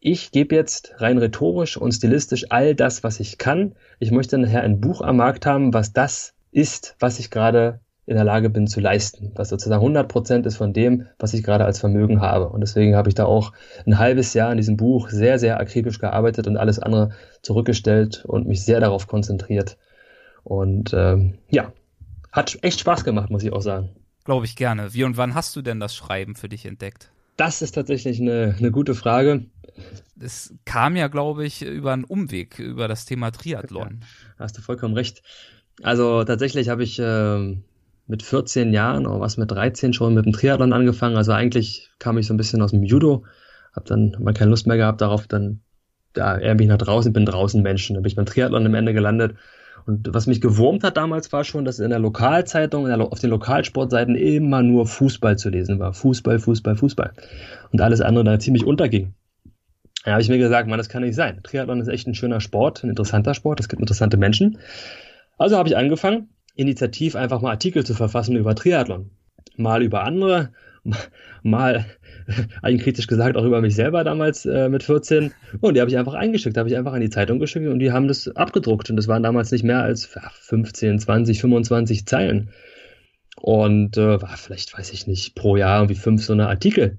ich 0.00 0.30
gebe 0.30 0.54
jetzt 0.54 0.94
rein 0.98 1.18
rhetorisch 1.18 1.76
und 1.76 1.92
stilistisch 1.92 2.46
all 2.50 2.74
das, 2.74 3.02
was 3.02 3.18
ich 3.18 3.38
kann. 3.38 3.74
Ich 3.98 4.12
möchte 4.12 4.38
nachher 4.38 4.62
ein 4.62 4.80
Buch 4.80 5.00
am 5.00 5.16
Markt 5.16 5.44
haben, 5.44 5.74
was 5.74 5.92
das 5.92 6.34
ist, 6.52 6.94
was 7.00 7.18
ich 7.18 7.30
gerade 7.30 7.80
in 8.06 8.14
der 8.14 8.24
Lage 8.24 8.48
bin 8.48 8.66
zu 8.66 8.80
leisten, 8.80 9.32
was 9.34 9.50
sozusagen 9.50 9.82
100 9.82 10.08
Prozent 10.08 10.46
ist 10.46 10.56
von 10.56 10.72
dem, 10.72 11.06
was 11.18 11.34
ich 11.34 11.42
gerade 11.42 11.66
als 11.66 11.78
Vermögen 11.78 12.22
habe. 12.22 12.48
Und 12.48 12.60
deswegen 12.60 12.96
habe 12.96 13.10
ich 13.10 13.14
da 13.14 13.26
auch 13.26 13.52
ein 13.86 13.98
halbes 13.98 14.32
Jahr 14.32 14.50
an 14.50 14.56
diesem 14.56 14.78
Buch 14.78 15.10
sehr, 15.10 15.38
sehr 15.38 15.60
akribisch 15.60 15.98
gearbeitet 15.98 16.46
und 16.46 16.56
alles 16.56 16.78
andere 16.78 17.10
zurückgestellt 17.42 18.24
und 18.24 18.46
mich 18.46 18.64
sehr 18.64 18.80
darauf 18.80 19.08
konzentriert. 19.08 19.76
Und 20.42 20.94
ähm, 20.94 21.38
ja, 21.50 21.72
hat 22.32 22.58
echt 22.62 22.80
Spaß 22.80 23.04
gemacht, 23.04 23.28
muss 23.28 23.42
ich 23.42 23.52
auch 23.52 23.60
sagen. 23.60 23.90
Glaube 24.28 24.44
ich 24.44 24.56
gerne. 24.56 24.92
Wie 24.92 25.04
und 25.04 25.16
wann 25.16 25.34
hast 25.34 25.56
du 25.56 25.62
denn 25.62 25.80
das 25.80 25.96
Schreiben 25.96 26.34
für 26.34 26.50
dich 26.50 26.66
entdeckt? 26.66 27.10
Das 27.38 27.62
ist 27.62 27.72
tatsächlich 27.72 28.20
eine, 28.20 28.54
eine 28.58 28.70
gute 28.70 28.94
Frage. 28.94 29.46
Es 30.20 30.52
kam 30.66 30.96
ja, 30.96 31.08
glaube 31.08 31.46
ich, 31.46 31.62
über 31.62 31.94
einen 31.94 32.04
Umweg, 32.04 32.58
über 32.58 32.88
das 32.88 33.06
Thema 33.06 33.30
Triathlon. 33.30 34.00
Ja, 34.00 34.40
hast 34.40 34.58
du 34.58 34.60
vollkommen 34.60 34.92
recht. 34.92 35.22
Also 35.82 36.24
tatsächlich 36.24 36.68
habe 36.68 36.82
ich 36.82 36.98
äh, 36.98 37.56
mit 38.06 38.22
14 38.22 38.74
Jahren 38.74 39.06
oder 39.06 39.18
was 39.18 39.38
mit 39.38 39.50
13 39.50 39.94
schon 39.94 40.12
mit 40.12 40.26
dem 40.26 40.34
Triathlon 40.34 40.74
angefangen. 40.74 41.16
Also 41.16 41.32
eigentlich 41.32 41.88
kam 41.98 42.18
ich 42.18 42.26
so 42.26 42.34
ein 42.34 42.36
bisschen 42.36 42.60
aus 42.60 42.72
dem 42.72 42.82
Judo, 42.82 43.24
habe 43.74 43.88
dann 43.88 44.14
mal 44.20 44.34
keine 44.34 44.50
Lust 44.50 44.66
mehr 44.66 44.76
gehabt 44.76 45.00
darauf, 45.00 45.26
dann 45.26 45.60
ja, 46.14 46.36
eher 46.36 46.54
bin 46.54 46.66
ich 46.66 46.70
nach 46.70 46.76
draußen, 46.76 47.14
bin 47.14 47.24
draußen 47.24 47.62
Menschen. 47.62 47.94
Dann 47.94 48.02
bin 48.02 48.10
ich 48.10 48.16
beim 48.16 48.26
Triathlon 48.26 48.66
am 48.66 48.74
Ende 48.74 48.92
gelandet 48.92 49.36
und 49.88 50.12
was 50.12 50.26
mich 50.26 50.42
gewurmt 50.42 50.84
hat 50.84 50.98
damals 50.98 51.32
war 51.32 51.44
schon, 51.44 51.64
dass 51.64 51.78
in 51.78 51.88
der 51.88 51.98
Lokalzeitung, 51.98 52.86
in 52.86 52.90
der, 52.90 53.00
auf 53.00 53.20
den 53.20 53.30
Lokalsportseiten 53.30 54.16
immer 54.16 54.62
nur 54.62 54.86
Fußball 54.86 55.38
zu 55.38 55.48
lesen 55.48 55.78
war. 55.78 55.94
Fußball, 55.94 56.38
Fußball, 56.38 56.76
Fußball. 56.76 57.14
Und 57.72 57.80
alles 57.80 58.02
andere 58.02 58.24
da 58.24 58.38
ziemlich 58.38 58.66
unterging. 58.66 59.14
Da 60.04 60.12
habe 60.12 60.20
ich 60.20 60.28
mir 60.28 60.36
gesagt, 60.36 60.68
man, 60.68 60.76
das 60.76 60.90
kann 60.90 61.02
nicht 61.02 61.14
sein. 61.14 61.40
Triathlon 61.42 61.80
ist 61.80 61.88
echt 61.88 62.06
ein 62.06 62.14
schöner 62.14 62.42
Sport, 62.42 62.84
ein 62.84 62.90
interessanter 62.90 63.32
Sport, 63.32 63.60
es 63.60 63.68
gibt 63.70 63.80
interessante 63.80 64.18
Menschen. 64.18 64.58
Also 65.38 65.56
habe 65.56 65.70
ich 65.70 65.76
angefangen, 65.76 66.28
initiativ 66.54 67.16
einfach 67.16 67.40
mal 67.40 67.52
Artikel 67.52 67.86
zu 67.86 67.94
verfassen 67.94 68.36
über 68.36 68.54
Triathlon. 68.54 69.10
Mal 69.56 69.82
über 69.82 70.04
andere, 70.04 70.50
mal 71.42 71.86
eigenkritisch 72.62 73.06
gesagt 73.06 73.36
auch 73.36 73.44
über 73.44 73.60
mich 73.60 73.74
selber 73.74 74.04
damals 74.04 74.46
äh, 74.46 74.68
mit 74.68 74.82
14. 74.82 75.32
Und 75.60 75.74
die 75.74 75.80
habe 75.80 75.90
ich 75.90 75.98
einfach 75.98 76.14
eingeschickt, 76.14 76.56
habe 76.56 76.68
ich 76.68 76.76
einfach 76.76 76.92
an 76.92 77.00
die 77.00 77.10
Zeitung 77.10 77.38
geschickt 77.38 77.66
und 77.66 77.78
die 77.78 77.92
haben 77.92 78.08
das 78.08 78.28
abgedruckt. 78.28 78.90
Und 78.90 78.96
das 78.96 79.08
waren 79.08 79.22
damals 79.22 79.50
nicht 79.50 79.64
mehr 79.64 79.82
als 79.82 80.06
15, 80.06 80.98
20, 80.98 81.40
25 81.40 82.06
Zeilen. 82.06 82.50
Und 83.40 83.96
äh, 83.96 84.20
war 84.20 84.36
vielleicht, 84.36 84.76
weiß 84.76 84.92
ich 84.92 85.06
nicht, 85.06 85.34
pro 85.34 85.56
Jahr 85.56 85.80
irgendwie 85.80 85.94
fünf 85.94 86.24
so 86.24 86.32
eine 86.32 86.48
Artikel. 86.48 86.98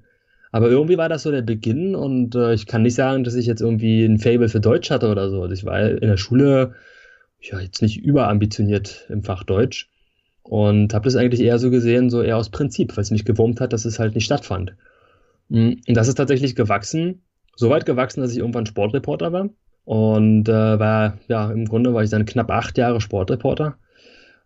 Aber 0.52 0.68
irgendwie 0.68 0.98
war 0.98 1.08
das 1.08 1.22
so 1.22 1.30
der 1.30 1.42
Beginn 1.42 1.94
und 1.94 2.34
äh, 2.34 2.54
ich 2.54 2.66
kann 2.66 2.82
nicht 2.82 2.94
sagen, 2.94 3.22
dass 3.22 3.34
ich 3.34 3.46
jetzt 3.46 3.60
irgendwie 3.60 4.04
ein 4.04 4.18
Fable 4.18 4.48
für 4.48 4.60
Deutsch 4.60 4.90
hatte 4.90 5.08
oder 5.08 5.30
so. 5.30 5.42
Also 5.42 5.54
ich 5.54 5.64
war 5.64 5.80
in 5.80 6.08
der 6.08 6.16
Schule 6.16 6.74
ja 7.40 7.60
jetzt 7.60 7.82
nicht 7.82 7.98
überambitioniert 8.02 9.06
im 9.08 9.22
Fach 9.22 9.44
Deutsch 9.44 9.88
und 10.42 10.92
habe 10.92 11.04
das 11.04 11.16
eigentlich 11.16 11.40
eher 11.40 11.58
so 11.58 11.70
gesehen, 11.70 12.10
so 12.10 12.22
eher 12.22 12.36
aus 12.36 12.50
Prinzip, 12.50 12.96
weil 12.96 13.02
es 13.02 13.12
mich 13.12 13.24
gewurmt 13.24 13.60
hat, 13.60 13.72
dass 13.72 13.84
es 13.84 13.98
halt 13.98 14.14
nicht 14.14 14.24
stattfand. 14.24 14.74
Mm, 15.50 15.72
und 15.86 15.94
das 15.94 16.08
ist 16.08 16.14
tatsächlich 16.14 16.56
gewachsen, 16.56 17.22
so 17.56 17.68
weit 17.68 17.84
gewachsen, 17.84 18.22
dass 18.22 18.32
ich 18.32 18.38
irgendwann 18.38 18.66
Sportreporter 18.66 19.32
war. 19.32 19.50
Und 19.84 20.48
äh, 20.48 20.52
war, 20.78 21.18
ja, 21.28 21.50
im 21.50 21.66
Grunde 21.66 21.92
war 21.92 22.02
ich 22.02 22.10
dann 22.10 22.24
knapp 22.24 22.50
acht 22.50 22.78
Jahre 22.78 23.00
Sportreporter. 23.00 23.76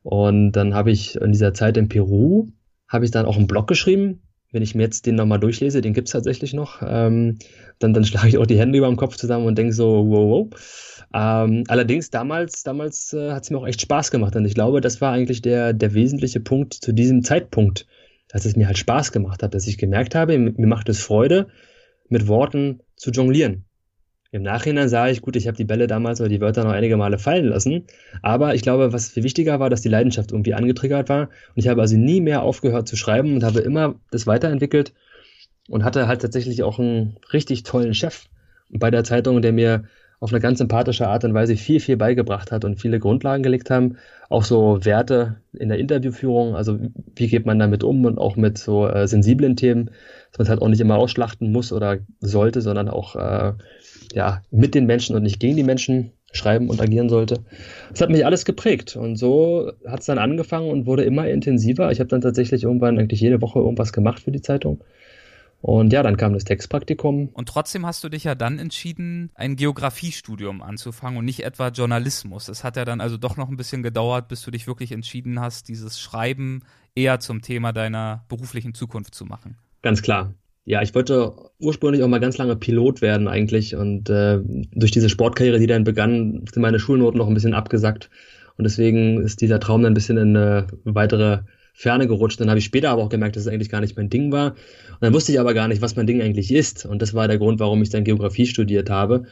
Und 0.03 0.53
dann 0.53 0.75
habe 0.75 0.91
ich 0.91 1.17
in 1.17 1.33
dieser 1.33 1.55
Zeit 1.55 1.77
in 1.77 1.89
Peru, 1.89 2.49
habe 2.89 3.05
ich 3.05 3.11
dann 3.11 3.27
auch 3.27 3.37
einen 3.37 3.47
Blog 3.47 3.67
geschrieben, 3.67 4.21
wenn 4.55 4.63
ich 4.63 4.75
mir 4.75 4.85
jetzt 4.85 5.07
den 5.07 5.17
nochmal 5.17 5.41
durchlese, 5.41 5.81
den 5.81 5.95
gibt 5.95 6.09
es 6.09 6.13
tatsächlich 6.13 6.55
noch, 6.55 6.81
ähm, 6.87 7.39
dann, 7.81 7.93
dann 7.93 8.05
schlage 8.05 8.29
ich 8.29 8.39
auch 8.39 8.47
die 8.47 8.59
Hände 8.59 8.79
über 8.79 8.87
dem 8.87 8.97
Kopf 8.97 9.17
zusammen 9.17 9.47
und 9.47 9.59
denke 9.59 9.73
so, 9.73 10.07
wow, 10.07 10.51
wow. 10.53 11.07
Ähm, 11.13 11.65
allerdings 11.69 12.11
damals, 12.11 12.63
damals 12.63 13.13
äh, 13.13 13.33
hat 13.33 13.43
es 13.43 13.51
mir 13.51 13.59
auch 13.59 13.67
echt 13.67 13.81
Spaß 13.81 14.11
gemacht 14.11 14.37
und 14.37 14.45
ich 14.45 14.55
glaube, 14.55 14.81
das 14.81 15.01
war 15.01 15.13
eigentlich 15.13 15.43
der, 15.43 15.73
der 15.73 15.95
wesentliche 15.95 16.41
Punkt 16.41 16.75
zu 16.75 16.93
diesem 16.93 17.25
Zeitpunkt, 17.25 17.87
dass 18.35 18.45
es 18.45 18.57
mir 18.57 18.67
halt 18.67 18.79
Spaß 18.79 19.13
gemacht 19.13 19.45
hat, 19.45 19.55
dass 19.55 19.69
ich 19.69 19.79
gemerkt 19.79 20.17
habe, 20.17 20.37
mir 20.37 20.67
macht 20.67 20.89
es 20.89 20.99
Freude, 20.99 21.47
mit 22.09 22.27
Worten 22.27 22.81
zu 22.97 23.13
jonglieren. 23.13 23.65
Im 24.33 24.43
Nachhinein 24.43 24.89
sah 24.89 25.09
ich, 25.09 25.23
gut, 25.23 25.37
ich 25.37 25.47
habe 25.47 25.57
die 25.57 25.65
Bälle 25.65 25.87
damals 25.87 26.21
oder 26.21 26.29
die 26.29 26.41
Wörter 26.41 26.65
noch 26.65 26.73
einige 26.73 26.97
Male 26.97 27.19
fallen 27.19 27.47
lassen, 27.47 27.85
aber 28.23 28.57
ich 28.57 28.63
glaube, 28.63 28.93
was 28.93 29.11
viel 29.11 29.23
wichtiger 29.23 29.61
war, 29.61 29.71
dass 29.71 29.83
die 29.83 29.89
Leidenschaft 29.89 30.33
irgendwie 30.33 30.55
angetriggert 30.55 31.09
war 31.09 31.29
und 31.29 31.31
ich 31.55 31.69
habe 31.69 31.81
also 31.81 31.97
nie 31.97 32.21
mehr 32.21 32.43
aufgehört 32.43 32.89
zu 32.89 32.97
schreiben 32.97 33.35
und 33.35 33.45
habe 33.45 33.61
immer 33.61 34.01
das 34.11 34.27
weiterentwickelt 34.27 34.93
und 35.69 35.85
hatte 35.85 36.09
halt 36.09 36.21
tatsächlich 36.21 36.65
auch 36.65 36.81
einen 36.81 37.17
richtig 37.33 37.63
tollen 37.63 37.95
Chef 37.95 38.25
bei 38.69 38.91
der 38.91 39.05
Zeitung, 39.05 39.43
der 39.43 39.53
mir 39.53 39.85
auf 40.21 40.33
eine 40.33 40.41
ganz 40.41 40.59
sympathische 40.59 41.09
Art 41.09 41.25
und 41.25 41.35
Weise 41.35 41.57
viel, 41.57 41.81
viel 41.81 41.97
beigebracht 41.97 42.53
hat 42.53 42.65
und 42.65 42.81
viele 42.81 42.99
Grundlagen 42.99 43.43
gelegt 43.43 43.71
haben. 43.71 43.97
Auch 44.29 44.45
so 44.45 44.79
Werte 44.85 45.37
in 45.53 45.69
der 45.69 45.79
Interviewführung, 45.79 46.57
also 46.57 46.79
wie 47.15 47.29
geht 47.29 47.47
man 47.47 47.59
damit 47.59 47.85
um 47.85 48.05
und 48.05 48.19
auch 48.19 48.37
mit 48.37 48.59
so 48.59 48.87
äh, 48.87 49.07
sensiblen 49.07 49.57
Themen, 49.57 49.91
dass 50.31 50.39
man 50.39 50.45
es 50.45 50.49
halt 50.49 50.63
auch 50.63 50.69
nicht 50.69 50.81
immer 50.81 50.97
ausschlachten 50.97 51.53
muss 51.53 51.73
oder 51.73 51.99
sollte, 52.21 52.61
sondern 52.61 52.89
auch 52.89 53.17
äh, 53.17 53.53
ja, 54.13 54.43
mit 54.51 54.75
den 54.75 54.87
Menschen 54.87 55.15
und 55.17 55.23
nicht 55.23 55.41
gegen 55.41 55.57
die 55.57 55.63
Menschen 55.63 56.13
schreiben 56.33 56.69
und 56.69 56.81
agieren 56.81 57.09
sollte. 57.09 57.41
Das 57.91 58.01
hat 58.01 58.11
mich 58.11 58.27
alles 58.27 58.45
geprägt 58.45 58.97
und 58.97 59.17
so 59.17 59.71
hat 59.87 60.01
es 60.01 60.07
dann 60.07 60.19
angefangen 60.19 60.71
und 60.71 60.87
wurde 60.87 61.05
immer 61.05 61.29
intensiver. 61.29 61.93
Ich 61.93 62.01
habe 62.01 62.09
dann 62.09 62.21
tatsächlich 62.21 62.65
irgendwann 62.65 62.99
eigentlich 62.99 63.21
jede 63.21 63.41
Woche 63.41 63.61
irgendwas 63.61 63.93
gemacht 63.93 64.21
für 64.21 64.33
die 64.33 64.43
Zeitung. 64.43 64.83
Und 65.67 65.95
ja, 65.95 66.03
dann 66.03 66.19
kam 66.19 66.35
das 66.35 66.45
Textpraktikum. 66.45 67.31
Und 67.33 67.49
trotzdem 67.49 67.87
hast 67.87 68.05
du 68.05 68.11
dich 68.11 68.25
ja 68.25 68.35
dann 68.35 68.59
entschieden, 68.59 69.31
ein 69.35 69.57
Geografiestudium 69.57 70.61
anzufangen 70.61 71.19
und 71.19 71.25
nicht 71.25 71.43
etwa 71.43 71.69
Journalismus. 71.69 72.49
Es 72.49 72.65
hat 72.65 72.77
ja 72.77 72.85
dann 72.85 73.01
also 73.01 73.17
doch 73.17 73.39
noch 73.39 73.49
ein 73.49 73.57
bisschen 73.57 73.83
gedauert, 73.83 74.29
bis 74.29 74.43
du 74.43 74.51
dich 74.51 74.67
wirklich 74.67 74.93
entschieden 74.93 75.41
hast, 75.41 75.69
dieses 75.69 75.99
Schreiben 75.99 76.65
eher 76.95 77.19
zum 77.19 77.41
Thema 77.41 77.73
deiner 77.73 78.27
beruflichen 78.29 78.75
Zukunft 78.75 79.15
zu 79.15 79.25
machen. 79.25 79.57
Ganz 79.81 80.03
klar. 80.03 80.35
Ja, 80.67 80.83
ich 80.83 80.95
wollte 80.95 81.33
ursprünglich 81.59 82.03
auch 82.03 82.09
mal 82.09 82.21
ganz 82.21 82.37
lange 82.37 82.57
Pilot 82.57 83.01
werden 83.01 83.27
eigentlich 83.27 83.75
und 83.75 84.11
äh, 84.11 84.41
durch 84.45 84.91
diese 84.91 85.09
Sportkarriere, 85.09 85.59
die 85.59 85.67
dann 85.67 85.85
begann, 85.85 86.45
sind 86.53 86.61
meine 86.61 86.79
Schulnoten 86.79 87.17
noch 87.17 87.27
ein 87.27 87.33
bisschen 87.35 87.55
abgesackt 87.55 88.11
und 88.59 88.65
deswegen 88.65 89.23
ist 89.23 89.41
dieser 89.41 89.61
Traum 89.61 89.83
dann 89.83 89.93
ein 89.93 89.95
bisschen 89.95 90.19
in 90.19 90.37
eine 90.37 90.67
weitere 90.85 91.39
Ferne 91.77 92.07
gerutscht. 92.07 92.41
Dann 92.41 92.49
habe 92.49 92.59
ich 92.59 92.65
später 92.65 92.91
aber 92.91 93.03
auch 93.03 93.09
gemerkt, 93.09 93.37
dass 93.37 93.43
es 93.43 93.53
eigentlich 93.53 93.69
gar 93.69 93.81
nicht 93.81 93.97
mein 93.97 94.09
Ding 94.09 94.33
war 94.33 94.53
und 94.53 95.03
dann 95.03 95.13
wusste 95.13 95.33
ich 95.33 95.41
aber 95.41 95.53
gar 95.53 95.69
nicht, 95.69 95.83
was 95.83 95.97
mein 95.97 96.07
Ding 96.07 96.23
eigentlich 96.23 96.53
ist 96.53 96.87
und 96.87 97.03
das 97.03 97.13
war 97.13 97.29
der 97.29 97.39
Grund, 97.39 97.61
warum 97.61 97.83
ich 97.83 97.91
dann 97.91 98.05
Geografie 98.05 98.47
studiert 98.47 98.89
habe, 98.91 99.25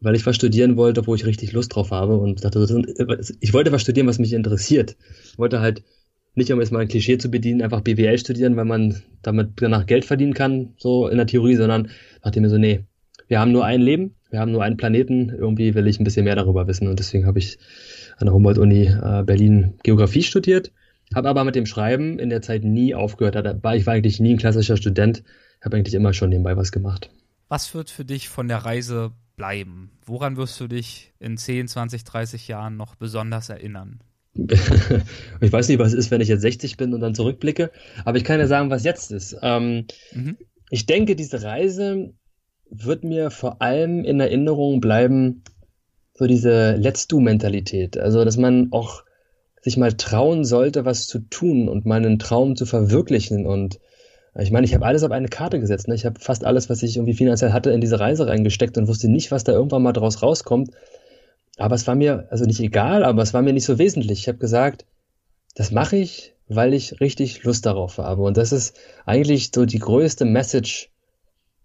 weil 0.00 0.14
ich 0.14 0.26
was 0.26 0.36
studieren 0.36 0.76
wollte, 0.76 1.06
wo 1.06 1.14
ich 1.14 1.24
richtig 1.24 1.52
Lust 1.52 1.74
drauf 1.74 1.90
habe 1.90 2.18
und 2.18 2.44
dachte, 2.44 2.60
ich 3.40 3.54
wollte 3.54 3.72
was 3.72 3.80
studieren, 3.80 4.06
was 4.06 4.18
mich 4.18 4.34
interessiert. 4.34 4.96
Ich 5.32 5.38
wollte 5.38 5.60
halt 5.60 5.82
nicht 6.34 6.52
um 6.52 6.60
jetzt 6.60 6.70
mal 6.70 6.80
ein 6.80 6.88
Klischee 6.88 7.16
zu 7.16 7.30
bedienen, 7.30 7.62
einfach 7.62 7.80
BWL 7.80 8.18
studieren, 8.18 8.56
weil 8.56 8.66
man 8.66 9.02
damit 9.22 9.52
danach 9.56 9.86
Geld 9.86 10.04
verdienen 10.04 10.34
kann, 10.34 10.74
so 10.76 11.08
in 11.08 11.16
der 11.16 11.26
Theorie, 11.26 11.56
sondern 11.56 11.88
dachte 12.22 12.42
mir 12.42 12.50
so, 12.50 12.58
nee, 12.58 12.84
wir 13.26 13.40
haben 13.40 13.52
nur 13.52 13.64
ein 13.64 13.80
Leben, 13.80 14.14
wir 14.30 14.40
haben 14.40 14.52
nur 14.52 14.62
einen 14.62 14.76
Planeten, 14.76 15.30
irgendwie 15.30 15.74
will 15.74 15.86
ich 15.86 15.98
ein 15.98 16.04
bisschen 16.04 16.24
mehr 16.24 16.36
darüber 16.36 16.68
wissen 16.68 16.88
und 16.88 16.98
deswegen 16.98 17.26
habe 17.26 17.38
ich 17.38 17.58
an 18.18 18.26
der 18.26 18.34
Humboldt-Uni 18.34 18.84
äh, 18.84 19.22
Berlin 19.24 19.74
Geografie 19.82 20.22
studiert, 20.22 20.72
habe 21.14 21.28
aber 21.28 21.44
mit 21.44 21.54
dem 21.54 21.66
Schreiben 21.66 22.18
in 22.18 22.30
der 22.30 22.42
Zeit 22.42 22.64
nie 22.64 22.94
aufgehört, 22.94 23.34
da 23.34 23.62
war 23.62 23.76
ich 23.76 23.86
war 23.86 23.94
eigentlich 23.94 24.20
nie 24.20 24.34
ein 24.34 24.38
klassischer 24.38 24.76
Student, 24.76 25.22
habe 25.64 25.76
eigentlich 25.76 25.94
immer 25.94 26.12
schon 26.12 26.30
nebenbei 26.30 26.56
was 26.56 26.72
gemacht. 26.72 27.10
Was 27.48 27.74
wird 27.74 27.90
für 27.90 28.04
dich 28.04 28.28
von 28.28 28.48
der 28.48 28.58
Reise 28.58 29.12
bleiben? 29.36 29.90
Woran 30.04 30.36
wirst 30.36 30.58
du 30.60 30.66
dich 30.66 31.12
in 31.20 31.36
10, 31.36 31.68
20, 31.68 32.04
30 32.04 32.48
Jahren 32.48 32.76
noch 32.76 32.96
besonders 32.96 33.48
erinnern? 33.48 34.00
ich 35.40 35.52
weiß 35.52 35.68
nicht, 35.68 35.78
was 35.78 35.92
ist, 35.92 36.10
wenn 36.10 36.20
ich 36.20 36.28
jetzt 36.28 36.42
60 36.42 36.76
bin 36.76 36.92
und 36.92 37.00
dann 37.00 37.14
zurückblicke, 37.14 37.70
aber 38.04 38.18
ich 38.18 38.24
kann 38.24 38.40
ja 38.40 38.46
sagen, 38.46 38.70
was 38.70 38.84
jetzt 38.84 39.12
ist. 39.12 39.36
Ähm, 39.42 39.86
mhm. 40.12 40.36
Ich 40.70 40.86
denke, 40.86 41.16
diese 41.16 41.42
Reise 41.42 42.12
wird 42.68 43.04
mir 43.04 43.30
vor 43.30 43.62
allem 43.62 44.04
in 44.04 44.20
Erinnerung 44.20 44.80
bleiben, 44.80 45.42
so 46.14 46.26
diese 46.26 46.74
Let's 46.76 47.06
Do-Mentalität. 47.06 47.96
Also, 47.96 48.24
dass 48.24 48.36
man 48.36 48.68
auch 48.72 49.04
sich 49.66 49.76
mal 49.76 49.94
trauen 49.94 50.44
sollte, 50.44 50.84
was 50.84 51.08
zu 51.08 51.18
tun 51.18 51.68
und 51.68 51.86
meinen 51.86 52.20
Traum 52.20 52.54
zu 52.54 52.66
verwirklichen. 52.66 53.46
Und 53.46 53.80
ich 54.38 54.52
meine, 54.52 54.64
ich 54.64 54.72
habe 54.74 54.86
alles 54.86 55.02
auf 55.02 55.10
eine 55.10 55.26
Karte 55.26 55.58
gesetzt. 55.58 55.88
Ne? 55.88 55.96
Ich 55.96 56.06
habe 56.06 56.20
fast 56.20 56.44
alles, 56.44 56.70
was 56.70 56.84
ich 56.84 56.96
irgendwie 56.96 57.14
finanziell 57.14 57.52
hatte, 57.52 57.72
in 57.72 57.80
diese 57.80 57.98
Reise 57.98 58.28
reingesteckt 58.28 58.78
und 58.78 58.86
wusste 58.86 59.08
nicht, 59.08 59.32
was 59.32 59.42
da 59.42 59.50
irgendwann 59.50 59.82
mal 59.82 59.92
draus 59.92 60.22
rauskommt. 60.22 60.70
Aber 61.58 61.74
es 61.74 61.84
war 61.88 61.96
mir, 61.96 62.28
also 62.30 62.44
nicht 62.44 62.60
egal, 62.60 63.02
aber 63.02 63.22
es 63.22 63.34
war 63.34 63.42
mir 63.42 63.52
nicht 63.52 63.64
so 63.64 63.76
wesentlich. 63.76 64.20
Ich 64.20 64.28
habe 64.28 64.38
gesagt, 64.38 64.86
das 65.56 65.72
mache 65.72 65.96
ich, 65.96 66.34
weil 66.46 66.72
ich 66.72 67.00
richtig 67.00 67.42
Lust 67.42 67.66
darauf 67.66 67.98
habe. 67.98 68.22
Und 68.22 68.36
das 68.36 68.52
ist 68.52 68.76
eigentlich 69.04 69.50
so 69.52 69.64
die 69.64 69.80
größte 69.80 70.26
Message 70.26 70.90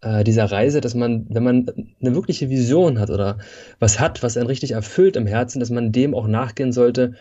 äh, 0.01 0.23
dieser 0.23 0.45
Reise, 0.45 0.81
dass 0.81 0.95
man, 0.95 1.27
wenn 1.29 1.43
man 1.43 1.67
eine 2.01 2.15
wirkliche 2.15 2.49
Vision 2.49 2.99
hat 2.99 3.11
oder 3.11 3.37
was 3.77 3.99
hat, 3.99 4.23
was 4.23 4.37
einen 4.37 4.47
richtig 4.47 4.71
erfüllt 4.71 5.17
im 5.17 5.27
Herzen, 5.27 5.59
dass 5.59 5.69
man 5.69 5.91
dem 5.91 6.15
auch 6.15 6.25
nachgehen 6.25 6.71
sollte 6.71 7.13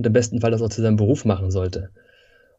und 0.00 0.06
im 0.06 0.12
besten 0.14 0.40
Fall 0.40 0.50
das 0.50 0.62
auch 0.62 0.70
zu 0.70 0.80
seinem 0.80 0.96
Beruf 0.96 1.26
machen 1.26 1.50
sollte. 1.50 1.90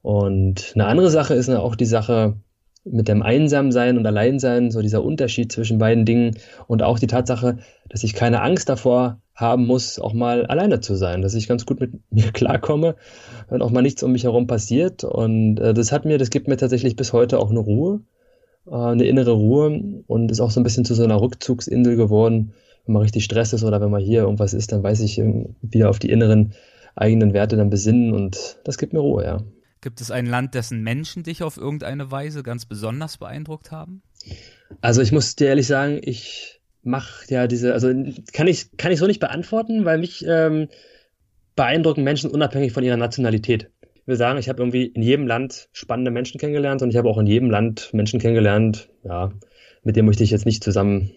Und 0.04 0.74
eine 0.76 0.86
andere 0.86 1.10
Sache 1.10 1.34
ist 1.34 1.50
auch 1.50 1.76
die 1.76 1.86
Sache 1.86 2.36
mit 2.84 3.08
dem 3.08 3.24
Einsamsein 3.24 3.98
und 3.98 4.06
Alleinsein, 4.06 4.70
so 4.70 4.82
dieser 4.82 5.04
Unterschied 5.04 5.52
zwischen 5.52 5.80
beiden 5.80 6.06
Dingen 6.06 6.38
und 6.68 6.84
auch 6.84 7.00
die 7.00 7.08
Tatsache, 7.08 7.58
dass 7.90 8.04
ich 8.04 8.14
keine 8.14 8.42
Angst 8.42 8.70
davor 8.70 9.20
haben 9.34 9.66
muss, 9.66 9.98
auch 9.98 10.14
mal 10.14 10.46
alleine 10.46 10.82
zu 10.82 10.94
sein, 10.96 11.24
dass 11.24 11.34
ich 11.34 11.48
ganz 11.48 11.66
gut 11.66 11.80
mit 11.80 11.94
mir 12.12 12.32
klarkomme 12.32 12.96
und 13.50 13.64
auch 13.64 13.72
mal 13.72 13.82
nichts 13.82 14.04
um 14.04 14.12
mich 14.12 14.26
herum 14.26 14.46
passiert. 14.46 15.04
Und 15.04 15.60
äh, 15.60 15.74
das 15.74 15.92
hat 15.92 16.06
mir, 16.06 16.20
das 16.20 16.30
gibt 16.30 16.48
mir 16.48 16.58
tatsächlich 16.58 16.96
bis 16.96 17.12
heute 17.12 17.40
auch 17.40 17.50
eine 17.50 17.60
Ruhe, 17.60 18.02
äh, 18.68 18.76
eine 18.76 19.06
innere 19.06 19.32
Ruhe 19.32 20.04
und 20.06 20.32
ist 20.32 20.42
auch 20.42 20.52
so 20.52 20.60
ein 20.60 20.64
bisschen 20.64 20.86
zu 20.86 20.94
so 20.94 21.04
einer 21.04 21.20
Rückzugsinsel 21.20 21.96
geworden. 21.96 22.54
Wenn 22.86 22.94
man 22.94 23.04
richtig 23.04 23.26
Stress 23.26 23.54
ist 23.54 23.64
oder 23.64 23.80
wenn 23.80 23.92
man 23.92 24.02
hier 24.02 24.22
irgendwas 24.22 24.54
ist, 24.54 24.72
dann 24.72 24.82
weiß 24.82 25.02
ich 25.02 25.22
wieder 25.62 25.90
auf 25.90 26.00
die 26.00 26.10
inneren 26.10 26.54
eigenen 26.96 27.34
Werte 27.34 27.58
dann 27.58 27.70
besinnen 27.70 28.14
und 28.14 28.58
das 28.64 28.78
gibt 28.78 28.94
mir 28.94 29.00
Ruhe, 29.00 29.24
ja. 29.24 29.44
Gibt 29.82 30.00
es 30.00 30.12
ein 30.12 30.28
Land, 30.28 30.54
dessen 30.54 30.84
Menschen 30.84 31.24
dich 31.24 31.42
auf 31.42 31.58
irgendeine 31.58 32.12
Weise 32.12 32.44
ganz 32.44 32.66
besonders 32.66 33.18
beeindruckt 33.18 33.72
haben? 33.72 34.04
Also 34.80 35.02
ich 35.02 35.12
muss 35.12 35.36
dir 35.36 35.48
ehrlich 35.48 35.66
sagen, 35.66 36.00
ich 36.04 36.62
mache 36.84 37.26
ja 37.30 37.48
diese, 37.48 37.74
also 37.74 37.92
kann 38.32 38.48
ich, 38.48 38.78
kann 38.78 38.92
ich 38.92 39.00
so 39.00 39.08
nicht 39.08 39.20
beantworten, 39.20 39.86
weil 39.86 39.98
mich 39.98 40.24
ähm, 40.28 40.68
beeindrucken 41.56 42.04
Menschen 42.04 42.30
unabhängig 42.30 42.74
von 42.74 42.84
ihrer 42.84 42.98
Nationalität. 42.98 43.72
Ich 43.96 44.08
will 44.08 44.16
sagen, 44.16 44.40
ich 44.40 44.50
habe 44.50 44.62
irgendwie 44.62 44.86
in 44.86 45.02
jedem 45.02 45.28
Land 45.28 45.70
spannende 45.74 46.12
Menschen 46.12 46.40
kennengelernt 46.40 46.82
und 46.82 46.90
ich 46.90 46.98
habe 46.98 47.10
auch 47.10 47.18
in 47.18 47.28
jedem 47.28 47.50
Land 47.50 47.90
Menschen 47.94 48.20
kennengelernt, 48.20 48.90
ja, 49.04 49.32
mit 49.84 49.96
denen 49.96 50.08
möchte 50.08 50.24
ich 50.24 50.32
jetzt 50.32 50.46
nicht 50.46 50.64
zusammen 50.64 51.12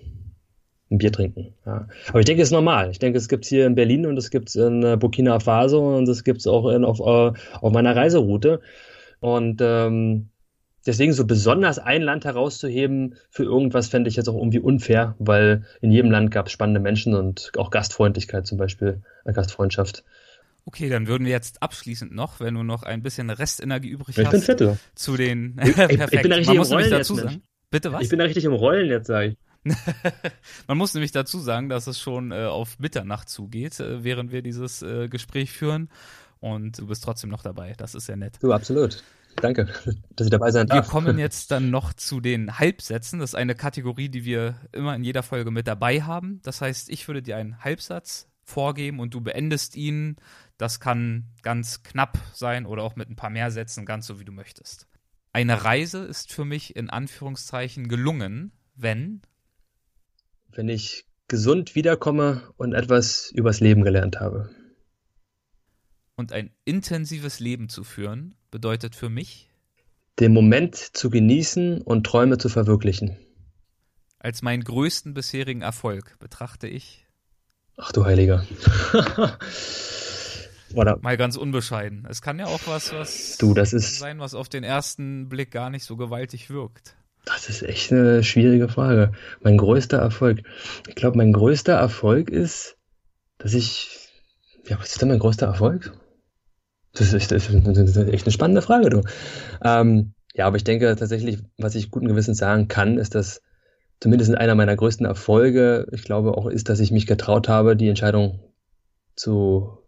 ein 0.95 0.99
Bier 0.99 1.13
trinken. 1.13 1.55
Ja. 1.67 1.89
Aber 2.09 2.21
ich 2.21 2.27
denke, 2.27 2.43
es 2.43 2.49
ist 2.49 2.53
normal. 2.53 2.91
Ich 2.91 2.99
denke, 2.99 3.19
es 3.19 3.29
gibt 3.29 3.45
hier 3.45 3.67
in 3.67 3.75
Berlin 3.75 4.07
und 4.07 4.17
es 4.17 4.31
gibt 4.31 4.55
in 4.55 4.83
äh, 4.83 4.97
Burkina 4.97 5.39
Faso 5.41 5.97
und 5.97 6.09
es 6.09 6.25
gibt 6.25 6.41
es 6.41 6.47
auch 6.47 6.69
in, 6.71 6.85
auf, 6.85 7.01
äh, 7.01 7.39
auf 7.61 7.73
meiner 7.73 7.95
Reiseroute. 7.95 8.61
Und 9.21 9.61
ähm, 9.61 10.29
deswegen 10.87 11.13
so 11.13 11.27
besonders 11.27 11.79
ein 11.79 12.03
Land 12.03 12.25
herauszuheben 12.25 13.17
für 13.31 13.45
irgendwas 13.45 13.89
fände 13.89 14.09
ich 14.09 14.17
jetzt 14.17 14.29
auch 14.29 14.37
irgendwie 14.37 14.61
unfair, 14.61 15.15
weil 15.19 15.65
in 15.81 15.91
jedem 15.91 16.11
Land 16.11 16.31
gab 16.31 16.47
es 16.47 16.53
spannende 16.53 16.81
Menschen 16.81 17.15
und 17.15 17.53
auch 17.57 17.71
Gastfreundlichkeit 17.71 18.47
zum 18.47 18.59
Beispiel, 18.59 19.03
äh, 19.25 19.33
Gastfreundschaft. 19.33 20.05
Okay, 20.67 20.89
dann 20.89 21.07
würden 21.07 21.25
wir 21.25 21.33
jetzt 21.33 21.63
abschließend 21.63 22.15
noch, 22.15 22.41
wenn 22.41 22.55
du 22.55 22.63
noch 22.63 22.85
ein 22.85 23.03
bisschen 23.03 23.29
Restenergie 23.29 23.89
übrig 23.89 24.17
ich 24.17 24.25
hast, 24.25 24.33
bin 24.33 24.41
Viertel. 24.41 24.79
zu 24.95 25.17
den 25.17 25.61
ich, 25.63 25.69
ich, 25.69 25.77
bin 25.77 25.99
da 26.31 26.37
richtig 26.37 26.55
Man 26.55 26.57
im 26.57 26.63
Rollen 26.63 26.91
dazu 26.91 27.15
jetzt, 27.15 27.23
sagen. 27.23 27.43
Bitte 27.71 27.93
was? 27.93 28.03
Ich 28.03 28.09
bin 28.09 28.19
da 28.19 28.25
richtig 28.25 28.45
im 28.45 28.53
Rollen 28.53 28.89
jetzt, 28.89 29.09
sage 29.09 29.29
ich. 29.29 29.37
Man 30.67 30.79
muss 30.79 30.95
nämlich 30.95 31.13
dazu 31.13 31.39
sagen, 31.39 31.69
dass 31.69 31.87
es 31.87 31.99
schon 31.99 32.33
äh, 32.33 32.45
auf 32.45 32.79
Mitternacht 32.79 33.29
zugeht, 33.29 33.81
äh, 33.81 34.05
während 34.05 34.33
wir 34.33 34.43
dieses 34.43 34.83
äh, 34.83 35.09
Gespräch 35.09 35.53
führen. 35.53 35.89
Und 36.41 36.79
du 36.79 36.87
bist 36.87 37.03
trotzdem 37.05 37.31
noch 37.31 37.43
dabei. 37.43 37.73
Das 37.77 37.95
ist 37.95 38.09
ja 38.09 38.17
nett. 38.17 38.37
Du, 38.41 38.53
absolut. 38.53 39.03
Danke, 39.37 39.65
dass 40.17 40.27
ich 40.27 40.31
dabei 40.31 40.51
sein 40.51 40.67
darf. 40.67 40.87
Wir 40.87 40.91
kommen 40.91 41.19
jetzt 41.19 41.51
dann 41.51 41.71
noch 41.71 41.95
zu 41.95 42.21
den 42.21 42.59
Halbsätzen. 42.59 43.19
Das 43.19 43.31
ist 43.31 43.35
eine 43.35 43.55
Kategorie, 43.55 44.09
die 44.09 44.25
wir 44.25 44.57
immer 44.73 44.95
in 44.95 45.05
jeder 45.05 45.23
Folge 45.23 45.51
mit 45.51 45.67
dabei 45.67 46.03
haben. 46.03 46.41
Das 46.43 46.61
heißt, 46.61 46.91
ich 46.91 47.09
würde 47.09 47.23
dir 47.23 47.37
einen 47.37 47.65
Halbsatz 47.65 48.29
vorgeben 48.43 49.01
und 49.01 49.15
du 49.15 49.21
beendest 49.21 49.77
ihn. 49.77 50.17
Das 50.59 50.79
kann 50.79 51.25
ganz 51.43 51.83
knapp 51.83 52.19
sein 52.33 52.67
oder 52.67 52.83
auch 52.83 52.95
mit 52.95 53.09
ein 53.09 53.17
paar 53.17 53.31
mehr 53.31 53.51
Sätzen, 53.51 53.87
ganz 53.87 54.07
so 54.07 54.21
wie 54.21 54.25
du 54.25 54.33
möchtest. 54.33 54.87
Eine 55.33 55.65
Reise 55.65 56.05
ist 56.05 56.33
für 56.33 56.45
mich 56.45 56.77
in 56.77 56.91
Anführungszeichen 56.91 57.89
gelungen, 57.89 58.53
wenn 58.77 59.23
wenn 60.55 60.69
ich 60.69 61.05
gesund 61.29 61.75
wiederkomme 61.75 62.43
und 62.57 62.73
etwas 62.73 63.31
übers 63.35 63.61
Leben 63.61 63.83
gelernt 63.83 64.21
habe. 64.21 64.51
Und 66.17 66.33
ein 66.33 66.51
intensives 66.65 67.41
Leben 67.41 67.69
zu 67.69 67.85
führen 67.85 68.35
bedeutet 68.51 68.95
für 68.95 69.09
mich? 69.09 69.51
den 70.21 70.33
Moment 70.33 70.77
zu 70.77 71.11
genießen 71.11 71.83
und 71.83 72.07
Träume 72.07 72.39
zu 72.39 72.49
verwirklichen. 72.49 73.17
Als 74.19 74.43
meinen 74.43 74.65
größten 74.65 75.15
bisherigen 75.15 75.63
Erfolg 75.63 76.19
betrachte 76.19 76.67
ich. 76.69 77.07
Ach 77.77 77.93
du 77.93 78.05
Heiliger. 78.05 78.47
Oder 80.75 80.99
Mal 81.03 81.17
ganz 81.17 81.37
unbescheiden. 81.37 82.07
Es 82.09 82.23
kann 82.23 82.39
ja 82.39 82.47
auch 82.47 82.61
was, 82.67 82.93
was 82.93 83.37
du, 83.39 83.55
das 83.55 83.73
ist, 83.73 83.99
sein, 83.99 84.19
was 84.19 84.35
auf 84.35 84.49
den 84.49 84.65
ersten 84.65 85.29
Blick 85.29 85.51
gar 85.51 85.71
nicht 85.71 85.85
so 85.85 85.97
gewaltig 85.97 86.51
wirkt. 86.51 86.97
Das 87.25 87.49
ist 87.49 87.63
echt 87.63 87.91
eine 87.93 88.23
schwierige 88.23 88.69
Frage. 88.69 89.13
Mein 89.41 89.57
größter 89.57 89.99
Erfolg. 89.99 90.43
Ich 90.89 90.95
glaube, 90.95 91.17
mein 91.17 91.33
größter 91.33 91.75
Erfolg 91.75 92.31
ist, 92.31 92.77
dass 93.39 93.55
ich. 93.55 94.11
Ja, 94.67 94.79
was 94.79 94.91
ist 94.91 95.03
denn 95.03 95.09
mein 95.09 95.19
größter 95.19 95.47
Erfolg? 95.47 95.93
Das 96.93 97.13
ist, 97.13 97.33
das 97.33 97.49
ist 97.51 97.97
echt 97.97 98.27
eine 98.27 98.33
spannende 98.33 98.63
Frage, 98.63 98.89
du. 98.89 99.03
Ähm, 99.63 100.15
ja, 100.33 100.47
aber 100.47 100.57
ich 100.57 100.65
denke 100.65 100.95
tatsächlich, 100.97 101.39
was 101.59 101.75
ich 101.75 101.91
guten 101.91 102.09
Gewissens 102.09 102.39
sagen 102.39 102.69
kann, 102.69 102.99
ist, 102.99 103.15
dass 103.15 103.43
zumindest 104.01 104.35
einer 104.35 104.55
meiner 104.55 104.77
größten 104.77 105.05
Erfolge, 105.05 105.87
ich 105.93 106.05
glaube 106.05 106.37
auch, 106.37 106.47
ist, 106.47 106.69
dass 106.69 106.81
ich 106.81 106.93
mich 106.93 107.07
getraut 107.07 107.49
habe, 107.49 107.77
die 107.77 107.89
Entscheidung 107.89 108.41
zu 109.17 109.85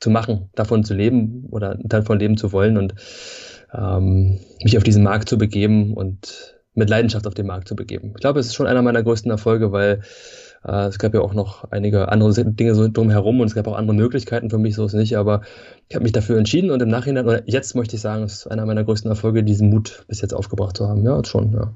zu 0.00 0.10
machen, 0.10 0.50
davon 0.54 0.84
zu 0.84 0.94
leben 0.94 1.46
oder 1.50 1.76
davon 1.82 2.18
leben 2.18 2.36
zu 2.36 2.52
wollen 2.52 2.76
und 2.76 2.94
ähm, 3.72 4.40
mich 4.62 4.76
auf 4.76 4.84
diesen 4.84 5.02
Markt 5.02 5.28
zu 5.28 5.38
begeben 5.38 5.94
und 5.94 6.57
mit 6.78 6.90
Leidenschaft 6.90 7.26
auf 7.26 7.34
den 7.34 7.46
Markt 7.46 7.68
zu 7.68 7.76
begeben. 7.76 8.12
Ich 8.14 8.20
glaube, 8.20 8.40
es 8.40 8.46
ist 8.46 8.54
schon 8.54 8.66
einer 8.66 8.82
meiner 8.82 9.02
größten 9.02 9.30
Erfolge, 9.30 9.72
weil 9.72 10.02
äh, 10.64 10.86
es 10.86 10.98
gab 10.98 11.14
ja 11.14 11.20
auch 11.20 11.34
noch 11.34 11.70
einige 11.70 12.08
andere 12.08 12.32
Dinge 12.44 12.74
so 12.74 12.88
drumherum 12.88 13.40
und 13.40 13.48
es 13.48 13.54
gab 13.54 13.66
auch 13.66 13.76
andere 13.76 13.94
Möglichkeiten 13.94 14.50
für 14.50 14.58
mich, 14.58 14.74
so 14.74 14.84
ist 14.84 14.94
es 14.94 14.98
nicht, 14.98 15.16
aber 15.16 15.42
ich 15.88 15.94
habe 15.94 16.02
mich 16.02 16.12
dafür 16.12 16.38
entschieden 16.38 16.70
und 16.70 16.80
im 16.80 16.88
Nachhinein, 16.88 17.26
oder 17.26 17.42
jetzt 17.46 17.74
möchte 17.74 17.96
ich 17.96 18.02
sagen, 18.02 18.24
es 18.24 18.34
ist 18.34 18.46
einer 18.46 18.66
meiner 18.66 18.84
größten 18.84 19.10
Erfolge, 19.10 19.44
diesen 19.44 19.70
Mut 19.70 20.04
bis 20.08 20.20
jetzt 20.20 20.34
aufgebracht 20.34 20.76
zu 20.76 20.88
haben. 20.88 21.04
Ja, 21.04 21.22
schon, 21.24 21.52
ja. 21.52 21.72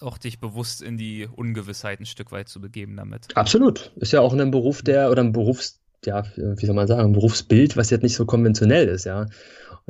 Auch 0.00 0.16
dich 0.16 0.40
bewusst 0.40 0.80
in 0.80 0.96
die 0.96 1.28
Ungewissheit 1.36 2.00
ein 2.00 2.06
Stück 2.06 2.32
weit 2.32 2.48
zu 2.48 2.60
begeben 2.60 2.96
damit. 2.96 3.36
Absolut. 3.36 3.92
Ist 3.96 4.12
ja 4.12 4.20
auch 4.22 4.32
ein 4.32 4.50
Beruf, 4.50 4.80
der, 4.80 5.10
oder 5.10 5.22
ein 5.22 5.32
Berufs 5.32 5.80
ja, 6.06 6.24
wie 6.36 6.66
soll 6.66 6.74
man 6.74 6.86
sagen, 6.86 7.02
ein 7.02 7.12
Berufsbild, 7.12 7.76
was 7.76 7.90
jetzt 7.90 8.02
nicht 8.02 8.14
so 8.14 8.24
konventionell 8.24 8.88
ist, 8.88 9.04
ja. 9.04 9.26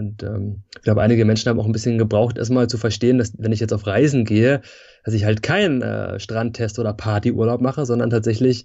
Und 0.01 0.23
ähm, 0.23 0.63
ich 0.75 0.83
glaube, 0.83 1.03
einige 1.03 1.27
Menschen 1.27 1.51
haben 1.51 1.61
auch 1.61 1.67
ein 1.67 1.73
bisschen 1.73 1.99
gebraucht, 1.99 2.39
erstmal 2.39 2.69
zu 2.69 2.79
verstehen, 2.79 3.19
dass 3.19 3.35
wenn 3.37 3.53
ich 3.53 3.61
jetzt 3.61 3.75
auf 3.75 3.87
Reisen 3.87 4.25
gehe, 4.25 4.63
dass 5.05 5.13
ich 5.13 5.25
halt 5.25 5.43
keinen 5.43 5.83
äh, 5.83 6.19
Strandtest 6.19 6.79
oder 6.79 6.95
Partyurlaub 6.95 7.61
mache, 7.61 7.85
sondern 7.85 8.09
tatsächlich 8.09 8.65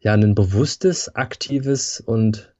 ja 0.00 0.14
ein 0.14 0.34
bewusstes, 0.34 1.14
aktives 1.14 2.00
und 2.00 2.52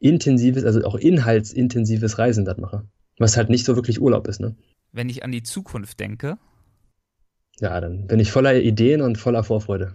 intensives, 0.00 0.64
also 0.64 0.82
auch 0.82 0.96
inhaltsintensives 0.96 2.18
Reisen 2.18 2.44
dort 2.44 2.58
mache. 2.58 2.88
Was 3.18 3.36
halt 3.36 3.50
nicht 3.50 3.64
so 3.64 3.76
wirklich 3.76 4.00
Urlaub 4.00 4.26
ist, 4.26 4.40
ne? 4.40 4.56
Wenn 4.90 5.08
ich 5.08 5.22
an 5.22 5.30
die 5.30 5.44
Zukunft 5.44 6.00
denke. 6.00 6.38
Ja, 7.60 7.80
dann 7.80 8.08
bin 8.08 8.18
ich 8.18 8.32
voller 8.32 8.58
Ideen 8.58 9.00
und 9.00 9.16
voller 9.16 9.44
Vorfreude. 9.44 9.94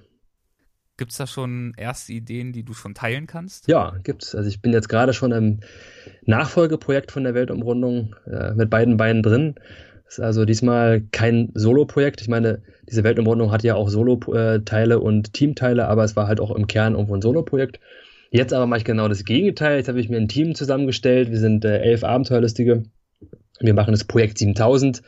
Gibt 0.97 1.11
es 1.11 1.17
da 1.17 1.27
schon 1.27 1.73
erste 1.75 2.13
Ideen, 2.13 2.53
die 2.53 2.63
du 2.63 2.73
schon 2.73 2.93
teilen 2.93 3.27
kannst? 3.27 3.67
Ja, 3.67 3.95
gibt's. 4.03 4.33
Also 4.33 4.47
ich 4.47 4.61
bin 4.61 4.71
jetzt 4.71 4.87
gerade 4.87 5.13
schon 5.13 5.31
im 5.33 5.59
Nachfolgeprojekt 6.25 7.11
von 7.11 7.23
der 7.23 7.33
Weltumrundung 7.33 8.15
äh, 8.25 8.53
mit 8.53 8.69
beiden 8.69 8.95
Beinen 8.95 9.21
drin. 9.21 9.55
Ist 10.07 10.21
also 10.21 10.45
diesmal 10.45 11.01
kein 11.11 11.51
Solo-Projekt. 11.53 12.21
Ich 12.21 12.29
meine, 12.29 12.61
diese 12.89 13.03
Weltumrundung 13.03 13.51
hat 13.51 13.63
ja 13.63 13.75
auch 13.75 13.89
Solo-Teile 13.89 14.99
und 14.99 15.33
Teamteile, 15.33 15.87
aber 15.87 16.03
es 16.03 16.15
war 16.15 16.27
halt 16.27 16.39
auch 16.39 16.51
im 16.51 16.67
Kern 16.67 16.93
irgendwo 16.93 17.15
ein 17.15 17.21
Solo-Projekt. 17.21 17.79
Jetzt 18.31 18.53
aber 18.53 18.65
mache 18.67 18.79
ich 18.79 18.85
genau 18.85 19.07
das 19.07 19.25
Gegenteil. 19.25 19.77
Jetzt 19.77 19.89
habe 19.89 19.99
ich 19.99 20.09
mir 20.09 20.17
ein 20.17 20.27
Team 20.27 20.55
zusammengestellt. 20.55 21.31
Wir 21.31 21.39
sind 21.39 21.65
äh, 21.65 21.79
elf 21.79 22.03
Abenteuerlustige. 22.03 22.83
Wir 23.59 23.73
machen 23.73 23.91
das 23.91 24.03
Projekt 24.03 24.37
7000 24.37 25.01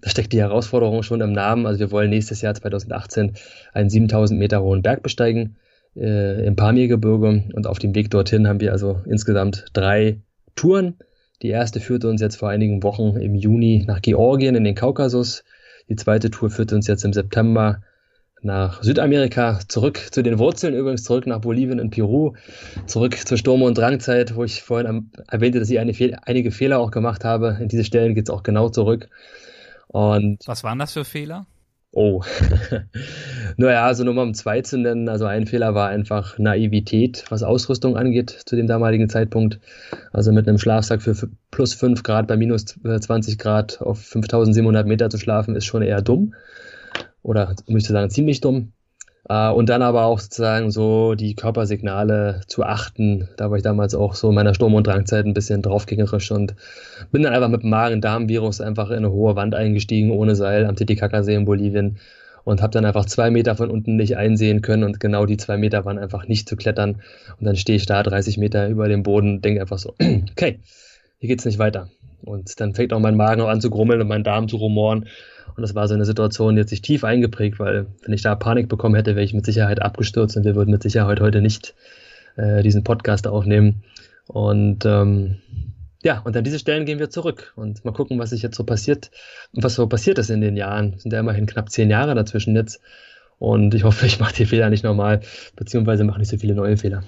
da 0.00 0.10
steckt 0.10 0.32
die 0.32 0.40
Herausforderung 0.40 1.02
schon 1.02 1.20
im 1.20 1.32
Namen. 1.32 1.66
Also 1.66 1.80
wir 1.80 1.90
wollen 1.90 2.10
nächstes 2.10 2.42
Jahr 2.42 2.54
2018 2.54 3.34
einen 3.72 3.90
7000 3.90 4.38
Meter 4.38 4.62
hohen 4.62 4.82
Berg 4.82 5.02
besteigen 5.02 5.56
äh, 5.96 6.46
im 6.46 6.56
Pamirgebirge 6.56 7.44
und 7.52 7.66
auf 7.66 7.78
dem 7.78 7.94
Weg 7.94 8.10
dorthin 8.10 8.46
haben 8.46 8.60
wir 8.60 8.72
also 8.72 9.00
insgesamt 9.06 9.66
drei 9.72 10.20
Touren. 10.54 10.96
Die 11.42 11.48
erste 11.48 11.80
führte 11.80 12.08
uns 12.08 12.20
jetzt 12.20 12.36
vor 12.36 12.48
einigen 12.48 12.82
Wochen 12.82 13.16
im 13.16 13.34
Juni 13.34 13.84
nach 13.86 14.02
Georgien 14.02 14.54
in 14.54 14.64
den 14.64 14.74
Kaukasus. 14.74 15.44
Die 15.88 15.96
zweite 15.96 16.30
Tour 16.30 16.50
führte 16.50 16.74
uns 16.74 16.86
jetzt 16.86 17.04
im 17.04 17.12
September 17.12 17.82
nach 18.42 18.82
Südamerika, 18.82 19.58
zurück 19.66 20.00
zu 20.10 20.22
den 20.22 20.38
Wurzeln, 20.38 20.74
übrigens 20.74 21.04
zurück 21.04 21.26
nach 21.26 21.40
Bolivien 21.40 21.80
und 21.80 21.90
Peru, 21.90 22.34
zurück 22.86 23.16
zur 23.16 23.36
Sturm- 23.36 23.62
und 23.62 23.76
Drangzeit, 23.76 24.36
wo 24.36 24.44
ich 24.44 24.62
vorhin 24.62 25.10
erwähnte, 25.28 25.58
dass 25.58 25.70
ich 25.70 25.78
eine, 25.78 25.92
einige 26.22 26.50
Fehler 26.50 26.78
auch 26.78 26.90
gemacht 26.90 27.24
habe. 27.24 27.58
In 27.60 27.68
diese 27.68 27.84
Stellen 27.84 28.14
geht 28.14 28.28
es 28.28 28.30
auch 28.30 28.42
genau 28.42 28.68
zurück. 28.68 29.08
Und 29.88 30.46
Was 30.46 30.64
waren 30.64 30.78
das 30.78 30.92
für 30.92 31.04
Fehler? 31.04 31.46
Oh, 31.92 32.22
naja, 33.56 33.86
also 33.86 34.04
nur 34.04 34.12
mal 34.12 34.22
um 34.22 34.34
zwei 34.34 34.60
zu 34.60 34.76
nennen. 34.76 35.08
Also 35.08 35.24
ein 35.24 35.46
Fehler 35.46 35.74
war 35.74 35.88
einfach 35.88 36.38
Naivität, 36.38 37.24
was 37.30 37.42
Ausrüstung 37.42 37.96
angeht 37.96 38.30
zu 38.30 38.56
dem 38.56 38.66
damaligen 38.66 39.08
Zeitpunkt. 39.08 39.58
Also 40.12 40.30
mit 40.30 40.46
einem 40.46 40.58
Schlafsack 40.58 41.00
für 41.00 41.14
plus 41.50 41.72
5 41.72 42.02
Grad 42.02 42.28
bei 42.28 42.36
minus 42.36 42.66
20 42.66 43.34
äh, 43.34 43.36
Grad 43.36 43.80
auf 43.80 44.00
5700 44.00 44.86
Meter 44.86 45.08
zu 45.08 45.16
schlafen, 45.16 45.56
ist 45.56 45.64
schon 45.64 45.82
eher 45.82 46.02
dumm. 46.02 46.34
Oder 47.22 47.54
um 47.66 47.74
nicht 47.74 47.86
zu 47.86 47.92
sagen, 47.92 48.10
ziemlich 48.10 48.42
dumm. 48.42 48.72
Äh, 49.28 49.50
und 49.50 49.68
dann 49.68 49.82
aber 49.82 50.04
auch 50.04 50.18
sozusagen 50.18 50.70
so 50.70 51.14
die 51.14 51.34
Körpersignale 51.34 52.40
zu 52.46 52.64
achten. 52.64 53.28
Da 53.36 53.50
war 53.50 53.56
ich 53.56 53.62
damals 53.62 53.94
auch 53.94 54.14
so 54.14 54.30
in 54.30 54.34
meiner 54.34 54.54
Sturm- 54.54 54.74
und 54.74 54.86
Drangzeit 54.86 55.26
ein 55.26 55.34
bisschen 55.34 55.62
draufgängerisch 55.62 56.30
und 56.30 56.54
bin 57.12 57.22
dann 57.22 57.34
einfach 57.34 57.48
mit 57.48 57.62
dem 57.62 57.70
Magen-Darm-Virus 57.70 58.60
einfach 58.60 58.90
in 58.90 58.98
eine 58.98 59.12
hohe 59.12 59.36
Wand 59.36 59.54
eingestiegen, 59.54 60.10
ohne 60.10 60.34
Seil, 60.34 60.66
am 60.66 60.76
Titicacasee 60.76 61.34
in 61.34 61.44
Bolivien 61.44 61.98
und 62.44 62.62
habe 62.62 62.72
dann 62.72 62.86
einfach 62.86 63.04
zwei 63.04 63.30
Meter 63.30 63.56
von 63.56 63.70
unten 63.70 63.96
nicht 63.96 64.16
einsehen 64.16 64.62
können 64.62 64.84
und 64.84 65.00
genau 65.00 65.26
die 65.26 65.36
zwei 65.36 65.58
Meter 65.58 65.84
waren 65.84 65.98
einfach 65.98 66.26
nicht 66.26 66.48
zu 66.48 66.56
klettern. 66.56 67.02
Und 67.38 67.44
dann 67.44 67.56
stehe 67.56 67.76
ich 67.76 67.84
da 67.84 68.02
30 68.02 68.38
Meter 68.38 68.68
über 68.68 68.88
dem 68.88 69.02
Boden 69.02 69.42
denke 69.42 69.60
einfach 69.60 69.78
so, 69.78 69.94
okay, 70.30 70.60
hier 71.18 71.28
geht's 71.28 71.44
nicht 71.44 71.58
weiter. 71.58 71.90
Und 72.22 72.58
dann 72.60 72.74
fängt 72.74 72.94
auch 72.94 73.00
mein 73.00 73.16
Magen 73.16 73.42
auch 73.42 73.48
an 73.48 73.60
zu 73.60 73.68
grummeln 73.68 74.00
und 74.00 74.08
mein 74.08 74.24
Darm 74.24 74.48
zu 74.48 74.56
rumoren. 74.56 75.08
Und 75.58 75.62
das 75.62 75.74
war 75.74 75.88
so 75.88 75.94
eine 75.94 76.04
Situation, 76.04 76.54
die 76.54 76.60
hat 76.60 76.68
sich 76.68 76.82
tief 76.82 77.02
eingeprägt, 77.02 77.58
weil 77.58 77.86
wenn 78.04 78.14
ich 78.14 78.22
da 78.22 78.36
Panik 78.36 78.68
bekommen 78.68 78.94
hätte, 78.94 79.16
wäre 79.16 79.24
ich 79.24 79.34
mit 79.34 79.44
Sicherheit 79.44 79.82
abgestürzt 79.82 80.36
und 80.36 80.44
wir 80.44 80.54
würden 80.54 80.70
mit 80.70 80.84
Sicherheit 80.84 81.18
heute 81.18 81.42
nicht 81.42 81.74
äh, 82.36 82.62
diesen 82.62 82.84
Podcast 82.84 83.26
aufnehmen. 83.26 83.82
Und 84.28 84.84
ähm, 84.86 85.38
ja, 86.04 86.20
und 86.20 86.36
an 86.36 86.44
diese 86.44 86.60
Stellen 86.60 86.86
gehen 86.86 87.00
wir 87.00 87.10
zurück 87.10 87.54
und 87.56 87.84
mal 87.84 87.90
gucken, 87.90 88.20
was 88.20 88.30
sich 88.30 88.40
jetzt 88.40 88.54
so 88.54 88.62
passiert 88.62 89.10
und 89.52 89.64
was 89.64 89.74
so 89.74 89.88
passiert 89.88 90.18
ist 90.18 90.30
in 90.30 90.40
den 90.40 90.56
Jahren. 90.56 90.96
Sind 90.96 91.12
ja 91.12 91.18
immerhin 91.18 91.46
knapp 91.46 91.72
zehn 91.72 91.90
Jahre 91.90 92.14
dazwischen 92.14 92.54
jetzt. 92.54 92.80
Und 93.40 93.74
ich 93.74 93.82
hoffe, 93.82 94.06
ich 94.06 94.20
mache 94.20 94.36
die 94.36 94.46
Fehler 94.46 94.70
nicht 94.70 94.84
nochmal, 94.84 95.22
beziehungsweise 95.56 96.04
mache 96.04 96.20
nicht 96.20 96.30
so 96.30 96.36
viele 96.36 96.54
neue 96.54 96.76
Fehler. 96.76 97.02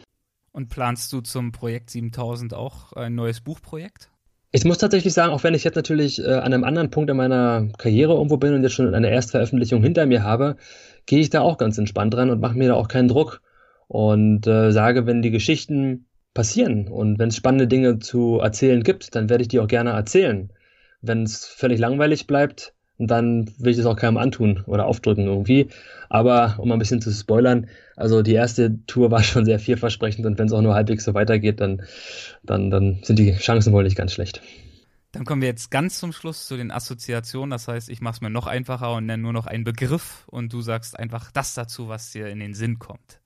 Und 0.51 0.71
planst 0.71 1.13
du 1.13 1.21
zum 1.21 1.53
Projekt 1.53 1.91
7000 1.91 2.53
auch 2.53 2.95
ein 2.95 3.15
neues 3.15 3.43
Buchprojekt? 3.43 4.11
Ich 4.53 4.65
muss 4.65 4.79
tatsächlich 4.79 5.13
sagen, 5.13 5.33
auch 5.33 5.45
wenn 5.45 5.55
ich 5.55 5.63
jetzt 5.63 5.77
natürlich 5.77 6.21
äh, 6.21 6.33
an 6.33 6.53
einem 6.53 6.65
anderen 6.65 6.91
Punkt 6.91 7.09
in 7.09 7.17
meiner 7.17 7.69
Karriere 7.79 8.15
irgendwo 8.15 8.37
bin 8.37 8.53
und 8.53 8.63
jetzt 8.63 8.73
schon 8.73 8.93
eine 8.95 9.11
Erstveröffentlichung 9.11 9.83
hinter 9.83 10.07
mir 10.07 10.25
habe, 10.25 10.57
gehe 11.07 11.21
ich 11.21 11.31
da 11.31 11.41
auch 11.41 11.57
ganz 11.57 11.79
entspannt 11.79 12.15
dran 12.15 12.31
und 12.31 12.41
mache 12.41 12.59
mir 12.59 12.69
da 12.69 12.75
auch 12.75 12.89
keinen 12.89 13.09
Druck 13.09 13.43
und 13.87 14.47
äh, 14.49 14.73
sage, 14.73 15.07
wenn 15.07 15.23
die 15.23 15.31
Geschichten 15.31 16.07
passieren 16.35 16.89
und 16.89 17.19
wenn 17.19 17.29
es 17.29 17.37
spannende 17.37 17.69
Dinge 17.69 18.01
zu 18.01 18.41
erzählen 18.41 18.83
gibt, 18.83 19.15
dann 19.15 19.29
werde 19.29 19.43
ich 19.43 19.49
die 19.49 19.61
auch 19.61 19.69
gerne 19.69 19.91
erzählen. 19.91 20.53
Wenn 21.01 21.23
es 21.23 21.47
völlig 21.47 21.79
langweilig 21.79 22.27
bleibt, 22.27 22.75
dann 23.07 23.51
will 23.59 23.71
ich 23.71 23.77
das 23.77 23.87
auch 23.87 23.97
keinem 23.97 24.17
antun 24.17 24.63
oder 24.67 24.87
aufdrücken 24.87 25.27
irgendwie. 25.27 25.69
Aber 26.09 26.57
um 26.59 26.71
ein 26.73 26.79
bisschen 26.79 27.01
zu 27.01 27.11
spoilern, 27.11 27.69
also 27.97 28.23
die 28.23 28.35
erste 28.35 28.85
Tour 28.87 29.11
war 29.11 29.23
schon 29.25 29.45
sehr 29.45 29.59
vielversprechend 29.59 30.27
und 30.27 30.39
wenn 30.39 30.47
es 30.47 30.53
auch 30.53 30.63
nur 30.63 30.75
halbwegs 30.75 31.05
so 31.05 31.15
weitergeht, 31.15 31.61
dann, 31.61 31.83
dann, 32.43 32.71
dann 32.71 33.01
sind 33.03 33.19
die 33.19 33.35
Chancen 33.37 33.73
wohl 33.73 33.85
nicht 33.85 33.97
ganz 33.97 34.13
schlecht. 34.13 34.43
Dann 35.13 35.25
kommen 35.25 35.43
wir 35.43 35.49
jetzt 35.49 35.71
ganz 35.71 35.99
zum 35.99 36.13
Schluss 36.13 36.47
zu 36.47 36.57
den 36.57 36.71
Assoziationen. 36.71 37.51
Das 37.51 37.67
heißt, 37.67 37.89
ich 37.89 38.01
mache 38.01 38.15
es 38.15 38.21
mir 38.21 38.31
noch 38.31 38.47
einfacher 38.47 38.95
und 38.95 39.07
nenne 39.07 39.23
nur 39.23 39.33
noch 39.33 39.47
einen 39.47 39.65
Begriff 39.65 40.25
und 40.29 40.53
du 40.53 40.61
sagst 40.61 40.97
einfach 40.97 41.33
das 41.33 41.55
dazu, 41.55 41.89
was 41.89 42.13
dir 42.13 42.29
in 42.29 42.39
den 42.39 42.55
Sinn 42.55 42.79
kommt. 42.79 43.21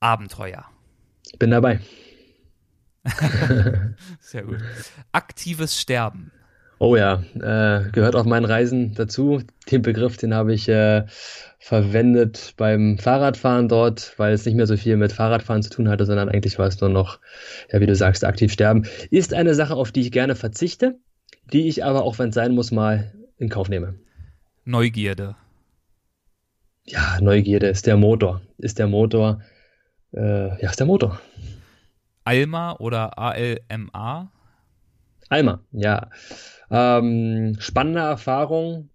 Abenteuer. 0.00 0.66
Ich 1.32 1.38
bin 1.38 1.50
dabei. 1.50 1.80
Sehr 4.20 4.42
gut. 4.42 4.58
Aktives 5.12 5.80
Sterben. 5.80 6.30
Oh 6.78 6.94
ja, 6.94 7.22
äh, 7.36 7.90
gehört 7.90 8.16
auf 8.16 8.26
meinen 8.26 8.44
Reisen 8.44 8.94
dazu. 8.94 9.42
Den 9.70 9.80
Begriff, 9.80 10.18
den 10.18 10.34
habe 10.34 10.52
ich 10.52 10.68
äh, 10.68 11.06
verwendet 11.58 12.52
beim 12.58 12.98
Fahrradfahren 12.98 13.68
dort, 13.68 14.12
weil 14.18 14.34
es 14.34 14.44
nicht 14.44 14.56
mehr 14.56 14.66
so 14.66 14.76
viel 14.76 14.96
mit 14.98 15.12
Fahrradfahren 15.12 15.62
zu 15.62 15.70
tun 15.70 15.88
hatte, 15.88 16.04
sondern 16.04 16.28
eigentlich 16.28 16.58
war 16.58 16.66
es 16.66 16.80
nur 16.80 16.90
noch, 16.90 17.18
ja, 17.72 17.80
wie 17.80 17.86
du 17.86 17.94
sagst, 17.94 18.24
aktiv 18.24 18.52
sterben. 18.52 18.86
Ist 19.10 19.32
eine 19.32 19.54
Sache, 19.54 19.74
auf 19.74 19.90
die 19.90 20.02
ich 20.02 20.12
gerne 20.12 20.36
verzichte, 20.36 20.98
die 21.50 21.66
ich 21.66 21.82
aber 21.82 22.02
auch, 22.02 22.18
wenn 22.18 22.28
es 22.28 22.34
sein 22.34 22.54
muss, 22.54 22.70
mal 22.72 23.10
in 23.38 23.48
Kauf 23.48 23.70
nehme. 23.70 23.94
Neugierde. 24.66 25.34
Ja, 26.84 27.18
Neugierde 27.20 27.68
ist 27.68 27.86
der 27.86 27.96
Motor. 27.96 28.42
Ist 28.58 28.78
der 28.78 28.86
Motor. 28.86 29.40
Äh, 30.12 30.62
ja, 30.62 30.70
ist 30.70 30.78
der 30.78 30.86
Motor. 30.86 31.20
Alma 32.24 32.76
oder 32.78 33.18
ALMA? 33.18 34.30
Alma, 35.28 35.60
ja. 35.72 36.10
Ähm, 36.70 37.56
spannende 37.58 38.00
Erfahrung, 38.00 38.90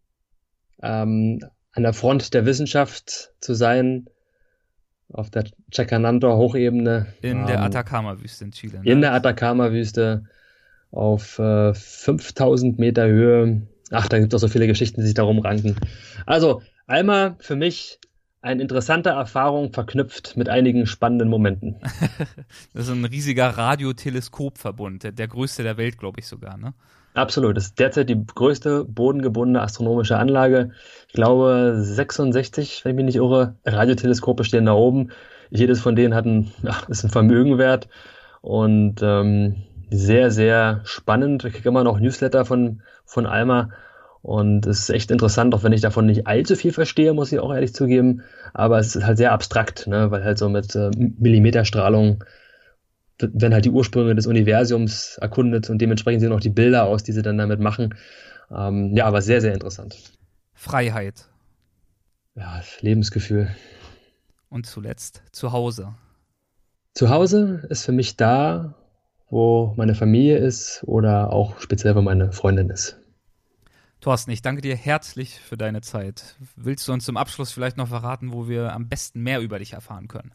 ähm, 0.82 1.39
an 1.74 1.84
der 1.84 1.93
Front 1.93 2.34
der 2.34 2.45
Wissenschaft 2.45 3.34
zu 3.39 3.53
sein, 3.53 4.07
auf 5.13 5.30
der 5.30 5.45
Chacananto 5.74 6.36
Hochebene. 6.36 7.13
In 7.22 7.39
ähm, 7.39 7.47
der 7.47 7.61
Atacama-Wüste 7.63 8.45
in 8.45 8.51
Chile. 8.51 8.80
Ne? 8.80 8.91
In 8.91 9.01
der 9.01 9.13
Atacama-Wüste 9.13 10.26
auf 10.91 11.39
äh, 11.39 11.74
5000 11.74 12.80
Meter 12.80 13.07
Höhe. 13.07 13.61
Ach, 13.91 14.07
da 14.07 14.19
gibt 14.19 14.34
es 14.34 14.38
auch 14.38 14.47
so 14.47 14.51
viele 14.51 14.67
Geschichten, 14.67 15.01
die 15.01 15.07
sich 15.07 15.15
darum 15.15 15.39
ranken. 15.39 15.76
Also, 16.26 16.61
Alma 16.88 17.36
für 17.39 17.55
mich 17.55 17.99
eine 18.41 18.61
interessante 18.61 19.09
Erfahrung 19.09 19.72
verknüpft 19.72 20.36
mit 20.36 20.49
einigen 20.49 20.88
spannenden 20.88 21.30
Momenten. 21.30 21.76
das 22.74 22.88
ist 22.88 22.89
ein 22.89 23.05
riesiger 23.05 23.49
Radioteleskopverbund, 23.49 25.03
der, 25.03 25.11
der 25.11 25.28
größte 25.28 25.63
der 25.63 25.78
Welt, 25.78 25.97
glaube 25.97 26.19
ich 26.19 26.28
sogar, 26.28 26.57
ne? 26.57 26.74
Absolut. 27.14 27.57
Das 27.57 27.66
ist 27.66 27.80
derzeit 27.80 28.09
die 28.09 28.26
größte 28.26 28.86
bodengebundene 28.86 29.62
astronomische 29.62 30.18
Anlage. 30.18 30.72
Ich 31.07 31.14
glaube, 31.14 31.76
66, 31.78 32.86
wenn 32.86 32.91
ich 32.91 32.95
mich 32.95 33.05
nicht 33.05 33.16
irre, 33.18 33.55
Radioteleskope 33.66 34.43
stehen 34.43 34.66
da 34.66 34.74
oben. 34.74 35.12
Jedes 35.49 35.82
von 35.82 35.95
denen 35.95 36.16
hat 36.16 36.26
ein, 36.26 36.51
ja, 36.64 36.78
ist 36.88 37.03
ein 37.03 37.09
Vermögen 37.09 37.57
wert 37.57 37.89
und 38.41 39.01
ähm, 39.01 39.64
sehr, 39.89 40.32
sehr 40.32 40.82
spannend. 40.86 41.43
Ich 41.43 41.53
kriege 41.53 41.68
immer 41.68 41.84
noch 41.84 41.99
Newsletter 41.99 42.45
von, 42.45 42.82
von 43.05 43.26
Alma 43.26 43.70
und 44.22 44.68
es 44.68 44.80
ist 44.82 44.89
echt 44.91 45.12
interessant, 45.12 45.53
auch 45.55 45.64
wenn 45.64 45.74
ich 45.74 45.82
davon 45.82 46.05
nicht 46.05 46.28
allzu 46.28 46.55
viel 46.55 46.72
verstehe, 46.72 47.14
muss 47.14 47.32
ich 47.32 47.39
auch 47.39 47.53
ehrlich 47.53 47.74
zugeben. 47.74 48.22
Aber 48.53 48.80
es 48.80 48.95
ist 48.95 49.05
halt 49.05 49.18
sehr 49.18 49.32
abstrakt, 49.32 49.88
ne? 49.88 50.12
weil 50.12 50.24
halt 50.24 50.38
so 50.38 50.47
mit 50.47 50.76
äh, 50.76 50.91
Millimeterstrahlung 50.95 52.24
werden 53.22 53.53
halt 53.53 53.65
die 53.65 53.69
Ursprünge 53.69 54.15
des 54.15 54.28
Universums 54.28 55.17
erkundet 55.17 55.69
und 55.69 55.80
dementsprechend 55.80 56.22
sehen 56.22 56.32
auch 56.32 56.39
die 56.39 56.49
Bilder 56.49 56.86
aus, 56.86 57.03
die 57.03 57.11
sie 57.11 57.22
dann 57.22 57.38
damit 57.38 57.59
machen. 57.59 57.95
Ähm, 58.51 58.95
ja, 58.95 59.05
aber 59.05 59.22
sehr, 59.22 59.41
sehr 59.41 59.53
interessant. 59.53 60.13
Freiheit. 60.53 61.28
Ja, 62.36 62.61
Lebensgefühl. 62.82 63.55
Und 64.49 64.65
zuletzt 64.65 65.24
zu 65.32 65.51
Hause. 65.51 65.95
Zu 66.93 67.09
Hause 67.09 67.65
ist 67.69 67.86
für 67.86 67.93
mich 67.93 68.17
da, 68.17 68.76
wo 69.30 69.74
meine 69.78 69.95
Familie 69.95 70.38
ist 70.38 70.84
oder 70.86 71.32
auch 71.32 71.59
speziell, 71.59 71.95
wo 71.95 72.01
meine 72.01 72.32
Freundin 72.34 72.69
ist. 72.69 72.97
Thorsten, 74.01 74.32
ich 74.32 74.41
danke 74.41 74.61
dir 74.61 74.76
herzlich 74.76 75.39
für 75.39 75.57
deine 75.57 75.82
Zeit. 75.82 76.36
Willst 76.55 76.88
du 76.88 76.91
uns 76.91 77.05
zum 77.05 77.17
Abschluss 77.17 77.51
vielleicht 77.51 77.78
noch 77.78 77.88
verraten, 77.88 78.34
wo 78.34 78.49
wir 78.49 78.74
am 78.74 78.89
besten 78.89 79.22
mehr 79.22 79.39
über 79.41 79.59
dich 79.59 79.74
erfahren 79.74 80.07
können? 80.07 80.32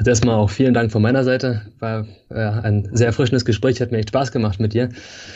Also 0.00 0.10
erstmal 0.12 0.36
auch 0.36 0.48
vielen 0.48 0.72
Dank 0.72 0.90
von 0.90 1.02
meiner 1.02 1.24
Seite. 1.24 1.60
War 1.78 2.06
äh, 2.30 2.36
ein 2.36 2.88
sehr 2.90 3.08
erfrischendes 3.08 3.44
Gespräch, 3.44 3.82
hat 3.82 3.92
mir 3.92 3.98
echt 3.98 4.08
Spaß 4.08 4.32
gemacht 4.32 4.58
mit 4.58 4.72
dir, 4.72 4.88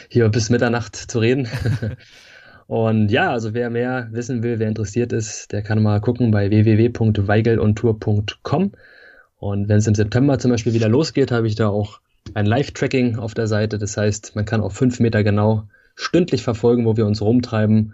hier 0.08 0.26
bis 0.30 0.48
Mitternacht 0.48 0.96
zu 0.96 1.18
reden. 1.18 1.46
Und 2.66 3.10
ja, 3.10 3.30
also 3.30 3.52
wer 3.52 3.68
mehr 3.68 4.08
wissen 4.12 4.42
will, 4.42 4.58
wer 4.58 4.68
interessiert 4.68 5.12
ist, 5.12 5.52
der 5.52 5.60
kann 5.60 5.82
mal 5.82 6.00
gucken 6.00 6.30
bei 6.30 6.48
www.weigelontour.com. 6.48 8.72
Und 9.36 9.68
wenn 9.68 9.76
es 9.76 9.86
im 9.86 9.94
September 9.94 10.38
zum 10.38 10.50
Beispiel 10.50 10.72
wieder 10.72 10.88
losgeht, 10.88 11.30
habe 11.30 11.46
ich 11.46 11.56
da 11.56 11.68
auch 11.68 12.00
ein 12.32 12.46
Live-Tracking 12.46 13.18
auf 13.18 13.34
der 13.34 13.48
Seite. 13.48 13.76
Das 13.76 13.98
heißt, 13.98 14.34
man 14.34 14.46
kann 14.46 14.62
auf 14.62 14.72
fünf 14.72 14.98
Meter 14.98 15.22
genau 15.22 15.68
stündlich 15.94 16.42
verfolgen, 16.42 16.86
wo 16.86 16.96
wir 16.96 17.04
uns 17.04 17.20
rumtreiben 17.20 17.92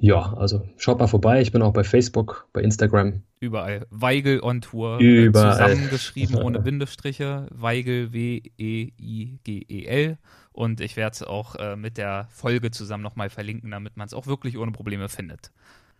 ja, 0.00 0.34
also 0.34 0.66
schaut 0.76 0.98
mal 0.98 1.06
vorbei. 1.06 1.40
Ich 1.40 1.52
bin 1.52 1.62
auch 1.62 1.72
bei 1.72 1.84
Facebook, 1.84 2.48
bei 2.52 2.60
Instagram. 2.62 3.22
Überall. 3.40 3.86
Weigel 3.90 4.40
on 4.40 4.60
Tour. 4.60 4.98
Überall. 4.98 5.52
Zusammengeschrieben 5.52 6.36
ohne 6.36 6.60
Bindestriche. 6.62 7.46
Weigel, 7.50 8.12
W-E-I-G-E-L. 8.12 8.58
Und 10.52 10.80
ich 10.80 10.96
werde 10.96 11.14
es 11.14 11.22
auch 11.22 11.56
äh, 11.56 11.76
mit 11.76 11.98
der 11.98 12.28
Folge 12.30 12.70
zusammen 12.70 13.02
nochmal 13.02 13.30
verlinken, 13.30 13.70
damit 13.70 13.96
man 13.96 14.06
es 14.06 14.14
auch 14.14 14.26
wirklich 14.26 14.56
ohne 14.56 14.72
Probleme 14.72 15.08
findet. 15.08 15.50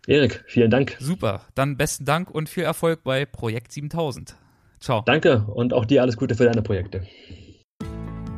Erik, 0.07 0.43
vielen 0.47 0.71
Dank. 0.71 0.95
Super. 0.99 1.41
Dann 1.55 1.77
besten 1.77 2.05
Dank 2.05 2.29
und 2.29 2.47
viel 2.47 2.63
Erfolg 2.63 3.03
bei 3.03 3.25
Projekt 3.25 3.71
7000. 3.71 4.35
Ciao. 4.79 5.01
Danke 5.05 5.45
und 5.47 5.73
auch 5.73 5.85
dir 5.85 6.01
alles 6.01 6.15
Gute 6.15 6.35
für 6.35 6.45
deine 6.45 6.61
Projekte. 6.61 7.05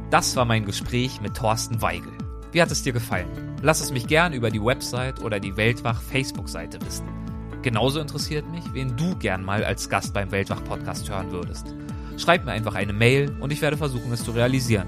Das 0.09 0.35
war 0.35 0.45
mein 0.45 0.65
Gespräch 0.65 1.21
mit 1.21 1.35
Thorsten 1.35 1.81
Weigel. 1.81 2.13
Wie 2.51 2.61
hat 2.61 2.71
es 2.71 2.83
dir 2.83 2.93
gefallen? 2.93 3.46
Lass 3.61 3.81
es 3.81 3.91
mich 3.91 4.07
gern 4.07 4.33
über 4.33 4.51
die 4.51 4.63
Website 4.63 5.21
oder 5.21 5.39
die 5.39 5.57
Weltwach 5.57 6.01
Facebook-Seite 6.01 6.79
wissen. 6.85 7.07
Genauso 7.63 7.99
interessiert 7.99 8.49
mich, 8.51 8.63
wen 8.73 8.95
du 8.95 9.15
gern 9.15 9.43
mal 9.43 9.63
als 9.63 9.89
Gast 9.89 10.13
beim 10.13 10.31
Weltwach-Podcast 10.31 11.09
hören 11.09 11.31
würdest. 11.31 11.73
Schreib 12.17 12.45
mir 12.45 12.51
einfach 12.51 12.75
eine 12.75 12.93
Mail 12.93 13.35
und 13.39 13.51
ich 13.51 13.61
werde 13.61 13.77
versuchen, 13.77 14.13
es 14.13 14.23
zu 14.23 14.31
realisieren. 14.31 14.87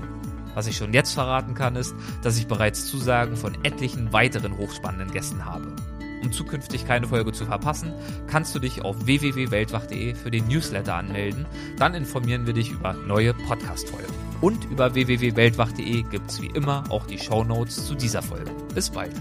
Was 0.53 0.67
ich 0.67 0.77
schon 0.77 0.93
jetzt 0.93 1.13
verraten 1.13 1.55
kann, 1.55 1.75
ist, 1.75 1.95
dass 2.21 2.37
ich 2.37 2.47
bereits 2.47 2.85
Zusagen 2.85 3.35
von 3.35 3.57
etlichen 3.63 4.13
weiteren 4.13 4.57
hochspannenden 4.57 5.11
Gästen 5.11 5.45
habe. 5.45 5.73
Um 6.21 6.31
zukünftig 6.31 6.85
keine 6.85 7.07
Folge 7.07 7.31
zu 7.31 7.45
verpassen, 7.45 7.93
kannst 8.27 8.53
du 8.53 8.59
dich 8.59 8.83
auf 8.83 9.05
www.weltwach.de 9.05 10.15
für 10.15 10.31
den 10.31 10.47
Newsletter 10.47 10.95
anmelden. 10.95 11.45
Dann 11.77 11.95
informieren 11.95 12.45
wir 12.45 12.53
dich 12.53 12.71
über 12.71 12.93
neue 12.93 13.33
Podcast-Folgen. 13.33 14.28
Und 14.41 14.65
über 14.71 14.93
www.weltwach.de 14.93 16.03
gibt 16.03 16.31
es 16.31 16.41
wie 16.41 16.47
immer 16.47 16.83
auch 16.89 17.05
die 17.05 17.17
Show 17.17 17.43
Notes 17.43 17.85
zu 17.87 17.95
dieser 17.95 18.21
Folge. 18.21 18.51
Bis 18.73 18.89
bald. 18.89 19.13